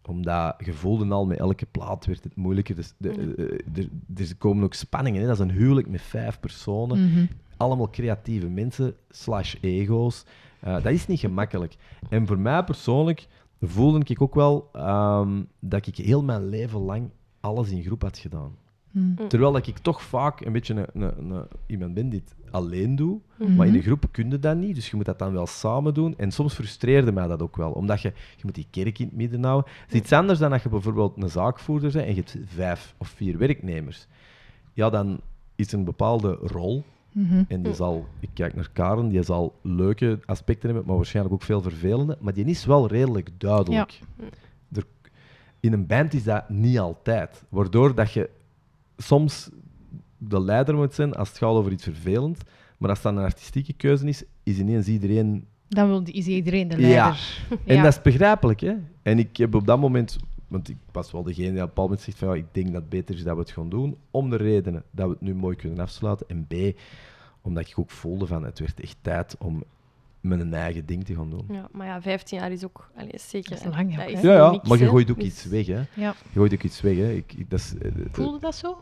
omdat 0.10 0.56
je 0.66 0.74
voelde 0.74 1.08
al 1.14 1.26
met 1.26 1.38
elke 1.38 1.66
plaat 1.66 2.06
werd 2.06 2.24
het 2.24 2.36
moeilijker. 2.36 2.76
Dus 2.76 2.94
de, 2.98 3.10
eh, 3.10 3.84
er, 3.84 3.90
er 4.16 4.36
komen 4.38 4.64
ook 4.64 4.74
spanningen. 4.74 5.22
Hè. 5.22 5.28
Dat 5.28 5.36
is 5.36 5.42
een 5.42 5.52
huwelijk 5.52 5.90
met 5.90 6.02
vijf 6.02 6.40
personen. 6.40 7.12
Mhm. 7.12 7.26
Allemaal 7.58 7.90
creatieve 7.90 8.48
mensen, 8.48 8.96
slash 9.10 9.56
ego's. 9.62 10.26
Eh, 10.60 10.74
dat 10.74 10.94
is 10.94 11.08
niet 11.08 11.20
gemakkelijk. 11.20 11.76
En 12.10 12.28
voor 12.28 12.40
mij 12.40 12.64
persoonlijk 12.64 13.28
voelde 13.62 14.00
ik 14.06 14.22
ook 14.22 14.36
wel 14.36 14.70
ehm, 14.74 15.44
dat 15.60 15.88
ik 15.88 15.96
heel 15.96 16.24
mijn 16.24 16.46
leven 16.46 16.80
lang 16.80 17.10
alles 17.40 17.70
in 17.70 17.84
groep 17.84 18.02
had 18.02 18.18
gedaan. 18.18 18.56
Mm. 18.92 19.16
Terwijl 19.28 19.52
dat 19.52 19.68
ik 19.68 19.78
toch 19.78 20.02
vaak 20.02 20.42
een 20.42 20.52
beetje 20.52 20.74
een, 20.94 21.02
een, 21.04 21.32
een- 21.32 21.46
iemand 21.66 21.94
ben 21.94 22.10
die 22.10 22.20
het 22.26 22.36
alleen 22.52 22.96
doet. 22.96 23.22
Mhm. 23.38 23.56
Maar 23.56 23.68
in 23.68 23.76
een 23.76 23.82
groep 23.82 24.06
kun 24.12 24.30
je 24.30 24.40
dat 24.40 24.58
niet, 24.58 24.76
dus 24.76 24.90
je 24.90 24.96
moet 24.96 25.06
dat 25.06 25.20
dan 25.20 25.34
wel 25.34 25.48
samen 25.48 25.94
doen. 25.94 26.14
En 26.18 26.32
soms 26.32 26.54
frustreerde 26.54 27.12
mij 27.12 27.28
dat 27.28 27.42
ook 27.42 27.56
wel, 27.58 27.72
omdat 27.72 28.02
je, 28.02 28.08
je 28.36 28.42
moet 28.44 28.56
die 28.56 28.68
kerk 28.70 29.00
in 29.00 29.06
het 29.06 29.16
midden 29.16 29.44
houden. 29.44 29.72
Het 29.86 29.94
is 29.94 30.00
iets 30.00 30.14
anders 30.14 30.40
dan 30.40 30.50
dat 30.52 30.64
je 30.64 30.70
bijvoorbeeld 30.70 31.14
een 31.24 31.30
zaakvoerder 31.30 31.92
bent 31.92 32.06
en 32.06 32.10
je 32.16 32.20
hebt 32.20 32.38
vijf 32.46 32.96
of 32.98 33.08
vier 33.08 33.38
werknemers. 33.38 34.08
Ja, 34.74 34.90
dan 34.90 35.20
is 35.56 35.72
er 35.72 35.78
een 35.78 35.84
bepaalde 35.86 36.32
rol. 36.42 36.84
Mhm. 37.12 37.44
En 37.48 37.62
die 37.64 37.74
zal, 37.74 38.08
ik 38.20 38.30
kijk 38.34 38.56
naar 38.56 38.70
Karen, 38.74 39.10
die 39.10 39.24
zal 39.24 39.56
leuke 39.62 40.20
aspecten 40.26 40.68
hebben, 40.70 40.88
maar 40.88 40.96
waarschijnlijk 40.96 41.36
ook 41.36 41.42
veel 41.44 41.62
vervelende. 41.62 42.18
Maar 42.22 42.34
die 42.34 42.46
is 42.46 42.66
wel 42.66 42.88
redelijk 42.88 43.30
duidelijk. 43.38 44.00
Er, 44.74 44.84
in 45.60 45.74
een 45.74 45.88
band 45.88 46.14
is 46.14 46.24
dat 46.24 46.50
niet 46.50 46.80
altijd. 46.80 47.44
Waardoor 47.50 47.96
dat 47.96 48.12
je 48.12 48.30
soms 49.04 49.50
de 50.18 50.42
leider 50.42 50.76
moet 50.76 50.94
zijn 50.94 51.14
als 51.16 51.30
het 51.30 51.38
gaat 51.38 51.50
over 51.50 51.72
iets 51.72 51.84
vervelend. 51.84 52.42
Maar 52.78 52.90
als 52.90 53.02
dat 53.02 53.14
een 53.14 53.20
artistieke 53.20 53.74
keuze 53.74 54.06
is, 54.08 54.24
is 54.44 54.58
ineens 54.58 54.88
iedereen... 54.88 55.48
Dan 55.68 55.88
wil, 55.88 56.02
is 56.06 56.28
iedereen 56.28 56.68
de 56.68 56.76
Ja. 56.82 56.88
leider. 56.88 57.20
En 57.66 57.76
Ja. 57.76 57.84
dat 57.84 57.94
is 57.94 58.02
begrijpelijk, 58.02 58.60
hè. 58.60 58.74
En 59.02 59.20
ik 59.20 59.38
heb 59.38 59.56
op 59.56 59.66
dat 59.68 59.80
moment... 59.80 60.18
Want 60.48 60.70
ik 60.70 60.78
was 60.92 61.12
wel 61.12 61.24
degene 61.24 61.46
die 61.52 61.56
op 61.56 61.60
een 61.60 61.66
bepaald 61.68 61.88
moment 61.88 62.06
zegt 62.06 62.18
van 62.18 62.28
ja, 62.28 62.34
ik 62.36 62.46
denk 62.52 62.66
dat 62.66 62.76
het 62.82 62.90
beter 62.90 63.16
is 63.16 63.24
dat 63.24 63.36
we 63.36 63.42
het 63.42 63.52
gaan 63.52 63.70
doen. 63.70 63.98
Om 64.12 64.30
de 64.30 64.36
redenen 64.36 64.84
dat 64.92 65.06
we 65.08 65.12
het 65.12 65.22
nu 65.22 65.36
mooi 65.36 65.56
kunnen 65.56 65.80
afsluiten. 65.80 66.26
En 66.30 66.46
B, 66.48 66.80
omdat 67.42 67.68
ik 67.70 67.80
ook 67.80 67.92
voelde 67.92 68.28
van 68.28 68.44
het 68.44 68.60
werd 68.60 68.80
echt 68.80 68.98
tijd 69.02 69.36
om 69.40 69.64
mijn 70.22 70.54
eigen 70.54 70.86
ding 70.86 71.06
te 71.06 71.16
gaan 71.16 71.30
doen. 71.30 71.46
Ja, 71.50 71.68
maar 71.72 71.88
ja, 71.88 72.02
15 72.02 72.38
jaar 72.38 72.52
is 72.52 72.64
ook 72.66 72.90
allee, 72.96 73.12
zeker. 73.16 73.50
Dat 73.50 73.60
is 73.60 73.66
lang, 73.66 73.96
dat 73.96 74.06
hè? 74.06 74.10
is 74.12 74.22
Ja, 74.22 74.34
ja, 74.34 74.52
niks, 74.52 74.68
maar 74.70 74.78
je 74.78 74.88
gooit 74.88 75.12
ook 75.12 75.16
Dus- 75.20 75.26
iets 75.26 75.46
weg, 75.46 75.66
hè. 75.68 75.76
Ja. 75.78 75.86
Je 76.32 76.34
gooit 76.34 76.54
ook 76.54 76.64
iets 76.64 76.82
weg, 76.82 76.96
hè. 76.98 77.12
Ik, 77.12 77.34
ik- 77.34 77.50
dat 77.50 77.60
is, 77.60 77.74
eh, 77.78 77.92
Voelde 78.12 78.40
dat 78.40 78.56
zo? 78.56 78.78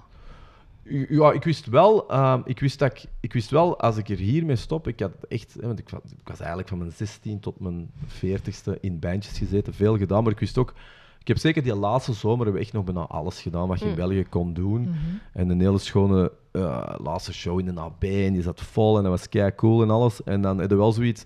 Ja, 1.10 1.32
ik 1.32 1.44
wist 1.44 1.66
wel, 1.66 2.10
ehm, 2.10 2.42
ik 2.46 2.60
wist 2.60 2.80
dat 2.80 2.92
ik, 2.92 3.06
ik 3.20 3.34
wist 3.34 3.50
wel 3.50 3.80
als 3.80 3.98
ik 3.98 4.10
er 4.10 4.18
hiermee 4.18 4.56
stop, 4.56 4.88
ik 4.88 5.00
had 5.00 5.12
echt, 5.28 5.54
hè, 5.60 5.68
want 5.68 5.80
ik, 5.80 5.90
wa- 5.90 6.02
ik 6.20 6.28
was 6.28 6.40
eigenlijk 6.40 6.70
van 6.70 6.78
mijn 6.78 6.92
16 6.92 7.40
tot 7.40 7.60
mijn 7.60 7.92
40ste 8.08 8.80
in 8.80 9.00
bandjes 9.00 9.38
gezeten, 9.38 9.74
veel 9.74 9.98
gedaan, 9.98 10.24
maar 10.24 10.32
ik 10.32 10.40
wist 10.40 10.58
ook, 10.58 10.74
ik 11.20 11.28
heb 11.28 11.38
zeker 11.38 11.64
die 11.64 11.76
laatste 11.76 12.14
zomer 12.14 12.44
hebben 12.46 12.62
echt 12.64 12.74
nog 12.74 12.84
bijna 12.84 13.02
alles 13.02 13.42
gedaan 13.42 13.68
wat 13.68 13.80
je 13.80 13.86
in 13.86 13.92
Mm. 13.92 13.98
België 13.98 14.24
kon 14.30 14.54
doen. 14.54 14.82
Mhm. 14.82 14.96
En 15.34 15.50
een 15.50 15.60
hele 15.62 15.78
schone 15.78 16.32
eh, 16.52 16.96
laatste 17.04 17.34
show 17.34 17.60
in 17.60 17.66
de 17.66 17.80
AB 17.82 18.04
en 18.04 18.34
die 18.34 18.42
zat 18.42 18.62
vol 18.62 18.98
en 18.98 19.04
dat 19.04 19.12
was 19.12 19.30
kei 19.30 19.56
cool 19.56 19.82
en 19.82 19.90
alles. 19.90 20.24
En 20.24 20.42
dan 20.42 20.58
je 20.58 20.76
wel 20.76 20.92
zoiets, 20.92 21.26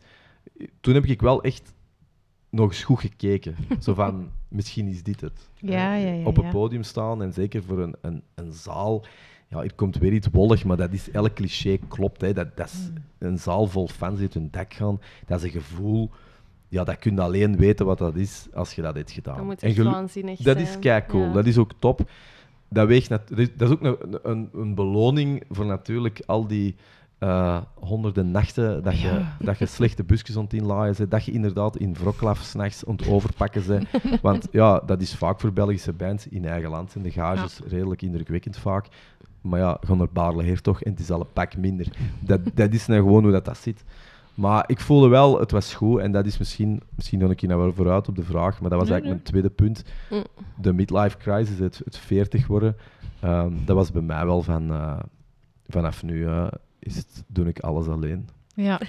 toen 0.79 0.93
heb 0.93 1.05
ik 1.05 1.21
wel 1.21 1.43
echt 1.43 1.73
nog 2.49 2.69
eens 2.69 2.83
goed 2.83 2.99
gekeken. 2.99 3.55
Zo 3.83 3.93
van, 3.93 4.29
misschien 4.47 4.87
is 4.87 5.03
dit 5.03 5.21
het. 5.21 5.49
Ja, 5.59 5.95
ja, 5.95 6.11
ja, 6.11 6.25
Op 6.25 6.37
een 6.37 6.49
podium 6.49 6.83
staan 6.83 7.21
en 7.21 7.33
zeker 7.33 7.63
voor 7.63 7.79
een, 7.79 7.95
een, 8.01 8.23
een 8.35 8.51
zaal. 8.53 9.03
Ja, 9.51 9.61
hier 9.61 9.73
komt 9.75 9.97
weer 9.97 10.13
iets 10.13 10.27
wollig, 10.31 10.63
maar 10.65 10.77
dat 10.77 10.91
is 10.93 11.11
elk 11.11 11.33
cliché 11.33 11.77
klopt. 11.87 12.21
Hè. 12.21 12.33
Dat, 12.33 12.57
dat 12.57 12.67
is 12.67 12.89
Mm. 12.89 13.27
een 13.27 13.39
zaal 13.39 13.67
vol 13.67 13.87
fans 13.87 14.13
die 14.13 14.23
uit 14.23 14.33
hun 14.33 14.47
dak 14.51 14.73
gaan. 14.73 14.99
Dat 15.25 15.37
is 15.39 15.43
een 15.45 15.61
gevoel. 15.61 16.09
Ja, 16.67 16.83
dat 16.83 16.99
kun 16.99 17.15
je 17.15 17.21
alleen 17.21 17.57
weten 17.57 17.85
wat 17.85 17.97
dat 17.97 18.15
is 18.15 18.47
als 18.53 18.73
je 18.73 18.81
dat 18.81 18.95
hebt 18.95 19.11
gedaan. 19.11 19.35
Dat 19.35 19.45
moet 19.45 19.61
En 19.63 19.69
echt 19.69 19.77
waanzinnig 19.83 20.37
dat 20.39 20.57
zijn. 20.57 20.67
is 20.67 20.79
kei 20.79 21.05
cool. 21.07 21.23
Ja. 21.25 21.31
Dat 21.33 21.45
is 21.45 21.57
ook 21.57 21.71
top. 21.79 22.09
Dat, 22.69 22.87
weegt 22.87 23.09
dat 23.09 23.21
is- 23.39 23.49
ook 23.69 23.81
een, 23.81 24.19
een, 24.23 24.49
een 24.53 24.75
beloning 24.75 25.43
voor 25.49 25.65
natuurlijk 25.65 26.21
al 26.25 26.47
die 26.47 26.75
eh, 27.17 27.61
honderden 27.75 28.31
nachten 28.31 28.83
dat 28.83 28.99
je, 28.99 29.07
Ja. 29.07 29.35
dat 29.39 29.57
je 29.57 29.65
slechte 29.65 30.03
busjes 30.03 30.37
aan 30.37 30.43
het 30.43 30.53
inlaaien 30.53 30.95
bent, 30.97 31.11
dat 31.11 31.25
je 31.25 31.31
inderdaad 31.31 31.77
in 31.77 31.93
Wroclaw 31.93 32.35
s'nachts 32.35 32.83
overpakken 33.07 33.63
bent. 33.67 33.87
Want 34.21 34.47
ja, 34.51 34.79
dat 34.79 35.01
is 35.01 35.15
vaak 35.15 35.39
voor 35.39 35.53
Belgische 35.53 35.93
bands 35.93 36.27
in 36.27 36.45
eigen 36.45 36.69
land 36.69 36.91
zijn 36.91 37.03
de 37.03 37.11
gages 37.11 37.59
redelijk 37.67 38.01
indrukwekkend 38.01 38.57
vaak. 38.57 38.87
Maar 39.41 39.59
ja, 39.59 39.77
ga 39.81 39.93
naar 39.93 40.07
Baarle-Hertog 40.13 40.81
en 40.83 40.91
het 40.91 40.99
is 40.99 41.11
al 41.11 41.19
een 41.19 41.33
pak 41.33 41.57
minder. 41.57 41.87
Dat, 42.19 42.39
dat 42.53 42.73
is 42.73 42.85
nou 42.87 42.99
gewoon 43.01 43.23
hoe 43.23 43.31
dat, 43.31 43.45
dat 43.45 43.57
zit. 43.57 43.83
Maar 44.33 44.63
ik 44.67 44.79
voelde 44.79 45.07
wel, 45.07 45.39
het 45.39 45.51
was 45.51 45.73
goed. 45.73 45.99
En 45.99 46.11
dat 46.11 46.25
is 46.25 46.37
misschien, 46.37 46.81
misschien 46.95 47.19
nog 47.19 47.29
een 47.29 47.35
keer 47.35 47.49
nou 47.49 47.61
wel 47.61 47.73
vooruit 47.73 48.07
op 48.07 48.15
de 48.15 48.23
vraag, 48.23 48.61
maar 48.61 48.69
dat 48.69 48.79
was 48.79 48.89
Nee, 48.89 48.99
eigenlijk 49.01 49.05
mijn 49.05 49.23
tweede 49.23 49.49
punt. 49.49 49.83
Mm. 50.09 50.23
De 50.61 50.73
midlife 50.73 51.17
crisis, 51.17 51.57
het, 51.59 51.81
het 51.85 51.97
40 51.97 52.47
worden. 52.47 52.75
ehm, 53.19 53.53
dat 53.65 53.75
was 53.75 53.91
bij 53.91 54.01
mij 54.01 54.25
wel 54.25 54.41
van, 54.41 54.71
eh, 54.71 54.99
vanaf 55.67 56.03
nu 56.03 56.25
eh, 56.27 56.47
is 56.79 56.95
het, 56.95 57.23
doe 57.27 57.45
ik 57.47 57.59
alles 57.59 57.87
alleen. 57.87 58.29
Ja. 58.55 58.79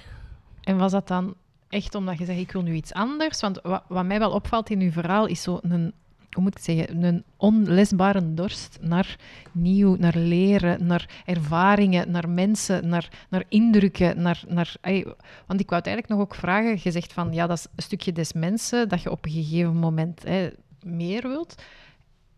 En 0.61 0.77
was 0.77 0.93
dat 0.93 1.09
dan 1.09 1.35
echt 1.69 1.95
omdat 1.95 2.19
je 2.19 2.25
zegt, 2.25 2.38
ik 2.38 2.53
wil 2.53 2.62
nu 2.62 2.73
iets 2.73 2.93
anders? 2.93 3.41
Want 3.41 3.61
wat, 3.62 3.83
wat 3.88 4.05
mij 4.05 4.19
wel 4.19 4.31
opvalt 4.31 4.71
in 4.71 4.81
uw 4.81 4.91
verhaal 4.91 5.27
is 5.27 5.43
zo 5.43 5.59
een, 5.62 5.93
hoe 6.35 6.42
moet 6.42 6.59
ik 6.59 6.64
zeggen, 6.64 7.03
een 7.03 7.25
onlesbare 7.37 8.35
dorst 8.35 8.79
naar 8.81 9.16
nieuw, 9.53 9.97
naar 9.97 10.16
leren, 10.16 10.87
naar 10.87 11.23
ervaringen, 11.25 12.11
naar 12.11 12.29
mensen, 12.29 12.88
naar, 12.88 13.09
naar 13.29 13.45
indrukken. 13.49 14.23
Naar, 14.23 14.42
naar, 14.49 14.77
want 15.47 15.61
ik 15.61 15.68
wou 15.68 15.81
het 15.83 15.87
eigenlijk 15.87 16.09
nog 16.09 16.21
ook 16.21 16.35
vragen, 16.35 16.79
je 16.83 16.90
zegt 16.90 17.12
van, 17.12 17.33
ja, 17.33 17.47
dat 17.47 17.59
is 17.59 17.66
een 17.77 17.83
stukje 17.83 18.12
des 18.12 18.33
mensen, 18.33 18.88
dat 18.88 19.03
je 19.03 19.11
op 19.11 19.25
een 19.25 19.31
gegeven 19.31 19.77
moment 19.77 20.25
meer 20.85 21.29
wilt. 21.29 21.62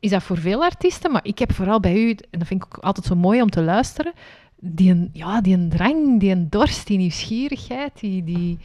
Is 0.00 0.10
dat 0.10 0.22
voor 0.22 0.38
veel 0.38 0.62
artiesten? 0.62 1.12
Maar 1.12 1.24
ik 1.24 1.38
heb 1.38 1.52
vooral 1.52 1.80
bij 1.80 1.94
u, 1.94 2.10
en 2.10 2.38
dat 2.38 2.46
vind 2.46 2.64
ik 2.64 2.76
ook 2.76 2.84
altijd 2.84 3.06
zo 3.06 3.14
mooi 3.14 3.42
om 3.42 3.50
te 3.50 3.62
luisteren, 3.62 4.12
die, 4.56 5.10
ja, 5.12 5.40
die 5.40 5.68
drang, 5.68 6.20
die 6.20 6.48
dorst, 6.48 6.86
die 6.86 6.98
nieuwsgierigheid, 6.98 8.00
die... 8.00 8.24
die... 8.24 8.58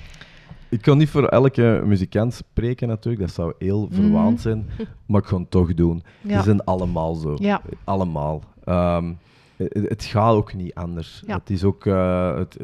Ik 0.70 0.82
kan 0.82 0.98
niet 0.98 1.10
voor 1.10 1.26
elke 1.28 1.82
muzikant 1.86 2.34
spreken 2.34 2.88
natuurlijk, 2.88 3.22
dat 3.26 3.34
zou 3.34 3.54
heel 3.60 3.88
verwaand 3.92 4.34
Mhm. 4.34 4.42
zijn, 4.42 4.66
maar 5.06 5.22
ik 5.22 5.28
ga 5.28 5.38
het 5.38 5.52
toch 5.52 5.74
doen. 5.74 6.04
Ja. 6.22 6.38
Ze 6.38 6.44
zijn 6.44 6.64
allemaal 6.64 7.14
zo. 7.16 7.36
Ja. 7.40 7.62
Allemaal. 7.84 8.44
Ehm, 8.64 9.14
het, 9.58 9.74
het 9.90 10.04
gaat 10.04 10.34
ook 10.36 10.54
niet 10.54 10.74
anders. 10.74 11.24
Ja. 11.28 11.38
Het 11.38 11.50
is 11.50 11.64
ook, 11.64 11.86
eh, 11.86 12.36
het, 12.38 12.58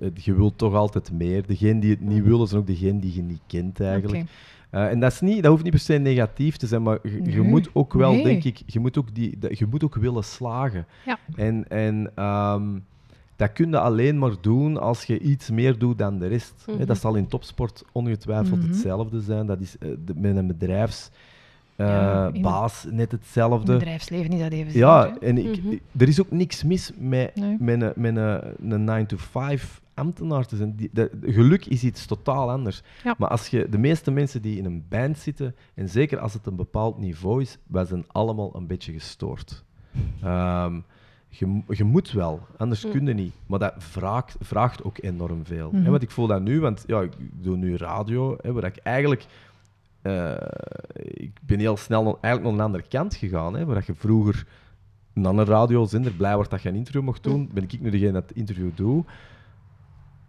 het, 0.00 0.24
je 0.24 0.34
wilt 0.34 0.58
toch 0.58 0.74
altijd 0.74 1.12
meer. 1.12 1.46
Degene 1.46 1.80
die 1.80 1.90
het 1.90 2.00
niet 2.00 2.24
willen, 2.24 2.48
zijn 2.48 2.60
ook 2.60 2.66
degene 2.66 2.98
die 3.00 3.14
je 3.14 3.22
niet 3.22 3.42
kent 3.46 3.80
eigenlijk. 3.80 4.24
Eh, 4.70 4.90
en 4.90 5.00
dat, 5.00 5.12
is 5.12 5.20
niet, 5.20 5.42
dat 5.42 5.50
hoeft 5.50 5.62
niet 5.62 5.72
per 5.72 5.80
se 5.80 5.94
negatief 5.94 6.56
te 6.56 6.66
zijn, 6.66 6.82
maar 6.82 6.98
je, 7.24 7.40
moet 7.42 7.70
ook 7.72 7.92
wel, 7.92 8.12
Nee. 8.12 8.24
denk 8.24 8.44
ik, 8.44 8.62
je 8.66 8.80
moet 8.80 8.98
ook, 8.98 9.14
die, 9.14 9.38
je 9.50 9.66
moet 9.70 9.84
ook 9.84 9.94
willen 9.94 10.24
slagen. 10.24 10.86
En, 11.36 11.68
en 11.68 12.10
ehm, 12.14 12.78
dat 13.42 13.52
kun 13.52 13.70
je 13.70 13.78
alleen 13.78 14.18
maar 14.18 14.32
doen 14.40 14.76
als 14.80 15.04
je 15.04 15.18
iets 15.18 15.50
meer 15.50 15.78
doet 15.78 15.98
dan 15.98 16.18
de 16.18 16.26
rest. 16.26 16.62
Hè, 16.66 16.72
Mhm. 16.72 16.84
dat 16.86 16.98
zal 16.98 17.14
in 17.14 17.26
topsport 17.26 17.84
ongetwijfeld 17.92 18.58
Mhm. 18.60 18.68
hetzelfde 18.68 19.20
zijn. 19.20 19.46
Dat 19.46 19.60
is 19.60 19.76
eh, 19.78 19.88
de- 20.04 20.14
met 20.16 20.36
een 20.36 20.56
Ja, 21.76 22.26
in 22.26 22.32
het- 22.32 22.42
baas 22.42 22.86
net 22.90 23.12
hetzelfde. 23.12 23.70
het 23.72 23.78
bedrijfsleven 23.80 24.32
is 24.32 24.40
dat 24.40 24.52
even 24.52 24.78
Ja, 24.78 25.16
en 25.18 25.38
ik, 25.38 25.62
Mhm. 25.62 25.74
er 25.96 26.08
is 26.08 26.20
ook 26.20 26.30
niks 26.30 26.62
mis 26.64 26.92
met, 26.98 27.34
Nee. 27.36 27.56
met, 27.60 27.82
een, 27.82 27.92
met 27.96 28.16
een, 28.16 28.70
een 28.72 28.84
9-to-5 28.84 29.80
ambtenaar 29.94 30.46
te 30.46 30.56
zijn. 30.56 30.74
Die, 30.76 30.90
geluk 31.24 31.66
is 31.66 31.82
iets 31.84 32.06
totaal 32.06 32.50
anders. 32.50 32.82
Ja. 33.04 33.14
Maar 33.18 33.28
als 33.28 33.48
je 33.48 33.66
de 33.70 33.78
meeste 33.78 34.10
mensen 34.10 34.42
die 34.42 34.58
in 34.58 34.64
een 34.64 34.84
band 34.88 35.18
zitten, 35.18 35.54
en 35.74 35.88
zeker 35.88 36.18
als 36.18 36.32
het 36.32 36.46
een 36.46 36.56
bepaald 36.56 36.98
niveau 36.98 37.40
is, 37.42 37.58
wij 37.66 37.84
zijn 37.84 38.04
allemaal 38.08 38.50
een 38.56 38.66
beetje 38.66 38.92
gestoord. 38.92 39.64
Ehm, 40.22 40.80
je, 41.38 41.60
je 41.68 41.84
moet 41.84 42.10
wel, 42.12 42.40
anders 42.56 42.84
Mm. 42.84 42.90
kun 42.90 43.06
je 43.06 43.14
niet. 43.14 43.34
Maar 43.46 43.58
dat 43.58 43.74
vraagt, 43.78 44.36
vraagt 44.40 44.84
ook 44.84 44.96
enorm 45.00 45.44
veel. 45.46 45.70
Mhm. 45.72 45.82
hè, 45.84 45.90
want 45.90 46.02
ik 46.02 46.10
voel 46.10 46.26
dat 46.26 46.42
nu, 46.42 46.60
want 46.60 46.84
ja, 46.86 47.00
ik 47.00 47.12
doe 47.18 47.56
nu 47.56 47.76
radio, 47.76 48.36
hè, 48.42 48.52
waar 48.52 48.64
ik 48.64 48.76
eigenlijk... 48.76 49.26
eh, 50.02 50.32
ik 50.96 51.30
ben 51.42 51.58
heel 51.58 51.76
snel 51.76 52.02
nog- 52.02 52.18
eigenlijk 52.20 52.54
naar 52.56 52.64
een 52.66 52.72
andere 52.72 52.88
kant 52.88 53.14
gegaan, 53.14 53.54
hè, 53.56 53.64
waar 53.64 53.82
je 53.86 53.94
vroeger 53.94 54.46
een 55.14 55.26
andere 55.26 55.50
radiozender 55.50 56.12
blij 56.12 56.34
wordt 56.34 56.50
dat 56.50 56.62
je 56.62 56.68
een 56.68 56.74
interview 56.74 57.02
mocht 57.02 57.22
doen, 57.22 57.50
ben 57.54 57.62
ik 57.62 57.80
nu 57.80 57.90
degene 57.90 58.12
dat 58.12 58.28
het 58.28 58.36
interview 58.36 58.70
doe. 58.74 59.04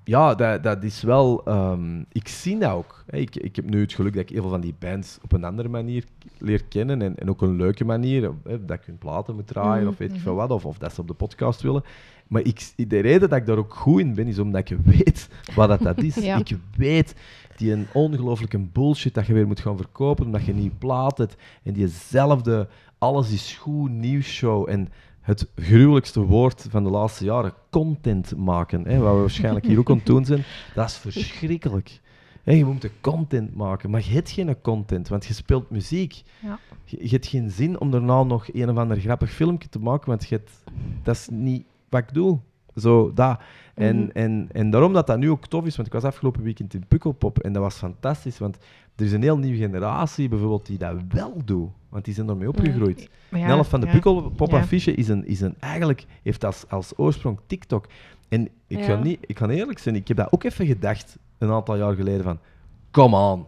Ja, 0.04 0.36
dat, 0.36 0.64
dat 0.64 0.84
is 0.84 1.02
wel... 1.02 1.42
ehm, 1.46 2.04
ik 2.12 2.28
zie 2.28 2.58
dat 2.58 2.72
ook. 2.72 3.04
Ik, 3.10 3.36
ik 3.36 3.56
heb 3.56 3.70
nu 3.70 3.82
het 3.82 3.94
geluk 3.94 4.14
dat 4.14 4.22
ik 4.22 4.30
heel 4.30 4.42
veel 4.42 4.50
van 4.50 4.62
die 4.62 4.76
bands 4.80 5.18
op 5.22 5.32
een 5.32 5.44
andere 5.44 5.70
manier 5.70 6.04
leer 6.38 6.64
kennen 6.64 7.02
en, 7.02 7.16
en 7.16 7.30
ook 7.30 7.42
een 7.42 7.56
leuke 7.56 7.86
manier, 7.86 8.32
hè, 8.44 8.66
dat 8.66 8.78
ik 8.78 8.86
hun 8.86 8.98
platen 8.98 9.36
moet 9.36 9.48
draaien 9.48 9.82
Mhm, 9.84 9.92
of 9.92 9.98
weet 9.98 10.10
ik 10.10 10.16
mhm. 10.16 10.24
veel 10.24 10.36
wat, 10.36 10.52
of, 10.52 10.66
of 10.66 10.78
dat 10.78 10.94
ze 10.94 11.02
op 11.02 11.08
de 11.08 11.14
podcast 11.14 11.62
willen. 11.62 11.84
Maar 12.28 12.42
ik, 12.42 12.74
de 12.76 13.00
reden 13.00 13.30
dat 13.30 13.40
ik 13.40 13.46
daar 13.46 13.58
ook 13.58 13.74
goed 13.74 14.00
in 14.00 14.14
ben, 14.14 14.28
is 14.28 14.40
omdat 14.40 14.70
ik 14.70 14.78
weet 14.84 15.30
wat 15.56 15.68
dat, 15.70 15.80
dat 15.80 16.04
is. 16.04 16.16
Ja. 16.16 16.38
Ik 16.38 16.58
weet 16.78 17.16
die 17.56 17.72
een 17.72 17.88
ongelooflijke 17.94 18.60
bullshit 18.60 19.14
dat 19.14 19.26
je 19.26 19.34
weer 19.34 19.48
moet 19.48 19.60
gaan 19.60 19.78
verkopen, 19.78 20.26
omdat 20.26 20.46
je 20.46 20.54
niet 20.54 20.78
plaat 20.80 21.18
hebt. 21.18 21.36
En 21.64 21.74
diezelfde 21.74 22.68
alles 22.98 23.32
is 23.32 23.58
goed 23.58 23.92
nieuwsshow. 23.92 24.70
En 24.70 24.90
het 25.24 25.48
gruwelijkste 25.56 26.20
woord 26.20 26.68
van 26.70 26.84
de 26.84 26.90
laatste 26.90 27.26
jaren, 27.26 27.54
content 27.70 28.36
maken. 28.38 28.88
Hè, 28.88 28.98
wat 28.98 29.14
we 29.14 29.20
waarschijnlijk 29.20 29.66
hier 29.66 29.80
ook 29.80 29.90
aan 29.90 29.98
het 29.98 30.06
doen 30.06 30.26
zijn, 30.26 30.44
dat 30.76 30.90
is 30.90 30.98
verschrikkelijk. 30.98 32.02
Hè, 32.44 32.54
je 32.54 32.66
moet 32.66 32.90
content 33.02 33.56
maken, 33.56 33.90
maar 33.90 34.02
je 34.06 34.12
hebt 34.12 34.32
geen 34.32 34.62
content, 34.62 35.08
want 35.08 35.26
je 35.26 35.34
speelt 35.34 35.70
muziek. 35.70 36.24
Ja. 36.42 36.60
Je, 36.86 36.98
je 37.02 37.10
hebt 37.10 37.28
geen 37.28 37.52
zin 37.52 37.80
om 37.80 37.92
daarna 37.92 38.24
nog 38.24 38.54
een 38.54 38.70
of 38.70 38.78
ander 38.78 39.00
grappig 39.00 39.32
filmpje 39.32 39.70
te 39.70 39.80
maken, 39.80 40.10
want 40.10 40.28
je 40.28 40.36
hebt, 40.36 40.52
dat 41.04 41.16
is 41.16 41.28
niet 41.32 41.66
wat 41.90 42.02
ik 42.02 42.14
doe. 42.14 42.40
Zo, 42.76 43.14
dat. 43.14 43.40
En, 43.74 43.98
Mhm. 43.98 44.10
en, 44.14 44.50
en 44.52 44.70
daarom 44.70 44.94
dat 44.94 45.08
dat 45.08 45.18
nu 45.18 45.30
ook 45.30 45.48
tof 45.48 45.66
is, 45.66 45.76
want 45.76 45.88
ik 45.88 45.94
was 45.94 46.04
afgelopen 46.04 46.44
weekend 46.44 46.74
in 46.74 46.86
Pukkelpop 46.88 47.40
en 47.40 47.54
dat 47.54 47.62
was 47.62 47.76
fantastisch, 47.76 48.38
want 48.38 48.58
er 48.96 49.06
is 49.06 49.12
een 49.12 49.22
heel 49.22 49.38
nieuwe 49.38 49.58
generatie 49.58 50.30
bijvoorbeeld 50.30 50.66
die 50.66 50.78
dat 50.78 50.96
wel 51.10 51.42
doet, 51.46 51.70
want 51.90 52.06
die 52.06 52.14
zijn 52.14 52.30
ermee 52.30 52.48
opgegroeid. 52.48 53.10
Maar 53.30 53.40
ja, 53.40 53.46
Een 53.46 53.52
helft 53.54 53.70
van 53.70 53.80
de 53.80 53.86
ja. 53.86 53.92
Pukkelpop-affiche 53.92 54.94
is 54.94 55.08
een, 55.08 55.26
is 55.28 55.42
een, 55.42 55.56
eigenlijk 55.60 56.06
heeft 56.24 56.46
als, 56.46 56.64
als 56.70 56.98
oorsprong 56.98 57.40
TikTok. 57.48 57.88
En 58.30 58.50
ik, 58.68 58.84
ga 58.84 58.92
Ja. 58.94 59.00
niet, 59.04 59.18
ik 59.22 59.38
ga 59.38 59.48
eerlijk 59.50 59.80
zijn, 59.80 59.96
ik 59.96 60.08
heb 60.08 60.18
dat 60.18 60.32
ook 60.32 60.44
even 60.44 60.66
gedacht, 60.66 61.18
een 61.38 61.52
aantal 61.52 61.76
jaar 61.78 61.96
geleden, 61.96 62.24
van, 62.24 62.40
come 62.92 63.18
on, 63.32 63.46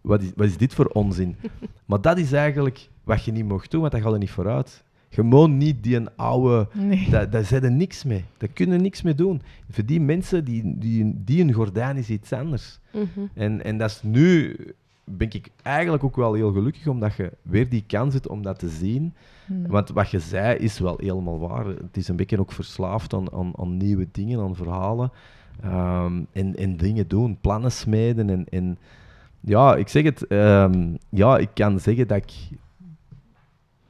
wat 0.00 0.22
is, 0.22 0.32
wat 0.36 0.46
is 0.46 0.56
dit 0.56 0.74
voor 0.74 0.86
onzin? 0.86 1.36
maar 1.86 2.00
dat 2.00 2.18
is 2.18 2.32
eigenlijk 2.32 2.88
wat 3.04 3.24
je 3.24 3.32
niet 3.32 3.48
mocht 3.48 3.70
doen, 3.70 3.80
want 3.80 3.92
dat 3.92 4.02
gaat 4.02 4.12
er 4.12 4.18
niet 4.18 4.30
vooruit. 4.30 4.84
Gewoon 5.10 5.56
niet 5.56 5.82
die 5.82 5.96
een 5.96 6.16
oude... 6.16 6.68
Nee. 6.72 7.10
Daar, 7.10 7.30
daar 7.30 7.44
zijn 7.44 7.62
er 7.62 7.72
niks 7.72 8.04
mee. 8.04 8.24
Daar 8.36 8.48
kunnen 8.48 8.82
niks 8.82 9.02
mee 9.02 9.14
doen. 9.14 9.42
Voor 9.70 9.84
die 9.84 10.00
mensen, 10.00 10.44
die, 10.44 10.78
die, 10.78 11.12
die 11.24 11.42
een 11.42 11.52
gordijn 11.52 11.96
is 11.96 12.10
iets 12.10 12.32
anders. 12.32 12.78
Mhm. 12.92 13.20
En, 13.34 13.64
en 13.64 13.78
dat 13.78 13.90
is 13.90 14.02
nu, 14.02 14.56
ben 15.04 15.30
ik 15.30 15.48
eigenlijk 15.62 16.04
ook 16.04 16.16
wel 16.16 16.34
heel 16.34 16.52
gelukkig, 16.52 16.86
omdat 16.86 17.14
je 17.14 17.32
weer 17.42 17.68
die 17.68 17.84
kans 17.86 18.14
hebt 18.14 18.28
om 18.28 18.42
dat 18.42 18.58
te 18.58 18.68
zien. 18.68 19.14
Hmm. 19.46 19.66
Want 19.66 19.88
wat 19.88 20.10
je 20.10 20.20
zei 20.20 20.56
is 20.56 20.78
wel 20.78 20.98
helemaal 21.00 21.38
waar. 21.38 21.66
Het 21.66 21.96
is 21.96 22.08
een 22.08 22.16
beetje 22.16 22.40
ook 22.40 22.52
verslaafd 22.52 23.14
aan, 23.14 23.32
aan, 23.32 23.52
aan 23.56 23.76
nieuwe 23.76 24.08
dingen, 24.12 24.40
aan 24.40 24.56
verhalen. 24.56 25.12
Ehm, 25.62 26.22
en, 26.32 26.56
en 26.56 26.76
dingen 26.76 27.08
doen, 27.08 27.38
plannen 27.40 27.72
smeden. 27.72 28.30
En, 28.30 28.46
en 28.48 28.78
ja, 29.40 29.76
ik 29.76 29.88
zeg 29.88 30.02
het, 30.02 30.26
ehm, 30.26 30.94
ja, 31.08 31.38
ik 31.38 31.48
kan 31.54 31.80
zeggen 31.80 32.08
dat 32.08 32.16
ik, 32.16 32.32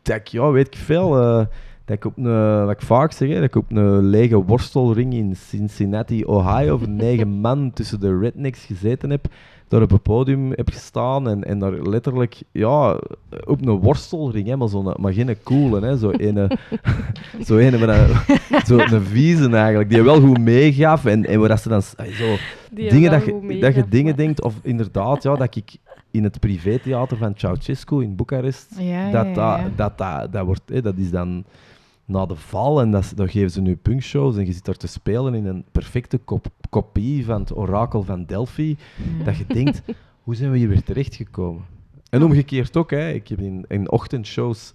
dat 0.08 0.16
ik 0.16 0.28
ja, 0.28 0.50
weet 0.50 0.66
ik 0.66 0.76
veel, 0.76 1.20
eh, 1.20 1.46
dat 1.84 1.96
ik 1.96 2.04
op 2.04 2.16
een, 2.16 2.64
wat 2.64 2.70
ik 2.70 2.82
vaak 2.82 3.12
zeg, 3.12 3.28
hè, 3.28 3.34
dat 3.34 3.44
ik 3.44 3.56
op 3.56 3.70
een 3.70 4.02
lege 4.02 4.44
worstelring 4.44 5.14
in 5.14 5.36
Cincinnati, 5.36 6.24
Ohio, 6.24 6.78
voor 6.78 6.88
negen 6.88 7.28
man 7.46 7.72
tussen 7.72 8.00
de 8.00 8.18
rednecks 8.18 8.64
gezeten 8.64 9.10
heb, 9.10 9.26
daar 9.68 9.82
op 9.82 9.92
een 9.92 10.02
podium 10.02 10.50
heb 10.50 10.70
gestaan 10.70 11.28
en, 11.28 11.44
en 11.44 11.58
daar 11.58 11.72
letterlijk, 11.72 12.42
ja, 12.52 13.00
op 13.44 13.66
een 13.66 13.80
worstelring, 13.80 14.48
hè, 14.48 14.56
maar, 14.56 14.68
zo'n, 14.68 14.94
maar 15.00 15.12
geen 15.12 15.36
coole, 15.42 15.80
hè, 15.80 15.96
zo 15.96 16.10
ene, 16.10 16.50
zo 17.46 17.56
ene 17.56 17.78
met 17.78 17.88
een, 17.88 18.36
zo 18.66 18.78
een 18.94 19.02
vieze 19.02 19.50
eigenlijk, 19.50 19.90
die 19.90 20.02
wel 20.02 20.20
goed 20.20 20.38
meegaf 20.38 21.04
en, 21.04 21.26
en 21.26 21.40
waar 21.40 21.48
dat 21.48 21.62
ze 21.62 21.68
dan 21.68 21.82
zo 21.82 22.36
Die 22.70 22.90
dingen 22.90 23.10
dat 23.10 23.24
je, 23.24 23.58
dat 23.60 23.74
je 23.74 23.88
dingen 23.88 24.16
denkt, 24.16 24.42
of 24.42 24.54
inderdaad, 24.62 25.22
ja, 25.22 25.34
dat 25.34 25.56
ik 25.56 25.76
in 26.10 26.24
het 26.24 26.40
privétheater 26.40 27.16
van 27.16 27.32
Ceausescu 27.36 28.02
in 28.02 28.16
Boekarest, 28.16 28.74
Ja, 28.78 29.10
dat, 29.10 29.34
dat, 29.34 29.60
dat, 29.76 29.98
dat, 29.98 30.32
dat, 30.32 30.44
wordt, 30.44 30.62
hè, 30.66 30.82
dat 30.82 30.96
is 30.96 31.10
dan 31.10 31.44
na 32.04 32.26
de 32.26 32.36
val 32.36 32.80
en 32.80 32.90
dat, 32.90 33.12
dan 33.14 33.28
geven 33.28 33.50
ze 33.50 33.60
nu 33.60 33.76
punkshows 33.76 34.36
en 34.36 34.46
je 34.46 34.52
zit 34.52 34.64
daar 34.64 34.74
te 34.76 34.86
spelen 34.86 35.34
in 35.34 35.46
een 35.46 35.64
perfecte 35.72 36.18
kop- 36.18 36.50
kopie 36.70 37.24
van 37.24 37.40
het 37.40 37.56
orakel 37.56 38.02
van 38.02 38.24
Delphi, 38.24 38.76
Ja. 39.18 39.24
dat 39.24 39.36
je 39.36 39.44
denkt, 39.46 39.82
hoe 40.24 40.34
zijn 40.34 40.50
we 40.50 40.58
hier 40.58 40.68
weer 40.68 40.82
terechtgekomen? 40.82 41.62
En 42.10 42.22
omgekeerd 42.22 42.76
ook, 42.76 42.90
hè. 42.90 43.10
ik 43.10 43.28
heb 43.28 43.40
in, 43.40 43.64
in 43.68 43.90
ochtendshows 43.90 44.72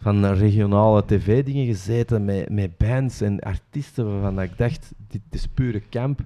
van 0.00 0.26
regionale 0.26 1.04
tv-dingen 1.06 1.66
gezeten 1.66 2.24
met, 2.24 2.50
met 2.50 2.76
bands 2.76 3.20
en 3.20 3.40
artiesten 3.40 4.12
waarvan 4.12 4.40
ik 4.42 4.58
dacht, 4.58 4.92
dit 5.08 5.20
is 5.30 5.46
pure 5.46 5.82
camp. 5.90 6.20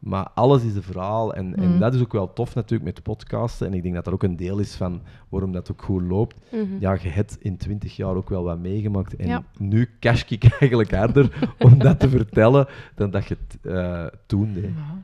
Maar 0.00 0.28
alles 0.34 0.62
is 0.62 0.74
een 0.74 0.82
verhaal 0.82 1.34
en, 1.34 1.56
en 1.56 1.72
Mm. 1.72 1.78
dat 1.78 1.94
is 1.94 2.00
ook 2.00 2.12
wel 2.12 2.32
tof 2.32 2.54
natuurlijk 2.54 2.94
met 2.94 3.02
podcasten. 3.02 3.66
En 3.66 3.74
ik 3.74 3.82
denk 3.82 3.94
dat 3.94 4.04
dat 4.04 4.14
ook 4.14 4.22
een 4.22 4.36
deel 4.36 4.58
is 4.58 4.74
van 4.74 5.02
waarom 5.28 5.52
dat 5.52 5.70
ook 5.72 5.82
goed 5.82 6.02
loopt. 6.02 6.36
Mhm. 6.52 6.64
Ja, 6.80 6.92
je 7.02 7.08
hebt 7.08 7.36
in 7.40 7.56
twintig 7.56 7.96
jaar 7.96 8.14
ook 8.14 8.28
wel 8.28 8.42
wat 8.42 8.58
meegemaakt. 8.58 9.16
En 9.16 9.28
Ja. 9.28 9.42
nu 9.58 9.88
cash 10.00 10.22
ik 10.28 10.44
eigenlijk 10.60 10.90
harder 10.90 11.54
om 11.58 11.78
dat 11.78 12.00
te 12.00 12.08
vertellen 12.08 12.66
dan 12.94 13.10
dat 13.10 13.26
je 13.26 13.36
het 13.48 13.72
eh, 13.72 14.06
toen 14.26 14.52
deed. 14.54 14.64
Ja. 14.64 15.00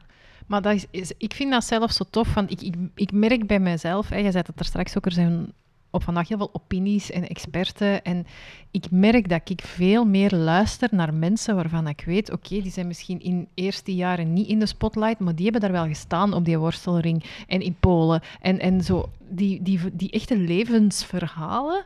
Maar 0.47 0.63
dat 0.63 0.75
is, 0.75 0.87
is- 0.91 1.13
ik 1.19 1.33
vind 1.35 1.51
dat 1.53 1.65
zelf 1.65 1.91
zo 1.93 2.05
tof, 2.11 2.35
want 2.35 2.51
ik, 2.51 2.61
ik, 2.63 2.75
ik 2.95 3.13
merk 3.13 3.47
bij 3.47 3.61
mezelf, 3.61 4.09
hè, 4.09 4.17
je 4.17 4.31
zei 4.31 4.45
het 4.47 4.59
er 4.59 4.65
straks 4.65 4.97
ook, 4.97 5.07
er 5.07 5.13
zijn 5.13 5.53
op 5.97 6.03
vandaag 6.03 6.29
heel 6.29 6.39
veel 6.39 6.51
opinies 6.53 7.11
en 7.11 7.29
experten. 7.29 8.05
En 8.05 8.27
ik 8.71 8.91
merk 8.91 9.29
dat 9.29 9.51
ik 9.51 9.61
veel 9.61 10.05
meer 10.05 10.31
luister 10.31 10.89
naar 10.93 11.15
mensen 11.15 11.55
waarvan 11.55 11.89
ik 11.89 12.03
weet, 12.07 12.33
oké, 12.33 12.61
die 12.61 12.71
zijn 12.73 12.87
misschien 12.87 13.21
in 13.21 13.49
eerste 13.55 13.95
jaren 13.95 14.33
niet 14.33 14.49
in 14.49 14.59
de 14.59 14.67
spotlight, 14.67 15.19
maar 15.19 15.35
die 15.35 15.45
hebben 15.45 15.63
daar 15.63 15.73
wel 15.73 15.87
gestaan 15.87 16.35
op 16.35 16.45
die 16.45 16.59
worstelring 16.59 17.25
en 17.47 17.61
in 17.61 17.77
Polen. 17.81 18.23
En, 18.41 18.59
en 18.59 18.83
zo, 18.83 19.11
die, 19.29 19.63
die, 19.63 19.81
die 19.93 20.11
echte 20.11 20.37
levensverhalen, 20.37 21.85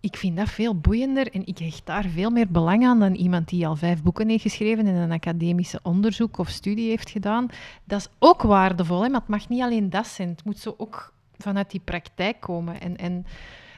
ik 0.00 0.16
vind 0.16 0.36
dat 0.36 0.48
veel 0.48 0.74
boeiender 0.74 1.32
en 1.32 1.46
ik 1.46 1.58
hecht 1.58 1.86
daar 1.86 2.04
veel 2.04 2.30
meer 2.30 2.48
belang 2.48 2.86
aan 2.86 3.00
dan 3.00 3.14
iemand 3.14 3.48
die 3.48 3.66
al 3.66 3.76
vijf 3.76 4.02
boeken 4.02 4.28
heeft 4.28 4.42
geschreven 4.42 4.86
en 4.86 4.94
een 4.94 5.12
academische 5.12 5.80
onderzoek 5.82 6.38
of 6.38 6.48
studie 6.48 6.88
heeft 6.88 7.10
gedaan. 7.10 7.46
Dat 7.84 8.00
is 8.00 8.08
ook 8.18 8.42
waardevol, 8.42 9.02
hè, 9.02 9.08
maar 9.08 9.20
het 9.20 9.28
mag 9.28 9.48
niet 9.48 9.62
alleen 9.62 9.90
dat 9.90 10.06
zijn. 10.06 10.28
Het 10.28 10.44
moet 10.44 10.58
zo 10.58 10.74
ook 10.76 11.12
vanuit 11.38 11.70
die 11.70 11.80
praktijk 11.84 12.40
komen. 12.40 12.80
En, 12.80 12.96
en 12.96 13.24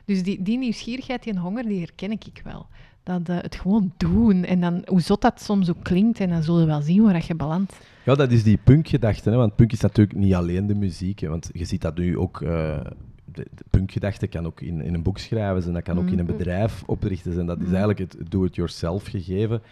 dus 0.05 0.23
die, 0.23 0.43
die 0.43 0.59
nieuwsgierigheid, 0.59 1.23
die 1.23 1.39
honger, 1.39 1.63
die 1.67 1.79
herken 1.81 2.11
ik 2.11 2.41
wel. 2.45 2.67
Dat 3.03 3.29
eh, 3.29 3.37
het 3.41 3.55
gewoon 3.55 3.93
doen 3.97 4.45
en 4.45 4.61
dan, 4.61 4.83
hoe 4.85 5.01
zot 5.01 5.21
dat 5.23 5.41
soms 5.43 5.71
ook 5.71 5.83
klinkt, 5.83 6.21
en 6.21 6.29
dan 6.29 6.43
zullen 6.43 6.61
we 6.61 6.67
wel 6.67 6.83
zien 6.83 7.03
waar 7.03 7.25
je 7.27 7.35
belandt. 7.35 7.79
Ja, 8.05 8.15
dat 8.15 8.31
is 8.33 8.43
die 8.43 8.59
punkgedachte. 8.65 9.31
Hè? 9.31 9.37
Want 9.37 9.57
punk 9.57 9.73
is 9.73 9.81
natuurlijk 9.81 10.19
niet 10.19 10.35
alleen 10.35 10.67
de 10.67 10.75
muziek. 10.75 11.19
Hè? 11.21 11.29
Want 11.29 11.51
je 11.53 11.65
ziet 11.65 11.81
dat 11.83 11.97
nu 11.97 12.19
ook. 12.19 12.39
de, 12.39 13.47
de 13.55 13.65
punkgedachte 13.71 14.27
kan 14.27 14.47
ook 14.47 14.61
in, 14.61 14.81
in 14.81 14.95
een 14.95 15.03
boek 15.03 15.19
schrijven 15.19 15.63
zijn, 15.63 15.75
dat 15.75 15.83
kan 15.83 15.99
ook 15.99 16.09
in 16.11 16.19
een 16.19 16.25
Mhm. 16.25 16.37
bedrijf 16.37 16.83
oprichten 16.87 17.33
zijn. 17.33 17.47
Dat 17.47 17.57
is 17.59 17.63
Mhm. 17.67 17.75
eigenlijk 17.75 17.99
het 17.99 18.31
do-it-yourself 18.31 19.05
gegeven. 19.07 19.63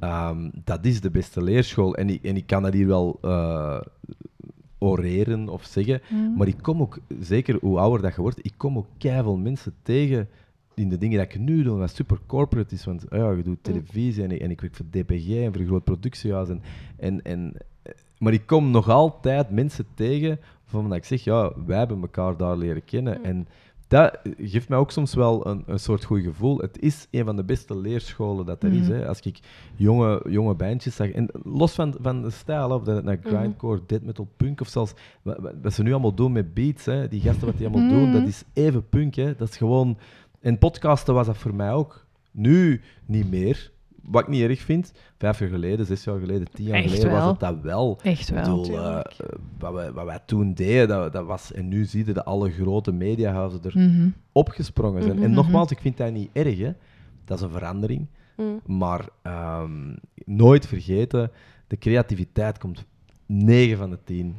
Ehm, 0.00 0.50
dat 0.64 0.84
is 0.84 1.00
de 1.00 1.10
beste 1.10 1.42
leerschool. 1.42 1.94
En 1.96 2.10
ik, 2.10 2.22
en 2.24 2.36
ik 2.36 2.46
kan 2.46 2.62
dat 2.62 2.72
hier 2.72 2.86
wel 2.86 3.18
eh, 3.22 3.80
oreren 4.80 5.48
of 5.48 5.64
zeggen. 5.64 6.00
Maar 6.36 6.46
ik 6.48 6.56
kom 6.62 6.80
ook, 6.80 6.98
zeker 7.20 7.58
hoe 7.60 7.78
ouder 7.78 8.02
dat 8.02 8.14
je 8.14 8.20
wordt, 8.20 8.44
ik 8.44 8.52
kom 8.56 8.76
ook 8.76 8.86
keiveel 8.98 9.36
mensen 9.36 9.74
tegen 9.82 10.28
in 10.74 10.88
de 10.88 10.98
dingen 10.98 11.18
dat 11.18 11.26
ik 11.34 11.38
nu 11.40 11.62
doe, 11.62 11.78
wat 11.78 11.94
super 11.94 12.18
corporate 12.26 12.74
is. 12.74 12.84
Want 12.84 13.04
ja, 13.10 13.30
je 13.30 13.42
doet 13.42 13.58
televisie 13.62 14.22
en, 14.22 14.30
ik- 14.30 14.40
en 14.40 14.50
ik 14.50 14.60
werk 14.60 14.76
voor 14.76 14.86
DPG 14.90 15.28
en 15.28 15.52
voor 15.52 15.60
een 15.60 15.66
groot 15.66 15.84
productiehuis. 15.84 16.48
En, 16.48 16.62
en, 16.96 17.22
en, 17.22 17.52
eh, 17.82 17.92
maar 18.18 18.32
ik 18.32 18.46
kom 18.46 18.70
nog 18.70 18.88
altijd 18.88 19.50
mensen 19.50 19.86
tegen 19.94 20.38
van 20.64 20.88
dat 20.88 20.96
ik 20.98 21.04
zeg, 21.04 21.24
ja, 21.24 21.52
wij 21.66 21.78
hebben 21.78 22.00
elkaar 22.00 22.36
daar 22.36 22.56
leren 22.56 22.84
kennen. 22.84 23.18
Mm. 23.18 23.24
En 23.24 23.48
dat 23.90 24.18
geeft 24.38 24.68
mij 24.68 24.78
ook 24.78 24.90
soms 24.90 25.14
wel 25.14 25.46
een, 25.46 25.62
een 25.66 25.78
soort 25.78 26.04
goed 26.04 26.22
gevoel. 26.22 26.58
Het 26.58 26.78
is 26.80 27.06
een 27.10 27.24
van 27.24 27.36
de 27.36 27.44
beste 27.44 27.76
leerscholen 27.76 28.46
dat 28.46 28.62
er 28.62 28.72
is. 28.72 28.88
Mhm. 28.88 28.92
Hè. 28.92 29.08
Als 29.08 29.20
ik 29.20 29.38
jonge, 29.76 30.22
jonge 30.28 30.54
bandjes 30.54 30.94
zag, 30.96 31.10
en 31.10 31.28
los 31.44 31.72
van, 31.72 31.94
van 32.00 32.22
de 32.22 32.30
stijl, 32.30 32.70
of 32.70 32.82
dat 32.84 32.96
het 32.96 33.04
naar 33.04 33.18
Mhm. 33.22 33.28
grindcore, 33.36 33.80
death 33.86 34.02
metal, 34.04 34.28
punk 34.36 34.60
of 34.60 34.68
zelfs 34.68 34.92
wat, 35.22 35.72
ze 35.74 35.82
nu 35.82 35.92
allemaal 35.92 36.14
doen 36.14 36.32
met 36.32 36.54
beats, 36.54 36.84
hè, 36.84 37.08
die 37.08 37.20
gasten 37.20 37.46
wat 37.46 37.56
die 37.56 37.66
allemaal 37.66 37.86
Mhm. 37.86 37.94
doen, 37.94 38.12
dat 38.12 38.26
is 38.28 38.44
even 38.52 38.88
punk. 38.88 39.14
Hè. 39.14 39.34
Dat 39.36 39.48
is 39.48 39.56
gewoon... 39.56 39.98
In 40.40 40.58
podcasten 40.58 41.14
was 41.14 41.26
dat 41.26 41.36
voor 41.36 41.54
mij 41.54 41.72
ook. 41.72 42.06
Nu 42.30 42.80
niet 43.06 43.30
meer. 43.30 43.70
Wat 44.10 44.22
ik 44.22 44.28
niet 44.28 44.42
erg 44.42 44.60
vind. 44.60 44.92
Vijf 45.18 45.38
jaar 45.38 45.48
geleden, 45.48 45.86
zes 45.86 46.04
jaar 46.04 46.18
geleden, 46.18 46.50
tien 46.52 46.66
jaar 46.66 46.76
Echt 46.76 46.88
geleden 46.88 47.10
was 47.10 47.24
het 47.30 47.40
dat 47.40 47.60
wel. 47.60 47.98
Echt 48.02 48.28
Ik 48.28 48.34
wel. 48.34 48.60
bedoel, 48.62 48.78
eh, 48.78 49.00
wat, 49.58 49.72
wij, 49.72 49.92
wat 49.92 50.04
wij 50.04 50.18
toen 50.26 50.54
deden, 50.54 50.88
dat, 50.88 51.12
dat 51.12 51.26
was... 51.26 51.52
En 51.52 51.68
nu 51.68 51.84
zie 51.84 52.06
je 52.06 52.12
dat 52.12 52.24
alle 52.24 52.50
grote 52.50 52.92
mediahuizen 52.92 53.60
er 53.62 53.72
Mhm. 53.78 54.08
opgesprongen 54.32 55.02
zijn. 55.02 55.16
En 55.22 55.24
Mhm. 55.26 55.34
nogmaals, 55.34 55.70
ik 55.70 55.78
vind 55.80 55.96
dat 55.96 56.12
niet 56.12 56.30
erg, 56.32 56.58
hè. 56.58 56.72
Dat 57.24 57.38
is 57.38 57.44
een 57.44 57.50
verandering. 57.50 58.06
Mm. 58.36 58.60
Maar 58.78 59.08
ehm, 59.22 59.94
nooit 60.24 60.66
vergeten, 60.66 61.30
de 61.66 61.78
creativiteit 61.78 62.58
komt 62.58 62.84
9 63.26 63.76
van 63.78 63.90
de 63.90 63.98
10 64.04 64.36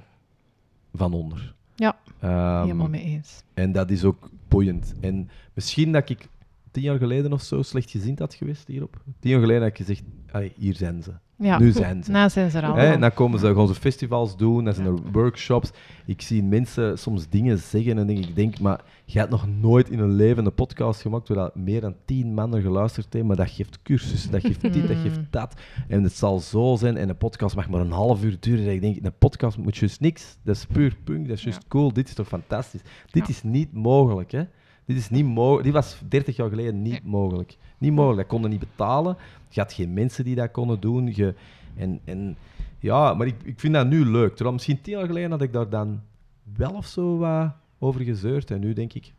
van 0.93 1.13
onder. 1.13 1.53
Ja, 1.76 1.97
Ehm, 2.19 2.61
helemaal 2.61 2.88
mee 2.89 3.03
eens. 3.03 3.43
En 3.53 3.72
dat 3.72 3.89
is 3.91 4.03
ook 4.03 4.30
boeiend. 4.47 4.93
En 5.01 5.30
misschien 5.53 5.91
dat 5.91 6.09
ik 6.09 6.28
tien 6.72 6.84
jaar 6.84 6.97
geleden 6.97 7.34
of 7.34 7.41
zo 7.41 7.61
slechtgezind 7.61 8.19
had 8.19 8.34
geweest 8.34 8.67
hierop. 8.67 9.01
Tien 9.19 9.32
jaar 9.32 9.39
geleden 9.39 9.61
had 9.61 9.72
ik 9.72 9.78
gezegd, 9.78 10.03
"Allee, 10.32 10.53
hier 10.55 10.76
zijn 10.76 11.03
ze. 11.03 11.11
Ja. 11.38 11.59
Nu 11.59 11.72
zijn 11.72 12.03
ze. 12.03 12.11
Nou 12.11 12.30
zijn 12.30 12.51
ze 12.51 12.57
er 12.57 12.65
al. 12.65 12.76
Hè, 12.76 12.86
en 12.93 12.99
dan 13.01 13.13
komen 13.13 13.39
ze, 13.39 13.55
gaan 13.55 13.67
ze 13.67 13.76
festivals 13.76 14.38
doen, 14.38 14.63
dan 14.65 14.74
zijn 14.74 14.88
er 14.88 15.11
workshops. 15.11 15.72
Ik 16.05 16.22
zie 16.22 16.43
mensen 16.43 16.97
soms 16.99 17.30
dingen 17.30 17.57
zeggen 17.57 17.97
en 17.97 18.07
denk 18.07 18.26
ik, 18.26 18.36
denk, 18.36 18.59
maar 18.59 18.84
je 19.05 19.19
hebt 19.19 19.32
nog 19.32 19.47
nooit 19.47 19.89
in 19.89 19.99
een 19.99 20.11
leven 20.15 20.45
een 20.45 20.53
podcast 20.53 21.01
gemaakt 21.01 21.28
waar 21.28 21.38
dat 21.38 21.55
meer 21.55 21.82
dan 21.82 21.95
tien 22.05 22.34
mannen 22.34 22.61
geluisterd 22.61 23.05
hebben, 23.13 23.26
maar 23.28 23.36
dat 23.45 23.49
geeft 23.55 23.80
cursus, 23.84 24.30
dat 24.30 24.41
geeft 24.41 24.61
dit, 24.61 24.88
dat 24.88 24.97
geeft 24.97 25.19
dat. 25.30 25.53
En 25.88 26.03
het 26.03 26.13
zal 26.13 26.39
zo 26.39 26.76
zijn, 26.80 26.97
en 26.97 27.09
een 27.09 27.17
podcast 27.17 27.55
mag 27.55 27.69
maar 27.69 27.82
een 27.82 27.91
half 27.91 28.24
uur 28.24 28.38
duren. 28.39 28.65
En 28.65 28.72
ik 28.74 28.82
denk, 28.82 28.97
een 29.05 29.17
podcast 29.17 29.57
moet 29.57 29.78
juist 29.78 29.99
niks, 29.99 30.38
dat 30.43 30.55
is 30.55 30.65
puur 30.65 30.97
punk, 31.03 31.28
dat 31.28 31.38
is 31.38 31.43
juist 31.43 31.61
Ja. 31.61 31.67
cool, 31.67 31.93
dit 31.93 32.07
is 32.07 32.13
toch 32.13 32.28
fantastisch. 32.28 32.82
Dit 33.11 33.28
Ja. 33.28 33.34
is 33.34 33.43
niet 33.43 33.74
mogelijk, 33.74 34.32
hè. 34.32 34.43
Dit 34.94 35.02
is 35.02 35.10
niet 35.10 35.26
mogelijk. 35.26 35.64
Dit 35.64 35.74
was 35.74 35.98
30 36.08 36.36
jaar 36.36 36.50
geleden 36.50 36.82
niet 36.82 36.92
Nee. 36.92 37.12
mogelijk. 37.12 37.58
Niet 37.78 37.92
mogelijk. 37.94 38.18
Dat 38.20 38.28
konden 38.28 38.50
niet 38.50 38.60
betalen. 38.60 39.18
Je 39.50 39.60
had 39.60 39.74
geen 39.74 39.94
mensen 39.94 40.24
die 40.24 40.36
dat 40.36 40.52
konden 40.52 40.80
doen. 40.80 41.12
Je, 41.16 41.34
en, 41.76 42.00
en 42.06 42.38
ja, 42.80 43.14
maar 43.14 43.28
ik, 43.28 43.36
ik 43.44 43.60
vind 43.60 43.74
dat 43.74 43.88
nu 43.88 44.06
leuk. 44.06 44.30
Terwijl 44.30 44.52
misschien 44.54 44.82
tien 44.82 44.94
jaar 44.98 45.06
geleden 45.06 45.32
had 45.32 45.42
ik 45.42 45.54
daar 45.54 45.70
dan 45.70 46.02
wel 46.58 46.72
of 46.72 46.86
zo 46.86 47.18
wat 47.18 47.52
over 47.80 48.02
gezeurd. 48.02 48.52
En 48.52 48.60
nu 48.60 48.74
denk 48.74 48.94
ik, 48.94 49.12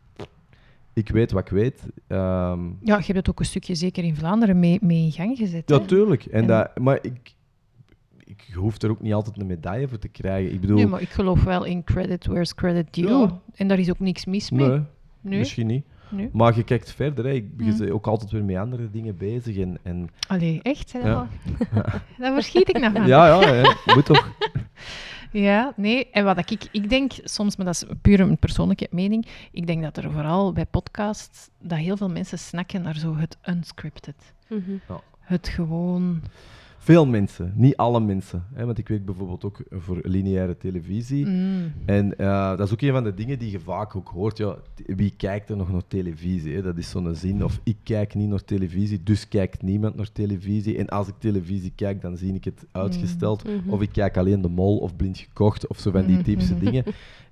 ik 0.93 1.09
weet 1.09 1.31
wat 1.31 1.41
ik 1.41 1.49
weet. 1.51 1.83
Ehm, 2.07 2.65
Ja, 2.65 2.97
je 2.97 3.03
hebt 3.03 3.07
het 3.07 3.29
ook 3.29 3.39
een 3.39 3.45
stukje 3.45 3.75
zeker 3.75 4.03
in 4.03 4.15
Vlaanderen 4.15 4.59
mee, 4.59 4.77
mee 4.81 5.03
in 5.03 5.11
gang 5.11 5.37
gezet. 5.37 5.69
ja, 5.69 5.79
hè? 5.79 5.85
tuurlijk. 5.85 6.25
En 6.25 6.41
En- 6.41 6.47
dat, 6.47 6.77
maar 6.79 6.99
ik, 7.01 7.33
ik 8.23 8.51
hoef 8.55 8.81
er 8.81 8.89
ook 8.89 9.01
niet 9.01 9.13
altijd 9.13 9.39
een 9.39 9.47
medaille 9.47 9.87
voor 9.87 9.99
te 9.99 10.07
krijgen. 10.07 10.53
Ik 10.53 10.61
bedoel, 10.61 10.75
Nee, 10.75 10.87
maar 10.87 11.01
ik 11.01 11.09
geloof 11.09 11.43
wel 11.43 11.63
in 11.63 11.83
credit 11.83 12.25
where's 12.25 12.55
credit 12.55 12.93
due. 12.93 13.07
Ja. 13.09 13.39
En 13.55 13.67
daar 13.67 13.79
is 13.79 13.89
ook 13.89 13.99
niks 13.99 14.25
mis 14.25 14.51
mee. 14.51 14.67
nee, 14.67 14.81
Nee? 15.23 15.39
misschien 15.39 15.67
niet. 15.67 15.85
Maar 16.31 16.55
je 16.55 16.63
kijkt 16.63 16.91
verder. 16.91 17.25
Hè. 17.25 17.31
Ik, 17.31 17.45
je 17.57 17.63
Mm. 17.63 17.77
bent 17.77 17.91
ook 17.91 18.07
altijd 18.07 18.31
weer 18.31 18.43
met 18.43 18.55
andere 18.55 18.89
dingen 18.89 19.17
bezig. 19.17 19.57
En, 19.57 19.77
en, 19.83 20.09
Allee, 20.27 20.59
echt? 20.61 20.91
Hè? 20.93 20.99
Ja. 20.99 21.27
Daar 22.17 22.33
verschiet 22.33 22.69
ik 22.69 22.79
nog 22.79 22.91
van. 22.91 23.07
ja, 23.07 23.27
ja, 23.27 23.53
hè. 23.53 23.93
moet 23.93 24.05
toch. 24.05 24.27
Ja, 25.31 25.73
nee. 25.75 26.09
En 26.11 26.23
wat 26.25 26.51
ik, 26.51 26.67
ik 26.71 26.89
denk 26.89 27.11
soms, 27.23 27.55
maar 27.55 27.65
dat 27.65 27.75
is 27.75 27.85
puur 28.01 28.19
een 28.19 28.37
persoonlijke 28.37 28.87
mening, 28.91 29.27
ik 29.51 29.67
denk 29.67 29.83
dat 29.83 29.97
er 29.97 30.11
vooral 30.11 30.53
bij 30.53 30.65
podcasts, 30.65 31.49
dat 31.59 31.77
heel 31.77 31.97
veel 31.97 32.09
mensen 32.09 32.39
snakken 32.39 32.81
naar 32.81 32.95
zo 32.95 33.15
het 33.17 33.37
unscripted. 33.45 34.33
Mhm. 34.49 34.61
Het 35.19 35.47
gewoon... 35.47 36.21
Veel 36.83 37.05
mensen, 37.05 37.53
niet 37.55 37.75
alle 37.77 37.99
mensen. 37.99 38.45
Hè, 38.53 38.65
want 38.65 38.77
ik 38.77 38.87
werk 38.87 39.05
bijvoorbeeld 39.05 39.43
ook 39.43 39.61
voor 39.71 39.99
lineaire 40.01 40.57
televisie. 40.57 41.25
Mm. 41.25 41.71
En 41.85 42.17
eh, 42.17 42.49
dat 42.57 42.67
is 42.67 42.73
ook 42.73 42.81
een 42.81 42.91
van 42.91 43.03
de 43.03 43.13
dingen 43.13 43.39
die 43.39 43.51
je 43.51 43.59
vaak 43.59 43.95
ook 43.95 44.07
hoort. 44.07 44.37
Ja, 44.37 44.55
wie 44.85 45.13
kijkt 45.17 45.49
er 45.49 45.57
nog 45.57 45.71
naar 45.71 45.87
televisie? 45.87 46.55
Hè? 46.55 46.61
Dat 46.61 46.77
is 46.77 46.89
zo'n 46.89 47.15
zin. 47.15 47.43
Of 47.43 47.59
ik 47.63 47.77
kijk 47.83 48.15
niet 48.15 48.29
naar 48.29 48.43
televisie, 48.43 49.03
dus 49.03 49.27
kijkt 49.27 49.61
niemand 49.61 49.95
naar 49.95 50.11
televisie. 50.11 50.77
En 50.77 50.87
als 50.89 51.07
ik 51.07 51.13
televisie 51.19 51.71
kijk, 51.75 52.01
dan 52.01 52.17
zie 52.17 52.33
ik 52.33 52.43
het 52.43 52.65
uitgesteld. 52.71 53.43
Mhm. 53.43 53.69
Of 53.69 53.81
ik 53.81 53.89
kijk 53.91 54.17
alleen 54.17 54.41
de 54.41 54.49
mol 54.49 54.77
of 54.77 54.95
blind 54.95 55.17
gekocht 55.17 55.67
of 55.67 55.79
zo 55.79 55.91
van 55.91 56.05
die 56.05 56.15
Mhm. 56.15 56.23
typische 56.23 56.59
dingen. 56.65 56.83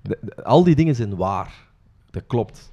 De- 0.02 0.18
de- 0.22 0.44
al 0.44 0.64
die 0.64 0.74
dingen 0.74 0.94
zijn 0.94 1.16
waar. 1.16 1.66
Dat 2.10 2.26
klopt. 2.26 2.72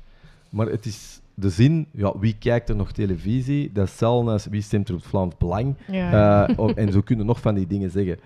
Maar 0.49 0.67
het 0.67 0.85
is 0.85 1.18
de 1.39 1.49
zin, 1.49 1.87
ja, 1.91 2.13
wie 2.19 2.35
kijkt 2.39 2.69
er 2.69 2.75
nog 2.75 2.91
televisie? 2.91 3.71
Dat 3.73 3.83
is 3.83 3.89
hetzelfde 3.89 4.31
als 4.31 4.45
wie 4.45 4.61
stemt 4.61 4.87
er 4.87 4.93
op 4.93 4.99
het 4.99 5.09
Vlaams 5.09 5.37
Belang. 5.37 5.75
Ja. 5.91 6.47
Eh, 6.47 6.57
of- 6.59 6.71
en 6.73 6.91
zo 6.91 7.01
kunnen 7.09 7.25
nog 7.25 7.39
van 7.41 7.55
die 7.55 7.67
dingen 7.67 7.91
zeggen. 7.91 8.19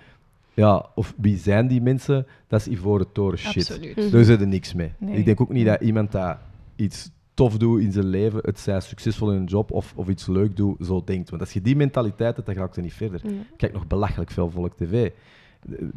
Ja, 0.54 0.86
of 0.96 1.14
wie 1.18 1.38
zijn 1.38 1.68
die 1.68 1.82
mensen? 1.82 2.26
Dat 2.48 2.60
is 2.60 2.68
Ivoren 2.68 3.12
Toren 3.12 3.38
shit. 3.38 3.72
Absoluut. 3.72 4.12
Daar 4.12 4.24
zit 4.24 4.42
er 4.42 4.48
niks 4.48 4.74
mee. 4.74 4.92
Nee. 4.98 5.18
Ik 5.18 5.26
denk 5.26 5.42
ook 5.42 5.50
niet 5.52 5.66
dat 5.66 5.82
iemand 5.82 6.12
dat 6.12 6.38
iets 6.76 7.12
tof 7.34 7.58
doet 7.58 7.82
in 7.82 7.92
zijn 7.92 8.06
leven, 8.06 8.40
het 8.44 8.60
zij 8.60 8.80
succesvol 8.80 9.32
in 9.32 9.38
een 9.38 9.46
job 9.46 9.72
of, 9.72 9.94
of 9.96 10.08
iets 10.08 10.28
leuk 10.28 10.56
doet, 10.56 10.86
zo 10.86 11.02
denkt. 11.06 11.30
Want 11.30 11.42
als 11.42 11.54
je 11.54 11.62
die 11.62 11.76
mentaliteit 11.76 12.36
hebt, 12.36 12.46
dan 12.48 12.56
ga 12.56 12.64
ik 12.64 12.76
er 12.76 12.82
niet 12.82 12.94
verder. 12.94 13.22
Ja. 13.24 13.32
Kijk 13.58 13.74
nog 13.74 13.88
belachelijk 13.88 14.32
veel 14.32 14.50
volk 14.50 14.74
tv. 14.78 15.10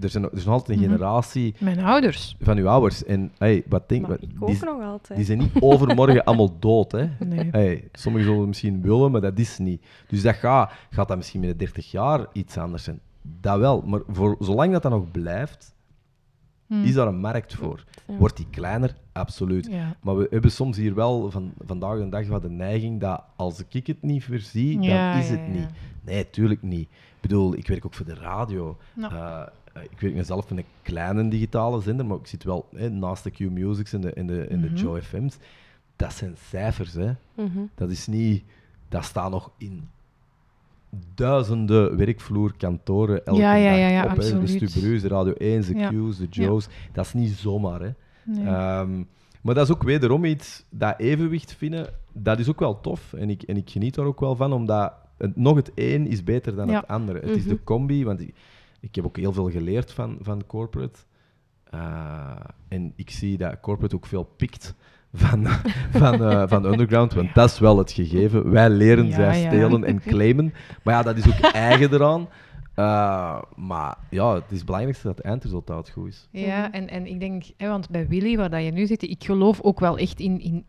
Er, 0.00 0.08
zijn, 0.08 0.24
er 0.24 0.32
is 0.32 0.44
nog 0.44 0.54
altijd 0.54 0.78
een 0.78 0.84
Mhm. 0.84 0.92
generatie 0.94 1.54
Mijn 1.58 1.80
ouders. 1.80 2.36
van 2.40 2.56
uw 2.56 2.68
ouders. 2.68 3.04
En 3.04 3.32
hey, 3.38 3.62
wat 3.68 3.88
denk 3.88 4.00
Maar 4.00 4.10
wat, 4.10 4.22
ik 4.22 4.28
die, 4.28 4.40
ook 4.48 4.64
nog 4.64 4.82
altijd. 4.82 5.16
die 5.18 5.26
zijn 5.26 5.38
niet 5.38 5.50
overmorgen 5.60 6.24
allemaal 6.24 6.58
dood. 6.58 6.92
Hè? 6.92 7.08
Nee. 7.24 7.48
Hey, 7.50 7.88
sommigen 7.92 8.24
zullen 8.26 8.40
het 8.40 8.48
misschien 8.48 8.82
willen, 8.82 9.10
maar 9.10 9.20
dat 9.20 9.38
is 9.38 9.58
niet. 9.58 9.82
Dus 10.08 10.22
dat 10.22 10.34
gaat, 10.34 10.72
gaat 10.90 11.08
dat 11.08 11.16
misschien 11.16 11.40
met 11.40 11.48
de 11.50 11.56
30 11.56 11.90
jaar 11.90 12.26
iets 12.32 12.56
anders 12.58 12.84
zijn. 12.84 13.00
Dat 13.40 13.58
wel, 13.58 13.82
maar 13.86 14.00
voor, 14.08 14.36
zolang 14.40 14.72
dat 14.72 14.82
dat 14.82 14.92
nog 14.92 15.10
blijft, 15.10 15.74
Mm. 16.68 16.84
is 16.84 16.94
daar 16.94 17.06
een 17.06 17.18
markt 17.20 17.54
voor. 17.54 17.84
Ja. 18.06 18.16
Wordt 18.16 18.36
die 18.36 18.46
kleiner? 18.50 18.94
Absoluut. 19.12 19.66
Ja. 19.70 19.96
Maar 20.02 20.16
we 20.16 20.26
hebben 20.30 20.50
soms 20.50 20.76
hier 20.76 20.94
wel 20.94 21.30
van, 21.30 21.52
vandaag 21.66 21.98
de 21.98 22.08
dag 22.08 22.26
wat 22.26 22.42
de 22.42 22.50
neiging 22.50 23.00
dat 23.00 23.22
als 23.36 23.64
ik 23.68 23.86
het 23.86 24.02
niet 24.02 24.24
voorzie, 24.24 24.74
dan 24.74 24.82
Ja, 24.82 25.14
is 25.18 25.28
ja, 25.28 25.36
het 25.36 25.40
ja. 25.46 25.52
niet. 25.60 25.68
Nee, 26.04 26.30
tuurlijk 26.30 26.62
niet. 26.62 26.88
Ik 27.26 27.32
bedoel, 27.32 27.56
ik 27.56 27.66
werk 27.68 27.86
ook 27.86 27.94
voor 27.94 28.06
de 28.06 28.14
radio. 28.14 28.76
Nou. 28.94 29.14
Eh, 29.14 29.82
ik 29.90 30.00
werk 30.00 30.14
mezelf 30.14 30.48
met 30.48 30.58
een 30.58 30.64
kleine 30.82 31.28
digitale 31.28 31.80
zender, 31.80 32.06
maar 32.06 32.16
ik 32.16 32.26
zit 32.26 32.44
wel 32.44 32.68
hè, 32.76 32.90
naast 32.90 33.24
de 33.24 33.30
Q-Musics 33.30 33.92
en 33.92 34.00
de, 34.00 34.12
en 34.12 34.26
de, 34.26 34.46
en 34.46 34.60
de 34.60 34.66
Mhm. 34.66 34.76
Joe 34.76 35.02
FM's. 35.02 35.36
Dat 35.96 36.12
zijn 36.12 36.34
cijfers, 36.48 36.92
hè. 36.92 37.12
Mhm. 37.34 37.58
Dat 37.74 37.90
is 37.90 38.06
niet... 38.06 38.44
Dat 38.88 39.04
staat 39.04 39.30
nog 39.30 39.50
in 39.58 39.88
duizenden 41.14 41.96
werkvloerkantoren 41.96 43.26
elke 43.26 43.40
Ja, 43.40 43.54
ja, 43.54 43.70
dag 43.70 43.78
ja, 43.78 43.88
ja, 43.88 44.04
op. 44.04 44.16
Hè. 44.16 44.40
De. 44.40 44.46
Stubreus, 44.46 45.02
de 45.02 45.08
Radio 45.08 45.32
1, 45.32 45.60
de 45.60 45.74
Ja. 45.74 45.88
Q's, 45.88 46.16
de 46.16 46.26
Ja. 46.30 46.42
Joe's. 46.44 46.68
Dat 46.92 47.04
is 47.06 47.12
niet 47.12 47.32
zomaar, 47.32 47.80
hè. 47.80 47.90
Nee. 48.24 48.46
Ehm, 48.46 49.02
maar 49.40 49.54
dat 49.54 49.68
is 49.68 49.74
ook 49.74 49.82
wederom 49.82 50.24
iets, 50.24 50.64
dat 50.70 50.98
evenwicht 50.98 51.54
vinden, 51.54 51.94
dat 52.12 52.38
is 52.38 52.48
ook 52.48 52.60
wel 52.60 52.80
tof. 52.80 53.12
En 53.12 53.30
ik, 53.30 53.42
en 53.42 53.56
ik 53.56 53.70
geniet 53.70 53.94
daar 53.94 54.06
ook 54.06 54.20
wel 54.20 54.36
van, 54.36 54.52
omdat 54.52 54.92
het, 55.18 55.36
nog 55.36 55.56
het 55.56 55.70
een 55.74 56.06
is 56.06 56.24
beter 56.24 56.56
dan 56.56 56.68
Ja. 56.68 56.76
het 56.80 56.88
andere. 56.88 57.18
Het 57.20 57.36
is 57.36 57.44
de 57.44 57.54
Mhm. 57.54 57.64
combi, 57.64 58.04
want 58.04 58.20
ik, 58.20 58.34
ik 58.80 58.94
heb 58.94 59.04
ook 59.04 59.16
heel 59.16 59.32
veel 59.32 59.50
geleerd 59.50 59.92
van, 59.92 60.18
van 60.20 60.42
corporate. 60.46 60.98
Eh, 61.70 62.36
en 62.68 62.92
ik 62.96 63.10
zie 63.10 63.36
dat 63.38 63.60
corporate 63.60 63.94
ook 63.94 64.06
veel 64.06 64.24
pikt 64.36 64.74
van, 65.12 65.46
van, 66.02 66.24
eh, 66.24 66.42
van 66.46 66.64
underground, 66.64 67.12
want 67.14 67.34
dat 67.34 67.50
is 67.50 67.58
wel 67.58 67.78
het 67.78 67.92
gegeven. 67.92 68.50
Wij 68.50 68.70
leren, 68.70 69.06
Ja, 69.06 69.14
zij 69.14 69.40
ja. 69.40 69.48
stelen 69.48 69.84
en 69.84 70.00
claimen. 70.12 70.52
Maar 70.82 70.94
ja, 70.94 71.02
dat 71.02 71.16
is 71.16 71.26
ook 71.28 71.40
eigen 71.52 71.92
eraan. 71.92 72.28
Eh, 72.74 73.42
maar 73.56 73.96
ja, 74.10 74.34
het 74.34 74.44
is 74.50 74.56
het 74.56 74.66
belangrijkste 74.66 75.06
dat 75.06 75.16
het 75.16 75.26
eindresultaat 75.26 75.90
goed 75.90 76.08
is. 76.08 76.28
Ja, 76.30 76.72
en, 76.72 76.88
en 76.88 77.06
ik 77.06 77.20
denk, 77.20 77.44
hè, 77.56 77.68
want 77.68 77.90
bij 77.90 78.08
Willy, 78.08 78.36
waar 78.36 78.50
dat 78.50 78.64
je 78.64 78.70
nu 78.70 78.86
zit, 78.86 79.02
ik 79.02 79.24
geloof 79.24 79.60
ook 79.60 79.80
wel 79.80 79.98
echt 79.98 80.20
in, 80.20 80.40
in. 80.40 80.64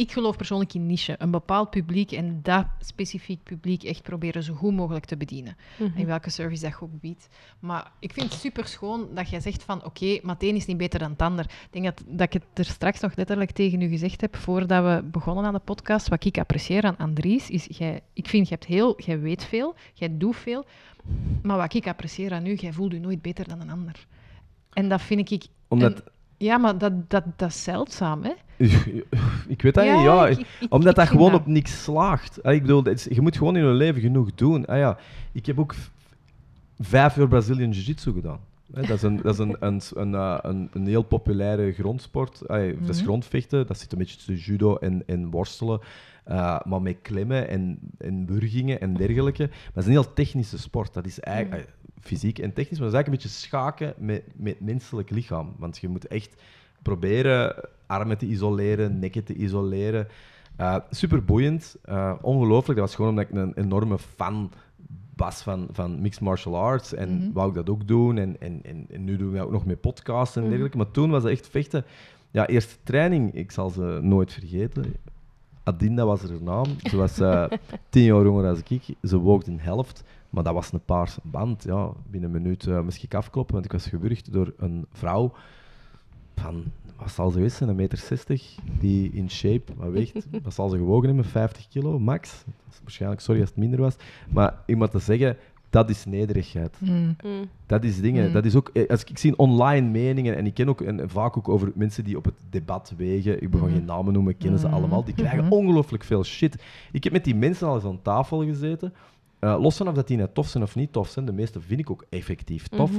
Ik 0.00 0.12
geloof 0.12 0.36
persoonlijk 0.36 0.74
in 0.74 0.86
niche. 0.86 1.14
Een 1.18 1.30
bepaald 1.30 1.70
publiek 1.70 2.12
en 2.12 2.40
dat 2.42 2.66
specifiek 2.78 3.42
publiek 3.42 3.82
echt 3.82 4.02
proberen 4.02 4.42
zo 4.42 4.54
goed 4.54 4.74
mogelijk 4.74 5.04
te 5.04 5.16
bedienen. 5.16 5.56
Mhm. 5.78 5.98
In 5.98 6.06
welke 6.06 6.30
service 6.30 6.62
dat 6.62 6.70
je 6.70 6.82
ook 6.82 7.00
biedt. 7.00 7.28
Maar 7.58 7.92
ik 7.98 8.12
vind 8.12 8.30
het 8.30 8.40
super 8.40 8.66
schoon 8.66 9.08
dat 9.14 9.30
jij 9.30 9.40
zegt 9.40 9.62
van 9.62 9.84
oké, 9.84 10.18
maar 10.22 10.34
het 10.34 10.42
een 10.42 10.54
is 10.54 10.66
niet 10.66 10.76
beter 10.76 10.98
dan 10.98 11.10
het 11.10 11.22
ander. 11.22 11.44
Ik 11.44 11.68
denk 11.70 11.84
dat, 11.84 12.02
dat 12.06 12.26
ik 12.26 12.32
het 12.32 12.58
er 12.58 12.64
straks 12.64 13.00
nog 13.00 13.16
letterlijk 13.16 13.50
tegen 13.50 13.80
u 13.80 13.88
gezegd 13.88 14.20
heb 14.20 14.36
voordat 14.36 14.84
we 14.84 15.02
begonnen 15.04 15.44
aan 15.44 15.52
de 15.52 15.58
podcast. 15.58 16.08
Wat 16.08 16.24
ik 16.24 16.38
apprecieer 16.38 16.84
aan 16.84 16.96
Andries 16.96 17.50
is, 17.50 17.66
jij, 17.68 18.00
ik 18.12 18.28
vind, 18.28 18.48
jij, 18.48 18.56
hebt 18.60 18.70
heel, 18.70 19.00
jij 19.02 19.20
weet 19.20 19.44
veel, 19.44 19.74
jij 19.94 20.16
doet 20.18 20.36
veel. 20.36 20.64
Maar 21.42 21.56
wat 21.56 21.74
ik 21.74 21.86
apprecieer 21.86 22.32
aan 22.32 22.46
u, 22.46 22.54
jij 22.54 22.72
voelt 22.72 22.92
u 22.92 22.98
nooit 22.98 23.22
beter 23.22 23.48
dan 23.48 23.60
een 23.60 23.70
ander. 23.70 24.06
En 24.72 24.88
dat 24.88 25.02
vind 25.02 25.30
ik... 25.30 25.46
Omdat, 25.68 25.92
en- 25.92 26.12
ja, 26.38 26.58
maar 26.58 26.78
dat, 26.78 27.10
dat, 27.10 27.24
dat 27.36 27.48
is 27.48 27.62
zeldzaam, 27.62 28.22
hè? 28.22 28.32
ik 29.54 29.62
weet 29.62 29.74
dat 29.74 29.84
niet, 29.84 30.02
ja. 30.02 30.26
ik- 30.28 30.38
ik- 30.38 30.46
ik- 30.60 30.72
Omdat 30.72 30.90
ik 30.90 30.96
dat 30.96 31.08
gewoon 31.08 31.34
op 31.34 31.46
niks 31.46 31.82
slaagt. 31.82 32.38
Ik 32.46 32.60
bedoel, 32.62 32.88
is- 32.88 33.04
je 33.10 33.20
moet 33.20 33.36
gewoon 33.36 33.56
in 33.56 33.64
je 33.64 33.72
leven 33.72 34.00
genoeg 34.00 34.34
doen. 34.34 34.66
Ah, 34.66 34.76
ja. 34.78 34.98
Ik 35.32 35.46
heb 35.46 35.58
ook 35.58 35.74
vijf 36.80 37.16
jaar 37.16 37.28
Brazilian 37.28 37.70
Jiu-Jitsu 37.70 38.12
gedaan. 38.12 38.38
Dat 38.66 38.90
is 38.90 39.02
een, 39.02 39.16
dat 39.22 39.32
is 39.32 39.38
een, 39.38 39.56
een, 39.60 39.80
een, 39.94 40.14
eh, 40.14 40.38
een, 40.42 40.68
een 40.72 40.86
heel 40.86 41.02
populaire 41.02 41.72
grondsport. 41.72 42.42
Ja, 42.48 42.56
Dat 42.56 42.88
is 42.88 42.96
Mhm. 42.96 43.04
grondvechten, 43.04 43.66
dat 43.66 43.78
zit 43.78 43.92
een 43.92 43.98
beetje 43.98 44.16
tussen 44.16 44.34
judo 44.52 44.76
en, 44.76 45.02
en 45.06 45.30
worstelen. 45.30 45.80
Uh, 46.28 46.60
maar 46.64 46.82
met 46.82 46.96
klimmen 47.02 47.48
en, 47.48 47.78
en 47.98 48.24
burgingen 48.26 48.80
en 48.80 48.94
dergelijke. 48.94 49.42
Maar 49.46 49.52
het 49.74 49.76
is 49.76 49.84
een 49.86 49.90
heel 50.02 50.12
technische 50.12 50.58
sport. 50.58 50.94
Dat 50.94 51.06
is 51.06 51.20
eigenlijk 51.20 51.62
ah, 51.64 51.70
fysiek 52.00 52.38
en 52.38 52.52
technisch, 52.52 52.78
maar 52.78 52.90
dat 52.90 53.00
is 53.00 53.04
eigenlijk 53.04 53.06
een 53.06 53.30
beetje 53.30 53.48
schaken 53.48 53.94
met, 53.98 54.22
met 54.36 54.52
het 54.58 54.60
menselijk 54.66 55.10
lichaam. 55.10 55.54
Want 55.58 55.78
je 55.78 55.88
moet 55.88 56.06
echt 56.06 56.42
proberen 56.82 57.54
armen 57.90 58.18
te 58.18 58.26
isoleren, 58.26 58.98
nekken 58.98 59.24
te 59.24 59.34
isoleren. 59.34 60.06
Uh, 60.60 60.76
super 60.90 61.24
boeiend, 61.24 61.76
uh, 61.88 62.12
ongelooflijk. 62.22 62.78
Dat 62.78 62.86
was 62.88 62.94
gewoon 62.94 63.10
omdat 63.10 63.24
ik 63.28 63.34
een 63.36 63.52
enorme 63.54 63.98
fan 63.98 64.50
was 65.16 65.42
van, 65.42 65.68
van 65.72 66.00
mixed 66.00 66.22
martial 66.22 66.56
arts 66.56 66.94
en 66.94 67.16
Mhm. 67.16 67.32
wou 67.32 67.48
ik 67.48 67.54
dat 67.54 67.70
ook 67.70 67.86
doen. 67.88 68.18
En, 68.18 68.36
en, 68.40 68.60
en, 68.62 68.86
en 68.90 69.04
nu 69.04 69.16
doe 69.16 69.30
ik 69.30 69.36
dat 69.36 69.44
ook 69.46 69.52
nog 69.52 69.66
met 69.66 69.80
podcasts 69.80 70.34
en 70.36 70.40
Mhm. 70.40 70.50
dergelijke. 70.50 70.78
Maar 70.78 70.90
toen 70.90 71.10
was 71.10 71.22
het 71.22 71.32
echt 71.32 71.48
vechten. 71.48 71.84
Ja, 72.30 72.46
eerste 72.46 72.74
training, 72.82 73.34
ik 73.34 73.50
zal 73.50 73.70
ze 73.70 73.98
nooit 74.02 74.32
vergeten. 74.32 74.84
Adinda 75.62 76.04
was 76.04 76.22
haar 76.22 76.42
naam. 76.42 76.66
Ze 76.82 76.96
was 76.96 77.18
uh, 77.20 77.44
tien 77.90 78.02
jaar 78.04 78.24
jonger 78.24 78.42
dan 78.42 78.62
ik. 78.68 78.82
Ze 79.02 79.18
woog 79.18 79.46
een 79.46 79.60
helft. 79.60 80.04
Maar 80.30 80.44
dat 80.44 80.54
was 80.54 80.72
een 80.72 80.84
paarse 80.84 81.20
band. 81.22 81.62
Ja, 81.64 81.90
binnen 82.10 82.34
een 82.34 82.42
minuut 82.42 82.66
uh, 82.66 82.80
moest 82.80 83.02
ik 83.02 83.14
afkloppen, 83.14 83.54
want 83.54 83.64
ik 83.66 83.72
was 83.72 83.86
gewurgd 83.86 84.32
door 84.32 84.52
een 84.58 84.86
vrouw 84.92 85.32
van, 86.36 86.64
wat 87.00 87.10
zal 87.10 87.30
ze 87.30 87.40
wissen, 87.40 87.68
een 87.68 87.76
meter 87.76 87.98
60, 87.98 88.54
die 88.80 89.10
in 89.12 89.30
shape, 89.30 89.72
wat 89.76 89.90
weegt, 89.90 90.26
wat 90.42 90.54
zal 90.54 90.68
ze 90.68 90.76
gewogen 90.76 91.06
hebben, 91.06 91.24
50 91.24 91.68
kilo, 91.68 91.98
max. 91.98 92.44
waarschijnlijk, 92.82 93.20
sorry 93.20 93.40
als 93.40 93.48
het 93.50 93.58
minder 93.58 93.80
was. 93.80 93.96
Maar 94.28 94.54
iemand 94.66 94.90
te 94.90 94.98
zeggen, 94.98 95.36
dat 95.70 95.90
is 95.90 96.04
nederigheid. 96.04 96.76
Mm. 96.80 97.16
Mm. 97.24 97.48
Dat 97.66 97.84
is 97.84 98.00
dingen. 98.00 98.26
Mm. 98.26 98.32
Dat 98.32 98.44
is 98.44 98.54
ook, 98.56 98.68
eh, 98.72 98.88
als 98.88 99.00
ik, 99.00 99.10
ik 99.10 99.18
zie 99.18 99.36
online 99.38 99.88
meningen 99.88 100.36
en 100.36 100.46
ik 100.46 100.54
ken 100.54 100.68
ook 100.68 100.80
en 100.80 101.10
vaak 101.10 101.36
ook 101.36 101.48
over 101.48 101.72
mensen 101.74 102.04
die 102.04 102.16
op 102.16 102.24
het 102.24 102.34
debat 102.50 102.92
wegen. 102.96 103.42
Ik 103.42 103.50
begon 103.50 103.66
Mhm. 103.68 103.76
geen 103.76 103.86
namen 103.86 104.12
noemen, 104.12 104.32
ik 104.32 104.38
kennen 104.38 104.60
ze 104.60 104.66
Mhm. 104.66 104.74
allemaal. 104.74 105.04
Die 105.04 105.14
krijgen 105.14 105.44
Mhm. 105.44 105.52
ongelooflijk 105.52 106.04
veel 106.04 106.24
shit. 106.24 106.62
Ik 106.92 107.04
heb 107.04 107.12
met 107.12 107.24
die 107.24 107.34
mensen 107.34 107.66
al 107.68 107.74
eens 107.74 107.84
aan 107.84 108.02
tafel 108.02 108.44
gezeten. 108.44 108.92
Eh, 109.38 109.56
los 109.60 109.76
van 109.76 109.88
of 109.88 109.94
dat 109.94 110.06
die 110.08 110.16
net 110.16 110.34
tof 110.34 110.48
zijn 110.48 110.62
of 110.62 110.74
niet 110.74 110.92
tof 110.92 111.08
zijn, 111.08 111.24
de 111.26 111.32
meeste 111.32 111.60
vind 111.60 111.80
ik 111.80 111.90
ook 111.90 112.04
effectief 112.08 112.68
tof. 112.68 112.90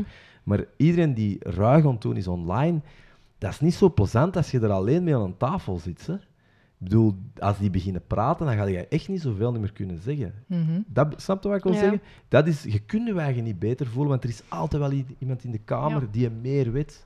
Maar 0.43 0.65
iedereen 0.77 1.13
die 1.13 1.37
ruig 1.39 1.85
aan 1.85 1.91
het 1.91 2.01
doen 2.01 2.17
is 2.17 2.27
online, 2.27 2.81
dat 3.41 3.51
is 3.51 3.59
niet 3.59 3.73
zo 3.73 3.89
plezant 3.93 4.35
als 4.35 4.51
je 4.51 4.59
er 4.59 4.69
alleen 4.71 5.03
mee 5.03 5.15
aan 5.15 5.21
een 5.21 5.37
tafel 5.37 5.79
zit. 5.79 6.07
Hè? 6.07 6.13
Ik 6.13 6.19
bedoel, 6.77 7.15
als 7.39 7.57
die 7.57 7.69
beginnen 7.69 8.07
praten, 8.07 8.45
dan 8.45 8.55
ga 8.55 8.65
je 8.65 8.87
echt 8.87 9.07
niet 9.07 9.21
zoveel 9.21 9.51
meer 9.51 9.71
kunnen 9.71 10.01
zeggen. 10.01 10.33
Mhm. 10.47 10.81
Dat, 10.87 11.21
snap 11.21 11.43
je 11.43 11.49
wat 11.49 11.57
ik 11.57 11.63
wil 11.63 11.73
Ja. 11.73 11.79
zeggen? 11.79 12.01
Dat 12.27 12.47
is, 12.47 12.63
je 12.63 12.79
kunt 12.79 13.07
je 13.07 13.19
eigen 13.19 13.43
niet 13.43 13.59
beter 13.59 13.87
voelen, 13.87 14.09
want 14.09 14.23
er 14.23 14.29
is 14.29 14.41
altijd 14.47 14.81
wel 14.81 15.03
iemand 15.17 15.43
in 15.43 15.51
de 15.51 15.57
kamer 15.57 16.01
Ja. 16.01 16.07
die 16.11 16.21
je 16.21 16.29
meer 16.29 16.71
weet. 16.71 17.05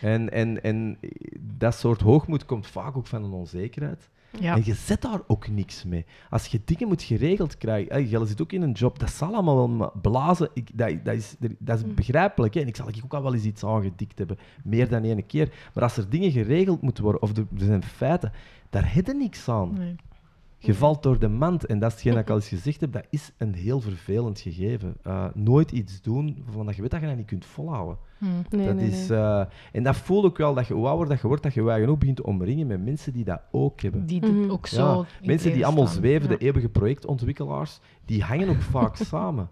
En, 0.00 0.32
en, 0.32 0.62
en 0.62 0.98
dat 1.56 1.74
soort 1.74 2.00
hoogmoed 2.00 2.44
komt 2.44 2.66
vaak 2.66 2.96
ook 2.96 3.06
van 3.06 3.24
een 3.24 3.32
onzekerheid. 3.32 4.08
Ja. 4.30 4.54
En 4.54 4.62
je 4.64 4.74
zet 4.74 5.02
daar 5.02 5.20
ook 5.26 5.48
niks 5.48 5.84
mee. 5.84 6.04
Als 6.30 6.46
je 6.46 6.60
dingen 6.64 6.88
moet 6.88 7.02
geregeld 7.02 7.58
krijgen, 7.58 8.08
je 8.08 8.26
zit 8.26 8.42
ook 8.42 8.52
in 8.52 8.62
een 8.62 8.72
job, 8.72 8.98
dat 8.98 9.10
zal 9.10 9.34
allemaal 9.34 9.56
wel 9.56 9.68
maar 9.68 9.90
blazen. 10.02 10.50
Ik, 10.54 10.78
dat, 10.78 11.04
dat, 11.04 11.14
is, 11.14 11.36
dat 11.58 11.78
is 11.78 11.94
begrijpelijk. 11.94 12.54
Hè. 12.54 12.60
En 12.60 12.66
ik 12.66 12.76
zal 12.76 12.86
ook 13.04 13.14
al 13.14 13.22
wel 13.22 13.34
eens 13.34 13.44
iets 13.44 13.64
aangedikt 13.64 14.18
hebben, 14.18 14.38
meer 14.64 14.88
dan 14.88 15.04
één 15.04 15.26
keer. 15.26 15.52
Maar 15.74 15.82
als 15.82 15.96
er 15.96 16.10
dingen 16.10 16.30
geregeld 16.30 16.82
moeten 16.82 17.02
worden, 17.02 17.22
of 17.22 17.36
er, 17.36 17.46
er 17.58 17.64
zijn 17.64 17.82
feiten, 17.82 18.32
daar 18.70 18.94
heb 18.94 19.06
je 19.06 19.14
niks 19.14 19.48
aan. 19.48 19.72
Nee. 19.78 19.96
Je 20.60 20.74
valt 20.74 21.02
door 21.02 21.18
de 21.18 21.28
mand. 21.28 21.66
En 21.66 21.78
dat 21.78 21.88
is 21.88 21.94
hetgeen 21.94 22.12
dat 22.12 22.22
ik 22.22 22.28
al 22.30 22.34
eens 22.36 22.48
gezegd 22.48 22.80
heb, 22.80 22.92
dat 22.92 23.06
is 23.10 23.32
een 23.36 23.54
heel 23.54 23.80
vervelend 23.80 24.40
gegeven. 24.40 24.96
Uh, 25.06 25.24
nooit 25.34 25.70
iets 25.72 26.02
doen 26.02 26.42
waarvan 26.44 26.66
dat 26.66 26.74
je 26.76 26.80
weet 26.82 26.90
dat 26.90 27.00
je 27.00 27.06
dat 27.06 27.16
niet 27.16 27.26
kunt 27.26 27.44
volhouden. 27.44 27.96
Nee, 28.50 28.66
dat 28.66 28.74
nee, 28.74 28.88
is, 28.90 29.08
nee. 29.08 29.18
uh, 29.18 29.44
en 29.72 29.82
dat 29.82 29.96
voel 29.96 30.24
ik 30.26 30.36
wel, 30.36 30.54
dat 30.54 30.66
je 30.66 30.74
hoe 30.74 30.86
ouder 30.86 31.08
dat 31.08 31.20
je 31.20 31.26
wordt, 31.26 31.42
dat 31.42 31.54
je 31.54 31.62
je 31.62 31.88
ook 31.88 31.98
begint 31.98 32.16
te 32.16 32.22
omringen 32.26 32.66
met 32.66 32.84
mensen 32.84 33.12
die 33.12 33.24
dat 33.24 33.40
ook 33.50 33.80
hebben. 33.80 34.06
Die 34.06 34.26
Mhm. 34.26 34.50
ook 34.50 34.66
Ja, 34.66 34.76
zo. 34.76 35.04
mensen 35.22 35.52
die 35.52 35.66
allemaal 35.66 35.86
staan. 35.86 35.98
zweven, 36.02 36.30
Ja. 36.30 36.36
de 36.36 36.44
eeuwige 36.44 36.68
projectontwikkelaars, 36.68 37.80
die 38.04 38.22
hangen 38.22 38.48
ook 38.48 38.62
vaak 38.62 38.96
samen. 39.12 39.48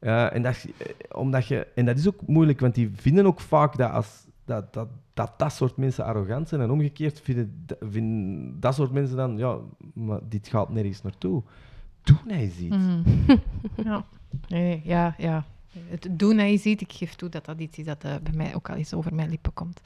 Uh, 0.00 0.34
en, 0.34 0.42
dat, 0.42 0.54
is- 0.54 0.66
eh, 0.78 1.18
omdat 1.18 1.46
je, 1.46 1.66
en 1.74 1.84
dat 1.86 1.98
is 1.98 2.08
ook 2.08 2.26
moeilijk, 2.26 2.60
want 2.60 2.74
die 2.74 2.90
vinden 2.94 3.26
ook 3.26 3.40
vaak 3.40 3.76
dat 3.76 3.90
als, 3.90 4.26
dat, 4.50 4.72
dat, 4.72 4.88
dat 5.14 5.38
dat 5.38 5.52
soort 5.52 5.76
mensen 5.76 6.04
arrogant 6.04 6.48
zijn. 6.48 6.60
En 6.60 6.70
omgekeerd 6.70 7.20
vinden, 7.20 7.66
vinden 7.80 8.60
dat 8.60 8.74
soort 8.74 8.90
mensen 8.92 9.16
dan, 9.16 9.36
ja, 9.36 9.58
maar 9.94 10.20
dit 10.28 10.48
gaat 10.48 10.68
nergens 10.70 11.02
naartoe. 11.02 11.42
Doe 12.02 12.16
nou 12.24 12.40
eens 12.40 12.58
iets. 12.58 12.76
Mhm. 12.76 13.02
ja. 13.88 14.04
Nee, 14.48 14.62
nee, 14.62 14.80
ja, 14.84 15.14
ja. 15.18 15.44
Het 15.88 16.08
doen 16.10 16.36
dat 16.36 16.50
je 16.50 16.56
ziet, 16.56 16.80
ik 16.80 16.92
geef 16.92 17.14
toe 17.14 17.28
dat 17.28 17.44
dat 17.44 17.60
iets 17.60 17.78
is 17.78 17.84
dat 17.84 18.04
eh, 18.04 18.14
bij 18.22 18.32
mij 18.34 18.54
ook 18.54 18.70
al 18.70 18.76
eens 18.76 18.94
over 18.94 19.14
mijn 19.14 19.30
lippen 19.30 19.52
komt. 19.52 19.80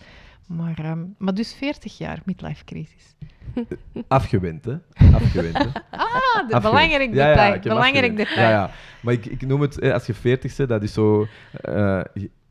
Maar, 0.46 0.78
ehm, 0.78 1.04
maar 1.18 1.34
dus 1.34 1.54
40 1.54 1.98
jaar 1.98 2.22
midlife 2.24 2.64
crisis. 2.64 3.16
Afgewend, 4.08 4.64
hè? 4.64 4.76
Afgewend, 5.14 5.58
hè? 5.58 5.64
Ah, 5.90 6.48
de 6.48 6.54
Afgewend. 6.54 6.62
belangrijk 6.62 7.14
Ja, 7.14 7.28
ja, 7.28 7.34
detail. 7.34 7.54
ik 7.54 7.64
heb 7.64 7.72
belangrijk 7.72 8.16
detail. 8.16 8.40
Ja, 8.40 8.50
ja. 8.50 8.70
Maar 9.02 9.14
ik, 9.14 9.26
ik 9.26 9.46
noem 9.46 9.60
het, 9.60 9.78
eh, 9.78 9.92
als 9.92 10.06
je 10.06 10.14
40 10.14 10.56
bent, 10.56 10.68
dat 10.68 10.82
is 10.82 10.92
zo... 10.92 11.26
eh 11.50 12.00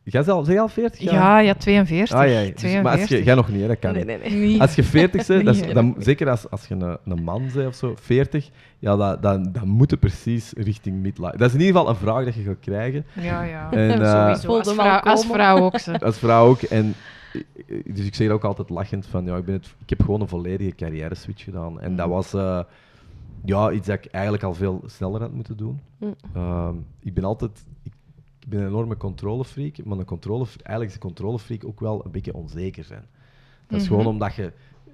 jij 0.04 0.26
al, 0.26 0.44
zeg 0.44 0.54
je 0.56 0.62
al 0.62 0.68
40 0.68 1.00
jaar? 1.00 1.14
Ja, 1.14 1.40
ja, 1.40 1.54
42. 1.54 2.18
Ah, 2.18 2.28
ja, 2.28 2.40
ja. 2.40 2.40
Dus- 2.52 2.54
42. 2.56 2.82
maar 2.84 3.00
als 3.00 3.10
je, 3.10 3.24
jij 3.24 3.36
nog 3.36 3.50
niet, 3.50 3.62
hè, 3.62 3.68
dat 3.68 3.80
kan 3.80 3.94
Nee, 3.94 4.06
niet. 4.06 4.22
nee, 4.22 4.32
nee. 4.32 4.48
Niet. 4.48 4.62
Als 4.62 4.76
je 4.76 4.84
40 4.84 5.28
bent, 5.28 5.46
dat 5.46 5.56
is- 5.56 5.74
dan, 5.74 5.96
zeker 5.98 6.30
als, 6.30 6.50
als 6.50 6.68
je 6.68 6.76
een, 6.76 6.98
een 7.06 7.24
man 7.24 7.44
bent 7.54 7.68
of 7.68 7.76
zo, 7.76 7.94
40, 8.00 8.50
ja, 8.80 8.96
dat, 8.96 9.22
dan, 9.22 9.52
dan 9.52 9.68
moet 9.68 9.90
je 9.90 9.98
precies 9.98 10.54
richting 10.58 11.02
midlife. 11.02 11.38
Dat 11.38 11.48
is 11.48 11.54
in 11.54 11.60
ieder 11.60 11.76
geval 11.76 11.90
een 11.90 12.00
vraag 12.00 12.26
dat 12.26 12.36
je 12.36 12.44
gaat 12.44 12.60
krijgen. 12.60 13.06
Ja, 13.22 13.44
ja. 13.44 13.72
En, 13.72 14.02
eh, 14.02 14.36
Sowieso. 14.36 14.58
Als 14.58 14.74
vrouw, 14.74 15.00
als 15.00 15.26
vrouw 15.26 15.58
ook. 15.58 15.80
Ze. 15.80 16.00
Als 16.06 16.18
vrouw 16.18 16.48
ook. 16.48 16.62
En, 16.62 16.94
eh, 17.34 17.42
dus 17.86 18.06
ik 18.06 18.16
zeg 18.16 18.30
ook 18.30 18.44
altijd 18.44 18.70
lachend 18.70 19.06
van, 19.06 19.26
ja, 19.26 19.38
ik, 19.38 19.46
ben 19.46 19.56
het, 19.56 19.66
ik 19.82 19.90
heb 19.90 20.02
gewoon 20.02 20.22
een 20.22 20.28
volledige 20.28 20.76
carrière 20.76 21.16
switch 21.16 21.44
gedaan. 21.44 21.82
En 21.82 21.96
dat 21.96 22.08
was 22.08 22.34
eh, 22.34 22.60
ja, 23.46 23.72
iets 23.72 23.88
dat 23.88 23.98
ik 24.06 24.12
eigenlijk 24.12 24.44
al 24.44 24.54
veel 24.54 24.84
sneller 24.86 25.22
had 25.22 25.34
moeten 25.34 25.58
doen. 25.58 25.80
Mm. 25.98 26.16
Ehm, 26.36 26.76
ik 27.00 27.14
ben 27.14 27.24
altijd... 27.24 27.52
Ik, 27.84 27.92
ik 28.44 28.50
ben 28.50 28.60
een 28.60 28.68
enorme 28.68 28.98
controlefreak, 28.98 29.84
maar 29.86 29.98
een 29.98 30.06
controle, 30.06 30.46
eigenlijk 30.46 30.88
is 30.90 30.94
een 30.94 31.00
controlefreak 31.00 31.66
ook 31.66 31.80
wel 31.80 32.06
een 32.06 32.12
beetje 32.12 32.34
onzeker 32.34 32.84
zijn. 32.84 33.06
Dat 33.68 33.82
is 33.82 33.88
Mhm. 33.88 33.94
gewoon 33.96 34.14
omdat 34.14 34.36
je 34.36 34.52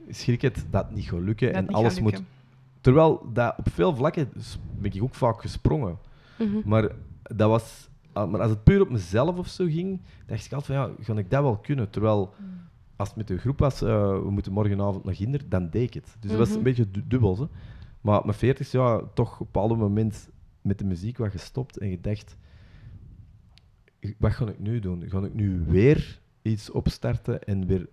schrik 0.09 0.41
het 0.41 0.65
dat 0.69 0.85
het 0.85 0.95
niet 0.95 1.09
gaat 1.09 1.19
lukken 1.19 1.53
Dat 1.53 1.63
en 1.63 1.69
alles 1.73 1.99
moet... 1.99 2.21
Terwijl 2.81 3.25
dat 3.33 3.55
op 3.57 3.69
veel 3.71 3.95
vlakken 3.95 4.29
ben 4.79 4.93
ik 4.93 5.03
ook 5.03 5.15
vaak 5.15 5.41
gesprongen. 5.41 5.97
Mhm. 6.39 6.57
Maar, 6.65 6.89
dat 7.23 7.49
was, 7.49 7.89
ah, 8.13 8.31
maar 8.31 8.41
als 8.41 8.49
het 8.49 8.63
puur 8.63 8.81
op 8.81 8.89
mezelf 8.89 9.37
of 9.37 9.47
zo 9.47 9.65
ging, 9.65 9.99
dacht 10.25 10.45
ik 10.45 10.53
altijd 10.53 10.79
van 10.79 10.95
ja, 10.97 11.03
ga 11.03 11.13
ik 11.13 11.29
dat 11.31 11.41
wel 11.41 11.57
kunnen? 11.57 11.89
Terwijl 11.89 12.33
als 12.95 13.07
het 13.07 13.17
met 13.17 13.27
de 13.27 13.37
groep 13.37 13.59
was, 13.59 13.81
eh, 13.81 14.11
we 14.21 14.31
moeten 14.31 14.51
morgenavond 14.51 15.03
naar 15.03 15.15
Ginder, 15.15 15.41
dan 15.49 15.69
deed 15.69 15.83
ik 15.87 15.93
het. 15.93 16.15
Dus 16.19 16.29
dat 16.29 16.39
was 16.39 16.47
Mhm. 16.47 16.57
een 16.57 16.63
beetje 16.63 16.91
du- 16.91 17.07
dubbel. 17.07 17.37
Hè. 17.37 17.45
Maar 18.01 18.21
mijn 18.25 18.37
40 18.37 18.71
ja, 18.71 19.01
toch 19.13 19.33
op 19.33 19.39
een 19.39 19.45
bepaald 19.51 19.77
moment 19.77 20.29
met 20.61 20.77
de 20.79 20.85
muziek 20.85 21.17
wat 21.17 21.31
gestopt 21.31 21.77
en 21.77 21.89
gedacht, 21.89 22.35
wat 24.17 24.31
ga 24.31 24.47
ik 24.47 24.59
nu 24.59 24.79
doen? 24.79 25.03
Ga 25.07 25.19
ik 25.19 25.33
nu 25.33 25.63
weer 25.67 26.19
iets 26.41 26.69
opstarten 26.69 27.43
en 27.43 27.67
weer 27.67 27.87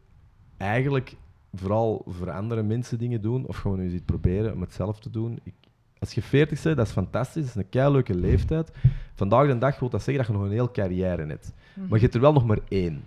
eigenlijk 0.57 1.16
vooral 1.54 2.02
voor 2.07 2.30
andere 2.30 2.62
mensen 2.62 2.98
dingen 2.98 3.20
doen? 3.20 3.46
Of 3.46 3.57
gaan 3.57 3.72
we 3.72 3.78
nu 3.78 3.84
eens 3.84 3.92
iets 3.92 4.04
proberen 4.04 4.52
om 4.52 4.61
het 4.61 4.72
zelf 4.72 5.00
te 5.00 5.11
doen? 5.11 5.38
Ik, 5.42 5.54
als 5.98 6.12
je 6.12 6.22
40 6.22 6.62
bent, 6.62 6.76
dat 6.76 6.86
is 6.86 6.92
fantastisch, 6.92 7.46
dat 7.46 7.57
is 7.57 7.62
een 7.62 7.68
keileuke 7.68 8.14
leeftijd. 8.14 8.70
Vandaag 9.14 9.46
de 9.46 9.59
dag 9.59 9.78
wil 9.78 9.88
dat 9.88 10.02
zeggen 10.02 10.24
dat 10.24 10.26
je 10.26 10.38
nog 10.38 10.50
een 10.50 10.57
heel 10.57 10.70
carrière 10.70 11.26
hebt. 11.26 11.52
Mhm. 11.74 11.86
Maar 11.88 11.98
je 11.98 12.04
hebt 12.04 12.14
er 12.14 12.20
wel 12.20 12.32
nog 12.32 12.46
maar 12.46 12.61
één. 12.68 13.02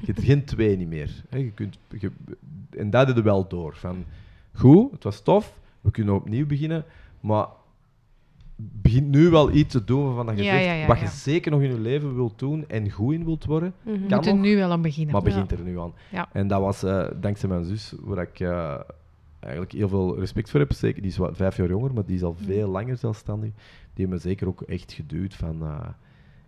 Je 0.00 0.06
hebt 0.06 0.18
er 0.18 0.24
geen 0.24 0.44
twee 0.44 0.76
niet 0.76 0.88
meer. 0.88 1.24
Je 1.30 1.50
kunt, 1.50 1.78
je, 1.98 2.10
en 2.70 2.90
dat 2.90 3.08
is 3.08 3.14
er 3.14 3.22
wel 3.22 3.48
door. 3.48 3.76
Van, 3.76 4.04
goed, 4.52 4.90
het 4.92 5.04
was 5.04 5.22
tof, 5.22 5.58
we 5.80 5.90
kunnen 5.90 6.14
opnieuw 6.14 6.46
beginnen, 6.46 6.84
maar 7.20 7.46
begin 8.82 9.10
nu 9.10 9.28
wel 9.30 9.50
iets 9.52 9.72
te 9.72 9.84
doen 9.84 10.04
waarvan 10.04 10.26
dat 10.26 10.36
je 10.38 10.42
Ja, 10.44 10.52
zegt, 10.52 10.64
ja, 10.64 10.72
ja, 10.72 10.86
wat 10.86 10.96
ja. 10.96 11.02
je 11.02 11.08
zeker 11.08 11.50
nog 11.50 11.60
in 11.62 11.70
je 11.70 11.80
leven 11.80 12.14
wilt 12.14 12.38
doen 12.38 12.68
en 12.68 12.90
goed 12.90 13.14
in 13.14 13.24
wilt 13.24 13.44
worden, 13.44 13.74
Mhm. 13.82 13.92
We 13.92 13.98
kan 14.06 14.08
moeten 14.16 14.34
nog, 14.36 14.44
nu 14.44 14.56
wel 14.56 14.70
aan 14.70 14.82
beginnen. 14.82 15.12
maar 15.12 15.22
begint 15.22 15.52
er 15.52 15.60
nu 15.60 15.78
aan. 15.80 15.92
Ja. 16.10 16.28
En 16.32 16.48
dat 16.48 16.60
was 16.60 16.82
eh, 16.82 17.06
dankzij 17.20 17.48
mijn 17.48 17.64
zus, 17.64 17.94
waar 18.00 18.22
ik 18.22 18.40
eh, 18.40 18.78
eigenlijk 19.40 19.72
heel 19.72 19.88
veel 19.88 20.18
respect 20.18 20.50
voor 20.50 20.60
heb. 20.60 20.72
Zeker, 20.72 21.02
die 21.02 21.10
is 21.10 21.16
wat, 21.16 21.36
vijf 21.36 21.56
jaar 21.56 21.68
jonger, 21.68 21.94
maar 21.94 22.04
die 22.06 22.16
is 22.16 22.22
al 22.22 22.36
Mm. 22.38 22.46
veel 22.46 22.68
langer 22.68 22.96
zelfstandig. 22.96 23.50
Die 23.94 24.06
heeft 24.06 24.10
me 24.10 24.28
zeker 24.30 24.46
ook 24.48 24.62
echt 24.62 24.92
geduwd 24.92 25.34
van... 25.34 25.62
eh 25.62 25.86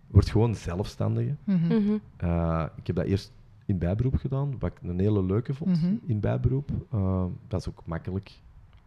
word 0.07 0.29
gewoon 0.29 0.55
zelfstandige. 0.55 1.35
Mhm. 1.43 1.65
Mhm. 1.67 1.93
Eh, 2.17 2.65
ik 2.75 2.87
heb 2.87 2.95
dat 2.95 3.05
eerst 3.05 3.31
in 3.65 3.77
bijberoep 3.77 4.15
gedaan, 4.15 4.55
wat 4.59 4.71
ik 4.71 4.89
een 4.89 4.99
hele 4.99 5.23
leuke 5.23 5.53
vond, 5.53 5.81
Mhm. 5.81 5.93
in 6.05 6.19
bijberoep. 6.19 6.69
Dat 7.47 7.59
is 7.59 7.69
ook 7.69 7.81
makkelijk. 7.85 8.31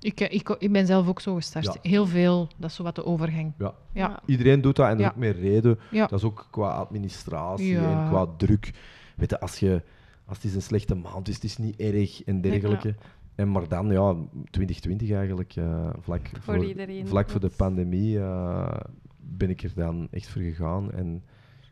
Ik, 0.00 0.20
eh, 0.20 0.34
ik, 0.34 0.48
ik 0.58 0.72
ben 0.72 0.86
zelf 0.86 1.08
ook 1.08 1.20
zo 1.20 1.34
gestart. 1.34 1.64
Ja. 1.64 1.74
Heel 1.82 2.06
veel, 2.06 2.48
dat 2.56 2.70
is 2.70 2.76
zo 2.76 2.82
wat 2.82 2.94
de 2.94 3.04
overgang. 3.04 3.52
Ja. 3.58 3.74
Ja. 3.92 4.20
Iedereen 4.26 4.60
doet 4.60 4.76
dat 4.76 4.86
en 4.86 4.90
dat 4.92 5.00
Ja. 5.00 5.06
is 5.06 5.12
ook 5.12 5.20
meer 5.20 5.36
reden. 5.40 5.78
Ja. 5.90 6.06
Dat 6.06 6.18
is 6.18 6.24
ook 6.24 6.46
qua 6.50 6.68
administratie 6.70 7.66
Ja. 7.72 8.02
en 8.02 8.08
qua 8.08 8.26
druk. 8.36 8.70
Weet 9.16 9.30
je, 9.30 9.40
als, 9.40 9.58
je, 9.58 9.82
als 10.24 10.36
het 10.36 10.46
is 10.46 10.54
een 10.54 10.62
slechte 10.62 10.94
maand 10.94 11.28
is, 11.28 11.34
het 11.34 11.44
is 11.44 11.56
niet 11.56 11.76
erg 11.76 12.24
en 12.24 12.40
dergelijke. 12.40 12.94
En 13.34 13.50
maar 13.50 13.68
dan, 13.68 13.90
ja, 13.90 14.16
2020 14.50 15.10
eigenlijk, 15.10 15.56
eh, 15.56 15.88
vlak, 16.00 16.30
voor, 16.40 16.64
iedereen, 16.64 17.06
vlak 17.08 17.30
voor 17.30 17.40
de 17.40 17.50
pandemie, 17.56 18.18
eh, 18.18 18.76
ben 19.16 19.50
ik 19.50 19.62
er 19.62 19.72
dan 19.74 20.08
echt 20.10 20.28
voor 20.28 20.42
gegaan. 20.42 20.92
En 20.92 21.24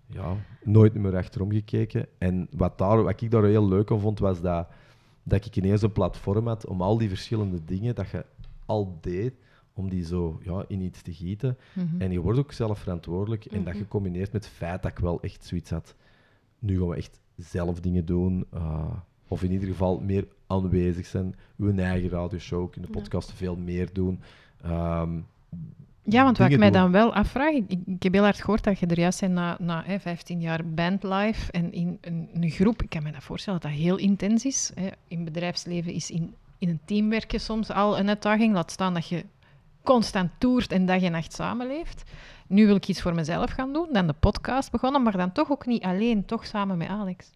ja, 0.07 0.37
nooit 0.63 0.95
meer 0.95 1.17
achterom 1.17 1.53
gekeken. 1.53 2.07
En 2.19 2.49
wat, 2.57 2.79
daar, 2.79 3.03
wat 3.03 3.21
ik 3.21 3.31
daar 3.31 3.45
heel 3.45 3.69
leuk 3.69 3.91
aan 3.91 4.01
vond, 4.01 4.19
was 4.19 4.41
dat, 4.41 4.69
dat 5.25 5.45
ik 5.45 5.57
ineens 5.57 5.83
een 5.83 5.93
platform 5.93 6.47
had 6.47 6.67
om 6.67 6.81
al 6.83 6.99
die 6.99 7.09
verschillende 7.09 7.65
dingen 7.65 7.95
dat 7.95 8.09
je 8.11 8.25
al 8.67 8.99
deed, 9.01 9.35
om 9.75 9.89
die 9.89 10.05
zo 10.05 10.41
ja, 10.43 10.65
in 10.69 10.81
iets 10.81 11.03
te 11.03 11.13
gieten. 11.15 11.57
Mhm. 11.73 12.01
En 12.01 12.11
je 12.13 12.21
wordt 12.21 12.39
ook 12.39 12.53
zelf 12.53 12.79
verantwoordelijk. 12.79 13.45
En 13.45 13.65
dat 13.65 13.73
Mhm. 13.73 13.83
gecombineerd 13.83 14.33
met 14.33 14.45
het 14.45 14.55
feit 14.55 14.83
dat 14.83 14.91
ik 14.91 14.99
wel 14.99 15.21
echt 15.23 15.45
zoiets 15.45 15.71
had. 15.71 15.95
Nu 16.59 16.79
gaan 16.79 16.89
we 16.89 16.97
echt 16.97 17.21
zelf 17.37 17.81
dingen 17.81 18.05
doen. 18.05 18.45
eh, 18.51 18.91
of 19.29 19.43
in 19.43 19.51
ieder 19.53 19.69
geval 19.69 20.01
meer 20.01 20.27
aanwezig 20.47 21.07
zijn. 21.07 21.35
Uw 21.57 21.77
eigen 21.77 22.09
radioshow, 22.09 22.73
in 22.77 22.83
de 22.83 22.89
Ja. 22.93 22.99
podcast 23.01 23.33
veel 23.33 23.57
meer 23.57 23.93
doen. 23.93 24.21
Ehm, 24.63 25.19
Ja, 26.05 26.25
want 26.25 26.39
wat 26.39 26.51
ik 26.51 26.59
mij 26.59 26.71
dan 26.71 26.91
wel 26.91 27.15
afvraag, 27.15 27.53
ik, 27.53 27.79
ik 27.87 28.03
heb 28.03 28.13
heel 28.13 28.23
hard 28.23 28.41
gehoord 28.41 28.65
dat 28.65 28.79
je 28.79 28.87
er 28.87 28.99
juist 28.99 29.21
bent 29.21 29.33
na, 29.33 29.57
na 29.61 29.83
hè, 29.87 30.01
15 30.01 30.41
jaar 30.41 30.67
bandlife 30.67 31.53
en 31.53 31.73
in 31.73 31.99
een, 32.01 32.29
een 32.35 32.51
groep. 32.51 32.83
Ik 32.83 32.89
kan 32.89 33.03
me 33.03 33.13
dat 33.13 33.23
voorstellen 33.23 33.61
dat 33.61 33.71
dat 33.71 33.81
heel 33.81 33.97
intens 33.97 34.45
is. 34.45 34.73
Hè. 34.75 34.89
In 35.09 35.25
bedrijfsleven 35.25 35.93
is 35.93 36.11
in 36.11 36.35
in 36.65 36.71
een 36.71 36.81
team 36.85 37.11
werken 37.11 37.41
soms 37.41 37.71
al 37.71 37.99
een 37.99 38.09
uitdaging. 38.09 38.55
Laat 38.55 38.71
staan 38.71 38.95
dat 38.95 39.09
je 39.09 39.25
constant 39.83 40.31
toert 40.39 40.73
en 40.73 40.87
dag 40.87 41.03
en 41.03 41.13
nacht 41.13 41.33
samenleeft. 41.33 42.11
Nu 42.47 42.67
wil 42.67 42.77
ik 42.77 42.89
iets 42.89 43.03
voor 43.03 43.15
mezelf 43.15 43.51
gaan 43.51 43.73
doen, 43.73 43.89
dan 43.93 44.07
de 44.07 44.15
podcast 44.21 44.71
begonnen, 44.71 45.03
maar 45.03 45.17
dan 45.17 45.33
toch 45.33 45.51
ook 45.51 45.67
niet 45.67 45.83
alleen, 45.83 46.25
toch 46.25 46.47
samen 46.47 46.77
met 46.77 46.89
Alex. 46.89 47.31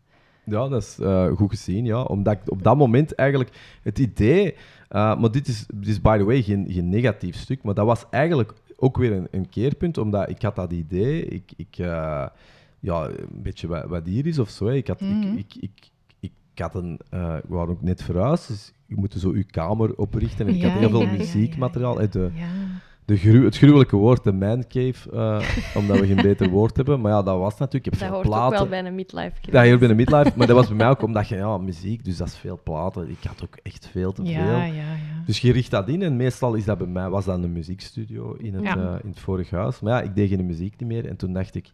Ja, 0.45 0.69
dat 0.69 0.83
is 0.83 0.99
uh, 1.01 1.27
goed 1.37 1.51
gezien, 1.51 1.85
ja. 1.85 2.03
Omdat 2.03 2.35
ik 2.35 2.51
op 2.51 2.63
dat 2.63 2.77
moment 2.77 3.15
eigenlijk 3.15 3.79
het 3.83 3.99
idee... 3.99 4.57
Uh, 4.91 5.21
maar 5.21 5.31
dit 5.31 5.49
is, 5.49 5.67
dit 5.75 5.89
is, 5.89 6.01
by 6.01 6.19
the 6.19 6.25
way, 6.25 6.43
geen, 6.43 6.67
geen 6.69 6.89
negatief 6.89 7.37
stuk, 7.37 7.63
maar 7.63 7.75
dat 7.75 7.87
was 7.87 8.05
eigenlijk 8.11 8.55
ook 8.77 8.97
weer 8.97 9.13
een, 9.13 9.29
een 9.31 9.49
keerpunt, 9.49 9.99
omdat 9.99 10.29
ik 10.29 10.43
had 10.43 10.57
dat 10.57 10.73
idee, 10.73 11.25
ik... 11.25 11.53
ik 11.57 11.79
uh, 11.79 12.27
ja, 12.81 13.09
een 13.09 13.43
beetje 13.43 13.67
wat, 13.67 13.85
wat 13.85 14.07
hier 14.07 14.27
is 14.27 14.39
of 14.39 14.51
zo. 14.51 14.67
Hè. 14.67 14.75
Ik, 14.75 14.87
had, 14.87 15.01
mm 15.01 15.23
-hmm. 15.23 15.37
ik, 15.37 15.55
ik, 15.55 15.91
ik, 16.21 16.31
ik, 16.53 16.59
had 16.59 16.75
een... 16.75 17.01
Uh, 17.15 17.35
we 17.35 17.55
waren 17.55 17.69
ook 17.69 17.83
net 17.83 18.03
verhuisd, 18.03 18.49
dus 18.49 18.73
je 18.87 18.97
moet 18.97 19.15
zo 19.19 19.37
je 19.37 19.45
kamer 19.45 19.95
oprichten. 19.97 20.47
En 20.47 20.55
ik 20.55 20.61
ja, 20.61 20.69
had 20.69 20.79
heel 20.79 20.91
veel 20.91 21.07
muziekmateriaal. 21.07 22.01
Ja, 22.01 22.07
de, 22.07 22.31
de 23.09 23.17
gru 23.17 23.45
het 23.45 23.57
gruwelijke 23.57 23.97
woord, 23.97 24.25
de 24.25 24.33
mancave, 24.33 25.11
uh, 25.13 25.41
omdat 25.77 26.01
we 26.01 26.07
geen 26.07 26.23
beter 26.23 26.49
woord 26.49 26.77
hebben. 26.77 27.01
Maar 27.01 27.13
ja, 27.13 27.23
dat 27.23 27.39
was 27.39 27.59
natuurlijk... 27.59 27.75
Ik 27.75 27.85
heb 27.85 27.93
dat 27.93 28.03
veel 28.03 28.13
hoort 28.17 28.27
platen. 28.29 28.53
ook 28.61 28.69
wel 28.69 28.81
bij 28.83 28.91
een 28.91 28.95
midlife 28.95 29.33
crisis. 29.35 29.53
Dat 29.53 29.67
hoort 29.67 29.79
bij 29.79 29.89
een 29.89 29.97
midlife, 29.97 30.33
maar 30.37 30.47
dat 30.47 30.57
was 30.57 30.67
bij 30.69 30.77
mij 30.77 30.89
ook 30.89 31.03
omdat 31.03 31.29
je... 31.29 31.37
Ja, 31.37 31.59
muziek, 31.59 32.05
dus 32.05 32.17
dat 32.17 32.27
is 32.27 32.37
veel 32.37 32.61
platen. 32.63 33.11
Ik 33.11 33.25
had 33.27 33.43
ook 33.43 33.57
echt 33.63 33.87
veel 33.87 34.13
te 34.13 34.23
veel. 34.23 34.33
Ja, 34.33 34.65
ja, 34.65 34.75
ja. 34.75 35.23
Dus 35.27 35.41
je 35.41 35.53
richt 35.53 35.71
dat 35.71 35.89
in 35.89 36.03
en 36.03 36.17
meestal 36.17 36.55
is 36.55 36.65
dat 36.65 36.79
bij 36.79 36.87
mij, 36.87 37.09
was 37.09 37.25
dat 37.25 37.43
een 37.43 37.53
muziekstudio 37.53 38.35
in 38.35 38.55
het, 38.55 38.65
Ja. 38.65 38.77
uh, 38.77 38.95
in 39.03 39.11
het 39.11 39.21
vorige 39.21 39.57
huis. 39.57 39.81
Maar 39.81 39.93
ja, 39.93 40.01
ik 40.09 40.15
deed 40.15 40.29
geen 40.29 40.47
muziek 40.47 40.75
niet 40.79 40.89
meer 40.89 41.07
en 41.09 41.17
toen 41.17 41.33
dacht 41.33 41.55
ik, 41.55 41.73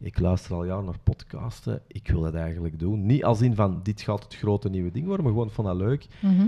ik 0.00 0.18
luister 0.20 0.54
al 0.54 0.64
jaren 0.64 0.84
naar 0.84 0.98
podcasten, 1.02 1.80
ik 1.86 2.08
wil 2.08 2.20
dat 2.20 2.34
eigenlijk 2.34 2.78
doen. 2.78 3.06
Niet 3.06 3.24
als 3.24 3.40
in 3.40 3.54
van, 3.54 3.80
dit 3.82 4.00
gaat 4.00 4.22
het 4.24 4.34
grote 4.34 4.68
nieuwe 4.68 4.90
ding 4.90 5.06
worden, 5.06 5.24
maar 5.24 5.34
gewoon 5.34 5.50
van 5.50 5.64
dat 5.64 5.76
leuk. 5.76 6.06
Mhm. 6.20 6.46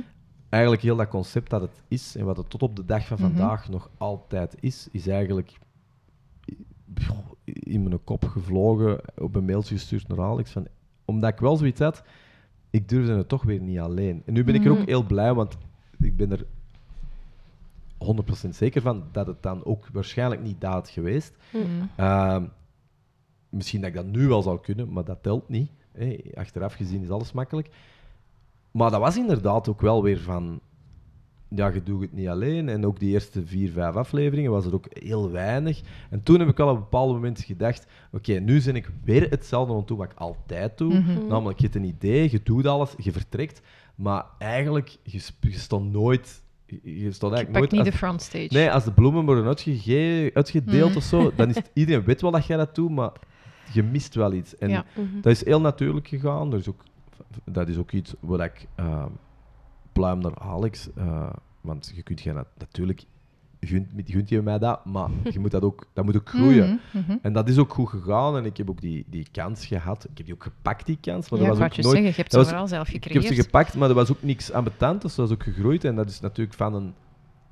Eigenlijk 0.54 0.82
heel 0.82 0.96
dat 0.96 1.08
concept 1.08 1.50
dat 1.50 1.60
het 1.60 1.82
is 1.88 2.16
en 2.16 2.24
wat 2.24 2.36
het 2.36 2.50
tot 2.50 2.62
op 2.62 2.76
de 2.76 2.84
dag 2.84 3.06
van 3.06 3.18
Mhm. 3.20 3.26
vandaag 3.26 3.68
nog 3.68 3.90
altijd 3.98 4.56
is, 4.60 4.88
is 4.90 5.06
eigenlijk 5.06 5.58
in 7.44 7.82
mijn 7.82 8.04
kop 8.04 8.24
gevlogen, 8.24 9.00
op 9.18 9.34
een 9.34 9.44
mailtje 9.44 9.74
gestuurd 9.74 10.08
naar 10.08 10.20
Alex, 10.20 10.50
van, 10.50 10.66
omdat 11.04 11.32
ik 11.32 11.38
wel 11.38 11.56
zoiets 11.56 11.80
had, 11.80 12.02
ik 12.70 12.88
durfde 12.88 13.16
het 13.16 13.28
toch 13.28 13.42
weer 13.42 13.60
niet 13.60 13.78
alleen. 13.78 14.22
En 14.26 14.32
nu 14.32 14.44
ben 14.44 14.54
ik 14.54 14.64
er 14.64 14.70
ook 14.70 14.78
Mhm. 14.78 14.86
heel 14.86 15.02
blij, 15.02 15.34
want 15.34 15.56
ik 15.98 16.16
ben 16.16 16.32
er 16.32 16.46
100% 17.98 18.54
zeker 18.56 18.82
van 18.82 19.04
dat 19.12 19.26
het 19.26 19.42
dan 19.42 19.64
ook 19.64 19.88
waarschijnlijk 19.92 20.42
niet 20.42 20.60
dat 20.60 20.72
had 20.72 20.88
geweest. 20.88 21.36
Ehm, 21.96 22.44
misschien 23.48 23.80
dat 23.80 23.88
ik 23.90 23.94
dat 23.96 24.06
nu 24.06 24.26
wel 24.28 24.42
zou 24.42 24.60
kunnen, 24.60 24.92
maar 24.92 25.04
dat 25.04 25.22
telt 25.22 25.48
niet. 25.48 25.70
Hè. 25.92 26.16
Achteraf 26.34 26.74
gezien 26.74 27.02
is 27.02 27.10
alles 27.10 27.32
makkelijk. 27.32 27.68
Maar 28.74 28.90
dat 28.90 29.00
was 29.00 29.16
inderdaad 29.16 29.68
ook 29.68 29.80
wel 29.80 30.02
weer 30.02 30.18
van... 30.18 30.60
Ja, 31.48 31.68
je 31.68 31.82
doet 31.82 32.00
het 32.00 32.12
niet 32.12 32.28
alleen. 32.28 32.68
En 32.68 32.86
ook 32.86 32.98
die 32.98 33.12
eerste 33.12 33.46
vier, 33.46 33.70
vijf 33.70 33.94
afleveringen 33.94 34.50
was 34.50 34.66
er 34.66 34.74
ook 34.74 34.86
heel 34.90 35.30
weinig. 35.30 35.80
En 36.10 36.22
toen 36.22 36.38
heb 36.38 36.48
ik 36.48 36.58
al 36.60 36.68
op 36.68 36.74
een 36.74 36.80
bepaald 36.82 37.12
moment 37.12 37.40
gedacht... 37.40 37.86
Oké, 38.12 38.32
nu 38.32 38.62
ben 38.62 38.76
ik 38.76 38.90
weer 39.04 39.30
hetzelfde 39.30 39.72
aan 39.72 39.78
het 39.78 39.88
doen 39.88 39.98
wat 39.98 40.10
ik 40.12 40.18
altijd 40.18 40.78
doe. 40.78 40.94
Mhm. 40.98 41.26
Namelijk, 41.26 41.58
je 41.58 41.64
hebt 41.64 41.76
een 41.76 41.84
idee, 41.84 42.30
je 42.30 42.40
doet 42.42 42.66
alles, 42.66 42.94
je 42.98 43.12
vertrekt. 43.12 43.60
Maar 43.94 44.24
eigenlijk, 44.38 44.96
je, 45.02 45.20
je 45.40 45.52
stond 45.58 45.92
nooit... 45.92 46.42
Je 46.66 46.80
je 46.82 47.12
stond 47.12 47.32
Je 47.32 47.36
eigenlijk 47.38 47.50
pakt 47.50 47.54
nooit... 47.58 47.70
niet 47.70 47.80
als- 47.80 47.90
de 47.90 47.96
frontstage. 47.96 48.48
Nee, 48.50 48.70
als 48.72 48.84
de 48.84 48.92
bloemen 48.92 49.24
worden 49.24 49.44
uitgege- 49.46 50.30
uitgedeeld 50.34 50.88
Mhm. 50.88 50.96
of 50.98 51.02
zo, 51.04 51.32
dan 51.36 51.48
is 51.48 51.54
het, 51.54 51.70
iedereen 51.74 52.04
weet 52.04 52.20
wel 52.20 52.30
dat 52.30 52.46
jij 52.46 52.56
dat 52.56 52.74
doet, 52.74 52.90
maar 52.90 53.12
je 53.72 53.82
mist 53.82 54.14
wel 54.14 54.32
iets. 54.32 54.56
En 54.58 54.68
Ja. 54.68 54.84
Mhm. 54.96 55.20
dat 55.20 55.32
is 55.32 55.44
heel 55.44 55.60
natuurlijk 55.60 56.08
gegaan. 56.08 56.52
Er 56.52 56.58
is 56.58 56.68
ook, 56.68 56.82
dat 57.44 57.68
is 57.68 57.76
ook 57.76 57.92
iets 57.92 58.14
wat 58.20 58.40
ik 58.40 58.66
uh, 58.80 59.04
pluim 59.92 60.18
naar 60.18 60.38
Alex, 60.38 60.88
uh, 60.98 61.30
want 61.60 61.92
je 61.94 62.02
kunt 62.02 62.20
geen, 62.20 62.44
natuurlijk 62.58 63.04
gunt, 63.60 63.88
gunt 64.04 64.28
je 64.28 64.42
mij 64.42 64.58
dat, 64.58 64.84
maar 64.84 65.08
je 65.32 65.38
moet 65.38 65.50
dat 65.50 65.62
ook, 65.62 65.86
dat 65.92 66.04
moet 66.04 66.16
ook 66.16 66.28
groeien. 66.28 66.80
Mhm, 66.92 67.04
mhm. 67.04 67.16
En 67.22 67.32
dat 67.32 67.48
is 67.48 67.58
ook 67.58 67.74
goed 67.74 67.88
gegaan 67.88 68.36
en 68.36 68.44
ik 68.44 68.56
heb 68.56 68.70
ook 68.70 68.80
die, 68.80 69.04
die 69.08 69.26
kans 69.32 69.66
gehad. 69.66 70.04
Ik 70.04 70.16
heb 70.16 70.26
die 70.26 70.34
ook 70.34 70.42
gepakt, 70.42 70.86
die 70.86 70.98
kans, 71.00 71.30
maar 71.30 71.40
Ja, 71.40 71.46
dat 71.46 71.58
was 71.58 71.66
ook 71.66 71.72
je 71.72 71.82
nooit... 71.82 71.94
zeggen, 71.94 72.10
je 72.10 72.16
hebt 72.20 72.30
ze 72.32 72.38
was- 72.38 72.48
vooral 72.48 72.66
zelf 72.66 72.88
ik 72.88 73.04
heb 73.04 73.12
ze 73.12 73.20
gecreëerd. 73.20 73.44
gepakt, 73.44 73.74
maar 73.74 73.88
er 73.88 73.94
was 73.94 74.10
ook 74.10 74.22
niks 74.22 74.52
aan 74.52 74.64
betant, 74.64 75.02
dus 75.02 75.14
dat 75.14 75.26
is 75.28 75.34
ook 75.34 75.42
gegroeid. 75.42 75.84
En 75.84 75.94
dat 75.94 76.08
is 76.08 76.20
natuurlijk 76.20 76.56
van 76.56 76.74
een 76.74 76.94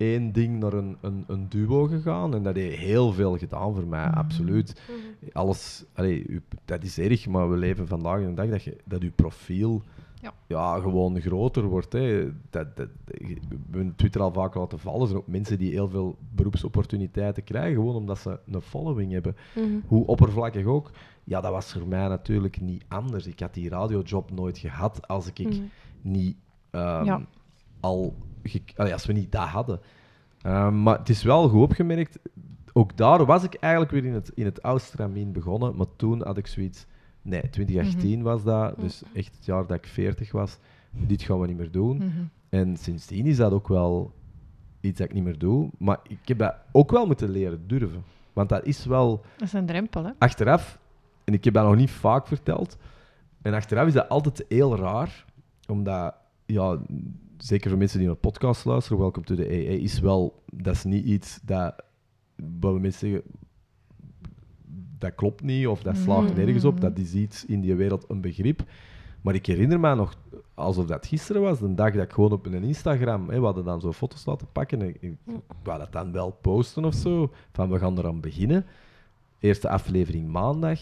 één 0.02 0.32
ding 0.32 0.58
naar 0.58 0.72
een, 0.72 0.96
een, 1.00 1.24
een 1.26 1.48
duo 1.48 1.86
gegaan. 1.86 2.34
En 2.34 2.42
dat 2.42 2.54
heeft 2.56 2.78
heel 2.78 3.12
veel 3.12 3.38
gedaan 3.38 3.74
voor 3.74 3.86
mij, 3.86 4.06
Mhm. 4.08 4.16
absoluut. 4.18 4.82
Mhm. 4.88 5.30
Alles, 5.32 5.84
allee, 5.94 6.40
dat 6.64 6.82
is 6.84 6.98
erg, 6.98 7.26
maar 7.28 7.50
we 7.50 7.56
leven 7.56 7.86
vandaag 7.88 8.20
in 8.20 8.28
de 8.28 8.34
dag 8.34 8.48
dat, 8.50 8.62
je, 8.62 8.76
dat 8.84 9.02
uw 9.02 9.12
profiel 9.14 9.82
Ja. 10.20 10.32
ja. 10.46 10.78
gewoon 10.80 11.20
groter 11.20 11.62
wordt. 11.64 11.92
Hè. 11.92 12.30
Dat, 12.50 12.76
dat, 12.76 12.88
we 13.04 13.36
hebben 13.70 13.94
Twitter 13.96 14.20
al 14.20 14.32
vaak 14.32 14.54
laten 14.54 14.78
vallen. 14.78 15.00
Er 15.00 15.06
zijn 15.06 15.18
ook 15.18 15.26
mensen 15.26 15.58
die 15.58 15.70
heel 15.70 15.88
veel 15.88 16.16
beroepsopportuniteiten 16.34 17.44
krijgen, 17.44 17.74
gewoon 17.74 17.94
omdat 17.94 18.18
ze 18.18 18.38
een 18.46 18.60
following 18.60 19.12
hebben. 19.12 19.36
Mhm. 19.54 19.66
Hoe 19.86 20.06
oppervlakkig 20.06 20.64
ook. 20.64 20.90
Ja, 21.24 21.40
dat 21.40 21.50
was 21.52 21.72
voor 21.72 21.86
mij 21.88 22.08
natuurlijk 22.08 22.60
niet 22.60 22.84
anders. 22.88 23.26
Ik 23.26 23.40
had 23.40 23.54
die 23.54 23.68
radiojob 23.68 24.30
nooit 24.30 24.58
gehad 24.58 25.08
als 25.08 25.26
ik 25.32 25.48
niet 26.02 26.36
ehm, 26.70 27.04
Ja. 27.04 27.26
al 27.80 28.14
allee, 28.76 28.92
als 28.92 29.06
we 29.06 29.12
niet 29.12 29.32
dat 29.32 29.46
hadden. 29.46 29.80
Ehm, 30.42 30.82
maar 30.82 30.98
het 30.98 31.08
is 31.08 31.22
wel 31.22 31.48
goed 31.48 31.62
opgemerkt. 31.62 32.18
Ook 32.72 32.96
daar 32.96 33.24
was 33.24 33.44
ik 33.44 33.54
eigenlijk 33.54 33.92
weer 33.92 34.04
in 34.04 34.12
het, 34.12 34.30
in 34.34 34.44
het 34.44 34.60
Austramien 34.60 35.32
begonnen. 35.32 35.76
Maar 35.76 35.86
toen 35.96 36.22
had 36.24 36.36
ik 36.36 36.46
zoiets. 36.46 36.86
Nee, 37.22 37.50
2018 37.50 38.22
was 38.22 38.44
dat. 38.44 38.80
Dus 38.80 39.02
echt 39.12 39.34
het 39.36 39.44
jaar 39.44 39.66
dat 39.66 39.76
ik 39.76 39.86
40 39.86 40.32
was. 40.32 40.58
Dit 40.90 41.22
gaan 41.22 41.40
we 41.40 41.46
niet 41.46 41.56
meer 41.56 41.70
doen. 41.70 41.96
Mhm. 41.96 42.08
En 42.48 42.76
sindsdien 42.76 43.26
is 43.26 43.36
dat 43.36 43.52
ook 43.52 43.68
wel 43.68 44.12
iets 44.80 44.98
dat 44.98 45.08
ik 45.08 45.14
niet 45.14 45.24
meer 45.24 45.38
doe. 45.38 45.70
Maar 45.78 45.98
ik 46.08 46.18
heb 46.28 46.38
dat 46.38 46.54
ook 46.72 46.90
wel 46.90 47.06
moeten 47.06 47.30
leren 47.30 47.66
durven. 47.66 48.04
Want 48.32 48.48
dat 48.48 48.64
is 48.64 48.84
wel 48.84 49.24
Dat 49.36 49.46
is 49.46 49.52
een 49.52 49.66
drempel, 49.66 50.04
hè? 50.04 50.10
achteraf, 50.18 50.78
en 51.24 51.34
ik 51.34 51.44
heb 51.44 51.54
dat 51.54 51.64
nog 51.64 51.76
niet 51.76 51.90
vaak 51.90 52.26
verteld, 52.26 52.76
en 53.42 53.54
achteraf 53.54 53.86
is 53.86 53.92
dat 53.92 54.08
altijd 54.08 54.44
heel 54.48 54.76
raar, 54.76 55.24
omdat, 55.68 56.14
ja, 56.46 56.78
zeker 57.42 57.70
voor 57.70 57.78
mensen 57.78 57.98
die 57.98 58.06
naar 58.06 58.16
podcast 58.16 58.64
luisteren, 58.64 58.98
Welcome 58.98 59.26
to 59.26 59.34
the 59.34 59.46
AA, 59.46 59.82
is 59.82 60.00
wel, 60.00 60.42
dat 60.52 60.74
is 60.74 60.84
niet 60.84 61.04
iets 61.04 61.40
dat, 61.42 61.74
wat 62.60 62.72
we 62.72 62.80
mensen 62.80 63.08
zeggen, 63.08 63.30
dat 64.98 65.14
klopt 65.14 65.42
niet, 65.42 65.66
of 65.66 65.82
dat 65.82 65.96
slaagt 65.96 66.28
Mm. 66.30 66.36
nergens 66.36 66.64
op, 66.64 66.80
dat 66.80 66.98
is 66.98 67.14
iets 67.14 67.44
in 67.44 67.60
die 67.60 67.74
wereld 67.74 68.04
een 68.08 68.20
begrip. 68.20 68.62
Maar 69.20 69.34
ik 69.34 69.46
herinner 69.46 69.80
me 69.80 69.94
nog, 69.94 70.14
alsof 70.54 70.86
dat 70.86 71.06
gisteren 71.06 71.42
was, 71.42 71.58
de 71.58 71.74
dag 71.74 71.92
dat 71.92 72.04
ik 72.04 72.12
gewoon 72.12 72.32
op 72.32 72.46
een 72.46 72.64
Instagram, 72.64 73.28
hè, 73.28 73.38
we 73.38 73.44
hadden 73.44 73.64
dan 73.64 73.80
zo 73.80 73.92
foto's 73.92 74.24
laten 74.24 74.46
pakken, 74.52 74.80
en 74.80 74.88
ik, 74.88 74.96
ik 75.00 75.16
wou 75.62 75.78
dat 75.78 75.92
dan 75.92 76.12
wel 76.12 76.30
posten 76.30 76.84
of 76.84 76.94
zo, 76.94 77.32
van 77.52 77.70
we 77.70 77.78
gaan 77.78 77.98
eraan 77.98 78.20
beginnen. 78.20 78.66
Eerste 79.38 79.68
aflevering 79.68 80.28
maandag. 80.28 80.80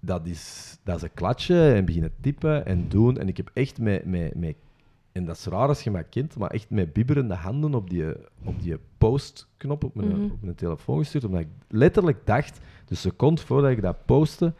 Dat 0.00 0.26
is, 0.26 0.76
dat 0.84 0.96
is 0.96 1.02
een 1.02 1.14
klatje 1.14 1.72
en 1.72 1.84
beginnen 1.84 2.12
typen 2.20 2.66
en 2.66 2.88
doen. 2.88 3.18
En 3.18 3.28
ik 3.28 3.36
heb 3.36 3.50
echt 3.54 3.78
met, 3.78 4.04
met, 4.04 4.34
met 4.34 4.56
en 5.16 5.24
dat 5.24 5.36
is 5.36 5.44
raar 5.46 5.68
als 5.68 5.82
je 5.82 5.90
mij 5.90 6.04
kent, 6.04 6.36
maar 6.38 6.50
echt 6.50 6.70
met 6.70 6.92
bibberende 6.92 7.34
handen 7.34 7.74
op 7.74 7.90
die, 7.90 8.04
op 8.44 8.62
die 8.62 8.76
postknop 8.98 9.84
op 9.84 9.94
mijn, 9.94 10.08
Mhm. 10.08 10.24
op 10.24 10.42
mijn 10.42 10.54
telefoon 10.54 10.98
gestuurd. 10.98 11.24
Omdat 11.24 11.40
ik 11.40 11.48
letterlijk 11.68 12.18
dacht, 12.26 12.58
de 12.84 12.94
seconde 12.94 13.40
voordat 13.42 13.70
ik 13.70 13.82
dat 13.82 14.04
postte, 14.04 14.52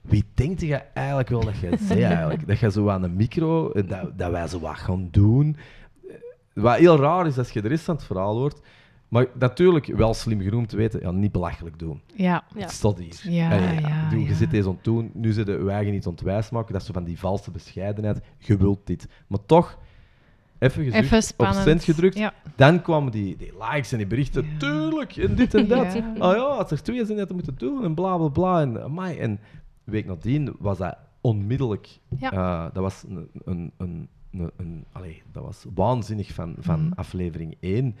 wie 0.00 0.24
denkt 0.34 0.60
je 0.60 0.74
eigenlijk 0.76 1.28
wel 1.28 1.40
dat 1.44 1.58
jij 1.58 1.76
zei 1.88 2.02
eigenlijk? 2.02 2.46
Dat 2.46 2.58
je 2.58 2.70
zo 2.70 2.88
aan 2.88 3.02
de 3.02 3.08
micro, 3.08 3.70
eh, 3.72 3.88
dat, 3.88 4.18
dat 4.18 4.30
wij 4.30 4.48
zo 4.48 4.60
wat 4.60 4.76
gaan 4.76 5.08
doen. 5.10 5.56
Eh, 6.08 6.14
Wat 6.52 6.76
heel 6.76 6.96
raar 6.96 7.26
is 7.26 7.38
als 7.38 7.50
je 7.50 7.62
de 7.62 7.68
rest 7.68 7.84
van 7.84 7.94
het 7.94 8.04
verhaal 8.04 8.36
hoort. 8.36 8.60
Maar 9.08 9.26
natuurlijk 9.38 9.86
wel 9.86 10.14
slim 10.14 10.40
genoeg 10.40 10.58
om 10.60 10.66
te 10.66 10.76
weten, 10.76 11.00
ja, 11.00 11.10
niet 11.10 11.32
belachelijk 11.32 11.78
doen. 11.78 12.00
Ja. 12.14 12.44
Ja. 12.54 12.60
Het 12.60 12.70
staat 12.70 12.98
hier. 12.98 13.20
Ja, 13.22 13.50
Allee, 13.50 13.80
ja, 13.80 14.08
doe, 14.10 14.18
Je 14.22 14.28
ja. 14.28 14.34
zit 14.34 14.50
deze 14.50 14.68
aan 14.68 14.74
het 14.74 14.84
doen, 14.84 15.10
nu 15.14 15.32
zit 15.32 15.46
je 15.46 15.70
eigen 15.70 15.94
iets 15.94 16.06
aan 16.06 16.12
het 16.12 16.20
wijsmaken. 16.22 16.72
Dat 16.72 16.80
is 16.80 16.86
zo 16.86 16.92
van 16.92 17.04
die 17.04 17.18
valse 17.18 17.50
bescheidenheid. 17.50 18.20
Je 18.38 18.56
wilt 18.56 18.86
dit. 18.86 19.08
Maar 19.26 19.38
toch, 19.46 19.78
even 20.58 21.22
op 21.36 21.46
cent 21.52 21.84
gedrukt. 21.84 22.18
Ja. 22.18 22.32
Dan 22.56 22.82
kwamen 22.82 23.12
die, 23.12 23.36
die 23.36 23.52
likes 23.70 23.92
en 23.92 23.98
die 23.98 24.06
berichten. 24.06 24.44
Ja. 24.44 24.58
Tuurlijk, 24.58 25.16
en 25.16 25.34
dit 25.34 25.54
en 25.54 25.68
dat. 25.68 25.92
Ja. 25.94 26.12
Oh 26.18 26.34
ja, 26.34 26.42
als 26.42 26.70
er 26.70 26.82
twee 26.82 27.04
zijn 27.04 27.18
dat 27.18 27.32
moeten 27.32 27.54
doen 27.58 27.84
en 27.84 27.94
bla 27.94 28.16
bla 28.16 28.28
bla. 28.28 28.60
En, 28.60 28.82
amai. 28.82 29.18
en 29.18 29.40
week 29.84 30.06
nadien 30.06 30.56
was 30.58 30.78
dat 30.78 30.96
onmiddellijk. 31.20 31.88
Ja. 32.18 32.32
eh, 32.32 32.74
dat 32.74 32.82
was 32.82 33.04
een, 33.08 33.28
een, 33.44 33.72
een, 33.76 34.08
een, 34.32 34.50
een- 34.56 34.84
allee, 34.92 35.22
dat 35.32 35.42
was 35.44 35.64
waanzinnig 35.74 36.32
van, 36.34 36.54
van 36.58 36.80
Mhm. 36.84 36.92
aflevering 36.94 37.56
1. 37.60 37.96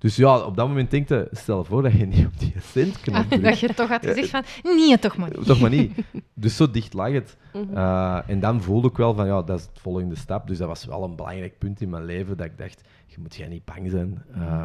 Dus 0.00 0.16
ja, 0.16 0.38
op 0.38 0.56
dat 0.56 0.68
moment 0.68 0.90
denk 0.90 1.08
je, 1.08 1.28
stel 1.32 1.64
voor 1.64 1.82
dat 1.82 1.92
je 1.92 2.06
niet 2.06 2.26
op 2.26 2.38
die 2.38 2.54
centknop 2.62 3.24
drukt. 3.28 3.44
Dat 3.44 3.58
je 3.58 3.74
toch 3.74 3.88
had 3.88 4.06
gezegd 4.06 4.28
van, 4.28 4.42
nee, 4.62 4.98
toch 4.98 5.16
maar 5.16 5.30
niet. 5.36 5.46
Toch 5.46 5.60
maar 5.60 5.70
niet. 5.70 5.92
Dus 6.34 6.56
zo 6.56 6.70
dicht 6.70 6.92
lag 6.92 7.12
het. 7.12 7.36
Mhm. 7.52 7.76
Eh, 7.76 8.18
en 8.26 8.40
dan 8.40 8.62
voelde 8.62 8.88
ik 8.88 8.96
wel 8.96 9.14
van, 9.14 9.26
ja, 9.26 9.42
dat 9.42 9.58
is 9.58 9.64
het 9.64 9.80
volgende 9.80 10.16
stap. 10.16 10.46
Dus 10.46 10.58
dat 10.58 10.68
was 10.68 10.84
wel 10.84 11.04
een 11.04 11.16
belangrijk 11.16 11.58
punt 11.58 11.80
in 11.80 11.90
mijn 11.90 12.04
leven, 12.04 12.36
dat 12.36 12.46
ik 12.46 12.58
dacht, 12.58 12.80
je 13.06 13.16
moet 13.18 13.34
jij 13.34 13.48
niet 13.48 13.64
bang 13.64 13.90
zijn. 13.90 14.22
Eh, 14.34 14.64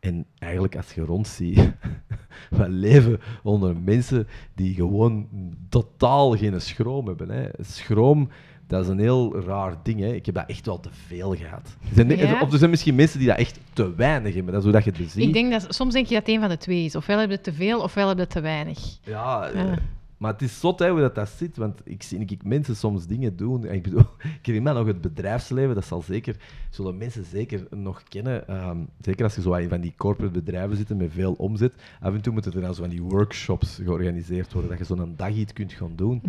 en 0.00 0.26
eigenlijk, 0.38 0.76
als 0.76 0.92
je 0.92 1.04
rondziet, 1.04 1.72
we 2.50 2.68
leven 2.68 3.20
onder 3.42 3.76
mensen 3.76 4.26
die 4.54 4.74
gewoon 4.74 5.28
totaal 5.68 6.36
geen 6.36 6.60
schroom 6.60 7.06
hebben. 7.06 7.30
Hè. 7.30 7.48
Schroom 7.60 8.28
Dat 8.70 8.82
is 8.82 8.88
een 8.88 8.98
heel 8.98 9.40
raar 9.40 9.74
ding. 9.82 10.00
Hè. 10.00 10.12
Ik 10.14 10.26
heb 10.26 10.34
dat 10.34 10.44
echt 10.46 10.66
wel 10.66 10.80
te 10.80 10.88
veel 11.06 11.34
gehad. 11.36 11.76
Er 11.88 11.94
zijn, 11.94 12.16
Ja? 12.16 12.40
Of 12.40 12.52
er 12.52 12.58
zijn 12.58 12.70
misschien 12.70 12.94
mensen 12.94 13.18
die 13.18 13.28
dat 13.28 13.38
echt 13.38 13.58
te 13.72 13.94
weinig 13.94 14.34
hebben. 14.34 14.52
Dat 14.52 14.62
is 14.62 14.68
hoe 14.68 14.72
dat 14.76 14.84
je 14.84 14.90
het 14.90 14.98
beziet. 14.98 15.22
Ik 15.22 15.32
denk 15.32 15.50
dat, 15.52 15.66
soms 15.74 15.92
denk 15.92 16.06
je 16.06 16.14
dat 16.14 16.26
het 16.26 16.34
een 16.34 16.40
van 16.40 16.48
de 16.48 16.56
twee 16.56 16.84
is. 16.84 16.94
Ofwel 16.94 17.18
heb 17.18 17.30
je 17.30 17.40
te 17.40 17.52
veel, 17.52 17.80
ofwel 17.80 18.08
heb 18.08 18.16
je 18.16 18.22
het 18.22 18.32
te 18.32 18.40
weinig. 18.40 18.98
Ja, 19.02 19.48
eh, 19.48 19.72
maar 20.16 20.32
het 20.32 20.42
is 20.42 20.60
zot 20.60 20.78
hè, 20.78 20.90
hoe 20.90 21.00
dat, 21.00 21.14
dat 21.14 21.28
zit. 21.28 21.56
Want 21.56 21.80
ik 21.84 22.02
zie 22.02 22.18
ik, 22.18 22.44
mensen 22.44 22.76
soms 22.76 23.06
dingen 23.06 23.36
doen. 23.36 23.64
En 23.66 23.74
Ik 23.74 23.82
bedoel, 23.82 24.00
ik 24.40 24.46
herinner 24.46 24.72
me 24.72 24.78
nog 24.78 24.88
het 24.88 25.00
bedrijfsleven. 25.00 25.74
Dat 25.74 25.84
zal 25.84 26.02
zeker, 26.02 26.36
zullen 26.70 26.96
mensen 26.96 27.24
zeker 27.24 27.66
nog 27.70 28.02
kennen. 28.02 28.48
Ehm, 28.48 28.78
zeker 29.00 29.24
als 29.24 29.34
je 29.34 29.40
zo 29.42 29.52
in 29.52 29.68
van 29.68 29.80
die 29.80 29.94
corporate 29.96 30.32
bedrijven 30.32 30.76
zit 30.76 30.96
met 30.96 31.12
veel 31.12 31.32
omzet. 31.32 31.72
Af 32.00 32.14
en 32.14 32.20
toe 32.20 32.32
moeten 32.32 32.52
er 32.52 32.60
dan 32.60 32.74
zo 32.74 32.80
van 32.80 32.90
die 32.90 33.02
workshops 33.02 33.74
georganiseerd 33.82 34.52
worden. 34.52 34.70
Dat 34.70 34.78
je 34.78 34.94
zo'n 34.94 35.14
dag 35.16 35.32
iets 35.32 35.52
kunt 35.52 35.72
gaan 35.72 35.92
doen. 35.96 36.22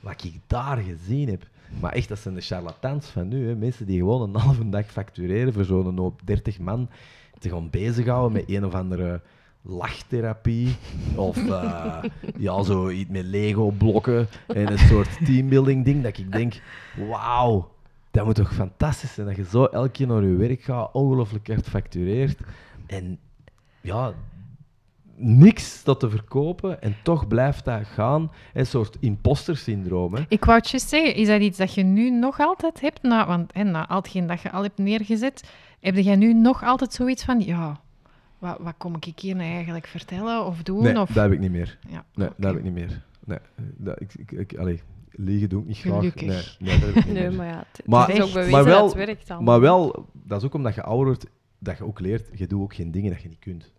Wat 0.00 0.24
ik 0.24 0.34
daar 0.46 0.76
gezien 0.76 1.28
heb. 1.28 1.46
Maar 1.80 1.92
echt, 1.92 2.08
dat 2.08 2.18
zijn 2.18 2.34
de 2.34 2.40
charlatans 2.40 3.06
van 3.06 3.28
nu. 3.28 3.48
Hè. 3.48 3.54
Mensen 3.54 3.86
die 3.86 3.98
gewoon 3.98 4.22
een 4.22 4.40
halve 4.40 4.68
dag 4.68 4.86
factureren 4.86 5.52
voor 5.52 5.64
zo'n 5.64 5.98
hoop 5.98 6.20
30 6.24 6.58
man. 6.58 6.88
Te 7.38 7.48
gaan 7.48 7.70
bezighouden 7.70 8.32
met 8.32 8.50
een 8.50 8.64
of 8.64 8.74
andere 8.74 9.20
lachtherapie. 9.62 10.76
Of 11.14 11.36
eh, 11.36 12.02
ja, 12.38 12.62
zo 12.62 12.88
iets 12.88 13.10
met 13.10 13.24
Lego-blokken. 13.24 14.26
En 14.46 14.72
een 14.72 14.78
soort 14.78 15.24
teambuilding 15.24 15.84
ding. 15.84 16.02
Dat 16.02 16.18
ik 16.18 16.32
denk, 16.32 16.60
wauw. 17.08 17.72
Dat 18.10 18.24
moet 18.24 18.34
toch 18.34 18.54
fantastisch 18.54 19.14
zijn 19.14 19.26
dat 19.26 19.36
je 19.36 19.44
zo 19.44 19.64
elke 19.64 19.90
keer 19.90 20.06
naar 20.06 20.24
je 20.24 20.36
werk 20.36 20.62
gaat, 20.62 20.92
ongelooflijk 20.92 21.48
hard 21.48 21.68
factureert. 21.68 22.40
En 22.86 23.18
ja, 23.80 24.14
niks 25.16 25.84
dat 25.84 26.00
te 26.00 26.10
verkopen 26.10 26.82
en 26.82 26.96
toch 27.02 27.28
blijft 27.28 27.64
dat 27.64 27.86
gaan. 27.86 28.30
Een 28.52 28.66
soort 28.66 28.96
imposter-syndroom. 29.00 30.14
hè. 30.14 30.22
Ik 30.28 30.44
wou 30.44 30.58
het 30.58 30.70
juist 30.70 30.88
zeggen, 30.88 31.14
is 31.14 31.26
dat 31.26 31.40
iets 31.40 31.58
dat 31.58 31.74
je 31.74 31.82
nu 31.82 32.10
nog 32.10 32.40
altijd 32.40 32.80
hebt? 32.80 33.02
Na, 33.02 33.26
want 33.26 33.54
hè, 33.54 33.62
na 33.64 33.88
al 33.88 33.96
hetgeen 33.96 34.26
dat 34.26 34.40
je 34.40 34.50
al 34.50 34.62
hebt 34.62 34.78
neergezet, 34.78 35.44
heb 35.80 35.96
jij 35.96 36.16
nu 36.16 36.34
nog 36.34 36.62
altijd 36.64 36.92
zoiets 36.92 37.24
van, 37.24 37.40
ja, 37.40 37.80
wat, 38.38 38.56
wat 38.60 38.74
kom 38.76 38.94
ik 39.00 39.18
hier 39.18 39.36
nou 39.36 39.50
eigenlijk 39.52 39.86
vertellen 39.86 40.44
of 40.46 40.62
doen? 40.62 40.82
Nee, 40.82 41.00
of... 41.00 41.08
dat 41.10 41.22
heb 41.22 41.32
ik 41.32 41.40
niet 41.40 41.50
meer. 41.50 41.78
Ja, 41.88 42.04
Nee, 42.14 42.28
dat 42.36 42.50
heb 42.50 42.56
ik 42.58 42.64
niet 42.64 42.74
meer. 42.74 43.02
Nee, 43.24 43.38
dat, 43.56 44.00
ik, 44.00 44.14
ik, 44.14 44.32
ik, 44.32 44.58
allee, 44.58 44.80
liegen 45.10 45.48
doe 45.48 45.60
ik 45.60 45.66
niet 45.66 45.78
graag. 45.78 45.96
Gelukkig. 45.98 46.26
Nee, 46.26 46.70
nee, 46.70 46.78
dat 46.80 46.88
heb 46.88 46.96
ik 46.96 47.04
niet 47.04 47.14
Nee, 47.14 47.28
meer. 47.28 47.36
maar 47.36 47.46
ja, 47.46 47.64
het, 47.72 47.86
Maar- 47.86 48.06
het 48.06 48.16
is 48.16 48.22
ook 48.22 48.24
Echt. 48.24 48.34
bewezen 48.34 48.52
Maar 48.52 48.64
wel- 48.64 48.80
dat 48.86 48.94
het 48.96 49.06
werkt 49.06 49.26
dan. 49.28 49.44
Maar 49.44 49.60
wel, 49.60 50.06
dat 50.12 50.38
is 50.40 50.46
ook 50.46 50.54
omdat 50.54 50.74
je 50.74 50.82
ouder 50.82 51.06
wordt, 51.06 51.26
dat 51.58 51.78
je 51.78 51.84
ook 51.84 52.00
leert, 52.00 52.28
je 52.38 52.46
doet 52.46 52.60
ook 52.62 52.74
geen 52.74 52.90
dingen 52.90 53.10
dat 53.12 53.22
je 53.22 53.28
niet 53.28 53.38
kunt. 53.38 53.72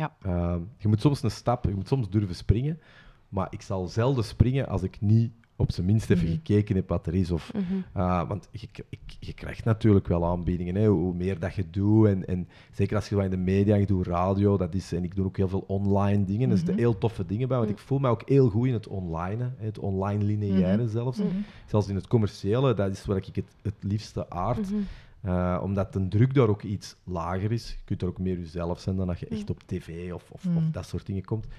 Ja. 0.00 0.16
Ehm, 0.22 0.60
je 0.78 0.88
moet 0.88 1.00
soms 1.00 1.22
een 1.22 1.30
stap, 1.30 1.64
je 1.64 1.74
moet 1.74 1.88
soms 1.88 2.10
durven 2.10 2.34
springen, 2.34 2.80
maar 3.28 3.46
ik 3.50 3.62
zal 3.62 3.86
zelden 3.86 4.24
springen 4.24 4.68
als 4.68 4.82
ik 4.82 5.00
niet 5.00 5.32
op 5.56 5.72
zijn 5.72 5.86
minst 5.86 6.10
even 6.10 6.24
Mhm. 6.24 6.34
gekeken 6.34 6.76
heb 6.76 6.88
wat 6.88 7.06
er 7.06 7.14
is. 7.14 7.30
Of, 7.30 7.52
Mhm. 7.54 7.62
ah, 7.92 8.28
want 8.28 8.48
je, 8.52 8.68
ik, 8.88 8.98
je 9.20 9.32
krijgt 9.32 9.64
natuurlijk 9.64 10.08
wel 10.08 10.24
aanbiedingen, 10.26 10.74
hè, 10.74 10.86
hoe 10.86 11.14
meer 11.14 11.38
dat 11.38 11.54
je 11.54 11.70
doet. 11.70 12.06
En, 12.06 12.26
en 12.26 12.48
zeker 12.72 12.96
als 12.96 13.08
je 13.08 13.14
zo 13.14 13.20
in 13.20 13.30
de 13.30 13.36
media, 13.36 13.76
je 13.76 13.86
doet 13.86 14.06
radio, 14.06 14.56
dat 14.56 14.74
is, 14.74 14.92
en 14.92 15.04
ik 15.04 15.14
doe 15.14 15.24
ook 15.26 15.36
heel 15.36 15.48
veel 15.48 15.64
online 15.66 16.24
dingen. 16.24 16.50
Er 16.50 16.56
zitten 16.56 16.74
Mhm. 16.74 16.82
heel 16.82 16.98
toffe 16.98 17.26
dingen 17.26 17.48
bij, 17.48 17.58
want 17.58 17.70
ik 17.70 17.78
voel 17.78 17.98
me 17.98 18.08
ook 18.08 18.22
heel 18.28 18.48
goed 18.50 18.66
in 18.66 18.72
het 18.72 18.88
online, 18.88 19.50
hè, 19.58 19.64
het 19.66 19.78
online 19.78 20.24
lineaire 20.24 20.88
zelfs. 20.88 21.20
Zelfs 21.66 21.88
in 21.88 21.94
het 21.94 22.06
commerciële, 22.06 22.74
dat 22.74 22.90
is 22.90 23.04
waar 23.06 23.16
ik 23.16 23.36
het, 23.36 23.54
het 23.62 23.74
liefste 23.80 24.30
aard. 24.30 24.68
Eh, 25.22 25.60
omdat 25.62 25.92
de 25.92 26.08
druk 26.08 26.34
daar 26.34 26.48
ook 26.48 26.62
iets 26.62 26.96
lager 27.04 27.52
is. 27.52 27.68
Je 27.70 27.84
kunt 27.84 28.02
er 28.02 28.08
ook 28.08 28.18
meer 28.18 28.38
jezelf 28.38 28.80
zijn 28.80 28.96
dan 28.96 29.06
dat 29.06 29.20
je 29.20 29.26
echt 29.26 29.42
Mm. 29.48 29.48
op 29.54 29.62
tv 29.66 30.12
of, 30.12 30.30
of, 30.30 30.44
Mm. 30.44 30.56
of 30.56 30.62
dat 30.70 30.86
soort 30.86 31.06
dingen 31.06 31.24
komt. 31.24 31.44
Is 31.46 31.50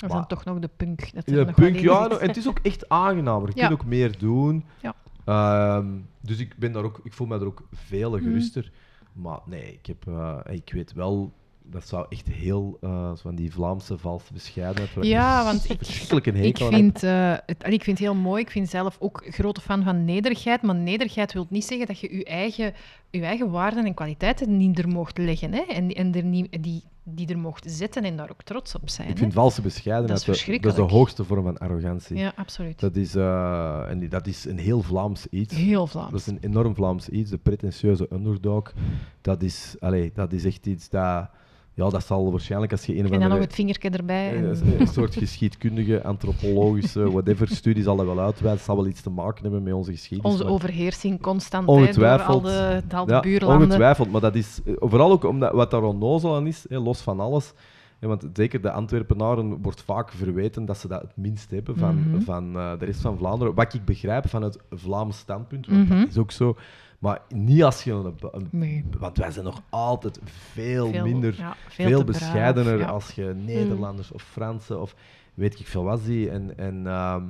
Maar- 0.00 0.10
dan 0.10 0.26
toch 0.26 0.44
nog 0.44 0.58
de 0.58 0.70
punk. 0.76 1.12
Dat 1.14 1.30
Ja, 1.30 1.42
nog 1.44 1.54
punk, 1.54 1.76
ja, 1.78 2.06
nou, 2.06 2.20
en 2.20 2.26
het 2.28 2.36
is 2.36 2.48
ook 2.48 2.58
echt 2.62 2.88
aangenamer. 2.88 3.48
Je 3.48 3.60
Ja. 3.60 3.66
kunt 3.68 3.80
ook 3.80 3.86
meer 3.86 4.18
doen. 4.18 4.64
Ja. 4.82 4.94
Ehm, 5.24 5.86
dus 6.20 6.38
ik, 6.38 6.56
ben 6.58 6.72
daar 6.72 6.84
ook, 6.84 7.00
ik 7.04 7.12
voel 7.12 7.26
me 7.26 7.38
daar 7.38 7.46
ook 7.46 7.62
veel 7.72 8.10
Mhm. 8.10 8.22
geruster. 8.22 8.70
Maar 9.12 9.38
nee, 9.46 9.72
ik, 9.72 9.86
heb, 9.86 10.06
eh, 10.06 10.38
ik 10.50 10.72
weet 10.72 10.92
wel, 10.92 11.32
dat 11.62 11.86
zou 11.88 12.06
echt 12.08 12.26
heel, 12.28 12.78
zo 12.82 13.14
van 13.14 13.34
die 13.34 13.52
Vlaamse 13.52 13.98
valse 13.98 14.32
bescheidenheid. 14.32 15.06
Ja, 15.06 15.38
ik 15.38 15.44
want 15.50 15.70
ik- 15.70 15.76
verschrikkelijk 15.78 16.26
een 16.26 16.36
Ik 16.36 16.56
vind, 16.58 17.02
eh, 17.02 17.30
het, 17.46 17.56
ik 17.66 17.82
vind 17.84 17.98
het 17.98 18.06
heel 18.08 18.14
mooi. 18.14 18.42
Ik 18.42 18.50
vind 18.50 18.68
zelf 18.68 18.96
ook 19.00 19.22
grote 19.28 19.60
fan 19.60 19.82
van 19.82 20.04
nederigheid. 20.04 20.62
Maar 20.62 20.74
nederigheid 20.74 21.32
wil 21.32 21.46
niet 21.50 21.64
zeggen 21.64 21.86
dat 21.86 21.98
je 21.98 22.16
je 22.16 22.24
eigen, 22.24 22.72
je 23.20 23.24
eigen 23.24 23.50
waarden 23.50 23.84
en 23.84 23.94
kwaliteiten 23.94 24.56
niet 24.56 24.78
er 24.78 24.88
mocht 24.88 25.18
leggen. 25.18 25.52
Hè? 25.52 25.60
En, 25.60 25.90
en 25.90 26.14
er 26.14 26.24
niet, 26.24 26.62
die, 26.62 26.82
die 27.02 27.28
er 27.28 27.38
mocht 27.38 27.64
zetten 27.68 28.02
en 28.02 28.16
daar 28.16 28.30
ook 28.30 28.42
trots 28.42 28.74
op 28.74 28.88
zijn. 28.88 29.08
Ik 29.08 29.14
hè. 29.14 29.18
vind 29.20 29.32
valse 29.32 29.62
bescheidenheid, 29.62 30.08
Dat 30.08 30.18
is 30.18 30.24
de- 30.24 30.30
dat 30.30 30.36
is 30.40 30.46
de 30.46 30.60
verschrikkelijk. 30.62 30.90
hoogste 30.98 31.24
vorm 31.24 31.42
van 31.42 31.58
arrogantie. 31.58 32.16
Ja, 32.16 32.32
absoluut. 32.36 32.80
Dat, 32.80 32.96
is, 32.96 33.14
eh, 33.14 33.90
en 33.90 34.08
dat 34.08 34.26
is 34.26 34.44
een 34.44 34.58
heel 34.58 34.82
Vlaams 34.82 35.26
iets. 35.26 35.54
Heel 35.56 35.86
Vlaams. 35.86 36.10
Dat 36.10 36.20
is 36.20 36.26
een 36.26 36.38
enorm 36.40 36.74
Vlaams 36.74 37.08
iets, 37.08 37.30
de 37.30 37.38
pretentieuze 37.38 38.08
underdog. 38.12 38.72
Dat 39.20 39.42
is, 39.42 39.76
allee, 39.80 40.10
dat 40.14 40.32
is 40.32 40.44
echt 40.44 40.66
iets 40.66 40.88
dat... 40.88 41.28
Ja, 41.76 41.88
dat 41.88 42.04
zal 42.04 42.30
waarschijnlijk 42.30 42.72
als 42.72 42.86
je 42.86 42.96
een 42.98 43.04
of 43.04 43.10
en 43.10 43.20
dan 43.20 43.28
nog 43.28 43.38
het 43.38 43.54
vingertje 43.54 43.90
erbij. 43.90 44.30
eh, 44.32 44.38
En... 44.38 44.44
Een, 44.44 44.80
een 44.80 44.86
soort 44.86 45.14
geschiedkundige, 45.24 46.02
antropologische, 46.02 47.10
whatever 47.10 47.48
studie 47.48 47.82
zal 47.82 47.96
dat 47.96 48.06
wel 48.06 48.20
uitwijzen. 48.20 48.50
Het 48.56 48.60
zal 48.66 48.76
wel 48.76 48.86
iets 48.86 49.00
te 49.00 49.10
maken 49.10 49.42
hebben 49.42 49.62
met 49.62 49.72
onze 49.72 49.90
geschiedenis. 49.92 50.32
Onze 50.32 50.44
maar- 50.44 50.52
overheersing 50.52 51.20
constant 51.20 51.66
hè, 51.66 51.72
door 51.74 51.80
Ongetwijfeld. 51.82 52.28
al 52.28 52.40
de, 52.40 52.82
al 52.96 53.06
de 53.06 53.12
ja, 53.12 53.20
buurlanden. 53.20 53.66
ongetwijfeld, 53.66 54.10
maar 54.12 54.20
dat 54.20 54.34
is 54.34 54.60
eh, 54.66 54.72
vooral 54.78 55.10
ook 55.10 55.24
omdat 55.24 55.52
wat 55.52 55.70
daar 55.70 55.82
onnozel 55.82 56.34
aan 56.36 56.46
is, 56.46 56.64
hè, 56.68 56.78
los 56.78 57.00
van 57.00 57.20
alles. 57.20 57.52
hè, 57.98 58.08
want 58.08 58.26
zeker 58.32 58.60
de 58.62 58.70
Antwerpenaren 58.70 59.62
wordt 59.62 59.82
vaak 59.82 60.10
verweten 60.12 60.64
dat 60.64 60.78
ze 60.78 60.88
dat 60.88 61.00
het 61.02 61.16
minst 61.16 61.50
hebben 61.50 61.76
van, 61.76 61.94
Mhm. 62.10 62.20
van 62.20 62.56
eh, 62.56 62.78
de 62.78 62.84
rest 62.84 63.00
van 63.00 63.16
Vlaanderen. 63.18 63.54
Wat 63.54 63.74
ik 63.74 63.84
begrijp 63.84 64.28
van 64.28 64.42
het 64.42 64.58
Vlaams 64.70 65.18
standpunt, 65.18 65.66
want 65.66 65.88
Mhm. 65.88 65.98
dat 66.00 66.08
is 66.08 66.18
ook 66.18 66.30
zo. 66.30 66.56
Maar 67.04 67.20
niet 67.28 67.62
als 67.64 67.84
je 67.84 67.92
een, 67.92 68.14
een- 68.32 68.48
Nee. 68.50 68.84
Want 68.98 69.18
wij 69.18 69.30
zijn 69.30 69.44
nog 69.44 69.62
altijd 69.68 70.18
veel, 70.24 70.90
Veel- 70.90 71.02
minder, 71.04 71.34
ja, 71.36 71.56
veel, 71.68 71.86
veel 71.88 71.98
te 71.98 72.04
braaf, 72.04 72.18
bescheidener 72.20 72.78
ja. 72.78 72.86
als 72.86 73.10
je 73.10 73.24
Nederlanders 73.36 74.10
of 74.12 74.22
Fransen 74.22 74.80
of 74.80 74.94
weet 75.34 75.60
ik 75.60 75.66
veel 75.66 75.82
wat 75.84 76.00
zie. 76.00 76.30
En, 76.30 76.58
en 76.58 76.86
ehm, 76.86 77.22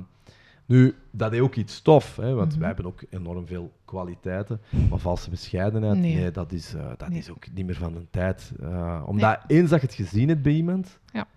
nu, 0.65 0.95
dat 1.11 1.33
is 1.33 1.39
ook 1.39 1.55
iets 1.55 1.81
tof, 1.81 2.15
hè, 2.15 2.33
want 2.33 2.49
Mhm. 2.49 2.57
wij 2.59 2.67
hebben 2.67 2.85
ook 2.85 3.03
enorm 3.09 3.47
veel 3.47 3.71
kwaliteiten. 3.85 4.61
Maar 4.89 4.99
valse 4.99 5.29
bescheidenheid, 5.29 5.97
Nee. 5.97 6.15
nee, 6.15 6.31
dat, 6.31 6.51
is, 6.51 6.73
eh, 6.73 6.87
dat 6.97 7.09
Nee. 7.09 7.17
is 7.17 7.29
ook 7.29 7.45
niet 7.53 7.65
meer 7.65 7.75
van 7.75 7.93
de 7.93 8.05
tijd. 8.09 8.51
Eh, 8.61 9.03
omdat 9.05 9.39
eens 9.47 9.69
dat 9.69 9.81
je 9.81 9.85
het 9.87 9.95
gezien 9.95 10.27
hebt 10.29 10.41
bij 10.41 10.53
iemand, 10.53 10.99
Ja. 11.13 11.27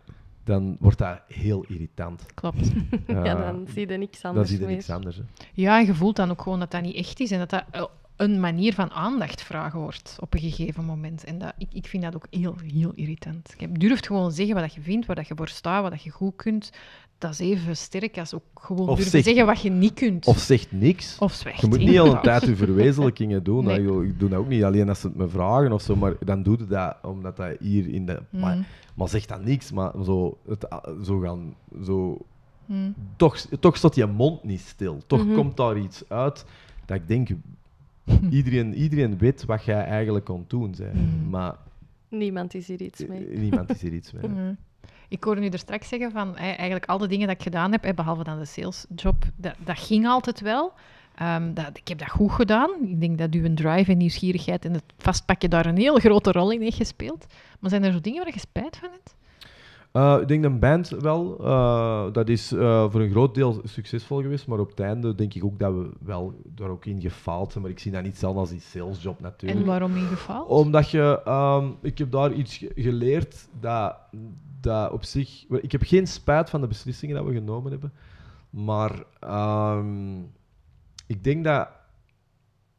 dan 0.45 0.77
wordt 0.81 0.99
dat 0.99 1.21
heel 1.29 1.65
irritant. 1.69 2.27
Klopt. 2.35 2.71
Eh, 3.07 3.25
ja, 3.25 3.35
dan 3.35 3.67
zie 3.69 3.89
je 3.89 3.97
niks 3.97 4.21
dan 4.21 4.31
anders 4.31 4.51
zie 4.51 4.61
je 4.61 4.67
niks 4.67 4.91
anders. 4.91 5.17
Hè. 5.17 5.23
Ja, 5.55 5.79
en 5.81 5.87
je 5.87 5.95
voelt 5.95 6.17
dan 6.17 6.31
ook 6.31 6.43
gewoon 6.43 6.59
dat 6.59 6.71
dat 6.71 6.83
niet 6.83 6.95
echt 6.97 7.21
is 7.21 7.31
en 7.31 7.39
dat 7.39 7.51
dat 7.51 7.65
eh, 7.71 7.85
een 8.19 8.41
manier 8.41 8.75
van 8.75 8.91
aandacht 8.91 9.43
vragen 9.43 9.81
wordt 9.81 10.17
op 10.21 10.35
een 10.35 10.41
gegeven 10.41 10.85
moment. 10.85 11.25
En 11.25 11.39
dat, 11.39 11.53
ik, 11.59 11.69
ik 11.73 11.87
vind 11.87 12.03
dat 12.03 12.15
ook 12.15 12.27
heel, 12.31 12.55
heel 12.75 12.93
irritant. 12.95 13.55
Je 13.59 13.73
durft 13.73 14.07
gewoon 14.07 14.33
zeggen 14.33 14.55
wat 14.55 14.65
dat 14.65 14.75
je 14.75 14.81
vindt, 14.81 15.07
waar 15.07 15.17
dat 15.17 15.29
je 15.29 15.35
voor 15.37 15.49
staat, 15.49 15.83
wat 15.83 15.91
dat 15.91 16.03
je 16.03 16.11
goed 16.11 16.37
kunt. 16.37 16.73
Dat 17.19 17.31
is 17.31 17.39
even 17.39 17.77
sterk 17.77 18.19
als 18.19 18.35
ook 18.35 18.43
gewoon 18.55 18.89
Of 18.89 18.95
durven 18.95 19.11
zeg- 19.11 19.25
zeggen 19.25 19.47
wat 19.47 19.61
je 19.61 19.71
niet 19.71 19.95
kunt. 19.95 20.27
Of 20.27 20.39
zegt 20.39 20.73
niks. 20.73 21.19
Of 21.19 21.33
zwijgt. 21.33 21.61
Je 21.61 21.67
moet 21.67 21.79
niet 21.79 21.99
al 21.99 22.15
een 22.15 22.23
tijd 22.23 22.43
je 22.45 22.57
verwezenlijkingen 22.57 23.43
doen. 23.45 23.65
Nee. 23.65 23.81
hè. 23.81 24.03
Ik 24.05 24.19
doe 24.19 24.29
dat 24.29 24.39
ook 24.39 24.49
niet 24.49 24.65
alleen 24.65 24.89
als 24.89 25.01
ze 25.01 25.07
het 25.07 25.17
me 25.17 25.29
vragen 25.29 25.73
of 25.73 25.83
zo, 25.83 25.97
maar 25.97 26.15
dan 26.25 26.43
doe 26.43 26.59
je 26.59 26.67
dat 26.67 26.97
omdat 27.03 27.37
dat 27.37 27.57
hier 27.61 27.89
in 27.89 28.07
de. 28.07 28.23
Mm. 28.31 28.41
Maar, 28.41 28.67
maar 28.95 29.09
zeg 29.09 29.27
dan 29.27 29.45
niks, 29.45 29.73
maar 29.73 29.93
zo, 30.05 30.39
het, 30.49 30.67
zo 31.05 31.19
gaan. 31.19 31.55
Zo, 31.85 32.19
Mm. 32.67 32.95
toch, 33.17 33.39
toch 33.61 33.77
staat 33.77 33.95
je 33.95 34.07
mond 34.07 34.45
niet 34.45 34.61
stil. 34.61 35.03
Toch 35.07 35.25
Mhm. 35.25 35.35
komt 35.35 35.57
daar 35.57 35.79
iets 35.79 36.03
uit 36.09 36.45
dat 36.87 36.97
ik 36.97 37.09
denk. 37.09 37.29
Iedereen, 38.31 38.75
iedereen 38.75 39.19
weet 39.19 39.45
wat 39.45 39.65
jij 39.65 39.85
eigenlijk 39.85 40.29
het 40.29 40.51
doen 40.51 40.75
bent. 40.79 40.95
Mhm. 40.95 41.31
Maar 41.31 41.55
Niemand 42.09 42.55
is 42.55 42.67
hier 42.69 42.81
iets 42.83 43.07
mee. 43.07 43.27
eh, 43.27 43.39
niemand 43.39 43.71
is 43.71 43.81
hier 43.83 43.93
iets 43.93 44.13
mee. 44.13 44.29
Mm. 44.29 44.57
Ik 45.09 45.25
hoorde 45.25 45.41
nu 45.41 45.49
er 45.49 45.59
straks 45.59 45.89
zeggen 45.89 46.11
van 46.11 46.37
eigenlijk 46.37 46.87
al 46.87 46.99
de 46.99 47.07
dingen 47.07 47.27
dat 47.27 47.37
ik 47.37 47.43
gedaan 47.43 47.73
heb, 47.73 47.85
eh, 47.85 47.95
behalve 47.95 48.25
dan 48.25 48.39
de 48.39 48.45
salesjob, 48.45 49.25
dat, 49.37 49.55
dat 49.65 49.79
ging 49.79 50.07
altijd 50.07 50.41
wel. 50.41 50.73
Ehm, 51.15 51.55
dat, 51.55 51.71
ik 51.79 51.89
heb 51.89 51.99
dat 51.99 52.11
goed 52.11 52.33
gedaan. 52.33 52.71
Ik 52.83 53.01
denk 53.01 53.19
dat 53.19 53.35
uw 53.35 53.55
drive 53.55 53.91
en 53.93 53.99
nieuwsgierigheid 53.99 54.65
en 54.65 54.73
het 54.73 54.83
vastpakken 54.99 55.51
daar 55.51 55.67
een 55.67 55.77
heel 55.77 55.97
grote 55.99 56.33
rol 56.33 56.51
in 56.51 56.61
heeft 56.63 56.77
gespeeld. 56.77 57.27
Maar 57.61 57.71
zijn 57.71 57.85
er 57.85 57.93
zo 57.93 58.01
dingen 58.01 58.25
waar 58.25 58.33
je 58.33 58.39
spijt 58.41 58.77
van 58.77 58.89
hebt? 58.93 59.15
Eh, 59.93 60.17
ik 60.21 60.29
denk 60.29 60.45
een 60.45 60.59
band 60.59 60.89
wel. 60.89 61.39
eh, 61.45 62.13
dat 62.13 62.29
is 62.29 62.53
eh, 62.53 62.91
voor 62.91 63.01
een 63.01 63.11
groot 63.11 63.35
deel 63.35 63.61
succesvol 63.65 64.21
geweest, 64.23 64.47
maar 64.47 64.59
op 64.59 64.71
het 64.71 64.81
einde 64.81 65.15
denk 65.15 65.35
ik 65.35 65.45
ook 65.45 65.59
dat 65.59 65.73
we 65.73 65.91
wel 66.01 66.35
daar 66.45 66.69
ook 66.69 66.85
in 66.85 67.01
gefaald 67.01 67.51
zijn. 67.53 67.63
Maar 67.65 67.73
ik 67.73 67.79
zie 67.79 67.93
dat 67.93 68.03
niet 68.03 68.19
zelf 68.19 68.37
als 68.37 68.51
die 68.51 68.61
salesjob 68.61 69.21
natuurlijk. 69.21 69.61
En 69.61 69.67
waarom 69.67 69.97
in 69.97 70.07
geval? 70.07 70.45
Omdat 70.45 70.91
je, 70.91 71.21
ehm, 71.25 71.67
ik 71.83 71.99
heb 71.99 72.11
daar 72.11 72.33
iets 72.33 72.57
ge- 72.57 72.73
geleerd 72.75 73.49
dat, 73.61 73.97
dat 74.61 74.93
op 74.93 75.05
zich. 75.05 75.45
Ik 75.61 75.73
heb 75.73 75.83
geen 75.85 76.07
spijt 76.07 76.51
van 76.51 76.61
de 76.61 76.67
beslissingen 76.67 77.17
dat 77.17 77.25
we 77.25 77.33
genomen 77.33 77.71
hebben, 77.71 77.93
maar 78.51 79.03
ehm, 79.21 80.19
ik 81.07 81.25
denk 81.25 81.45
dat 81.45 81.69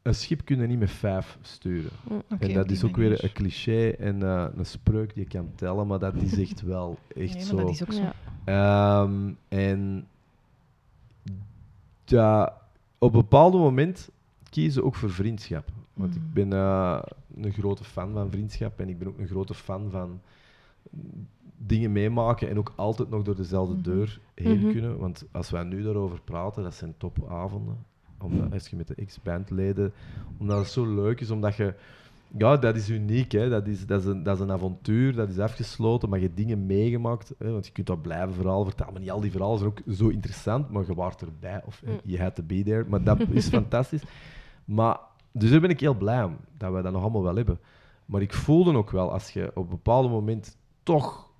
een 0.01 0.15
schip 0.15 0.45
kun 0.45 0.59
je 0.61 0.67
niet 0.67 0.79
met 0.79 0.91
vijf 0.91 1.37
sturen. 1.41 1.91
Oké, 2.07 2.45
en 2.45 2.53
dat 2.53 2.71
is 2.71 2.83
ook 2.83 2.91
manier. 2.91 3.09
weer 3.09 3.23
een 3.23 3.31
cliché 3.33 3.89
en 3.89 4.23
eh, 4.23 4.45
een 4.55 4.65
spreuk 4.65 5.13
die 5.13 5.23
je 5.23 5.29
kan 5.29 5.51
tellen, 5.55 5.87
maar 5.87 5.99
dat 5.99 6.15
is 6.15 6.37
echt 6.39 6.61
wel 6.75 6.97
echt 7.15 7.33
Nee, 7.33 7.43
zo. 7.43 7.55
maar 7.55 7.65
dat 7.65 7.73
is 7.73 7.81
ook 7.83 7.93
zo. 7.93 8.01
Ja. 8.01 8.13
Ehm, 9.03 9.31
en 9.47 10.07
dat, 12.05 12.53
op 12.97 13.13
een 13.13 13.19
bepaald 13.19 13.53
moment 13.53 14.09
kiezen 14.49 14.83
ook 14.83 14.95
voor 14.95 15.09
vriendschap. 15.11 15.69
Want 15.93 16.15
Mm. 16.15 16.21
ik 16.21 16.33
ben 16.33 16.53
eh, 16.53 17.01
een 17.41 17.51
grote 17.53 17.83
fan 17.83 18.13
van 18.13 18.31
vriendschap 18.31 18.79
en 18.79 18.89
ik 18.89 18.99
ben 18.99 19.07
ook 19.07 19.17
een 19.19 19.27
grote 19.27 19.53
fan 19.53 19.89
van 19.91 20.19
dingen 21.57 21.91
meemaken 21.91 22.49
en 22.49 22.57
ook 22.57 22.73
altijd 22.75 23.09
nog 23.09 23.23
door 23.23 23.35
dezelfde 23.35 23.73
Mhm. 23.73 23.83
deur 23.83 24.19
heen 24.33 24.59
Mhm. 24.59 24.71
kunnen. 24.71 24.97
Want 24.97 25.25
als 25.31 25.49
wij 25.49 25.63
nu 25.63 25.83
daarover 25.83 26.21
praten, 26.21 26.63
dat 26.63 26.75
zijn 26.75 26.93
topavonden. 26.97 27.77
Omdat, 28.23 28.53
als 28.53 28.67
je 28.67 28.75
met 28.75 28.87
de 28.87 28.95
ex-bandleden, 28.95 29.93
omdat 30.37 30.57
het 30.57 30.67
zo 30.67 30.93
leuk 30.93 31.21
is, 31.21 31.31
omdat 31.31 31.55
je... 31.55 31.73
Ja, 32.37 32.57
dat 32.57 32.75
is 32.75 32.89
uniek. 32.89 33.31
Hè. 33.31 33.49
Dat, 33.49 33.67
is, 33.67 33.85
dat, 33.85 33.99
is 34.01 34.05
een, 34.07 34.23
dat 34.23 34.35
is 34.35 34.41
een 34.41 34.51
avontuur, 34.51 35.15
dat 35.15 35.29
is 35.29 35.39
afgesloten, 35.39 36.09
maar 36.09 36.19
je 36.19 36.25
hebt 36.25 36.37
dingen 36.37 36.65
meegemaakt. 36.65 37.33
Hè. 37.37 37.51
Want 37.51 37.65
je 37.65 37.71
kunt 37.71 37.87
dat 37.87 38.01
blijven 38.01 38.33
verhalen 38.33 38.65
vertellen. 38.65 38.91
Maar 38.93 39.01
niet 39.01 39.11
al 39.11 39.21
die 39.21 39.31
verhalen 39.31 39.57
zijn 39.57 39.69
ook 39.69 39.79
zo 39.95 40.07
interessant, 40.07 40.69
maar 40.69 40.83
je 40.87 40.93
waart 40.93 41.21
erbij. 41.21 41.61
Of 41.65 41.81
Mm. 41.85 41.99
je 42.03 42.21
had 42.21 42.35
to 42.35 42.43
be 42.43 42.63
there. 42.63 42.85
Maar 42.87 43.03
dat 43.03 43.19
is 43.29 43.47
fantastisch. 43.59 44.03
Maar, 44.65 44.99
dus 45.31 45.49
daar 45.51 45.59
ben 45.59 45.69
ik 45.69 45.79
heel 45.79 45.93
blij 45.97 46.23
om, 46.23 46.37
dat 46.57 46.73
we 46.73 46.81
dat 46.81 46.91
nog 46.91 47.01
allemaal 47.01 47.23
wel 47.23 47.35
hebben. 47.35 47.59
Maar 48.05 48.21
ik 48.21 48.33
voelde 48.33 48.73
ook 48.73 48.91
wel, 48.91 49.11
als 49.11 49.29
je 49.31 49.51
op 49.53 49.63
een 49.63 49.69
bepaald 49.69 50.09
moment 50.09 50.57
toch 50.83 51.31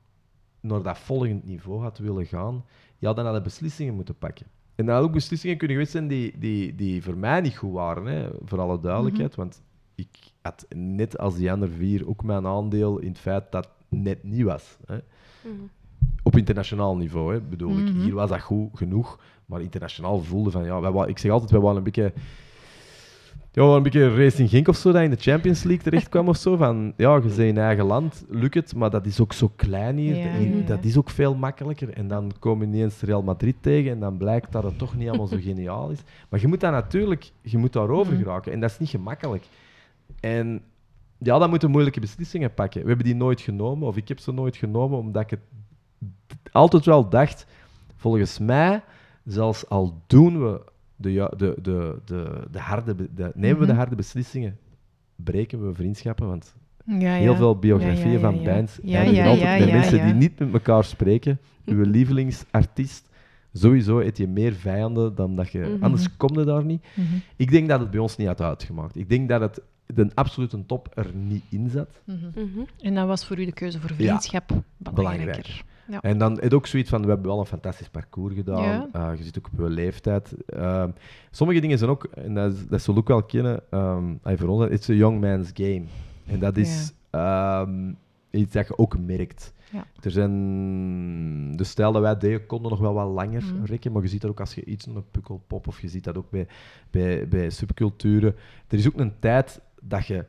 naar 0.59 0.82
dat 0.82 0.97
volgend 0.97 1.45
niveau 1.45 1.82
had 1.82 1.97
willen 1.97 2.25
gaan, 2.25 2.65
ja, 2.97 3.13
dan 3.13 3.25
had 3.25 3.36
je 3.36 3.41
beslissingen 3.41 3.93
moeten 3.93 4.17
pakken. 4.17 4.45
En 4.80 4.86
dan 4.86 4.95
had 4.95 5.03
ook 5.03 5.11
beslissingen 5.11 5.57
kunnen 5.57 5.77
geweest 5.77 5.95
zijn 5.95 6.07
die, 6.07 6.34
die, 6.38 6.75
die 6.75 7.03
voor 7.03 7.17
mij 7.17 7.41
niet 7.41 7.57
goed 7.57 7.73
waren, 7.73 8.05
hè, 8.05 8.30
voor 8.43 8.59
alle 8.59 8.80
duidelijkheid. 8.80 9.36
Want 9.36 9.61
ik 9.95 10.17
had 10.41 10.65
net 10.75 11.17
als 11.17 11.36
die 11.36 11.51
andere 11.51 11.71
vier 11.71 12.07
ook 12.07 12.23
mijn 12.23 12.45
aandeel 12.45 12.99
in 12.99 13.07
het 13.07 13.19
feit 13.19 13.51
dat 13.51 13.69
het 13.89 13.99
net 13.99 14.23
niet 14.23 14.43
was. 14.43 14.77
Hè. 14.86 14.95
Mhm. 14.95 15.55
Op 16.23 16.38
internationaal 16.38 16.97
niveau, 16.97 17.34
hè, 17.34 17.41
bedoel 17.41 17.77
ik. 17.77 17.91
Mhm. 17.91 18.01
Hier 18.01 18.13
was 18.13 18.30
dat 18.30 18.41
goed 18.41 18.77
genoeg, 18.77 19.19
maar 19.45 19.61
internationaal 19.61 20.19
voelde 20.19 20.51
van, 20.51 20.63
ja, 20.63 20.91
wij, 20.91 21.07
ik 21.07 21.17
zeg 21.17 21.32
altijd, 21.32 21.51
wij 21.51 21.59
waren 21.59 21.77
een 21.77 21.84
beetje... 21.84 22.13
Ja, 23.60 23.66
een 23.66 23.84
beetje 23.84 24.16
Racing 24.16 24.49
Genk 24.49 24.68
of 24.68 24.76
zo, 24.76 24.91
dat 24.91 25.01
in 25.01 25.10
de 25.10 25.16
Champions 25.16 25.64
League 25.64 25.84
terecht 25.84 26.10
kwam 26.10 26.28
of 26.28 26.38
zo. 26.38 26.55
Van, 26.55 26.93
ja, 26.97 27.16
je 27.16 27.22
bent 27.22 27.38
in 27.38 27.57
eigen 27.57 27.86
land, 27.86 28.26
lukt 28.30 28.53
het, 28.53 28.76
maar 28.76 28.89
dat 28.89 29.05
is 29.05 29.20
ook 29.20 29.34
zo 29.34 29.51
klein 29.55 29.97
hier. 29.97 30.16
Ja, 30.16 30.26
en 30.26 30.49
ja, 30.51 30.57
ja. 30.57 30.66
Dat 30.66 30.84
is 30.84 30.97
ook 30.97 31.10
veel 31.10 31.36
makkelijker. 31.36 31.89
En 31.93 32.07
dan 32.07 32.32
kom 32.39 32.60
je 32.62 32.68
ineens 32.68 33.01
Real 33.01 33.22
Madrid 33.24 33.55
tegen 33.62 33.91
en 33.91 33.99
dan 33.99 34.18
blijkt 34.18 34.51
dat 34.51 34.64
het 34.64 34.78
toch 34.78 34.95
niet 34.95 35.07
allemaal 35.07 35.28
zo 35.28 35.38
geniaal 35.51 35.89
is. 35.89 35.99
Maar 36.30 36.39
je 36.39 36.47
moet 36.47 36.60
daar 36.60 36.72
natuurlijk, 36.72 37.32
je 37.41 37.57
moet 37.57 37.74
daarover 37.74 38.14
Mhm. 38.14 38.22
geraken. 38.24 38.51
En 38.51 38.60
dat 38.60 38.70
is 38.70 38.78
niet 38.80 38.89
gemakkelijk. 38.89 39.43
En 40.20 40.62
ja, 41.18 41.38
dan 41.38 41.49
moeten 41.49 41.72
moeilijke 41.72 41.99
beslissingen 41.99 42.53
pakken. 42.53 42.82
We 42.82 42.88
hebben 42.88 43.05
die 43.05 43.16
nooit 43.16 43.41
genomen, 43.41 43.88
of 43.88 43.97
ik 43.97 44.07
heb 44.07 44.20
ze 44.20 44.32
nooit 44.32 44.55
genomen, 44.57 44.97
omdat 44.99 45.22
ik 45.22 45.30
het 45.30 45.39
altijd 46.51 46.86
wel 46.86 47.10
dacht, 47.10 47.45
volgens 47.95 48.39
mij, 48.39 48.82
zelfs 49.26 49.70
al 49.70 50.01
doen 50.07 50.41
we 50.43 50.62
de, 51.00 51.12
ja- 51.14 51.32
de, 51.38 51.56
de, 51.62 51.95
de, 52.06 52.47
de 52.52 52.60
harde, 52.60 52.95
de, 53.14 53.32
nemen 53.36 53.60
we 53.60 53.66
de 53.66 53.72
Mhm. 53.72 53.82
harde 53.82 53.95
beslissingen, 53.95 54.58
breken 55.16 55.68
we 55.68 55.74
vriendschappen, 55.74 56.28
want 56.28 56.56
Ja, 56.86 57.14
heel 57.14 57.32
ja. 57.32 57.38
veel 57.38 57.56
biografieën 57.60 58.08
Ja, 58.08 58.14
ja, 58.14 58.20
van 58.20 58.43
bands 58.43 58.80
Ja, 58.84 58.97
eindigen 58.97 59.24
ja, 59.24 59.30
altijd 59.30 59.60
ja, 59.60 59.66
met 59.66 59.74
mensen 59.74 59.97
ja. 59.97 60.06
die 60.06 60.14
niet 60.14 60.39
met 60.39 60.54
elkaar 60.54 60.84
spreken. 60.84 61.39
Uw 61.66 61.84
lievelingsartiest, 61.84 63.10
sowieso 63.54 64.00
heb 64.02 64.18
je 64.18 64.28
meer 64.28 64.54
vijanden 64.54 65.16
dan 65.16 65.36
dat 65.36 65.52
je... 65.52 65.60
Mhm. 65.60 65.84
Anders 65.84 66.18
kom 66.18 66.39
je 66.39 66.45
daar 66.45 66.66
niet. 66.66 66.86
Mhm, 66.95 67.06
Ik 67.36 67.52
denk 67.52 67.68
dat 67.70 67.80
het 67.80 67.91
bij 67.91 68.00
ons 68.00 68.18
niet 68.18 68.28
had 68.28 68.41
uitgemaakt. 68.41 68.95
Ik 68.95 69.10
denk 69.10 69.30
dat 69.30 69.41
het 69.41 69.62
de 69.86 70.10
absolute 70.14 70.66
top 70.66 70.91
er 70.93 71.12
niet 71.16 71.43
in 71.50 71.70
zat. 71.70 72.02
En 72.82 72.93
dan 72.95 73.08
was 73.08 73.26
voor 73.26 73.39
u 73.39 73.45
de 73.45 73.52
keuze 73.54 73.80
voor 73.80 73.89
vriendschap 73.95 74.52
belangrijker. 74.78 75.64
Ja. 75.89 76.01
En 76.01 76.17
dan 76.17 76.39
het 76.39 76.53
ook 76.53 76.67
zoiets 76.67 76.89
van, 76.89 77.01
we 77.01 77.07
hebben 77.07 77.27
wel 77.27 77.39
een 77.39 77.45
fantastisch 77.45 77.89
parcours 77.89 78.33
gedaan. 78.35 78.63
Ja. 78.63 78.87
Eh, 78.91 79.17
je 79.17 79.23
zit 79.23 79.37
ook 79.37 79.49
op 79.53 79.59
je 79.59 79.69
leeftijd. 79.69 80.33
Ehm, 80.45 80.89
sommige 81.31 81.59
dingen 81.59 81.77
zijn 81.77 81.89
ook, 81.89 82.03
en 82.03 82.33
dat, 82.33 82.53
is, 82.53 82.67
dat 82.67 82.81
zul 82.81 82.93
je 82.93 82.99
ook 82.99 83.07
wel 83.07 83.23
kennen, 83.23 83.61
ay, 84.23 84.37
voor 84.37 84.47
ons, 84.47 84.69
it's 84.69 84.89
a 84.89 84.93
young 84.93 85.21
man's 85.21 85.51
game. 85.53 85.83
En 86.25 86.39
dat 86.39 86.57
is 86.57 86.93
ehm, 87.09 87.91
iets 88.31 88.53
dat 88.53 88.67
je 88.67 88.77
ook 88.77 88.99
merkt. 88.99 89.53
Er 90.01 90.11
zijn, 90.11 91.55
de 91.57 91.63
stijl 91.63 91.91
dat 91.91 92.01
wij 92.01 92.17
deden, 92.17 92.45
konden 92.45 92.71
nog 92.71 92.79
wel 92.79 92.93
wat 92.93 93.07
langer 93.07 93.43
Mhm. 93.43 93.63
rekken, 93.63 93.91
maar 93.91 94.01
je 94.01 94.07
ziet 94.07 94.21
dat 94.21 94.29
ook 94.31 94.39
als 94.39 94.55
je 94.55 94.65
iets 94.65 94.85
een 94.85 95.03
pukkelpop, 95.11 95.67
of 95.67 95.81
je 95.81 95.87
ziet 95.87 96.03
dat 96.03 96.17
ook 96.17 96.29
bij, 96.29 96.47
bij, 96.91 97.27
bij 97.27 97.49
subculturen. 97.49 98.35
Er 98.67 98.77
is 98.77 98.87
ook 98.87 98.99
een 98.99 99.13
tijd 99.19 99.61
dat 99.81 100.05
je 100.05 100.25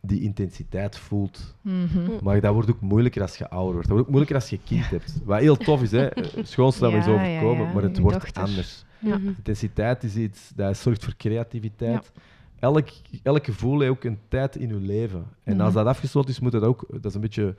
die 0.00 0.20
intensiteit 0.22 0.98
voelt. 0.98 1.54
Mhm. 1.60 2.10
Maar 2.22 2.40
dat 2.40 2.52
wordt 2.54 2.70
ook 2.70 2.80
moeilijker 2.80 3.22
als 3.22 3.38
je 3.38 3.50
ouder 3.50 3.72
wordt. 3.72 3.88
Dat 3.88 3.96
wordt 3.96 4.02
ook 4.04 4.08
moeilijker 4.14 4.36
als 4.36 4.50
je 4.50 4.58
kind 4.64 4.90
hebt. 4.90 5.20
Wat 5.24 5.40
heel 5.40 5.56
tof 5.56 5.82
is, 5.82 5.90
hè. 5.90 6.08
Het 6.36 6.48
schoonste 6.48 6.80
dat 6.80 6.90
we 6.90 6.96
Ja, 6.98 7.02
eens 7.04 7.12
overkomen, 7.14 7.60
ja, 7.62 7.66
ja. 7.68 7.72
maar 7.74 7.82
het 7.82 7.96
Je 7.96 8.02
wordt 8.02 8.20
dochter. 8.20 8.42
anders. 8.42 8.84
Ja. 8.98 9.16
Mhm. 9.18 9.26
Intensiteit 9.26 10.02
is 10.04 10.16
iets 10.16 10.52
dat 10.56 10.76
zorgt 10.76 11.04
voor 11.04 11.14
creativiteit. 11.16 12.12
Elk, 12.58 12.88
elk 13.22 13.44
gevoel 13.44 13.78
heeft 13.80 13.92
ook 13.92 14.04
een 14.04 14.18
tijd 14.28 14.56
in 14.56 14.68
je 14.68 14.74
leven. 14.74 15.24
En 15.44 15.54
Mhm. 15.56 15.64
als 15.64 15.74
dat 15.74 15.86
afgesloten 15.86 16.30
is, 16.30 16.40
moet 16.40 16.52
dat 16.52 16.62
ook... 16.62 16.86
Dat 16.90 17.04
is 17.04 17.14
een 17.14 17.20
beetje 17.20 17.54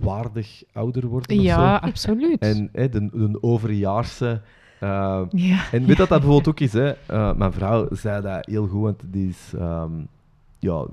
waardig 0.00 0.62
ouder 0.72 1.06
worden 1.06 1.36
of 1.38 1.42
Ja, 1.42 1.78
zo. 1.80 1.86
absoluut. 1.86 2.38
En 2.40 2.68
hè, 2.72 2.88
de, 2.88 3.08
de 3.12 3.38
overjaarse... 3.42 4.40
eh, 4.80 5.22
ja. 5.30 5.70
en 5.72 5.84
weet 5.86 5.96
dat 5.96 6.08
dat 6.08 6.20
bijvoorbeeld 6.20 6.48
ook 6.48 6.60
is, 6.60 6.72
hè? 6.72 6.88
eh, 7.06 7.34
mijn 7.34 7.52
vrouw 7.52 7.88
zei 7.90 8.22
dat 8.22 8.46
heel 8.46 8.66
goed, 8.66 8.80
want 8.82 9.02
die 9.06 9.28
is, 9.28 9.52
ehm, 9.58 9.92
ja, 10.58 10.86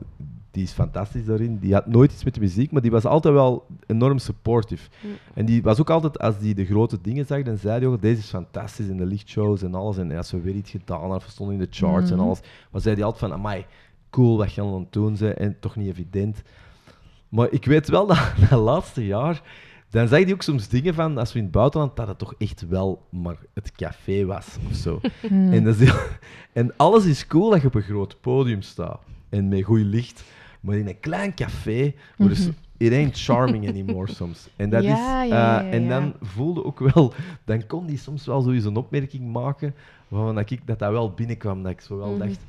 die 0.55 0.63
is 0.63 0.71
fantastisch 0.71 1.25
daarin. 1.25 1.57
Die 1.59 1.73
had 1.73 1.85
nooit 1.87 2.11
iets 2.11 2.23
met 2.23 2.33
de 2.33 2.39
muziek, 2.39 2.71
maar 2.71 2.81
die 2.81 2.91
was 2.91 3.05
altijd 3.05 3.33
wel 3.33 3.65
enorm 3.87 4.17
supportive. 4.17 4.89
Mm. 5.01 5.09
En 5.33 5.45
die 5.45 5.61
was 5.63 5.79
ook 5.79 5.89
altijd, 5.89 6.19
als 6.19 6.39
die 6.39 6.55
de 6.55 6.65
grote 6.65 7.01
dingen 7.01 7.25
zag, 7.25 7.43
dan 7.43 7.57
zei 7.57 7.79
hij 7.79 7.87
ook, 7.87 8.01
deze 8.01 8.19
is 8.19 8.29
fantastisch 8.29 8.87
in 8.87 8.97
de 8.97 9.05
lichtshows 9.05 9.61
en 9.61 9.75
alles. 9.75 9.97
En 9.97 10.11
als 10.11 10.31
we 10.31 10.39
weer 10.41 10.55
iets 10.55 10.71
gedaan 10.71 10.99
hadden, 10.99 11.17
of 11.17 11.25
we 11.25 11.31
stonden 11.31 11.55
in 11.55 11.61
de 11.61 11.67
charts 11.69 12.09
en 12.11 12.15
Mhm. 12.17 12.25
alles, 12.25 12.39
maar 12.71 12.81
zei 12.81 12.95
hij 12.95 13.03
altijd 13.03 13.21
van, 13.31 13.33
amai, 13.39 13.65
cool 14.09 14.37
wat 14.37 14.53
je 14.53 14.61
aan 14.61 14.73
het 14.73 14.93
doen 14.93 15.15
bent 15.19 15.37
en 15.37 15.59
toch 15.59 15.75
niet 15.75 15.87
evident. 15.89 16.41
Maar 17.29 17.47
ik 17.51 17.65
weet 17.65 17.87
wel 17.89 18.07
dat 18.11 18.31
dat 18.49 18.59
laatste 18.59 19.05
jaar, 19.05 19.41
dan 19.89 20.07
zag 20.07 20.23
hij 20.23 20.33
ook 20.33 20.41
soms 20.41 20.67
dingen 20.67 20.93
van, 20.93 21.17
als 21.17 21.31
we 21.33 21.37
in 21.37 21.43
het 21.43 21.53
buitenland, 21.53 21.95
dat 21.95 22.07
het 22.07 22.17
toch 22.17 22.33
echt 22.37 22.67
wel 22.67 23.05
maar 23.09 23.37
het 23.53 23.71
café 23.71 24.25
was 24.25 24.57
of 24.69 24.75
zo. 24.75 24.99
Mm. 25.29 25.51
En, 25.53 25.63
dat 25.63 25.75
is 25.79 25.89
heel- 25.89 26.01
en 26.53 26.73
alles 26.77 27.05
is 27.05 27.27
cool 27.27 27.49
dat 27.49 27.61
je 27.61 27.67
op 27.67 27.75
een 27.75 27.81
groot 27.81 28.17
podium 28.21 28.61
staat 28.61 29.01
en 29.29 29.47
met 29.47 29.63
goed 29.63 29.79
licht. 29.81 30.23
Maar 30.65 30.75
in 30.77 30.87
een 30.87 30.99
klein 30.99 31.33
café, 31.33 31.93
wordt 32.17 32.35
het 32.35 32.43
zo- 32.45 32.51
it 32.77 32.91
ain't 32.93 33.19
charming 33.19 33.67
anymore 33.67 34.11
soms. 34.11 34.47
En, 34.55 34.69
dat 34.69 34.83
Ja, 34.83 34.91
is, 34.91 35.23
eh, 35.23 35.29
ja, 35.29 35.59
ja, 35.63 35.69
en 35.69 35.87
dan 35.87 36.13
voelde 36.21 36.63
ook 36.65 36.79
wel, 36.79 37.13
dan 37.45 37.67
kon 37.67 37.85
die 37.85 37.97
soms 37.97 38.25
wel 38.25 38.41
zoiets 38.41 38.65
een 38.65 38.75
opmerking 38.75 39.31
maken, 39.33 39.75
waarvan 40.07 40.35
dat 40.35 40.49
ik 40.49 40.67
dat, 40.67 40.79
dat 40.79 40.91
wel 40.91 41.11
binnenkwam, 41.13 41.63
dat 41.63 41.71
ik 41.71 41.81
zo 41.81 41.97
wel 41.97 42.09
Mhm. 42.09 42.19
dacht, 42.19 42.39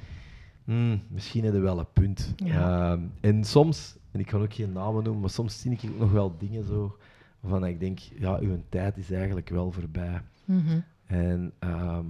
hmm, 0.65 1.03
misschien 1.09 1.45
heb 1.45 1.53
je 1.55 1.61
wel 1.61 1.79
een 1.79 1.93
punt. 1.93 2.35
Ehm, 2.47 3.01
en 3.21 3.45
soms, 3.45 3.97
en 4.11 4.21
ik 4.21 4.27
kan 4.27 4.43
ook 4.43 4.55
geen 4.55 4.73
namen 4.73 5.03
noemen, 5.03 5.21
maar 5.21 5.31
soms 5.31 5.61
zie 5.61 5.71
ik 5.71 5.81
ook 5.93 5.99
nog 5.99 6.13
wel 6.13 6.35
dingen 6.39 6.65
zo, 6.65 6.97
waarvan 7.41 7.67
ik 7.67 7.81
denk, 7.81 7.99
ja, 7.99 8.39
uw 8.41 8.63
tijd 8.69 8.97
is 8.97 9.11
eigenlijk 9.11 9.49
wel 9.49 9.71
voorbij. 9.73 10.21
Mhm. 10.45 10.79
En 11.07 11.53
ehm, 11.59 12.05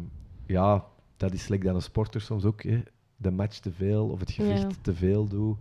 ja, 0.46 0.84
dat 1.16 1.32
is 1.32 1.42
slecht 1.42 1.62
dan 1.62 1.74
een 1.74 1.82
sporter 1.82 2.20
soms 2.20 2.44
ook. 2.44 2.62
Hè. 2.62 2.82
De 3.16 3.30
match 3.30 3.59
te 3.59 3.72
veel 3.72 4.07
of 4.09 4.20
het 4.20 4.30
gewicht 4.30 4.78
te 4.80 4.94
veel 4.94 5.26
doen. 5.28 5.57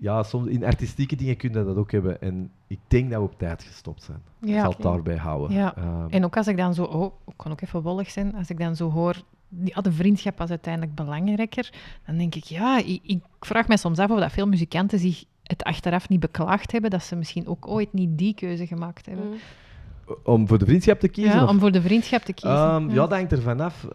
Ja, 0.00 0.22
soms 0.22 0.46
in 0.48 0.64
artistieke 0.64 1.16
dingen 1.16 1.36
kun 1.36 1.52
je 1.52 1.64
dat 1.64 1.76
ook 1.76 1.92
hebben. 1.92 2.20
En 2.20 2.50
ik 2.66 2.78
denk 2.88 3.10
dat 3.10 3.18
we 3.20 3.24
op 3.26 3.38
tijd 3.38 3.62
gestopt 3.62 4.02
zijn. 4.02 4.18
ik 4.40 4.48
Ja. 4.48 4.60
zal 4.60 4.70
het 4.70 4.82
daarbij 4.82 5.16
houden. 5.16 5.56
Ja. 5.56 5.76
Ehm, 5.76 6.06
En 6.08 6.24
ook 6.24 6.36
als 6.36 6.46
ik 6.46 6.56
dan 6.56 6.74
zo, 6.74 6.82
oh, 6.84 7.12
ik 7.26 7.32
kan 7.36 7.52
ook 7.52 7.60
even 7.60 7.82
wollig 7.82 8.10
zijn, 8.10 8.34
als 8.34 8.50
ik 8.50 8.58
dan 8.58 8.76
zo 8.76 8.90
hoor, 8.90 9.22
ja, 9.64 9.80
de 9.80 9.92
vriendschap 9.92 10.38
was 10.38 10.50
uiteindelijk 10.50 10.94
belangrijker, 10.94 11.72
dan 12.06 12.16
denk 12.18 12.34
ik, 12.34 12.44
ja, 12.44 12.78
ik, 12.78 13.00
ik 13.02 13.22
vraag 13.40 13.68
me 13.68 13.76
soms 13.78 13.98
af 13.98 14.10
of 14.10 14.18
dat 14.18 14.32
veel 14.32 14.46
muzikanten 14.46 14.98
zich 14.98 15.24
het 15.42 15.62
achteraf 15.62 16.08
niet 16.08 16.20
beklaagd 16.20 16.72
hebben, 16.72 16.90
dat 16.90 17.02
ze 17.02 17.16
misschien 17.16 17.46
ook 17.46 17.68
ooit 17.68 17.92
niet 17.92 18.18
die 18.18 18.34
keuze 18.34 18.66
gemaakt 18.66 19.06
hebben. 19.06 19.26
Mhm. 19.28 19.36
om 20.24 20.48
voor 20.48 20.58
de 20.58 20.64
vriendschap 20.64 21.00
te 21.00 21.08
kiezen? 21.08 21.34
Ja, 21.34 21.42
of- 21.44 21.50
om 21.50 21.58
voor 21.58 21.72
de 21.72 21.82
vriendschap 21.82 22.22
te 22.22 22.32
kiezen. 22.32 22.58
Ehm, 22.58 22.88
ja. 22.88 22.94
dat 22.94 23.10
hangt 23.12 23.32
er 23.32 23.42
vanaf. 23.42 23.86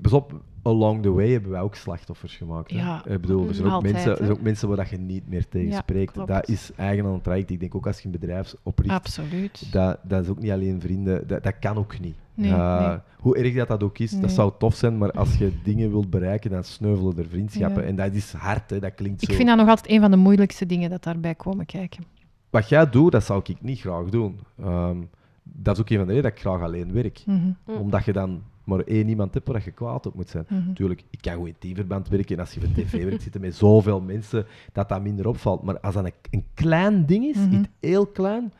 Pas 0.00 0.12
op, 0.12 0.40
along 0.62 1.02
the 1.02 1.12
way 1.12 1.30
hebben 1.30 1.50
wij 1.50 1.60
ook 1.60 1.74
slachtoffers 1.74 2.36
gemaakt. 2.36 2.70
hè. 2.70 2.76
Ja, 2.76 3.04
ik 3.06 3.20
bedoel, 3.20 3.48
er 3.48 3.54
zijn 3.54 3.66
ook, 3.66 3.72
altijd, 3.72 3.92
mensen, 3.92 4.10
er 4.10 4.16
zijn 4.16 4.30
ook 4.30 4.40
mensen 4.40 4.68
waar 4.68 4.76
dat 4.76 4.88
je 4.88 4.98
niet 4.98 5.28
meer 5.28 5.48
tegen 5.48 5.68
Ja, 5.70 5.78
spreekt. 5.80 6.12
klopt. 6.12 6.28
Dat 6.28 6.48
is 6.48 6.70
eigen 6.76 7.04
aan 7.04 7.12
het 7.12 7.24
traject. 7.24 7.50
Ik 7.50 7.60
denk 7.60 7.74
ook 7.74 7.86
als 7.86 7.98
je 7.98 8.04
een 8.04 8.10
bedrijf 8.20 8.54
opricht, 8.62 8.94
Absoluut. 8.94 9.72
Dat, 9.72 9.98
dat 10.02 10.22
is 10.22 10.28
ook 10.28 10.38
niet 10.38 10.50
alleen 10.50 10.80
vrienden, 10.80 11.26
dat, 11.26 11.42
dat 11.42 11.58
kan 11.58 11.76
ook 11.76 12.00
niet. 12.00 12.14
Nee, 12.34 12.52
Eh, 12.52 12.88
nee. 12.88 12.98
Hoe 13.18 13.36
erg 13.36 13.54
dat, 13.54 13.68
dat 13.68 13.82
ook 13.82 13.98
is, 13.98 14.12
Nee. 14.12 14.20
dat 14.20 14.30
zou 14.30 14.52
tof 14.58 14.74
zijn, 14.74 14.98
maar 14.98 15.10
als 15.10 15.36
je 15.36 15.52
dingen 15.64 15.90
wilt 15.90 16.10
bereiken, 16.10 16.50
dan 16.50 16.64
sneuvelen 16.64 17.18
er 17.18 17.26
vriendschappen. 17.28 17.82
Ja. 17.82 17.88
En 17.88 17.96
dat 17.96 18.12
is 18.12 18.32
hard, 18.32 18.70
hè, 18.70 18.78
dat 18.80 18.94
klinkt 18.94 19.22
Ik 19.22 19.28
zo. 19.30 19.34
vind 19.34 19.48
dat 19.48 19.56
nog 19.56 19.68
altijd 19.68 19.90
een 19.90 20.00
van 20.00 20.10
de 20.10 20.16
moeilijkste 20.16 20.66
dingen 20.66 20.90
dat 20.90 21.02
daarbij 21.02 21.34
komen 21.34 21.66
kijken. 21.66 22.04
Wat 22.50 22.68
jij 22.68 22.90
doet, 22.90 23.12
dat 23.12 23.24
zou 23.24 23.40
ik 23.44 23.62
niet 23.62 23.80
graag 23.80 24.04
doen. 24.08 24.38
Ehm, 24.60 24.96
dat 25.42 25.74
is 25.76 25.80
ook 25.82 25.90
een 25.90 25.96
van 25.98 26.06
de 26.06 26.12
redenen 26.12 26.22
dat 26.22 26.32
ik 26.32 26.38
graag 26.38 26.60
alleen 26.62 26.92
werk. 26.92 27.22
Mhm, 27.26 27.36
Mm. 27.66 27.76
Omdat 27.76 28.04
je 28.04 28.12
dan 28.12 28.42
maar 28.64 28.80
één 28.80 29.08
iemand 29.08 29.34
hebt 29.34 29.48
waar 29.48 29.62
je 29.64 29.70
kwaad 29.70 30.06
op 30.06 30.14
moet 30.14 30.28
zijn. 30.28 30.44
mhm. 30.48 30.66
Natuurlijk, 30.66 31.02
ik 31.10 31.18
kan 31.20 31.34
goed 31.34 31.46
in 31.48 31.54
teamverband 31.58 32.08
werken 32.08 32.34
en 32.36 32.40
als 32.40 32.52
je 32.54 32.60
voor 32.60 32.72
tv 32.74 33.04
werkt, 33.04 33.22
zitten 33.28 33.40
met 33.40 33.54
zoveel 33.54 34.00
mensen, 34.00 34.46
dat 34.72 34.88
dat 34.88 35.02
minder 35.02 35.28
opvalt. 35.28 35.62
Maar 35.62 35.80
als 35.80 35.94
dat 35.94 36.04
een, 36.04 36.12
een 36.30 36.44
klein 36.54 37.06
ding 37.06 37.24
is, 37.24 37.36
Mhm. 37.36 37.52
iets 37.54 37.68
heel 37.80 38.06
klein, 38.06 38.52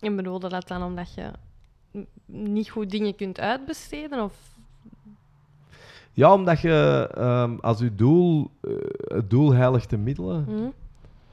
En 0.00 0.16
bedoelde 0.16 0.48
dat 0.48 0.68
dan 0.68 0.82
omdat 0.82 1.14
je 1.14 1.30
niet 2.26 2.70
goed 2.70 2.90
dingen 2.90 3.14
kunt 3.14 3.40
uitbesteden? 3.40 4.22
Of... 4.24 4.34
Ja, 6.12 6.32
omdat 6.34 6.60
je 6.60 7.08
ehm, 7.14 7.54
als 7.60 7.78
je 7.78 7.94
doel, 7.94 8.50
eh, 8.60 8.70
het 9.16 9.30
doel 9.30 9.52
heiligt 9.52 9.90
de 9.90 9.96
middelen. 9.96 10.44
Hm? 10.44 10.70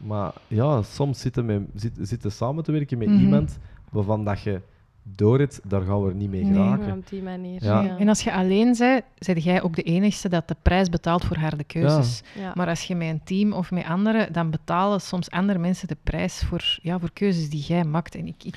Maar 0.07 0.33
ja, 0.47 0.81
soms 0.81 1.19
zitten, 1.19 1.45
met, 1.45 1.61
zit, 1.75 1.97
zitten 2.01 2.31
samen 2.31 2.63
te 2.63 2.71
werken 2.71 2.97
met 2.97 3.07
Mhm. 3.07 3.19
iemand 3.19 3.57
waarvan 3.91 4.23
dat 4.23 4.41
je 4.41 4.61
door 5.03 5.39
het, 5.39 5.59
daar 5.63 5.81
gaan 5.81 6.03
we 6.03 6.09
er 6.09 6.15
niet 6.15 6.29
mee 6.29 6.45
geraken. 6.45 6.91
Op 6.97 7.07
die 7.09 7.21
manier. 7.21 7.63
Ja. 7.63 7.81
Ja. 7.81 7.97
En 7.97 8.07
als 8.07 8.21
je 8.23 8.33
alleen 8.33 8.75
bent, 8.77 9.03
ben 9.25 9.37
jij 9.39 9.61
ook 9.61 9.75
de 9.75 9.81
enige 9.83 10.29
dat 10.29 10.47
de 10.47 10.55
prijs 10.61 10.89
betaalt 10.89 11.25
voor 11.25 11.37
harde 11.37 11.63
keuzes. 11.63 12.21
Ja. 12.39 12.51
Maar 12.55 12.67
als 12.67 12.83
je 12.83 12.95
met 12.95 13.07
een 13.09 13.23
team 13.23 13.53
of 13.53 13.71
met 13.71 13.85
anderen, 13.85 14.33
dan 14.33 14.49
betalen 14.49 15.01
soms 15.01 15.29
andere 15.31 15.59
mensen 15.59 15.87
de 15.87 15.97
prijs 16.03 16.43
voor, 16.43 16.77
ja, 16.81 16.99
voor 16.99 17.11
keuzes 17.13 17.49
die 17.49 17.61
jij 17.61 17.83
maakt. 17.83 18.15
En 18.15 18.27
ik, 18.27 18.43
ik, 18.43 18.55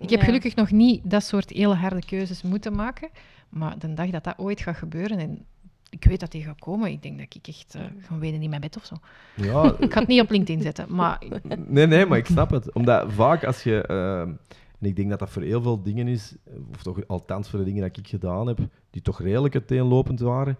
ik 0.00 0.10
heb 0.10 0.20
Ja. 0.20 0.24
gelukkig 0.26 0.54
nog 0.54 0.70
niet 0.70 1.00
dat 1.10 1.24
soort 1.24 1.50
hele 1.50 1.74
harde 1.74 2.04
keuzes 2.06 2.42
moeten 2.42 2.74
maken. 2.74 3.08
Maar 3.48 3.78
de 3.78 3.94
dag 3.94 4.10
dat 4.10 4.24
dat 4.24 4.38
ooit 4.38 4.60
gaat 4.60 4.76
gebeuren, 4.76 5.18
en 5.18 5.44
ik 5.90 6.04
weet 6.04 6.20
dat 6.20 6.30
die 6.32 6.42
gaat 6.42 6.58
komen, 6.58 6.90
ik 6.90 7.02
denk 7.02 7.18
dat 7.18 7.34
ik 7.34 7.46
echt 7.48 7.74
uh, 7.76 7.82
ga 8.00 8.18
wenen 8.18 8.42
in 8.42 8.48
mijn 8.48 8.60
bed 8.60 8.76
of 8.76 8.84
zo. 8.84 8.94
Ja, 9.34 9.74
Ik 9.78 9.92
ga 9.92 9.98
het 9.98 10.08
niet 10.08 10.20
op 10.20 10.30
LinkedIn 10.30 10.62
zetten, 10.62 10.86
maar 10.88 11.22
nee, 11.68 11.86
nee, 11.86 12.06
maar 12.06 12.18
ik 12.18 12.26
snap 12.26 12.50
het. 12.50 12.72
Omdat 12.72 13.12
vaak 13.12 13.44
als 13.44 13.62
je... 13.62 13.82
ehm, 13.86 14.30
en 14.78 14.86
ik 14.86 14.96
denk 14.96 15.10
dat 15.10 15.18
dat 15.18 15.30
voor 15.30 15.42
heel 15.42 15.62
veel 15.62 15.82
dingen 15.82 16.08
is, 16.08 16.34
of 16.70 16.82
toch 16.82 17.06
althans 17.06 17.48
voor 17.48 17.58
de 17.58 17.64
dingen 17.64 17.82
die 17.92 18.02
ik 18.02 18.08
gedaan 18.08 18.46
heb, 18.46 18.58
die 18.90 19.02
toch 19.02 19.20
redelijk 19.20 19.54
uiteenlopend 19.54 20.20
waren, 20.20 20.58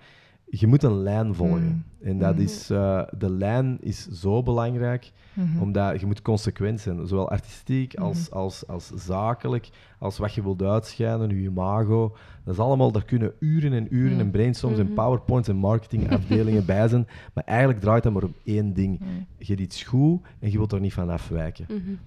je 0.49 0.67
moet 0.67 0.83
een 0.83 0.99
lijn 1.03 1.35
volgen. 1.35 1.85
En 2.01 2.19
dat 2.19 2.35
Mm. 2.35 2.41
is, 2.41 2.71
eh, 2.71 3.03
de 3.19 3.31
lijn 3.31 3.77
is 3.81 4.07
zo 4.09 4.43
belangrijk, 4.43 5.13
Mhm. 5.35 5.63
omdat 5.63 6.01
je 6.01 6.07
moet 6.07 6.23
consequent 6.23 6.81
zijn. 6.81 7.07
Zowel 7.07 7.29
artistiek 7.31 7.95
als, 7.97 8.31
als, 8.31 8.67
als 8.67 8.91
zakelijk, 8.95 9.69
als 9.99 10.19
wat 10.19 10.35
je 10.35 10.43
wilt 10.43 10.63
uitschijnen, 10.63 11.29
je 11.29 11.35
imago. 11.49 12.17
Dat 12.45 12.55
is 12.55 12.61
allemaal, 12.61 12.93
daar 12.93 13.05
kunnen 13.05 13.33
uren 13.39 13.73
en 13.73 13.95
uren 13.95 14.15
Mm. 14.15 14.21
en 14.21 14.31
brainstorms 14.31 14.79
en 14.79 14.93
powerpoints 14.95 15.49
en 15.49 15.57
marketingafdelingen 15.57 16.67
bij 16.75 16.89
zijn. 16.89 17.07
Maar 17.35 17.45
eigenlijk 17.45 17.81
draait 17.81 18.03
dat 18.03 18.13
maar 18.13 18.25
om 18.25 18.35
één 18.45 18.73
ding. 18.73 18.99
Mm. 19.01 19.27
Je 19.39 19.45
hebt 19.47 19.61
iets 19.61 19.83
goed 19.83 20.27
en 20.39 20.51
je 20.51 20.57
wilt 20.57 20.73
er 20.73 20.81
niet 20.81 20.93
van 20.93 21.11
afwijken. 21.11 21.67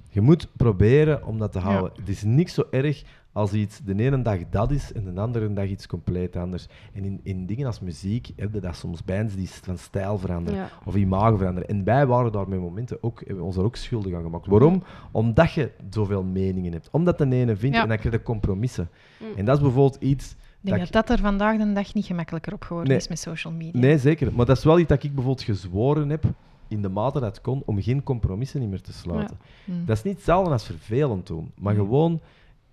Je 0.09 0.21
moet 0.21 0.47
proberen 0.57 1.25
om 1.25 1.37
dat 1.37 1.51
te 1.51 1.59
Ja. 1.59 1.63
houden. 1.65 1.91
Het 1.99 2.09
is 2.09 2.23
niks 2.23 2.53
zo 2.53 2.63
erg 2.71 3.03
als 3.32 3.53
iets 3.53 3.80
de 3.86 4.03
ene 4.03 4.21
dag 4.21 4.38
dat 4.49 4.71
is 4.71 4.93
en 4.93 5.13
de 5.13 5.21
andere 5.21 5.53
dag 5.53 5.65
iets 5.67 5.88
compleet 5.88 6.36
anders. 6.36 6.67
En 6.93 7.03
in, 7.05 7.19
in 7.23 7.45
dingen 7.45 7.65
als 7.65 7.80
muziek 7.80 8.32
heb 8.36 8.53
je 8.53 8.59
dat 8.59 8.75
soms 8.75 9.03
bands 9.03 9.36
die 9.36 9.49
van 9.49 9.77
stijl 9.77 10.17
veranderen 10.17 10.59
Ja. 10.59 10.69
of 10.86 10.95
imago 10.95 11.38
veranderen. 11.38 11.69
En 11.69 11.84
wij 11.84 12.05
waren 12.07 12.32
daar 12.32 12.49
met 12.49 12.59
momenten 12.59 12.97
ook, 13.03 13.19
hebben 13.19 13.38
we 13.38 13.43
ons 13.43 13.55
daar 13.55 13.65
ook 13.65 13.75
schuldig 13.75 14.13
aan 14.13 14.23
gemaakt. 14.23 14.47
Waarom? 14.47 14.84
Omdat 15.11 15.51
je 15.51 15.71
zoveel 15.89 16.23
meningen 16.23 16.71
hebt. 16.71 16.89
Omdat 16.91 17.17
de 17.17 17.25
ene 17.25 17.55
vindt 17.55 17.75
Ja. 17.75 17.82
en 17.82 17.88
dan 17.89 17.97
krijg 17.97 18.15
je 18.15 18.23
compromissen. 18.23 18.89
Mm. 19.17 19.27
En 19.38 19.45
dat 19.45 19.55
is 19.57 19.61
bijvoorbeeld 19.63 19.97
iets... 20.03 20.32
ik 20.32 20.38
denk 20.61 20.77
dat 20.80 20.91
dat 20.91 21.07
dat 21.07 21.17
er 21.17 21.23
vandaag 21.23 21.57
de 21.57 21.73
dag 21.73 21.93
niet 21.93 22.05
gemakkelijker 22.05 22.53
op 22.53 22.61
geworden 22.63 22.89
Nee. 22.89 22.97
is 22.97 23.07
met 23.07 23.19
social 23.19 23.53
media. 23.53 23.80
Nee, 23.82 23.97
zeker. 23.97 24.34
Maar 24.34 24.45
dat 24.45 24.57
is 24.57 24.63
wel 24.63 24.80
iets 24.80 24.89
dat 24.89 25.03
ik 25.03 25.13
bijvoorbeeld 25.15 25.45
gezworen 25.45 26.09
heb, 26.09 26.23
in 26.67 26.82
de 26.82 26.89
mate 26.89 27.19
dat 27.19 27.36
het 27.36 27.41
kon, 27.41 27.61
om 27.65 27.82
geen 27.82 28.03
compromissen 28.03 28.59
niet 28.59 28.69
meer 28.69 28.82
te 28.82 28.93
sluiten. 28.93 29.38
Mm. 29.65 29.86
Dat 29.86 29.97
is 29.97 30.03
niet 30.03 30.15
hetzelfde 30.15 30.51
als 30.51 30.65
vervelend 30.65 31.27
doen, 31.27 31.51
maar 31.59 31.75
gewoon, 31.75 32.19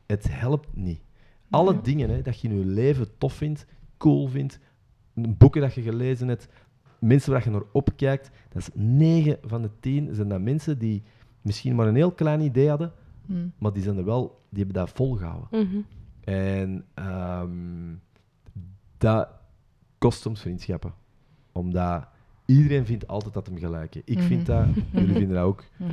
het 0.07 0.27
helpt 0.31 0.77
niet. 0.77 1.01
Alle 1.51 1.81
dingen 1.81 2.11
hè, 2.11 2.23
dat 2.23 2.41
je 2.41 2.49
in 2.49 2.59
je 2.59 2.65
leven 2.65 3.19
tof 3.19 3.33
vindt, 3.33 3.67
cool 3.97 4.27
vindt, 4.29 4.59
boeken 5.15 5.61
dat 5.61 5.75
je 5.75 5.83
gelezen 5.83 6.29
hebt, 6.29 6.49
mensen 6.99 7.33
waar 7.33 7.45
je 7.45 7.51
naar 7.51 7.63
opkijkt, 7.73 8.31
dat 8.49 8.63
is 8.63 8.69
9 8.75 9.39
van 9.43 9.63
de 9.63 9.71
10 9.81 10.15
zijn 10.15 10.29
dat 10.29 10.41
mensen 10.41 10.79
die 10.79 11.03
misschien 11.41 11.75
maar 11.75 11.87
een 11.87 11.95
heel 11.95 12.13
klein 12.13 12.41
idee 12.41 12.69
hadden, 12.69 12.93
Mm. 13.27 13.53
maar 13.59 13.73
die 13.73 13.83
zijn 13.83 13.97
er 13.97 14.05
wel, 14.05 14.41
die 14.49 14.65
hebben 14.65 14.83
dat 14.83 14.91
volgehouden. 14.95 15.49
Mhm. 15.51 15.77
En 16.25 16.85
ehm, 16.95 17.95
dat 18.99 19.29
kost 19.99 20.21
soms 20.21 20.41
vriendschappen. 20.41 20.95
Omdat 21.53 22.07
iedereen 22.45 22.87
vindt 22.87 23.07
altijd 23.07 23.35
dat 23.35 23.47
hem 23.47 23.59
gelijk 23.59 23.95
is. 23.95 24.03
Ik 24.05 24.21
vind 24.21 24.49
Mhm. 24.49 24.57
dat, 24.57 24.67
jullie 24.93 25.15
vinden 25.15 25.37
dat 25.37 25.45
ook. 25.45 25.65
Mhm. 25.77 25.91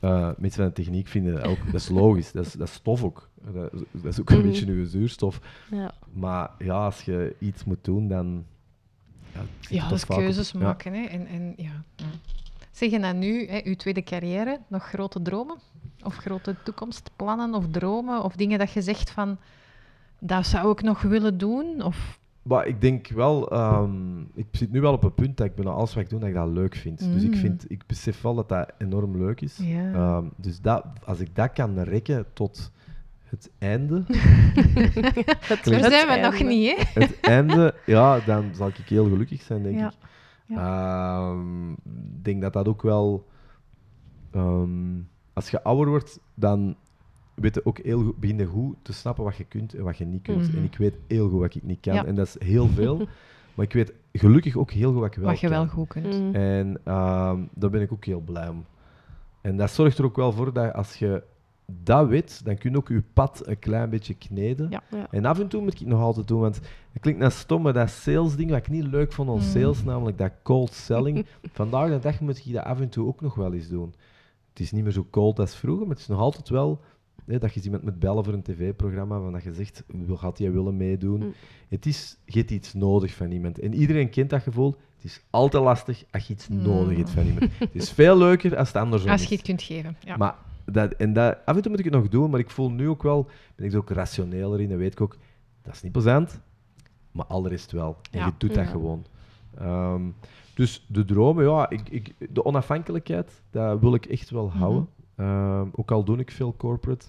Eh, 0.00 0.30
mensen 0.38 0.60
van 0.62 0.64
de 0.66 0.72
techniek 0.72 1.06
vinden 1.08 1.34
dat 1.34 1.44
ook. 1.44 1.64
Dat 1.64 1.74
is 1.74 1.88
logisch, 1.88 2.32
dat 2.32 2.46
is, 2.46 2.52
dat 2.52 2.68
is 2.68 2.78
tof 2.78 3.04
ook. 3.04 3.30
Dat, 3.54 3.72
dat 3.90 4.04
is 4.04 4.20
ook 4.20 4.30
een 4.30 4.38
Mhm. 4.38 4.46
beetje 4.46 4.66
uw 4.66 4.84
zuurstof. 4.86 5.40
Ja. 5.70 5.92
Maar 6.12 6.50
ja, 6.58 6.84
als 6.84 7.02
je 7.02 7.36
iets 7.38 7.64
moet 7.64 7.84
doen, 7.84 8.08
dan. 8.08 8.44
Ja, 9.32 9.40
Ja, 9.68 9.80
toch 9.80 9.88
dat 9.88 9.98
is 9.98 10.04
vaak 10.04 10.16
op- 10.16 10.22
keuzes 10.22 10.50
ja. 10.50 10.58
maken. 10.58 10.92
Hè. 10.92 11.02
En, 11.04 11.26
en, 11.26 11.54
ja. 11.56 11.82
Zeg 12.70 12.90
je 12.90 13.00
dan 13.00 13.18
nu, 13.18 13.46
hè, 13.48 13.60
uw 13.64 13.74
tweede 13.74 14.02
carrière, 14.02 14.60
nog 14.68 14.88
grote 14.88 15.22
dromen? 15.22 15.56
Of 16.04 16.16
grote 16.16 16.54
toekomstplannen 16.64 17.54
of 17.54 17.64
dromen? 17.70 18.22
Of 18.22 18.36
dingen 18.36 18.58
dat 18.58 18.72
je 18.72 18.82
zegt 18.82 19.10
van, 19.10 19.36
dat 20.18 20.46
zou 20.46 20.70
ik 20.72 20.82
nog 20.82 21.02
willen 21.02 21.38
doen? 21.38 21.82
Of, 21.82 22.18
Maar 22.42 22.66
ik 22.66 22.80
denk 22.80 23.08
wel, 23.08 23.50
ehm, 23.50 24.20
ik 24.34 24.46
zit 24.50 24.70
nu 24.72 24.80
wel 24.80 24.92
op 24.92 25.04
een 25.04 25.14
punt 25.14 25.36
dat 25.36 25.46
ik 25.46 25.54
bijna 25.54 25.70
alles 25.70 25.94
wat 25.94 26.02
ik 26.04 26.10
doe, 26.10 26.18
dat 26.20 26.28
ik 26.28 26.34
dat 26.34 26.48
leuk 26.48 26.74
vind. 26.76 26.98
Dus 27.12 27.22
ik, 27.22 27.30
Mm. 27.34 27.40
vind, 27.40 27.70
ik 27.70 27.86
besef 27.86 28.20
wel 28.22 28.34
dat 28.34 28.48
dat 28.48 28.72
enorm 28.78 29.16
leuk 29.18 29.40
is. 29.40 29.56
Ja. 29.62 29.92
Ehm, 29.92 30.24
dus 30.36 30.60
dat, 30.60 30.84
als 31.04 31.20
ik 31.20 31.34
dat 31.34 31.52
kan 31.52 31.78
rekken 31.80 32.26
tot 32.32 32.70
het 33.26 33.50
einde, 33.58 34.04
Daar 34.06 34.14
het 35.48 35.64
zijn 35.64 36.08
we 36.08 36.18
nog 36.22 36.42
niet, 36.48 36.76
hè? 36.76 37.00
het 37.00 37.20
einde, 37.20 37.74
ja, 37.86 38.20
dan 38.20 38.50
zal 38.54 38.68
ik 38.68 38.76
heel 38.76 39.04
gelukkig 39.08 39.42
zijn, 39.42 39.62
denk 39.62 39.78
Ja. 39.78 39.92
ik. 40.48 40.56
Ehm, 40.56 41.70
Ik 41.72 42.24
denk 42.24 42.40
dat 42.42 42.52
dat 42.52 42.68
ook 42.68 42.82
wel... 42.82 43.26
ehm, 44.30 45.00
als 45.32 45.50
je 45.50 45.62
ouder 45.62 45.88
wordt, 45.88 46.18
dan 46.34 46.76
weet 47.34 47.54
je 47.54 47.64
ook 47.66 47.78
heel 47.78 48.02
goed, 48.02 48.16
begin 48.18 48.38
je 48.38 48.44
goed 48.46 48.76
te 48.82 48.92
snappen 48.92 49.24
wat 49.24 49.36
je 49.36 49.44
kunt 49.44 49.74
en 49.74 49.84
wat 49.84 49.96
je 49.98 50.04
niet 50.04 50.22
kunt. 50.22 50.48
Mhm. 50.48 50.56
En 50.56 50.64
ik 50.64 50.76
weet 50.76 50.94
heel 51.08 51.28
goed 51.28 51.40
wat 51.40 51.54
ik 51.54 51.62
niet 51.62 51.80
kan. 51.80 51.94
Ja. 51.94 52.04
En 52.04 52.14
dat 52.14 52.26
is 52.26 52.36
heel 52.48 52.68
veel. 52.68 52.96
maar 53.54 53.64
ik 53.64 53.72
weet 53.72 53.92
gelukkig 54.12 54.56
ook 54.56 54.70
heel 54.70 54.90
goed 54.92 55.00
wat 55.00 55.06
ik 55.10 55.14
wel 55.18 55.26
Wat 55.30 55.40
je 55.40 55.48
kan. 55.48 55.56
wel 55.56 55.66
goed 55.66 55.88
kunt. 55.88 56.06
Mhm. 56.20 56.34
En 56.34 56.80
ehm, 56.84 57.40
daar 57.54 57.70
ben 57.70 57.80
ik 57.80 57.92
ook 57.92 58.04
heel 58.04 58.20
blij 58.20 58.48
om. 58.48 58.64
En 59.40 59.56
dat 59.56 59.70
zorgt 59.70 59.98
er 59.98 60.04
ook 60.04 60.16
wel 60.16 60.32
voor 60.32 60.52
dat 60.52 60.72
als 60.74 60.94
je 60.96 61.22
dat 61.66 62.08
weet, 62.08 62.44
dan 62.44 62.56
kun 62.58 62.70
je 62.70 62.76
ook 62.76 62.88
je 62.88 63.02
pad 63.12 63.46
een 63.46 63.58
klein 63.58 63.90
beetje 63.90 64.14
kneden. 64.14 64.70
Ja. 64.70 64.82
Ja. 64.90 65.06
En 65.10 65.24
af 65.24 65.38
en 65.40 65.48
toe 65.48 65.62
moet 65.62 65.72
ik 65.72 65.78
het 65.78 65.88
nog 65.88 66.00
altijd 66.00 66.28
doen, 66.28 66.40
want 66.40 66.60
het 66.92 67.02
klinkt 67.02 67.20
nou 67.20 67.32
stom, 67.32 67.62
maar 67.62 67.72
dat 67.72 67.90
sales-ding 67.90 68.50
wat 68.50 68.58
ik 68.58 68.68
niet 68.68 68.84
leuk 68.86 69.12
vond 69.12 69.28
aan 69.28 69.34
Mm. 69.34 69.40
sales, 69.40 69.84
namelijk 69.84 70.18
dat 70.18 70.32
cold 70.42 70.72
selling. 70.72 71.26
Vandaag 71.52 71.88
de 71.90 71.98
dag 71.98 72.20
moet 72.20 72.46
ik 72.46 72.52
dat 72.52 72.64
af 72.64 72.80
en 72.80 72.88
toe 72.88 73.06
ook 73.06 73.20
nog 73.20 73.34
wel 73.34 73.52
eens 73.54 73.68
doen. 73.68 73.94
Het 74.48 74.60
is 74.60 74.72
niet 74.72 74.82
meer 74.82 74.92
zo 74.92 75.06
cold 75.10 75.38
als 75.38 75.54
vroeger, 75.56 75.86
maar 75.86 75.94
het 75.94 76.04
is 76.04 76.08
nog 76.10 76.20
altijd 76.20 76.48
wel 76.48 76.80
hè, 77.26 77.38
dat 77.38 77.54
je 77.54 77.60
iemand 77.62 77.82
moet 77.82 77.98
bellen 77.98 78.24
voor 78.24 78.32
een 78.32 78.42
tv-programma, 78.42 79.20
van 79.20 79.32
dat 79.32 79.42
je 79.42 79.54
zegt, 79.54 79.84
wil, 79.86 80.16
gaat 80.16 80.38
jij 80.38 80.52
willen 80.52 80.76
meedoen? 80.76 81.20
Mm. 81.20 81.32
Het 81.68 81.86
is, 81.86 82.16
je 82.24 82.38
hebt 82.38 82.50
iets 82.50 82.74
nodig 82.74 83.14
van 83.14 83.30
iemand. 83.30 83.58
En 83.58 83.74
iedereen 83.74 84.10
kent 84.10 84.30
dat 84.30 84.42
gevoel. 84.42 84.76
Het 84.96 85.04
is 85.04 85.22
altijd 85.30 85.62
lastig 85.62 86.04
als 86.10 86.26
je 86.26 86.32
iets 86.32 86.48
Mm. 86.48 86.62
nodig 86.62 86.96
hebt 86.96 87.10
van 87.10 87.26
iemand. 87.26 87.50
Het 87.58 87.74
is 87.74 87.90
veel 87.90 88.18
leuker 88.18 88.56
als 88.56 88.68
het 88.68 88.76
andersom 88.76 89.10
Als 89.10 89.24
je 89.24 89.34
het 89.34 89.44
kunt 89.44 89.62
geven. 89.62 89.96
Ja. 90.00 90.16
Maar 90.16 90.34
dat, 90.72 90.92
en 90.94 91.12
dat, 91.12 91.38
af 91.44 91.56
en 91.56 91.62
toe 91.62 91.70
moet 91.70 91.78
ik 91.80 91.84
het 91.84 91.94
nog 91.94 92.08
doen, 92.08 92.30
maar 92.30 92.40
ik 92.40 92.50
voel 92.50 92.70
nu 92.70 92.88
ook 92.88 93.02
wel, 93.02 93.28
ben 93.56 93.66
ik 93.66 93.72
er 93.72 93.78
ook 93.78 93.90
rationeler 93.90 94.60
in, 94.60 94.68
dan 94.68 94.78
weet 94.78 94.92
ik 94.92 95.00
ook, 95.00 95.16
dat 95.62 95.74
is 95.74 95.82
niet 95.82 95.92
plezant, 95.92 96.40
maar 97.12 97.24
al 97.26 97.42
de 97.42 97.48
rest 97.48 97.72
wel. 97.72 97.96
En 98.10 98.18
Ja. 98.18 98.26
je 98.26 98.32
doet 98.38 98.54
dat 98.54 98.64
Ja. 98.64 98.70
gewoon. 98.70 99.04
Ehm, 99.58 100.02
dus 100.54 100.86
de 100.88 101.04
dromen, 101.04 101.44
ja, 101.44 101.70
ik, 101.70 101.88
ik, 101.88 102.14
de 102.32 102.44
onafhankelijkheid, 102.44 103.42
dat 103.50 103.80
wil 103.80 103.94
ik 103.94 104.06
echt 104.06 104.30
wel 104.30 104.46
Mhm. 104.46 104.56
houden. 104.58 104.88
Ehm, 105.16 105.66
ook 105.72 105.90
al 105.90 106.04
doe 106.04 106.18
ik 106.18 106.30
veel 106.30 106.54
corporate, 106.56 107.06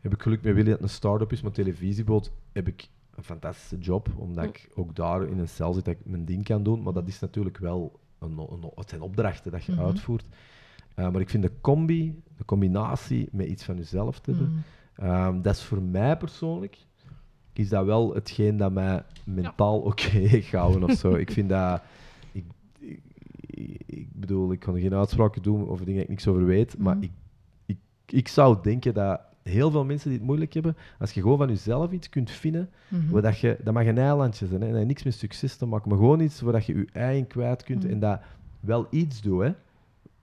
heb 0.00 0.12
ik 0.12 0.22
geluk 0.22 0.42
met 0.42 0.54
Willy 0.54 0.64
dat 0.68 0.74
het 0.80 0.82
een 0.88 0.94
start-up 0.94 1.32
is, 1.32 1.42
maar 1.42 1.52
televisieboot 1.52 2.32
heb 2.52 2.68
ik 2.68 2.88
een 3.14 3.24
fantastische 3.24 3.78
job, 3.78 4.08
omdat 4.16 4.44
ik 4.44 4.68
ook 4.74 4.94
daar 4.96 5.26
in 5.28 5.38
een 5.38 5.48
cel 5.48 5.72
zit 5.72 5.84
dat 5.84 5.94
ik 5.94 6.00
mijn 6.04 6.24
ding 6.24 6.44
kan 6.44 6.62
doen, 6.62 6.82
maar 6.82 6.92
dat 6.92 7.08
is 7.08 7.20
natuurlijk 7.20 7.58
wel, 7.58 8.00
een, 8.18 8.38
een, 8.38 8.70
het 8.74 8.88
zijn 8.90 9.02
opdrachten 9.02 9.52
dat 9.52 9.64
je 9.64 9.72
Mhm. 9.72 9.80
uitvoert. 9.84 10.24
Uh, 10.96 11.10
maar 11.10 11.20
ik 11.20 11.30
vind 11.30 11.42
de 11.42 11.52
combi, 11.60 12.22
de 12.36 12.44
combinatie 12.44 13.28
met 13.32 13.46
iets 13.46 13.64
van 13.64 13.76
jezelf 13.76 14.20
te 14.20 14.30
hebben, 14.30 14.50
Mm. 14.50 14.62
ehm, 15.06 15.42
dat 15.42 15.54
is 15.54 15.62
voor 15.62 15.82
mij 15.82 16.16
persoonlijk, 16.16 16.78
is 17.52 17.68
dat 17.68 17.84
wel 17.84 18.14
hetgeen 18.14 18.56
dat 18.56 18.72
mij 18.72 19.02
mentaal 19.24 19.80
oké 19.80 20.08
heeft 20.32 20.46
gehouden 20.48 20.82
of 20.84 20.92
zo. 20.92 21.14
ik 21.14 21.30
vind 21.30 21.48
dat, 21.48 21.82
ik, 22.32 22.44
ik, 23.46 23.80
ik 23.86 24.08
bedoel, 24.12 24.52
ik 24.52 24.60
kan 24.60 24.80
geen 24.80 24.94
uitspraken 24.94 25.42
doen 25.42 25.68
over 25.68 25.84
dingen 25.84 25.92
die 25.94 26.02
ik 26.02 26.08
niks 26.08 26.26
over 26.28 26.44
weet, 26.44 26.78
maar 26.78 26.94
Mhm. 26.96 27.04
ik, 27.04 27.10
ik, 27.66 27.78
ik 28.06 28.28
zou 28.28 28.56
denken 28.62 28.94
dat 28.94 29.20
heel 29.42 29.70
veel 29.70 29.84
mensen 29.84 30.08
die 30.08 30.18
het 30.18 30.26
moeilijk 30.26 30.52
hebben, 30.54 30.76
als 30.98 31.10
je 31.12 31.20
gewoon 31.20 31.38
van 31.38 31.48
jezelf 31.48 31.92
iets 31.92 32.08
kunt 32.08 32.30
vinden, 32.30 32.70
waar 33.10 33.22
dat, 33.22 33.38
je, 33.38 33.56
dat 33.64 33.74
mag 33.74 33.86
een 33.86 33.98
eilandje 33.98 34.46
zijn, 34.46 34.60
hè, 34.62 34.78
en 34.78 34.86
niks 34.86 35.02
met 35.02 35.14
succes 35.14 35.56
te 35.56 35.66
maken, 35.66 35.88
maar 35.88 35.98
gewoon 35.98 36.20
iets 36.20 36.40
waar 36.40 36.52
dat 36.52 36.66
je 36.66 36.74
je 36.76 36.86
ei 36.92 37.18
in 37.18 37.26
kwijt 37.26 37.62
kunt 37.62 37.82
Mhm. 37.82 37.92
en 37.92 37.98
dat 37.98 38.20
wel 38.60 38.86
iets 38.90 39.20
doet. 39.20 39.42
Hè. 39.42 39.52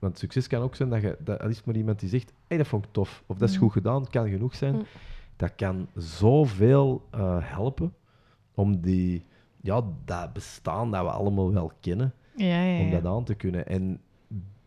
Want 0.02 0.18
succes 0.18 0.46
kan 0.46 0.62
ook 0.62 0.74
zijn 0.74 0.88
dat 0.88 1.02
je, 1.02 1.16
dat, 1.24 1.40
dat 1.40 1.50
is 1.50 1.64
maar 1.64 1.76
iemand 1.76 2.00
die 2.00 2.08
zegt, 2.08 2.32
hey, 2.46 2.56
dat 2.56 2.66
vond 2.66 2.84
ik 2.84 2.92
tof, 2.92 3.22
of 3.26 3.36
dat 3.38 3.48
is 3.48 3.54
Mhm. 3.54 3.64
goed 3.64 3.72
gedaan, 3.72 4.06
kan 4.08 4.28
genoeg 4.28 4.54
zijn. 4.54 4.74
Mhm. 4.74 4.84
Dat 5.36 5.54
kan 5.54 5.86
zoveel 5.96 7.06
eh, 7.10 7.36
helpen 7.40 7.94
om 8.54 8.80
die, 8.80 9.24
ja, 9.60 9.82
dat 10.04 10.32
bestaan 10.32 10.90
dat 10.90 11.02
we 11.02 11.10
allemaal 11.10 11.52
wel 11.52 11.72
kennen, 11.80 12.12
Ja, 12.36 12.62
ja, 12.62 12.80
om 12.84 12.90
dat 12.90 13.06
aan 13.06 13.24
te 13.24 13.34
kunnen. 13.34 13.66
En 13.66 14.00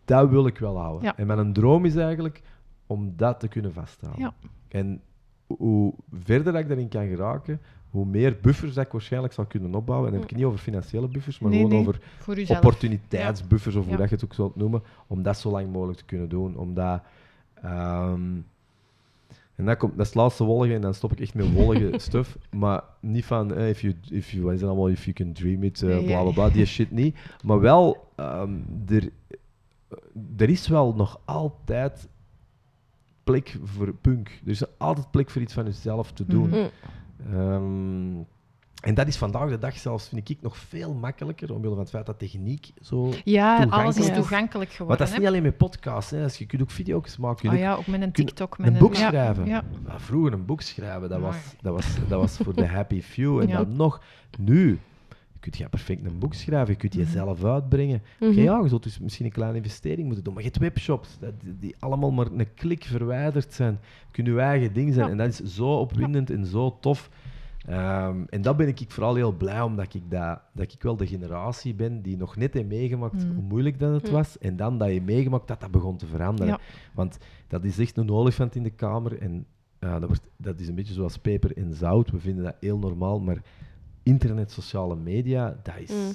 dat 0.05 0.29
wil 0.29 0.47
ik 0.47 0.57
wel 0.57 0.77
houden. 0.79 1.15
En 1.17 1.27
mijn 1.27 1.53
droom 1.53 1.85
is 1.85 1.95
eigenlijk 1.95 2.41
om 2.87 3.13
dat 3.15 3.39
te 3.39 3.47
kunnen 3.47 3.73
vasthouden. 3.73 4.21
Ja. 4.21 4.33
En 4.67 5.01
hoe 5.47 5.93
verder 6.11 6.53
dat 6.53 6.61
ik 6.61 6.67
daarin 6.67 6.89
kan 6.89 7.07
geraken, 7.07 7.61
hoe 7.95 8.05
meer 8.05 8.37
buffers 8.41 8.73
dat 8.73 8.85
ik 8.85 8.91
waarschijnlijk 8.91 9.33
zal 9.33 9.45
kunnen 9.45 9.75
opbouwen. 9.75 10.07
En 10.07 10.13
dan 10.13 10.21
heb 10.21 10.31
ik 10.31 10.35
het 10.35 10.45
niet 10.45 10.53
over 10.53 10.65
financiële 10.65 11.07
buffers, 11.07 11.39
maar 11.39 11.51
Nee, 11.51 11.59
gewoon 11.59 11.73
nee, 11.73 11.87
over 11.87 12.01
opportuniteitsbuffers, 12.55 13.75
of 13.75 13.85
hoe 13.87 13.97
dat 13.97 14.09
je 14.09 14.15
het 14.15 14.23
ook 14.23 14.33
zult 14.33 14.55
noemen, 14.55 14.83
om 15.07 15.23
dat 15.23 15.37
zo 15.37 15.51
lang 15.51 15.71
mogelijk 15.71 15.97
te 15.97 16.05
kunnen 16.05 16.29
doen. 16.29 16.57
Omdat... 16.57 17.01
ehm, 17.53 18.21
en 19.55 19.65
dat, 19.65 19.77
komt, 19.77 19.91
dat 19.91 20.01
is 20.01 20.07
het 20.07 20.21
laatste 20.21 20.43
wollige 20.43 20.73
en 20.73 20.81
dan 20.81 20.93
stop 20.93 21.11
ik 21.11 21.19
echt 21.19 21.33
met 21.33 21.53
wollige 21.53 21.93
stuff. 22.07 22.37
Maar 22.51 22.83
niet 22.99 23.25
van, 23.25 23.53
eh, 23.53 23.69
if 23.69 23.81
you, 23.81 23.95
if 24.09 24.31
you, 24.31 24.43
wat 24.43 24.53
is 24.53 24.59
dat 24.59 24.69
allemaal, 24.69 24.89
if 24.89 25.03
you 25.03 25.15
can 25.15 25.33
dream 25.33 25.63
it, 25.63 25.79
ja, 25.79 25.99
bla 26.01 26.31
bla 26.31 26.49
die 26.49 26.65
shit 26.65 26.91
niet. 26.91 27.17
Maar 27.43 27.59
wel, 27.59 28.07
ehm, 28.15 28.53
er, 28.87 29.09
er 30.37 30.49
is 30.49 30.67
wel 30.67 30.93
nog 30.93 31.19
altijd 31.25 32.07
plek 33.23 33.57
voor 33.63 33.93
punk. 33.93 34.41
Er 34.45 34.51
is 34.51 34.77
altijd 34.77 35.11
plek 35.11 35.29
voor 35.29 35.41
iets 35.41 35.53
van 35.53 35.65
jezelf 35.65 36.11
te 36.11 36.25
doen. 36.25 36.47
Mhm. 36.49 36.57
Mm. 36.57 36.69
Ehm, 37.31 38.17
en 38.81 38.93
dat 38.93 39.07
is 39.07 39.17
vandaag 39.17 39.49
de 39.49 39.57
dag 39.57 39.77
zelfs, 39.77 40.07
vind 40.07 40.29
ik, 40.29 40.41
nog 40.41 40.57
veel 40.57 40.93
makkelijker, 40.93 41.53
omwille 41.53 41.73
van 41.73 41.79
het 41.79 41.89
feit 41.89 42.05
dat 42.05 42.19
techniek 42.19 42.71
zo... 42.81 43.13
Ja, 43.23 43.65
alles 43.69 43.97
is 43.97 44.13
toegankelijk 44.13 44.71
geworden. 44.71 44.97
dat 44.97 45.07
is 45.07 45.17
niet 45.17 45.27
alleen 45.27 45.43
met 45.43 45.57
podcasts, 45.57 46.11
hè. 46.11 46.23
Als 46.23 46.37
je 46.37 46.45
kunt 46.45 46.61
ook 46.61 46.71
video's 46.71 47.17
maken. 47.17 47.49
Je 47.49 47.55
Oh 47.55 47.61
ja, 47.61 47.75
ook 47.75 47.87
met 47.87 48.01
een 48.01 48.11
TikTok. 48.11 48.57
Met 48.57 48.67
een 48.67 48.77
boek 48.77 48.95
ja, 48.95 49.07
schrijven. 49.07 49.45
Ja. 49.45 49.63
Vroeger 49.87 50.33
een 50.33 50.45
boek 50.45 50.61
schrijven, 50.61 51.09
dat 51.09 51.19
was, 51.19 51.37
dat 51.61 51.73
was, 51.73 51.85
dat 52.07 52.19
was 52.19 52.37
voor 52.37 52.55
de 52.55 52.67
happy 52.67 53.01
few. 53.01 53.39
En 53.39 53.47
dan 53.47 53.75
nog, 53.75 54.01
nu, 54.37 54.79
kunt 55.51 55.57
je 55.57 55.69
perfect 55.69 56.05
een 56.05 56.19
boek 56.19 56.33
schrijven, 56.33 56.73
je 56.73 56.79
kunt 56.79 56.93
Mhm. 56.95 57.03
jezelf 57.03 57.43
uitbrengen. 57.43 58.01
Oké, 58.19 58.31
Mhm. 58.31 58.41
ja, 58.41 58.59
je 58.61 58.67
zult 58.67 58.83
dus 58.83 58.99
misschien 58.99 59.25
een 59.25 59.31
kleine 59.31 59.57
investering 59.57 60.05
moeten 60.05 60.23
doen, 60.23 60.33
maar 60.33 60.43
je 60.43 60.49
hebt 60.49 60.61
webshops 60.61 61.17
dat, 61.19 61.33
die- 61.59 61.75
allemaal 61.79 62.11
maar 62.11 62.27
een 62.31 62.53
klik 62.53 62.83
verwijderd 62.83 63.53
zijn. 63.53 63.79
Kunt 64.11 64.27
je 64.27 64.39
eigen 64.39 64.73
ding 64.73 64.93
zijn 64.93 65.05
Ja. 65.05 65.11
en 65.11 65.17
dat 65.17 65.27
is 65.27 65.55
zo 65.55 65.67
opwindend 65.79 66.29
en 66.29 66.45
zo 66.45 66.77
tof. 66.79 67.09
Ehm, 67.65 68.23
en 68.29 68.41
dat 68.41 68.57
ben 68.57 68.67
ik 68.67 68.85
vooral 68.87 69.15
heel 69.15 69.31
blij 69.31 69.61
omdat 69.61 69.93
ik, 69.93 70.01
dat, 70.09 70.39
dat 70.53 70.73
ik 70.73 70.81
wel 70.83 70.95
de 70.97 71.07
generatie 71.07 71.73
ben 71.73 72.01
die 72.01 72.17
nog 72.17 72.35
net 72.35 72.53
heeft 72.53 72.67
meegemaakt 72.67 73.25
Mm. 73.25 73.33
hoe 73.35 73.43
moeilijk 73.43 73.79
dat 73.79 73.93
het 73.93 74.07
Mm. 74.07 74.11
was. 74.11 74.37
En 74.37 74.55
dan 74.55 74.77
dat 74.77 74.91
je 74.93 75.01
meegemaakt 75.01 75.47
dat 75.47 75.59
dat 75.61 75.71
begon 75.71 75.97
te 75.97 76.05
veranderen. 76.05 76.47
Ja. 76.51 76.59
Want 76.93 77.17
dat 77.47 77.63
is 77.63 77.77
echt 77.79 77.97
een 77.97 78.09
olifant 78.11 78.55
in 78.55 78.63
de 78.63 78.69
kamer. 78.69 79.19
En 79.21 79.45
ja, 79.79 79.99
dat, 79.99 80.07
wordt, 80.09 80.27
dat 80.37 80.59
is 80.59 80.67
een 80.67 80.75
beetje 80.75 80.93
zoals 80.93 81.17
peper 81.17 81.57
en 81.57 81.73
zout. 81.73 82.11
We 82.11 82.19
vinden 82.19 82.43
dat 82.43 82.55
heel 82.59 82.77
normaal. 82.77 83.19
Maar 83.19 83.41
internet, 84.05 84.51
sociale 84.51 84.95
media, 84.95 85.59
dat 85.63 85.75
is 85.77 85.91
Mm. 85.91 86.13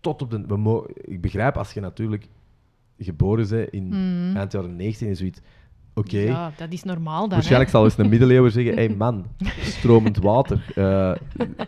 tot 0.00 0.22
op 0.22 0.30
de... 0.30 0.44
We 0.46 0.56
mo- 0.56 0.86
ik 0.94 1.20
begrijp 1.20 1.56
als 1.56 1.72
je 1.72 1.80
natuurlijk 1.80 2.28
geboren 2.98 3.48
bent 3.48 3.70
in 3.70 3.86
Mhm. 3.88 4.36
eind 4.36 4.52
jaren 4.52 4.76
90 4.76 5.08
en 5.08 5.16
zoiets. 5.16 5.40
Oké. 5.94 6.18
Ja, 6.18 6.52
dat 6.56 6.72
is 6.72 6.82
normaal 6.82 7.20
dan. 7.20 7.28
Waarschijnlijk 7.28 7.70
zal 7.70 7.84
eens 7.84 7.98
een 7.98 8.08
middeleeuwer 8.08 8.50
zeggen: 8.50 8.74
hé 8.74 8.86
hey 8.86 8.94
man, 8.96 9.26
stromend 9.78 10.16
water. 10.18 10.64
eh, 10.74 11.12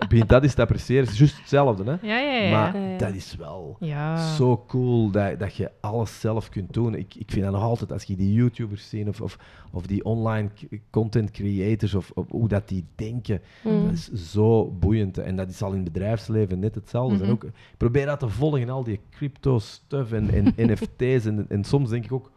begint 0.08 0.28
dat 0.28 0.42
eens 0.42 0.54
te 0.54 0.62
appreciëren. 0.62 1.02
Het 1.04 1.12
is 1.12 1.18
juist 1.18 1.38
hetzelfde, 1.38 1.84
hè? 1.84 2.06
Ja, 2.08 2.18
ja, 2.18 2.32
ja. 2.42 2.50
Maar 2.50 2.76
Ja, 2.80 2.88
ja. 2.88 2.98
dat 2.98 3.14
is 3.14 3.36
wel 3.38 3.76
ja. 3.80 4.32
zo 4.34 4.64
cool 4.68 5.10
dat, 5.10 5.38
dat 5.38 5.54
je 5.56 5.70
alles 5.80 6.20
zelf 6.20 6.48
kunt 6.48 6.72
doen. 6.72 6.94
Ik, 6.94 7.14
ik 7.14 7.30
vind 7.30 7.44
dat 7.44 7.52
nog 7.54 7.62
altijd, 7.62 7.92
als 7.92 8.02
je 8.04 8.16
die 8.16 8.32
YouTubers 8.32 8.88
ziet 8.88 9.08
of, 9.08 9.20
of, 9.20 9.38
of 9.72 9.86
die 9.86 10.04
online 10.04 10.50
content 10.90 11.30
creators, 11.30 11.94
of, 11.94 12.10
of 12.14 12.24
hoe 12.30 12.48
dat 12.48 12.68
die 12.68 12.84
denken, 12.94 13.40
Mm. 13.62 13.84
dat 13.84 13.92
is 13.92 14.12
zo 14.32 14.70
boeiend. 14.80 15.18
En 15.18 15.36
dat 15.36 15.48
is 15.50 15.62
al 15.62 15.72
in 15.72 15.82
het 15.82 15.92
bedrijfshet 15.92 16.58
net 16.58 16.74
hetzelfde. 16.74 17.24
En 17.24 17.30
ook, 17.30 17.44
ik 17.44 17.50
probeer 17.76 18.06
dat 18.06 18.18
te 18.20 18.28
volgen, 18.28 18.68
al 18.70 18.84
die 18.84 19.00
crypto 19.10 19.58
stuff 19.58 20.12
en, 20.12 20.30
en 20.34 20.52
NFT's. 20.70 21.24
En, 21.26 21.46
en 21.48 21.64
soms 21.64 21.90
denk 21.90 22.04
ik 22.04 22.12
ook, 22.12 22.30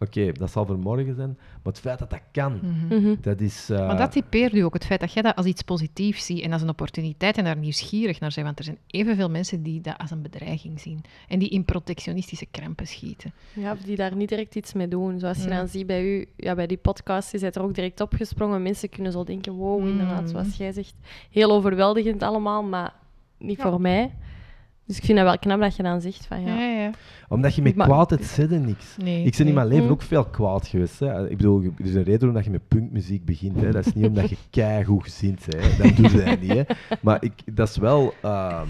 oké, 0.00 0.32
dat 0.32 0.50
zal 0.50 0.66
voor 0.66 0.78
morgen 0.78 1.14
zijn. 1.14 1.28
Maar 1.38 1.72
het 1.72 1.78
feit 1.80 1.98
dat 1.98 2.10
dat 2.10 2.20
kan, 2.32 2.60
Mhm. 2.62 3.00
Mhm. 3.00 3.14
dat 3.20 3.40
is... 3.40 3.70
eh, 3.70 3.86
Maar 3.86 3.96
dat 3.96 4.12
typeert 4.12 4.54
u 4.54 4.60
ook, 4.60 4.74
het 4.74 4.84
feit 4.86 5.00
dat 5.00 5.12
jij 5.12 5.22
dat 5.22 5.36
als 5.36 5.46
iets 5.46 5.62
positiefs 5.62 6.24
ziet 6.26 6.40
en 6.42 6.52
als 6.52 6.62
een 6.62 6.68
opportuniteit 6.68 7.36
en 7.36 7.44
daar 7.44 7.56
nieuwsgierig 7.56 8.20
naar 8.20 8.32
zijn. 8.32 8.44
Want 8.44 8.58
er 8.58 8.64
zijn 8.64 8.78
evenveel 8.86 9.30
mensen 9.30 9.62
die 9.62 9.80
dat 9.80 9.98
als 9.98 10.10
een 10.10 10.22
bedreiging 10.22 10.80
zien 10.80 11.00
en 11.28 11.38
die 11.38 11.48
in 11.48 11.64
protectionistische 11.64 12.46
krampen 12.50 12.86
schieten. 12.86 13.32
Ja, 13.54 13.76
die 13.84 13.96
daar 13.96 14.16
niet 14.16 14.28
direct 14.28 14.54
iets 14.54 14.72
mee 14.72 14.88
doen. 14.88 15.18
Zoals 15.18 15.42
je 15.42 15.48
Ja. 15.48 15.56
dan 15.56 15.68
ziet 15.68 15.86
bij 15.86 16.04
u, 16.04 16.26
ja, 16.36 16.54
bij 16.54 16.66
die 16.66 16.76
podcast, 16.76 17.32
je 17.32 17.38
bent 17.38 17.56
er 17.56 17.62
ook 17.62 17.74
direct 17.74 18.00
opgesprongen. 18.00 18.62
Mensen 18.62 18.88
kunnen 18.88 19.12
zo 19.12 19.24
denken, 19.24 19.52
wow, 19.52 19.88
inderdaad, 19.88 20.20
Mm. 20.22 20.28
zoals 20.28 20.56
jij 20.56 20.72
zegt. 20.72 20.94
Heel 21.30 21.52
overweldigend 21.52 22.22
allemaal, 22.22 22.62
maar 22.62 22.92
niet 23.38 23.56
Ja. 23.56 23.70
voor 23.70 23.80
mij. 23.80 24.14
Dus 24.88 24.96
ik 24.96 25.04
vind 25.04 25.18
dat 25.18 25.26
wel 25.26 25.38
knap 25.38 25.60
dat 25.60 25.76
je 25.76 25.82
dan 25.82 26.00
zegt 26.00 26.26
van, 26.26 26.42
ja. 26.42 26.54
Ja, 26.58 26.80
ja. 26.82 26.90
Omdat 27.28 27.54
je 27.54 27.62
met 27.62 27.74
Maar- 27.74 27.86
kwaadheid 27.86 28.24
zit 28.24 28.52
er 28.52 28.60
niks. 28.60 28.96
Nee. 29.02 29.24
Ik 29.24 29.36
ben 29.36 29.46
in 29.46 29.54
mijn 29.54 29.66
leven 29.66 29.84
Mm. 29.84 29.90
ook 29.90 30.02
veel 30.02 30.24
kwaad 30.24 30.66
geweest. 30.66 30.98
Hè. 31.00 31.30
Ik 31.30 31.36
bedoel, 31.36 31.62
er 31.62 31.84
is 31.84 31.94
een 31.94 32.02
reden 32.02 32.18
waarom 32.18 32.34
dat 32.34 32.44
je 32.44 32.50
met 32.50 32.68
punkmuziek 32.68 33.24
begint. 33.24 33.60
Hè. 33.60 33.70
Dat 33.70 33.86
is 33.86 33.92
niet 33.94 34.06
omdat 34.06 34.30
je 34.30 34.36
keigoed 34.50 35.10
zint. 35.10 35.46
Hè. 35.48 35.60
Dat 35.84 35.96
doe 35.96 36.24
je 36.24 36.36
niet. 36.40 36.52
Hè. 36.52 36.62
Maar 37.00 37.22
ik, 37.24 37.32
dat 37.56 37.68
is 37.68 37.76
wel... 37.76 38.14
ehm, 38.22 38.66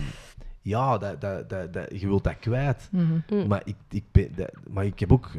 ja, 0.69 0.99
dat, 0.99 1.21
dat, 1.21 1.49
dat, 1.51 1.73
dat, 1.73 2.01
je 2.01 2.07
wilt 2.07 2.25
dat 2.25 2.39
kwijt. 2.41 2.89
Mhm. 2.93 3.05
Mm. 3.31 3.47
Maar 3.47 3.63
ik, 3.65 3.75
ik, 3.91 4.05
ben, 4.13 4.29
dat- 4.37 4.53
maar 4.71 4.85
ik 4.87 4.99
heb 5.01 5.13
ook... 5.13 5.31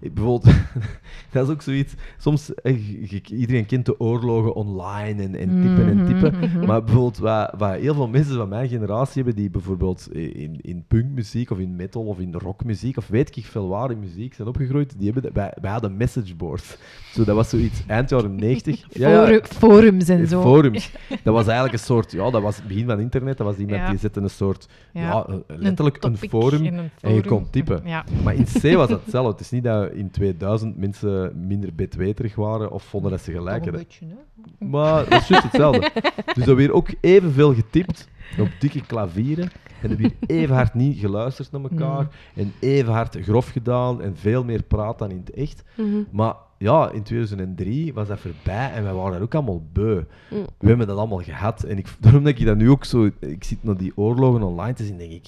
Ik, 0.00 0.14
bijvoorbeeld, 0.14 0.54
dat 1.32 1.46
is 1.46 1.52
ook 1.52 1.62
zoiets... 1.62 1.94
Soms, 2.18 2.54
eh, 2.54 3.30
iedereen 3.30 3.66
kent 3.66 3.86
de 3.86 4.00
oorlogen 4.00 4.54
online 4.54 5.22
en, 5.22 5.34
en 5.34 5.48
typen 5.62 5.88
en 5.88 5.96
Mhm, 5.96 6.06
typen. 6.06 6.38
mhm. 6.38 6.66
Maar 6.66 6.82
bijvoorbeeld, 6.84 7.18
wat, 7.18 7.54
wat 7.58 7.74
heel 7.74 7.94
veel 7.94 8.08
mensen 8.08 8.36
van 8.36 8.48
mijn 8.48 8.68
generatie 8.68 9.14
hebben, 9.22 9.34
die 9.34 9.50
bijvoorbeeld 9.50 10.12
in, 10.12 10.58
in 10.60 10.84
punkmuziek 10.88 11.50
of 11.50 11.58
in 11.58 11.76
metal 11.76 12.02
of 12.02 12.18
in 12.18 12.34
rockmuziek, 12.34 12.96
of 12.96 13.06
weet 13.08 13.36
ik 13.36 13.44
veel 13.44 13.68
waar 13.68 13.90
in 13.90 13.98
muziek 13.98 14.34
zijn 14.34 14.48
opgegroeid, 14.48 14.94
die 14.96 15.04
hebben, 15.04 15.22
dat- 15.22 15.32
wij, 15.32 15.52
wij 15.60 15.70
hadden 15.70 15.96
messageboards. 15.96 16.76
Zo, 17.12 17.24
dat 17.24 17.36
was 17.36 17.48
zoiets 17.48 17.82
eind 17.86 18.10
jaren 18.10 18.34
90. 18.34 18.84
Foru- 18.90 19.40
forums 19.44 20.08
en 20.08 20.26
zo. 20.26 20.40
Forums. 20.42 20.92
Dat 21.24 21.34
was 21.34 21.44
eigenlijk 21.46 21.72
een 21.72 21.84
soort, 21.84 22.12
ja, 22.12 22.30
dat 22.30 22.42
was 22.42 22.56
het 22.56 22.66
begin 22.68 22.86
van 22.86 23.00
internet. 23.00 23.36
Dat 23.36 23.46
was 23.46 23.56
iemand 23.56 23.80
Ja. 23.80 23.90
die 23.90 23.98
zette 23.98 24.20
een 24.20 24.30
soort, 24.30 24.68
ja, 24.92 25.26
eh, 25.26 25.34
Een 25.46 25.58
letterlijk 25.58 26.04
een, 26.04 26.16
forum. 26.16 26.90
en 27.00 27.14
je 27.14 27.22
kon 27.22 27.50
typen. 27.50 27.80
Ja. 27.84 28.04
Maar 28.22 28.34
in 28.34 28.44
C 28.44 28.62
was 28.74 28.88
dat 28.88 29.00
hetzelfde. 29.02 29.30
Het 29.32 29.40
is 29.40 29.50
niet 29.50 29.64
dat 29.64 29.92
in 29.92 30.10
2000 30.10 30.76
mensen 30.76 31.46
minder 31.46 31.74
bedweterig 31.74 32.34
waren 32.34 32.70
of 32.70 32.82
vonden 32.82 33.10
dat 33.10 33.20
ze 33.20 33.32
gelijk 33.32 33.62
hadden. 33.64 33.80
beetje, 33.80 34.06
hè? 34.06 34.66
Maar 34.66 35.08
dat 35.08 35.20
is 35.20 35.28
juist 35.28 35.44
hetzelfde. 35.44 35.90
Dus 36.34 36.44
dat 36.44 36.56
weer 36.56 36.72
ook 36.72 36.88
evenveel 37.00 37.54
getypt 37.54 38.08
op 38.38 38.48
dikke 38.58 38.80
klavieren. 38.86 39.50
En 39.82 39.90
er 39.90 39.96
weer 39.96 40.12
even 40.26 40.54
hard 40.54 40.74
niet 40.74 40.98
geluisterd 40.98 41.52
naar 41.52 41.60
elkaar. 41.62 42.02
Mm. 42.02 42.08
En 42.42 42.52
even 42.60 42.92
hard 42.92 43.16
grof 43.20 43.48
gedaan. 43.48 44.02
En 44.02 44.16
veel 44.16 44.44
meer 44.44 44.62
praat 44.62 44.98
dan 44.98 45.10
in 45.10 45.22
het 45.24 45.30
echt. 45.30 45.62
Mhm. 45.76 45.86
Maar 46.10 46.34
ja, 46.58 46.90
in 46.90 47.02
2003 47.02 47.94
was 47.94 48.08
dat 48.08 48.18
voorbij 48.20 48.70
en 48.72 48.82
wij 48.82 48.92
waren 48.92 49.12
daar 49.12 49.22
ook 49.22 49.34
allemaal 49.34 49.62
beu. 49.72 50.02
Mm. 50.30 50.46
We 50.58 50.68
hebben 50.68 50.86
dat 50.86 50.96
allemaal 50.98 51.22
gehad. 51.22 51.62
En 51.62 51.78
ik, 51.78 51.86
daarom 52.00 52.24
denk 52.24 52.38
ik 52.38 52.46
dat 52.46 52.56
nu 52.56 52.70
ook 52.70 52.84
zo... 52.84 53.10
Ik 53.20 53.44
zit 53.44 53.64
naar 53.64 53.76
die 53.76 53.92
oorlogen 53.96 54.42
online 54.42 54.74
te 54.74 54.84
zien, 54.84 54.98
denk 54.98 55.12
ik... 55.12 55.26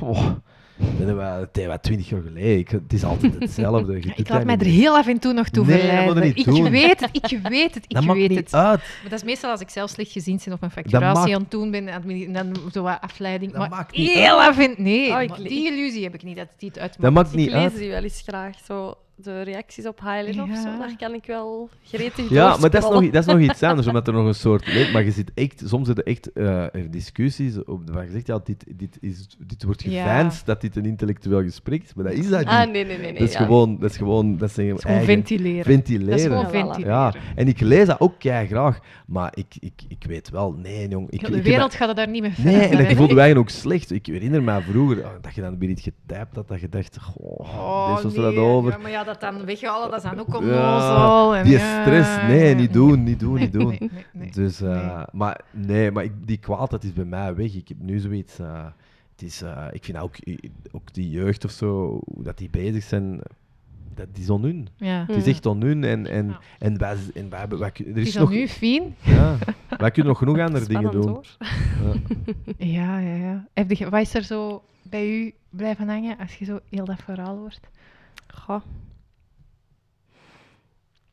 Oh, 0.00 0.26
dat 0.78 1.06
hebben 1.06 1.40
we, 1.50 1.78
twintig 1.80 2.08
jaar 2.08 2.22
geleden. 2.22 2.58
Ik, 2.58 2.68
het 2.68 2.92
is 2.92 3.04
altijd 3.04 3.34
hetzelfde. 3.40 3.92
Je 3.92 4.12
Ik 4.16 4.28
laat 4.28 4.44
mij 4.44 4.56
niet 4.56 4.64
er 4.66 4.70
heel 4.72 4.96
af 4.96 5.06
en 5.06 5.18
toe 5.18 5.32
nog 5.32 5.48
toe 5.48 5.66
Nee, 5.66 5.78
verleiden. 5.78 6.22
niet 6.22 6.38
ik 6.38 6.44
doen. 6.44 6.70
weet 6.70 7.00
het, 7.00 7.08
ik 7.30 7.38
weet 7.48 7.74
het, 7.74 7.84
ik 7.88 7.94
Dat 7.94 8.04
maakt 8.04 8.18
weet 8.18 8.28
niet 8.28 8.38
het. 8.38 8.54
uit. 8.54 8.78
Maar 8.78 9.10
dat 9.10 9.12
is 9.18 9.24
meestal 9.24 9.50
als 9.50 9.60
ik 9.60 9.68
zelf 9.68 9.90
slecht 9.90 10.12
gezien 10.12 10.40
ben 10.44 10.52
of 10.54 10.62
een 10.62 10.70
facturatie 10.70 11.20
maakt- 11.20 11.34
aan 11.34 11.40
het 11.40 11.50
doen 11.50 11.70
ben 11.70 11.88
en 11.88 12.32
dan 12.32 12.56
zo 12.72 12.82
wat 12.82 12.98
afleiding. 13.00 13.50
Dat 13.52 13.60
maar 13.60 13.70
maakt 13.70 13.96
niet 13.96 14.10
heel 14.10 14.40
af 14.42 14.58
en 14.58 14.74
Nee, 14.78 15.12
Oh, 15.12 15.22
ik 15.22 15.48
die 15.48 15.72
illusie 15.72 16.02
heb 16.02 16.14
ik 16.14 16.22
niet 16.22 16.36
dat 16.36 16.48
het 16.52 16.62
iets 16.62 16.78
uitmaakt. 16.78 17.02
Dat 17.02 17.12
maakt 17.12 17.28
Ik 17.32 17.36
niet 17.36 17.50
lees 17.50 17.62
uit. 17.62 17.76
die 17.78 17.88
wel 17.90 18.02
eens 18.02 18.22
graag, 18.26 18.56
zo 18.64 18.94
de 19.18 19.42
reacties 19.42 19.86
op 19.86 20.00
Highland 20.00 20.50
of 20.50 20.56
zo. 20.56 20.78
Daar 20.78 20.96
kan 20.98 21.14
ik 21.14 21.24
wel 21.26 21.68
gretig 21.82 22.28
Ja, 22.30 22.56
maar 22.56 22.70
dat 22.70 22.82
is, 22.84 22.88
nog, 22.90 23.10
dat 23.10 23.26
is 23.26 23.32
nog 23.32 23.40
iets 23.40 23.62
anders, 23.62 23.86
omdat 23.96 24.06
er 24.06 24.12
nog 24.12 24.26
een 24.26 24.34
soort... 24.34 24.66
Nee, 24.66 24.92
maar 24.92 25.04
je 25.04 25.10
zit 25.10 25.30
echt... 25.34 25.62
Soms 25.66 25.86
zitten 25.86 26.04
echt 26.04 26.32
eh, 26.32 26.64
discussies 26.90 27.64
op 27.64 27.90
waar 27.90 28.04
je 28.04 28.10
zegt, 28.10 28.26
ja, 28.26 28.40
dit, 28.44 28.64
dit, 28.76 28.98
is, 29.00 29.36
dit 29.46 29.62
wordt 29.62 29.82
Ja. 29.82 29.90
geveinsd 30.02 30.46
dat 30.46 30.60
dit 30.60 30.76
een 30.76 30.84
intellectueel 30.84 31.42
gesprek 31.42 31.82
is, 31.82 31.94
maar 31.94 32.04
dat 32.04 32.12
is 32.14 32.28
dat 32.28 32.38
niet. 32.38 32.48
Ah, 32.48 32.58
nee, 32.58 32.68
nee, 32.70 32.84
nee. 32.84 32.98
nee 32.98 33.12
dat 33.12 33.28
is 33.28 33.32
ja. 33.32 33.38
gewoon... 33.44 33.78
Dat 33.78 33.90
is 33.90 33.96
gewoon... 33.96 34.36
Dat 34.36 34.48
is 34.48 34.56
Het 34.56 34.64
gewoon 34.66 34.80
eigen- 34.82 35.04
ventileren. 35.14 35.64
ventileren. 35.64 36.08
Dat 36.10 36.18
is 36.18 36.24
gewoon 36.24 36.50
ventileren. 36.50 36.92
Ja, 36.94 37.14
en 37.34 37.48
ik 37.48 37.60
lees 37.60 37.86
dat 37.86 38.00
ook 38.00 38.14
kei 38.18 38.46
graag, 38.46 38.78
maar 39.06 39.32
ik, 39.34 39.54
ik, 39.60 39.82
ik 39.88 40.04
weet 40.08 40.30
wel, 40.30 40.52
nee, 40.52 40.88
jong. 40.88 41.10
Ik, 41.10 41.26
de 41.26 41.34
heb 41.34 41.44
wereld 41.44 41.74
gaat 41.74 41.88
er 41.88 41.94
daar 41.94 42.08
niet 42.08 42.22
mee 42.22 42.30
dat- 42.36 42.44
Nee, 42.44 42.54
verder, 42.60 42.78
en 42.78 42.84
hè. 42.84 42.90
ik 42.90 42.96
voelde 42.96 43.14
mij 43.14 43.36
ook 43.36 43.48
slecht. 43.48 43.90
Ik 43.90 44.06
herinner 44.06 44.42
me 44.42 44.60
vroeger 44.60 44.98
oh, 44.98 45.10
dat 45.20 45.34
je 45.34 45.40
dan 45.40 45.58
weer 45.58 45.68
iets 45.68 45.82
getypt 45.82 46.34
had, 46.36 46.48
dat 46.48 46.60
je 46.60 46.68
dacht, 46.68 46.98
goh, 47.00 47.40
Oh, 47.40 47.94
dit 47.94 48.02
was 48.04 48.14
er 48.14 48.20
nee, 48.20 48.34
dan 48.34 48.44
over. 48.44 48.70
Ja, 48.70 48.78
maar 48.78 48.90
ja, 48.90 49.04
dat 49.06 49.20
dan 49.20 49.44
weghalen, 49.44 49.90
dat 49.90 50.04
is 50.04 50.10
dan 50.10 50.18
ook 50.20 50.28
Ja, 50.28 50.36
onnozel. 50.38 51.36
en 51.36 51.44
die 51.44 51.52
ja, 51.58 51.82
stress, 51.82 52.16
nee, 52.28 52.54
niet 52.54 52.72
doen, 52.72 53.02
niet 53.02 53.20
doen, 53.20 53.38
niet 53.38 53.52
doen. 53.52 53.68
Nee, 53.68 53.78
nee, 53.92 54.04
nee. 54.12 54.30
Dus, 54.32 54.60
eh, 54.60 54.94
Nee. 54.96 55.04
maar 55.12 55.40
nee, 55.50 55.90
maar 55.90 56.04
ik, 56.04 56.12
die 56.26 56.36
kwaadheid 56.38 56.84
is 56.84 56.92
bij 56.92 57.04
mij 57.04 57.34
weg. 57.34 57.54
Ik 57.54 57.68
heb 57.68 57.76
nu 57.80 57.98
zoiets. 57.98 58.38
eh, 58.38 58.64
het 59.12 59.22
is, 59.22 59.42
eh, 59.42 59.64
ik 59.70 59.84
vind 59.84 59.98
ook, 59.98 60.14
ook 60.72 60.94
die 60.94 61.10
jeugd 61.10 61.44
of 61.44 61.50
zo, 61.50 62.00
hoe 62.14 62.22
dat 62.22 62.38
die 62.38 62.50
bezig 62.50 62.82
zijn, 62.82 63.20
dat 63.94 64.06
is 64.18 64.30
onhun. 64.30 64.68
Ja. 64.76 65.04
Het 65.06 65.16
is 65.16 65.26
echt 65.26 65.46
onhun 65.46 65.84
en, 65.84 66.06
en, 66.06 66.26
Ja. 66.26 66.38
en, 66.58 66.78
wij, 66.78 66.96
en 67.14 67.30
wij, 67.30 67.38
hebben- 67.38 67.58
wij, 67.58 67.70
kun- 67.70 67.84
er 67.84 67.90
Het 67.90 68.00
is 68.00 68.08
is 68.08 68.14
nog, 68.14 68.30
nu 68.30 68.48
fijn. 68.48 68.94
ja, 69.02 69.36
wij 69.78 69.90
kunnen 69.90 70.12
nog 70.12 70.18
genoeg 70.18 70.38
andere 70.38 70.66
dingen 70.66 70.90
doen. 70.90 71.08
hoor. 71.08 71.26
Ja. 71.38 71.94
Ja, 72.58 72.98
ja, 72.98 73.14
ja. 73.14 73.46
Heb 73.54 73.70
je, 73.70 73.88
wat 73.90 74.00
is 74.00 74.14
er 74.14 74.22
zo 74.22 74.62
bij 74.82 75.08
u 75.10 75.34
blijven 75.50 75.88
hangen 75.88 76.18
als 76.18 76.34
je 76.36 76.44
zo 76.44 76.58
heel 76.70 76.84
dat 76.84 77.02
verhaal 77.04 77.36
hoort? 77.36 77.60
Goh. 78.34 78.60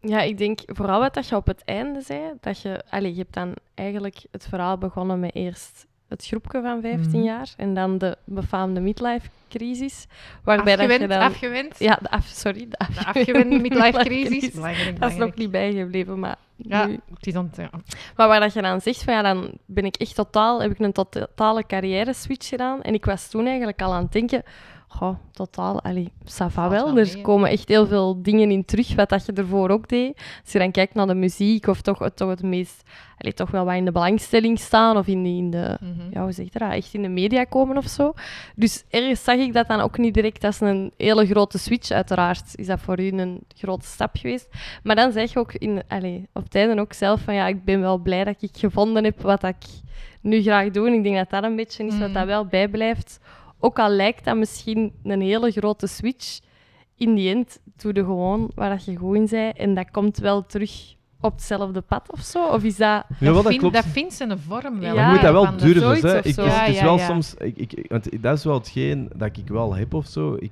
Ja, 0.05 0.21
ik 0.21 0.37
denk 0.37 0.59
vooral 0.65 0.99
wat 0.99 1.13
dat 1.13 1.27
je 1.27 1.35
op 1.35 1.45
het 1.47 1.61
einde 1.65 2.01
zei, 2.01 2.21
dat 2.39 2.61
je, 2.61 2.83
allez, 2.89 3.11
je 3.11 3.21
hebt 3.21 3.33
dan 3.33 3.53
eigenlijk 3.73 4.25
het 4.31 4.45
verhaal 4.49 4.77
begonnen 4.77 5.19
met 5.19 5.35
eerst 5.35 5.85
het 6.07 6.25
groepje 6.25 6.61
van 6.61 6.81
15 6.81 7.19
Mhm. 7.19 7.27
jaar 7.27 7.53
en 7.57 7.73
dan 7.73 7.97
de 7.97 8.17
befaamde 8.25 8.79
midlife-crisis. 8.79 10.05
Waarbij 10.43 10.73
Afgewend, 10.73 10.99
dat 10.99 11.09
je 11.11 11.17
dan... 11.17 11.27
afgewend. 11.27 11.79
Ja, 11.79 11.99
de 12.01 12.09
af, 12.09 12.25
sorry, 12.25 12.67
de 12.69 12.77
midlife-crisis. 13.61 14.53
Dat 14.99 15.11
is 15.11 15.17
nog 15.17 15.35
niet 15.35 15.51
bijgebleven, 15.51 16.19
maar 16.19 16.35
Ja, 16.55 16.85
nu... 16.85 16.99
het 17.19 17.55
ja. 17.55 17.69
Maar 18.15 18.27
waar 18.27 18.39
dat 18.39 18.53
je 18.53 18.61
dan 18.61 18.81
zegt 18.81 19.03
van 19.03 19.13
ja, 19.13 19.21
dan 19.21 19.51
ben 19.65 19.85
ik 19.85 19.95
echt 19.95 20.15
totaal, 20.15 20.61
heb 20.61 20.71
ik 20.71 20.79
een 20.79 20.91
totale 20.91 21.65
carrière 21.65 22.13
switch 22.13 22.47
gedaan. 22.47 22.81
En 22.81 22.93
ik 22.93 23.05
was 23.05 23.29
toen 23.29 23.45
eigenlijk 23.47 23.81
al 23.81 23.93
aan 23.93 24.03
het 24.03 24.11
denken, 24.11 24.43
goh, 24.95 25.15
totaal, 25.31 25.81
allee, 25.81 26.11
Valt 26.25 26.53
wel. 26.71 26.97
Er 26.97 27.21
komen 27.21 27.49
echt 27.49 27.67
heel 27.67 27.87
veel 27.87 28.21
dingen 28.21 28.51
in 28.51 28.65
terug, 28.65 28.95
wat 28.95 29.09
dat 29.09 29.25
je 29.25 29.33
ervoor 29.33 29.69
ook 29.69 29.87
deed. 29.89 30.17
Als 30.43 30.51
je 30.51 30.59
dan 30.59 30.71
kijkt 30.71 30.93
naar 30.93 31.07
de 31.07 31.13
muziek, 31.15 31.67
of 31.67 31.81
toch, 31.81 32.09
toch 32.15 32.29
het 32.29 32.41
meest, 32.43 32.83
allee, 33.17 33.33
toch 33.33 33.51
wel 33.51 33.65
wat 33.65 33.75
in 33.75 33.85
de 33.85 33.91
belangstelling 33.91 34.59
staan, 34.59 34.97
of 34.97 35.07
in, 35.07 35.23
die- 35.23 35.37
in 35.37 35.49
de, 35.51 35.77
Mhm. 35.81 36.11
ja, 36.11 36.21
hoe 36.21 36.31
zeg 36.31 36.45
je 36.53 36.59
dat, 36.59 36.71
echt 36.71 36.93
in 36.93 37.01
de 37.01 37.07
media 37.09 37.43
komen 37.43 37.77
of 37.77 37.87
zo. 37.87 38.13
Dus 38.55 38.83
ergens 38.89 39.23
zag 39.23 39.35
ik 39.35 39.53
dat 39.53 39.67
dan 39.67 39.79
ook 39.79 39.97
niet 39.97 40.13
direct 40.13 40.43
als 40.43 40.59
een 40.59 40.91
hele 40.97 41.25
grote 41.25 41.57
switch. 41.57 41.91
Uiteraard 41.91 42.51
is 42.55 42.67
dat 42.67 42.79
voor 42.79 42.99
u 42.99 43.07
een 43.11 43.39
grote 43.55 43.85
stap 43.85 44.15
geweest. 44.17 44.47
Maar 44.83 44.95
dan 44.95 45.11
zeg 45.11 45.33
je 45.33 45.39
ook 45.39 45.53
in, 45.53 45.81
allee, 45.87 46.27
op 46.33 46.49
tijden 46.49 46.79
ook 46.79 46.93
zelf 46.93 47.21
van 47.21 47.33
ja, 47.33 47.47
ik 47.47 47.63
ben 47.63 47.81
wel 47.81 47.97
blij 47.97 48.23
dat 48.23 48.41
ik 48.41 48.49
gevonden 48.53 49.03
heb 49.03 49.21
wat 49.21 49.43
ik 49.43 49.55
nu 50.21 50.41
graag 50.41 50.69
doe. 50.69 50.87
En 50.87 50.93
ik 50.93 51.03
denk 51.03 51.15
dat 51.15 51.29
dat 51.29 51.43
een 51.43 51.55
beetje 51.55 51.83
is 51.85 51.97
wat 51.97 52.07
Mm. 52.07 52.13
dat 52.13 52.25
wel 52.25 52.45
bijblijft. 52.45 53.19
Ook 53.65 53.79
al 53.79 53.89
lijkt 53.89 54.25
dat 54.25 54.37
misschien 54.37 54.91
een 55.03 55.21
hele 55.21 55.51
grote 55.51 55.87
switch, 55.87 56.39
in 56.97 57.15
die 57.15 57.29
end 57.35 57.59
doe 57.77 57.93
je 57.93 58.03
gewoon 58.03 58.51
waar 58.55 58.69
dat 58.69 58.85
je 58.85 58.95
goed 58.95 59.15
in 59.15 59.27
bent. 59.29 59.57
En 59.57 59.73
dat 59.73 59.91
komt 59.91 60.17
wel 60.17 60.45
terug 60.45 60.95
op 61.21 61.31
hetzelfde 61.31 61.81
pad 61.81 62.11
of 62.11 62.19
zo. 62.21 62.47
Of 62.47 62.63
is 62.63 62.75
dat... 62.77 63.03
Jawel, 63.19 63.33
dat 63.41 63.45
vind- 63.47 63.59
klopt. 63.59 63.75
dat 63.75 63.85
vindt 63.85 64.13
zijn 64.13 64.39
vorm 64.39 64.79
wel. 64.79 64.93
Ja, 64.93 64.93
Maar 64.93 65.05
je 65.05 65.11
moet 65.11 65.21
dat 65.21 65.31
wel 65.33 65.57
durven. 65.57 66.09
Hè. 66.09 66.17
Ik, 66.17 66.23
het 66.23 66.35
Ja, 66.35 66.65
is 66.65 66.77
ja, 66.77 66.83
wel 66.83 66.97
ja. 66.97 67.05
soms... 67.05 67.33
Ik, 67.33 67.57
ik, 67.57 67.85
want 67.89 68.21
dat 68.21 68.37
is 68.37 68.43
wel 68.43 68.53
hetgeen 68.53 69.09
dat 69.15 69.37
ik 69.37 69.47
wel 69.47 69.75
heb 69.75 69.93
of 69.93 70.07
zo. 70.07 70.35
Ik, 70.39 70.51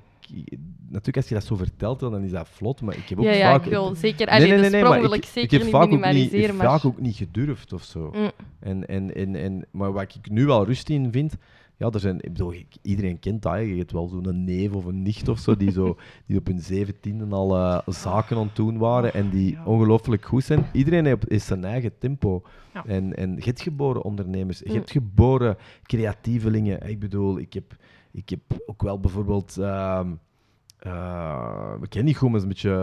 natuurlijk, 0.88 1.16
als 1.16 1.28
je 1.28 1.34
dat 1.34 1.44
zo 1.44 1.56
vertelt, 1.56 2.00
dan 2.00 2.22
is 2.22 2.30
dat 2.30 2.48
vlot. 2.48 2.80
Maar 2.80 2.96
ik 2.96 3.08
heb 3.08 3.18
ook 3.18 3.24
Ja, 3.24 3.32
ja, 3.32 3.50
vaak... 3.52 3.64
ik 3.64 3.70
wil 3.70 3.94
zeker... 3.94 4.26
Nee, 4.26 4.34
Allee, 4.34 4.48
nee, 4.48 4.56
nee, 4.58 4.64
de 4.64 4.70
nee, 4.70 4.80
sprong 4.80 5.00
maar 5.00 5.08
wil 5.08 5.18
ik, 5.18 5.24
ik, 5.24 5.30
zeker 5.30 5.52
heb 5.52 5.62
niet 5.62 5.70
vaak 5.70 5.92
ook 5.92 6.12
niet, 6.12 6.32
ik 6.32 6.52
maar... 6.54 6.66
vaak 6.66 6.84
ook 6.84 7.00
niet 7.00 7.16
gedurfd 7.16 7.72
of 7.72 7.82
zo. 7.82 8.10
Mm. 8.14 8.30
En, 8.60 8.86
en, 8.88 9.14
en, 9.14 9.36
en, 9.36 9.64
maar 9.70 9.92
wat 9.92 10.14
ik 10.22 10.30
nu 10.30 10.46
wel 10.46 10.64
rust 10.64 10.88
in 10.88 11.12
vind, 11.12 11.34
ja, 11.82 11.90
er 11.90 12.00
zijn, 12.00 12.16
ik 12.16 12.32
bedoel, 12.32 12.54
iedereen 12.82 13.18
kent 13.18 13.42
dat. 13.42 13.52
hè. 13.52 13.58
Je 13.58 13.76
hebt 13.76 13.92
wel 13.92 14.08
zo'n 14.08 14.44
neef 14.44 14.72
of 14.72 14.84
een 14.84 15.02
nicht 15.02 15.28
of 15.28 15.38
zo, 15.38 15.56
die, 15.56 15.70
zo, 15.70 15.96
die 16.26 16.38
op 16.38 16.46
hun 16.46 16.60
zeventiende 16.60 17.34
al 17.34 17.56
eh, 17.56 17.78
zaken 17.86 18.36
aan 18.36 18.46
het 18.46 18.56
doen 18.56 18.78
waren 18.78 19.14
en 19.14 19.30
die 19.30 19.50
Ja. 19.52 19.64
ongelooflijk 19.64 20.24
goed 20.24 20.44
zijn. 20.44 20.64
Iedereen 20.72 21.04
heeft 21.06 21.28
is 21.28 21.46
zijn 21.46 21.64
eigen 21.64 21.98
tempo. 21.98 22.42
Ja. 22.74 22.84
En, 22.86 23.14
en 23.14 23.34
je 23.36 23.44
hebt 23.44 23.62
geboren 23.62 24.02
ondernemers, 24.02 24.58
je 24.58 24.68
Mm. 24.68 24.74
hebt 24.74 24.90
geboren 24.90 25.56
creatievelingen. 25.82 26.88
Ik 26.88 26.98
bedoel, 26.98 27.38
ik 27.38 27.52
heb, 27.52 27.76
ik 28.12 28.28
heb 28.28 28.40
ook 28.66 28.82
wel 28.82 29.00
bijvoorbeeld... 29.00 29.56
ehm 29.58 30.10
eh, 30.82 31.72
ik 31.82 31.90
ken 31.90 32.04
niet 32.04 32.16
goed, 32.16 32.30
maar 32.30 32.40
het 32.40 32.48
is 32.54 32.62
een 32.64 32.70
beetje 32.70 32.78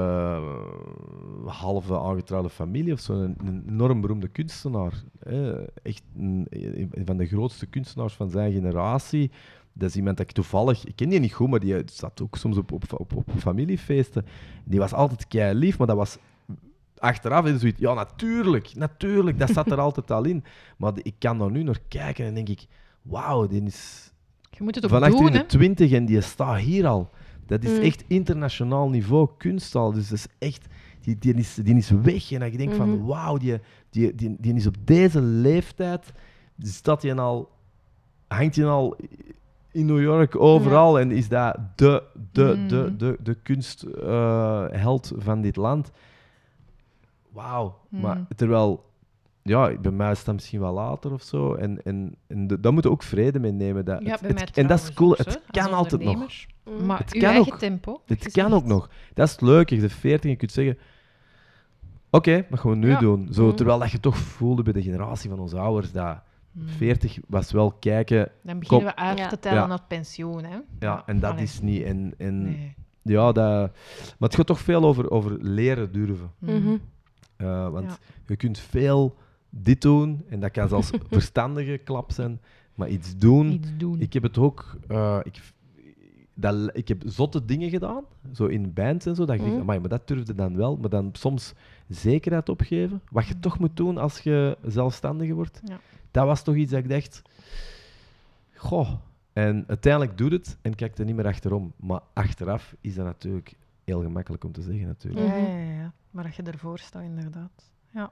eh, 1.45 1.53
halve 1.53 1.99
aangetrouwde 1.99 2.49
familie 2.49 2.93
of 2.93 2.99
zo. 2.99 3.13
Een, 3.13 3.35
een 3.45 3.63
enorm 3.69 4.01
beroemde 4.01 4.27
kunstenaar. 4.27 5.03
hè. 5.19 5.65
Echt 5.65 6.03
een, 6.17 6.47
een 6.49 7.05
van 7.05 7.17
de 7.17 7.25
grootste 7.25 7.65
kunstenaars 7.65 8.13
van 8.13 8.29
zijn 8.29 8.51
generatie. 8.51 9.31
Dat 9.73 9.89
is 9.89 9.95
iemand 9.95 10.17
dat 10.17 10.25
ik 10.29 10.35
toevallig... 10.35 10.85
Ik 10.85 10.95
ken 10.95 11.09
die 11.09 11.19
niet 11.19 11.33
goed, 11.33 11.49
maar 11.49 11.59
die 11.59 11.81
zat 11.85 12.21
ook 12.21 12.35
soms 12.37 12.57
op, 12.57 12.71
op, 12.71 12.83
op, 12.97 13.15
op 13.15 13.29
familiefeesten. 13.37 14.25
Die 14.63 14.79
was 14.79 14.93
altijd 14.93 15.27
kei 15.27 15.53
lief, 15.53 15.77
maar 15.77 15.87
dat 15.87 15.95
was... 15.95 16.17
Achteraf 16.97 17.45
is 17.45 17.59
zoiets... 17.59 17.79
Ja, 17.79 17.93
natuurlijk, 17.93 18.75
natuurlijk. 18.75 19.39
Dat 19.39 19.49
zat 19.49 19.71
er 19.71 19.79
altijd 19.87 20.11
al 20.11 20.23
in. 20.25 20.43
Maar 20.77 20.93
die- 20.93 21.03
ik 21.03 21.15
kan 21.19 21.37
daar 21.37 21.51
nu 21.51 21.63
naar 21.63 21.79
kijken 21.87 22.25
en 22.25 22.33
denk 22.33 22.49
ik... 22.49 22.65
Wauw, 23.01 23.47
die 23.47 23.63
is 23.63 24.11
Je 24.51 24.63
moet 24.63 24.75
het 24.75 24.83
ook 24.83 24.89
van 24.89 25.11
doen, 25.11 25.25
in 25.27 25.31
de 25.31 25.45
twintig 25.45 25.91
en 25.91 26.05
die 26.05 26.21
staat 26.21 26.57
hier 26.59 26.87
al. 26.87 27.09
Dat 27.49 27.63
is 27.63 27.77
Mm. 27.77 27.83
echt 27.83 28.03
internationaal 28.07 28.89
niveau 28.89 29.29
kunst 29.37 29.75
al. 29.75 29.91
Dus 29.91 30.09
dat 30.09 30.17
is 30.17 30.27
echt, 30.39 30.65
die, 31.01 31.17
die, 31.19 31.33
is, 31.33 31.55
die 31.55 31.75
is 31.75 31.89
weg. 31.89 32.31
En 32.31 32.39
dat 32.39 32.51
je 32.51 32.57
denkt 32.57 32.75
van, 32.75 32.89
Mhm. 32.95 33.05
wauw, 33.05 33.37
die, 33.37 33.59
die, 33.89 34.15
die, 34.15 34.35
die 34.39 34.53
is 34.53 34.67
op 34.67 34.75
deze 34.83 35.21
leeftijd, 35.21 36.11
staat 36.59 37.01
hij 37.01 37.15
al, 37.15 37.49
hangt 38.27 38.55
hij 38.55 38.65
al 38.65 38.95
in 39.71 39.85
New 39.85 40.01
York 40.01 40.35
overal 40.39 40.99
en 40.99 41.11
is 41.11 41.27
dat 41.29 41.57
de, 41.75 42.03
de, 42.31 42.53
Mm. 42.57 42.67
de, 42.67 42.95
de, 42.97 43.17
de 43.23 43.35
kunstheld 43.43 45.11
van 45.17 45.41
dit 45.41 45.55
land. 45.55 45.91
Wauw. 47.31 47.77
Maar 47.89 48.17
Mm. 48.17 48.27
terwijl, 48.35 48.83
ja, 49.41 49.77
bij 49.77 49.91
mij 49.91 50.11
is 50.11 50.23
dat 50.23 50.33
misschien 50.35 50.59
wel 50.59 50.73
later 50.73 51.11
of 51.13 51.21
zo. 51.23 51.53
En, 51.53 51.83
en, 51.83 52.15
en 52.27 52.47
daar 52.47 52.73
moeten 52.73 52.91
we 52.91 52.97
ook 52.97 53.03
vrede 53.03 53.39
mee 53.39 53.51
nemen. 53.51 53.85
Dat 53.85 54.01
Ja, 54.03 54.11
het- 54.11 54.21
bij 54.21 54.29
het- 54.29 54.39
mij 54.39 54.63
en 54.63 54.67
dat 54.69 54.79
is 54.79 54.93
cool. 54.93 55.13
Het 55.17 55.41
kan 55.51 55.73
altijd 55.73 56.03
nog. 56.03 56.25
Mm. 56.69 56.85
Maar 56.85 56.97
Het 56.99 57.13
uw 57.13 57.21
kan 57.21 57.29
eigen 57.29 57.53
ook. 57.53 57.59
tempo. 57.59 58.01
Het 58.05 58.25
is 58.25 58.33
kan 58.33 58.53
ook 58.53 58.65
nog. 58.65 58.89
Dat 59.13 59.25
is 59.27 59.31
het 59.31 59.41
leuke. 59.41 59.75
Je 59.75 59.79
bent 59.81 59.93
40 59.93 60.23
en 60.23 60.29
je 60.29 60.35
kunt 60.35 60.51
zeggen... 60.51 60.77
Oké, 62.11 62.45
wat 62.49 62.59
gaan 62.59 62.71
we 62.71 62.77
nu 62.77 62.89
Ja. 62.89 62.99
doen? 62.99 63.27
Zo, 63.33 63.45
Mhm. 63.45 63.55
terwijl 63.55 63.79
dat 63.79 63.91
je 63.91 63.99
toch 63.99 64.17
voelde 64.17 64.63
bij 64.63 64.73
de 64.73 64.81
generatie 64.81 65.29
van 65.29 65.39
onze 65.39 65.57
ouders 65.57 65.91
dat 65.91 66.17
Hmm. 66.53 66.67
40 66.67 67.17
was 67.27 67.51
wel 67.51 67.71
kijken... 67.71 68.31
Dan 68.43 68.59
beginnen 68.59 68.87
Kom. 68.87 68.95
we 68.95 69.07
uit 69.07 69.17
Ja. 69.17 69.27
te 69.27 69.39
tellen 69.39 69.57
Ja. 69.59 69.65
naar 69.67 69.77
het 69.77 69.87
pensioen, 69.87 70.43
hè. 70.43 70.57
Ja, 70.79 71.03
en 71.05 71.19
dat 71.19 71.31
allee. 71.31 71.43
is 71.43 71.61
niet... 71.61 71.83
En, 71.83 72.13
en, 72.17 72.43
Nee. 72.43 72.75
ja, 73.01 73.31
dat, 73.31 73.71
maar 74.17 74.29
het 74.29 74.35
gaat 74.35 74.47
toch 74.47 74.59
veel 74.59 74.83
over, 74.83 75.11
over 75.11 75.37
leren 75.41 75.91
durven. 75.91 76.31
Hmm. 76.39 76.55
Mhm. 76.63 76.77
Eh, 77.37 77.69
want 77.69 77.85
Ja. 77.85 77.97
je 78.27 78.35
kunt 78.35 78.59
veel 78.59 79.15
dit 79.49 79.81
doen, 79.81 80.25
en 80.29 80.39
dat 80.39 80.51
kan 80.51 80.67
zelfs 80.67 80.89
verstandige 81.09 81.77
klap 81.77 82.11
zijn, 82.11 82.41
maar 82.75 82.89
iets 82.89 83.17
doen... 83.17 83.51
Iets 83.51 83.69
doen. 83.77 83.99
Ik 84.01 84.13
heb 84.13 84.23
het 84.23 84.37
ook... 84.37 84.75
eh, 84.87 85.19
ik, 85.23 85.39
dat, 86.39 86.69
ik 86.73 86.87
heb 86.87 87.01
zotte 87.05 87.45
dingen 87.45 87.69
gedaan, 87.69 88.03
zo 88.33 88.45
in 88.45 88.73
bands 88.73 89.05
en 89.05 89.15
zo, 89.15 89.25
dat 89.25 89.35
je 89.35 89.41
Mhm. 89.41 89.49
denkt, 89.49 89.61
amai, 89.63 89.79
maar 89.79 89.89
dat 89.89 90.07
durfde 90.07 90.35
dan 90.35 90.55
wel. 90.55 90.77
Maar 90.77 90.89
dan 90.89 91.09
soms 91.13 91.53
zekerheid 91.87 92.49
opgeven, 92.49 93.01
wat 93.11 93.27
je 93.27 93.39
toch 93.39 93.59
moet 93.59 93.77
doen 93.77 93.97
als 93.97 94.19
je 94.19 94.57
zelfstandige 94.65 95.33
wordt. 95.33 95.61
Ja. 95.63 95.79
Dat 96.11 96.25
was 96.25 96.43
toch 96.43 96.55
iets 96.55 96.71
dat 96.71 96.79
ik 96.83 96.89
dacht... 96.89 97.21
Goh. 98.55 98.89
En 99.33 99.63
uiteindelijk 99.67 100.17
doet 100.17 100.31
het 100.31 100.57
en 100.61 100.75
kijkt 100.75 100.99
er 100.99 101.05
niet 101.05 101.15
meer 101.15 101.27
achterom. 101.27 101.73
Maar 101.75 101.99
achteraf 102.13 102.75
is 102.81 102.95
dat 102.95 103.05
natuurlijk 103.05 103.53
heel 103.83 104.01
gemakkelijk 104.01 104.43
om 104.43 104.51
te 104.51 104.61
zeggen, 104.61 104.87
natuurlijk. 104.87 105.25
Ja, 105.25 105.31
Mhm. 105.33 105.41
ja, 105.43 105.57
ja, 105.57 105.73
ja. 105.81 105.93
Maar 106.11 106.23
dat 106.23 106.35
je 106.35 106.43
ervoor 106.43 106.79
staat, 106.79 107.03
inderdaad. 107.03 107.71
Ja. 107.89 108.11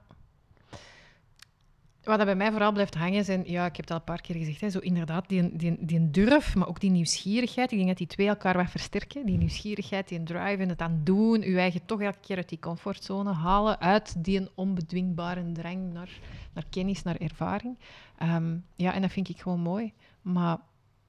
Wat 2.08 2.24
bij 2.24 2.36
mij 2.36 2.50
vooral 2.50 2.72
blijft 2.72 2.94
hangen 2.94 3.24
zijn, 3.24 3.42
ja, 3.46 3.66
ik 3.66 3.76
heb 3.76 3.84
het 3.84 3.90
al 3.90 3.96
een 3.96 4.04
paar 4.04 4.20
keer 4.20 4.36
gezegd, 4.36 4.60
hè, 4.60 4.70
zo 4.70 4.78
inderdaad, 4.78 5.28
die, 5.28 5.56
die, 5.56 5.76
die 5.80 6.10
durf, 6.10 6.54
maar 6.54 6.68
ook 6.68 6.80
die 6.80 6.90
nieuwsgierigheid. 6.90 7.70
Ik 7.70 7.76
denk 7.76 7.88
dat 7.88 7.98
die 7.98 8.06
twee 8.06 8.28
elkaar 8.28 8.56
wat 8.56 8.70
versterken. 8.70 9.26
Die 9.26 9.38
nieuwsgierigheid, 9.38 10.08
die 10.08 10.22
drive 10.22 10.62
en 10.62 10.68
het 10.68 10.80
aan 10.80 11.00
doen, 11.04 11.40
je 11.40 11.58
eigen 11.58 11.84
toch 11.84 12.00
elke 12.00 12.18
keer 12.20 12.36
uit 12.36 12.48
die 12.48 12.58
comfortzone 12.58 13.32
halen, 13.32 13.80
uit 13.80 14.24
die 14.24 14.48
onbedwingbare 14.54 15.52
drang 15.52 15.92
naar, 15.92 16.10
naar 16.52 16.64
kennis, 16.70 17.02
naar 17.02 17.16
ervaring. 17.16 17.78
Ehm, 18.18 18.56
ja, 18.76 18.94
en 18.94 19.00
dat 19.02 19.12
vind 19.12 19.28
ik 19.28 19.40
gewoon 19.40 19.60
mooi. 19.60 19.92
Maar 20.22 20.58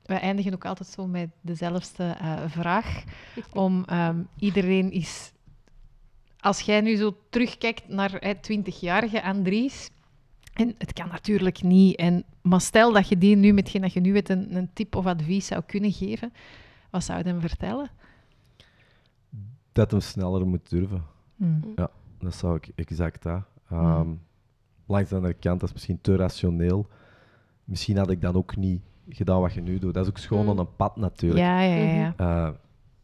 wij 0.05 0.19
eindigen 0.19 0.53
ook 0.53 0.65
altijd 0.65 0.89
zo 0.89 1.07
met 1.07 1.29
dezelfde 1.41 2.03
eh, 2.03 2.43
vraag. 2.47 3.03
Om 3.53 3.83
ehm, 3.85 4.21
iedereen 4.37 4.91
is. 4.91 5.31
Als 6.39 6.61
jij 6.61 6.81
nu 6.81 6.95
zo 6.95 7.17
terugkijkt 7.29 7.87
naar 7.87 8.37
20-jarige 8.51 9.23
Andries. 9.23 9.89
En 10.59 10.75
het 10.77 10.93
kan 10.93 11.07
natuurlijk 11.07 11.61
niet. 11.63 11.95
En, 11.95 12.23
maar 12.41 12.61
stel 12.61 12.93
dat 12.93 13.09
je 13.09 13.17
die 13.17 13.35
nu, 13.35 13.53
met 13.53 13.71
dat 13.81 13.93
je 13.93 13.99
nu 13.99 14.13
weet, 14.13 14.29
een, 14.29 14.55
een 14.55 14.69
tip 14.73 14.95
of 14.95 15.05
advies 15.05 15.45
zou 15.47 15.61
kunnen 15.65 15.91
geven. 15.91 16.33
Wat 16.89 17.03
zou 17.03 17.17
je 17.17 17.23
hem 17.23 17.41
vertellen? 17.41 17.89
Dat 19.71 19.91
hem 19.91 19.99
sneller 19.99 20.47
moet 20.47 20.69
durven. 20.69 21.03
Hmm. 21.35 21.61
Dat 22.19 22.35
zou 22.35 22.55
ik 22.55 22.69
exact 22.75 23.23
dat. 23.23 23.41
Ehm, 23.69 24.07
Langs 24.85 25.09
de 25.09 25.15
andere 25.15 25.33
kant, 25.33 25.59
dat 25.59 25.69
is 25.69 25.73
misschien 25.75 26.01
te 26.01 26.15
rationeel. 26.15 26.87
Misschien 27.63 27.97
had 27.97 28.09
ik 28.09 28.21
dan 28.21 28.35
ook 28.35 28.55
niet 28.55 28.81
gedaan 29.09 29.41
wat 29.41 29.53
je 29.53 29.61
nu 29.61 29.77
doet. 29.79 29.93
Dat 29.93 30.03
is 30.03 30.09
ook 30.09 30.19
gewoon 30.19 30.43
Mm. 30.43 30.49
aan 30.49 30.57
een 30.59 30.75
pad 30.75 30.95
natuurlijk. 30.97 31.39
Ja, 31.39 31.61
ja, 31.61 31.75
ja. 31.75 31.93
ja. 31.93 32.13
Eh, 32.17 32.53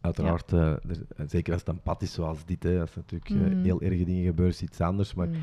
uiteraard, 0.02 0.54
eh, 0.54 0.60
er- 0.72 1.06
zeker 1.28 1.54
als 1.54 1.62
het 1.62 1.70
een 1.76 1.82
pad 1.82 2.02
is 2.02 2.14
zoals 2.14 2.46
dit, 2.46 2.64
hè, 2.64 2.80
als 2.82 2.92
er 2.96 2.98
natuurlijk 2.98 3.30
eh, 3.54 3.64
heel 3.64 3.82
erge 3.82 4.04
dingen 4.04 4.26
gebeuren, 4.26 4.54
is 4.56 4.62
iets 4.62 4.82
anders. 4.82 5.14
Maar 5.14 5.28
Hmm. 5.28 5.36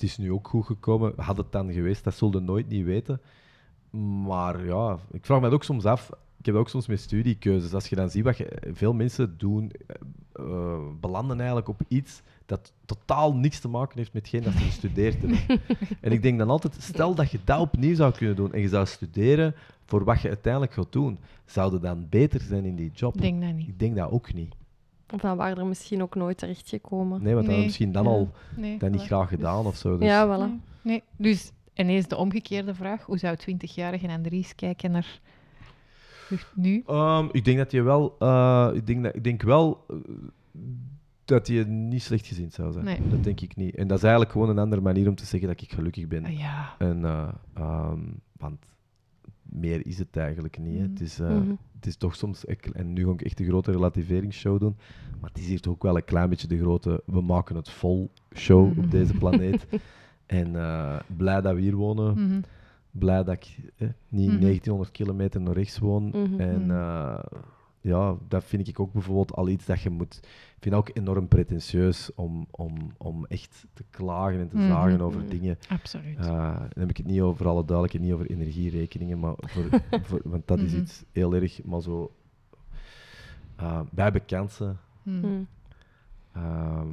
Het 0.00 0.08
is 0.10 0.18
nu 0.18 0.32
ook 0.32 0.48
goed 0.48 0.66
gekomen. 0.66 1.12
Had 1.16 1.36
het 1.36 1.52
dan 1.52 1.72
geweest, 1.72 2.04
dat 2.04 2.14
zullen 2.14 2.34
we 2.34 2.40
nooit 2.40 2.68
niet 2.68 2.84
weten. 2.84 3.20
Maar 4.24 4.64
ja, 4.66 4.98
ik 5.10 5.24
vraag 5.24 5.38
me 5.38 5.44
dat 5.44 5.52
ook 5.52 5.64
soms 5.64 5.84
af. 5.84 6.10
Ik 6.38 6.46
heb 6.46 6.54
dat 6.54 6.64
ook 6.64 6.68
soms 6.68 6.86
met 6.86 7.00
studiekeuzes. 7.00 7.74
Als 7.74 7.86
je 7.86 7.96
dan 7.96 8.10
ziet 8.10 8.24
wat 8.24 8.36
je, 8.36 8.72
veel 8.72 8.92
mensen 8.92 9.34
doen, 9.38 9.72
eh, 10.32 10.78
belanden 11.00 11.36
eigenlijk 11.36 11.68
op 11.68 11.80
iets 11.88 12.22
dat 12.46 12.72
totaal 12.84 13.34
niks 13.34 13.60
te 13.60 13.68
maken 13.68 13.98
heeft 13.98 14.12
met 14.12 14.22
hetgeen 14.22 14.42
dat 14.42 14.52
ze 14.52 14.58
gestudeerd 14.58 15.20
hebben. 15.20 15.38
en 16.00 16.12
ik 16.12 16.22
denk 16.22 16.38
dan 16.38 16.50
altijd, 16.50 16.76
stel 16.78 17.14
dat 17.14 17.30
je 17.30 17.38
dat 17.44 17.60
opnieuw 17.60 17.94
zou 17.94 18.12
kunnen 18.12 18.36
doen 18.36 18.52
en 18.52 18.60
je 18.60 18.68
zou 18.68 18.86
studeren 18.86 19.54
voor 19.84 20.04
wat 20.04 20.20
je 20.20 20.28
uiteindelijk 20.28 20.72
gaat 20.72 20.92
doen, 20.92 21.18
zou 21.44 21.72
je 21.72 21.80
dan 21.80 22.06
beter 22.08 22.40
zijn 22.40 22.64
in 22.64 22.76
die 22.76 22.90
job? 22.94 23.14
Ik 23.14 23.20
denk 23.20 23.42
dat 23.42 23.52
niet. 23.52 23.68
Ik 23.68 23.78
denk 23.78 23.96
dat 23.96 24.10
ook 24.10 24.34
niet. 24.34 24.54
Of 25.12 25.20
dan 25.20 25.36
waren 25.36 25.58
er 25.58 25.66
misschien 25.66 26.02
ook 26.02 26.14
nooit 26.14 26.38
terechtgekomen. 26.38 27.22
Nee, 27.22 27.34
want 27.34 27.46
dan 27.46 27.54
Nee, 27.54 27.64
misschien 27.64 27.92
dan 27.92 28.04
ja. 28.04 28.10
al 28.10 28.32
Nee, 28.56 28.78
dat 28.78 28.90
niet 28.90 29.02
voilà. 29.02 29.04
graag 29.04 29.28
gedaan 29.28 29.66
of 29.66 29.76
zo. 29.76 29.98
Dus. 29.98 30.06
Ja, 30.06 30.26
voilà. 30.26 30.50
Nee. 30.50 30.60
nee. 30.82 31.02
Dus 31.16 31.52
ineens 31.74 32.08
de 32.08 32.16
omgekeerde 32.16 32.74
vraag. 32.74 33.04
Hoe 33.04 33.18
zou 33.18 33.36
20-jarige 33.36 34.08
Andries 34.08 34.54
kijken 34.54 34.90
naar 34.90 35.20
nu? 36.54 36.82
Ehm, 36.86 37.28
ik 37.32 37.44
denk 37.44 37.58
dat 37.58 37.70
je 37.70 37.82
wel, 37.82 38.16
eh, 38.18 38.70
ik, 38.74 38.86
denk 38.86 39.02
dat, 39.02 39.14
ik 39.14 39.24
denk 39.24 39.42
wel 39.42 39.84
eh, 39.88 39.96
dat 41.24 41.46
je 41.46 41.64
niet 41.64 42.02
slecht 42.02 42.26
gezien 42.26 42.50
zou 42.50 42.72
zijn. 42.72 42.84
Nee. 42.84 43.08
Dat 43.08 43.24
denk 43.24 43.40
ik 43.40 43.56
niet. 43.56 43.74
En 43.74 43.86
dat 43.86 43.96
is 43.96 44.02
eigenlijk 44.02 44.32
gewoon 44.32 44.48
een 44.48 44.58
andere 44.58 44.82
manier 44.82 45.08
om 45.08 45.14
te 45.14 45.26
zeggen 45.26 45.48
dat 45.48 45.60
ik 45.60 45.72
gelukkig 45.72 46.06
ben. 46.06 46.24
Ah, 46.24 46.38
ja. 46.38 46.74
En, 46.78 47.04
eh, 47.04 47.28
ehm, 47.54 48.00
want 48.36 48.58
meer 49.52 49.86
is 49.86 49.98
het 49.98 50.16
eigenlijk 50.16 50.58
niet. 50.58 50.76
hè. 50.78 50.82
Mhm. 50.82 50.90
Het, 50.90 51.00
is, 51.00 51.18
eh, 51.20 51.28
Mhm. 51.30 51.50
het 51.74 51.86
is 51.86 51.96
toch 51.96 52.16
soms, 52.16 52.44
en 52.44 52.92
nu 52.92 53.04
ga 53.04 53.10
ik 53.12 53.22
echt 53.22 53.40
een 53.40 53.46
grote 53.46 53.70
relativeringsshow 53.70 54.60
doen, 54.60 54.76
maar 55.20 55.30
het 55.30 55.38
is 55.38 55.46
hier 55.48 55.60
toch 55.60 55.72
ook 55.72 55.82
wel 55.82 55.96
een 55.96 56.04
klein 56.04 56.28
beetje 56.28 56.48
de 56.48 56.58
grote, 56.58 57.02
we 57.06 57.20
maken 57.20 57.56
het 57.56 57.68
vol 57.70 58.10
show 58.34 58.70
Mhm. 58.70 58.78
op 58.80 58.90
deze 58.90 59.14
planeet. 59.14 59.66
en 60.26 60.56
eh, 60.56 60.98
blij 61.16 61.40
dat 61.40 61.54
we 61.54 61.60
hier 61.60 61.76
wonen. 61.76 62.12
Mhm. 62.26 62.40
Blij 62.90 63.24
dat 63.24 63.34
ik 63.34 63.56
eh, 63.76 63.88
niet 64.08 64.28
Mhm. 64.30 64.40
1900 64.40 64.90
kilometer 64.90 65.40
naar 65.40 65.54
rechts 65.54 65.78
woon. 65.78 66.04
Mhm. 66.04 66.40
En 66.40 66.66
Mhm. 66.66 67.18
Ja, 67.80 68.16
dat 68.28 68.44
vind 68.44 68.68
ik 68.68 68.80
ook 68.80 68.92
bijvoorbeeld 68.92 69.32
al 69.34 69.48
iets 69.48 69.64
dat 69.66 69.80
je 69.80 69.90
moet... 69.90 70.14
Ik 70.22 70.66
vind 70.66 70.74
het 70.74 70.88
ook 70.88 70.96
enorm 70.96 71.28
pretentieus 71.28 72.14
om, 72.14 72.46
om, 72.50 72.76
om 72.96 73.26
echt 73.26 73.66
te 73.72 73.84
klagen 73.90 74.40
en 74.40 74.48
te 74.48 74.56
Mhm. 74.56 74.66
zagen 74.66 75.00
over 75.00 75.28
dingen. 75.28 75.58
Absoluut. 75.68 76.16
Eh, 76.18 76.26
dan 76.58 76.70
heb 76.74 76.90
ik 76.90 76.96
het 76.96 77.06
niet 77.06 77.20
over 77.20 77.46
alle 77.48 77.64
duidelijkheid, 77.64 78.04
niet 78.04 78.14
over 78.14 78.30
energierekeningen, 78.30 79.18
maar 79.20 79.34
voor, 79.36 79.64
voor, 80.06 80.20
want 80.24 80.46
dat 80.46 80.58
is 80.58 80.72
Mhm. 80.72 80.80
iets 80.80 81.04
heel 81.12 81.34
erg, 81.34 81.64
maar 81.64 81.80
zo 81.82 82.12
eh, 83.56 83.80
bij. 83.92 84.22
Mhm. 85.02 85.26
Mm. 85.26 85.46
ehm, 86.32 86.88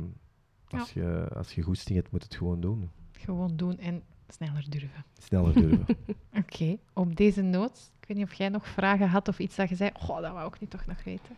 als, 0.69 0.93
je, 0.93 1.27
als 1.35 1.53
je 1.53 1.61
goesting 1.61 1.97
hebt, 1.97 2.11
moet 2.11 2.23
het 2.23 2.35
gewoon 2.35 2.59
doen. 2.61 2.89
Gewoon 3.11 3.55
doen 3.55 3.77
en 3.77 4.03
sneller 4.27 4.65
durven. 4.69 5.05
Sneller 5.17 5.53
durven. 5.53 5.85
Oké, 6.41 6.77
op 6.93 7.15
deze 7.15 7.41
noot, 7.41 7.91
weet 8.07 8.17
niet 8.17 8.25
of 8.25 8.33
jij 8.33 8.49
nog 8.49 8.67
vragen 8.67 9.09
had 9.09 9.27
of 9.27 9.39
iets 9.39 9.55
dat 9.55 9.69
je 9.69 9.75
zei, 9.75 9.89
goh, 9.93 10.21
dat 10.21 10.31
wou 10.33 10.47
ik 10.47 10.59
niet 10.59 10.69
toch 10.69 10.85
nog 10.85 11.03
weten. 11.03 11.35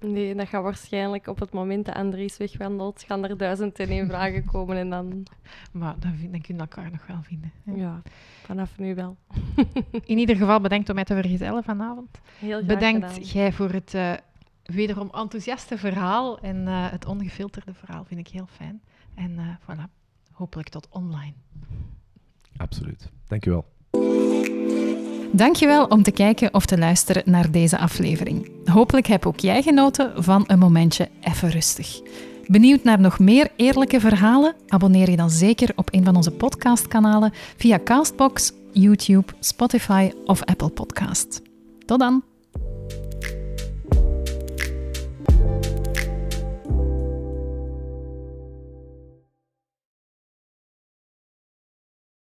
Nee, 0.00 0.34
dat 0.34 0.48
gaat 0.48 0.62
waarschijnlijk 0.62 1.26
op 1.26 1.38
het 1.38 1.52
moment 1.52 1.84
dat 1.86 1.94
Andries 1.94 2.36
wegwandelt, 2.36 3.02
gaan 3.06 3.24
er 3.24 3.36
duizend 3.36 3.78
en 3.78 3.88
één 3.88 4.06
vragen 4.06 4.44
komen 4.52 4.76
en 4.76 4.90
dan, 4.90 5.22
Maar 5.72 5.94
dan, 5.98 6.14
vind- 6.16 6.32
dan 6.32 6.40
kunnen 6.40 6.68
we 6.68 6.74
elkaar 6.74 6.90
nog 6.90 7.06
wel 7.06 7.22
vinden. 7.22 7.52
hè. 7.64 7.72
ja, 7.72 8.02
vanaf 8.44 8.78
nu 8.78 8.94
wel. 8.94 9.16
In 10.04 10.18
ieder 10.18 10.36
geval 10.36 10.60
bedankt 10.60 10.88
om 10.88 10.94
mij 10.94 11.04
te 11.04 11.14
vergezellen 11.14 11.64
vanavond. 11.64 12.20
Heel 12.38 12.62
graag 12.62 12.66
Bedankt 12.78 13.06
gedaan. 13.12 13.22
jij 13.28 13.52
voor 13.52 13.70
het 13.70 13.94
eh, 13.94 14.12
wederom 14.62 15.10
enthousiaste 15.12 15.78
verhaal 15.78 16.38
en 16.38 16.68
eh, 16.68 16.90
het 16.90 17.04
ongefilterde 17.06 17.74
verhaal 17.74 18.04
vind 18.04 18.20
ik 18.20 18.28
heel 18.28 18.46
fijn. 18.50 18.80
En 19.14 19.38
eh, 19.38 19.44
voilà, 19.76 19.90
hopelijk 20.32 20.68
tot 20.68 20.88
online. 20.90 21.32
Absoluut. 22.56 23.10
Dankjewel. 23.26 23.64
Dankjewel 25.32 25.84
om 25.84 26.02
te 26.02 26.10
kijken 26.10 26.54
of 26.54 26.66
te 26.66 26.78
luisteren 26.78 27.22
naar 27.24 27.50
deze 27.50 27.78
aflevering. 27.78 28.50
Hopelijk 28.64 29.06
heb 29.06 29.26
ook 29.26 29.40
jij 29.40 29.62
genoten 29.62 30.24
van 30.24 30.44
een 30.46 30.58
momentje 30.58 31.08
even 31.20 31.50
rustig. 31.50 32.00
Benieuwd 32.46 32.82
naar 32.82 33.00
nog 33.00 33.18
meer 33.18 33.48
eerlijke 33.56 34.00
verhalen? 34.00 34.54
Abonneer 34.68 35.10
je 35.10 35.16
dan 35.16 35.30
zeker 35.30 35.72
op 35.76 35.88
een 35.90 36.04
van 36.04 36.16
onze 36.16 36.30
podcastkanalen 36.30 37.32
via 37.56 37.80
Castbox, 37.84 38.52
YouTube, 38.72 39.32
Spotify 39.40 40.10
of 40.24 40.44
Apple 40.44 40.70
Podcast. 40.70 41.42
Tot 41.86 41.98
dan! 41.98 42.35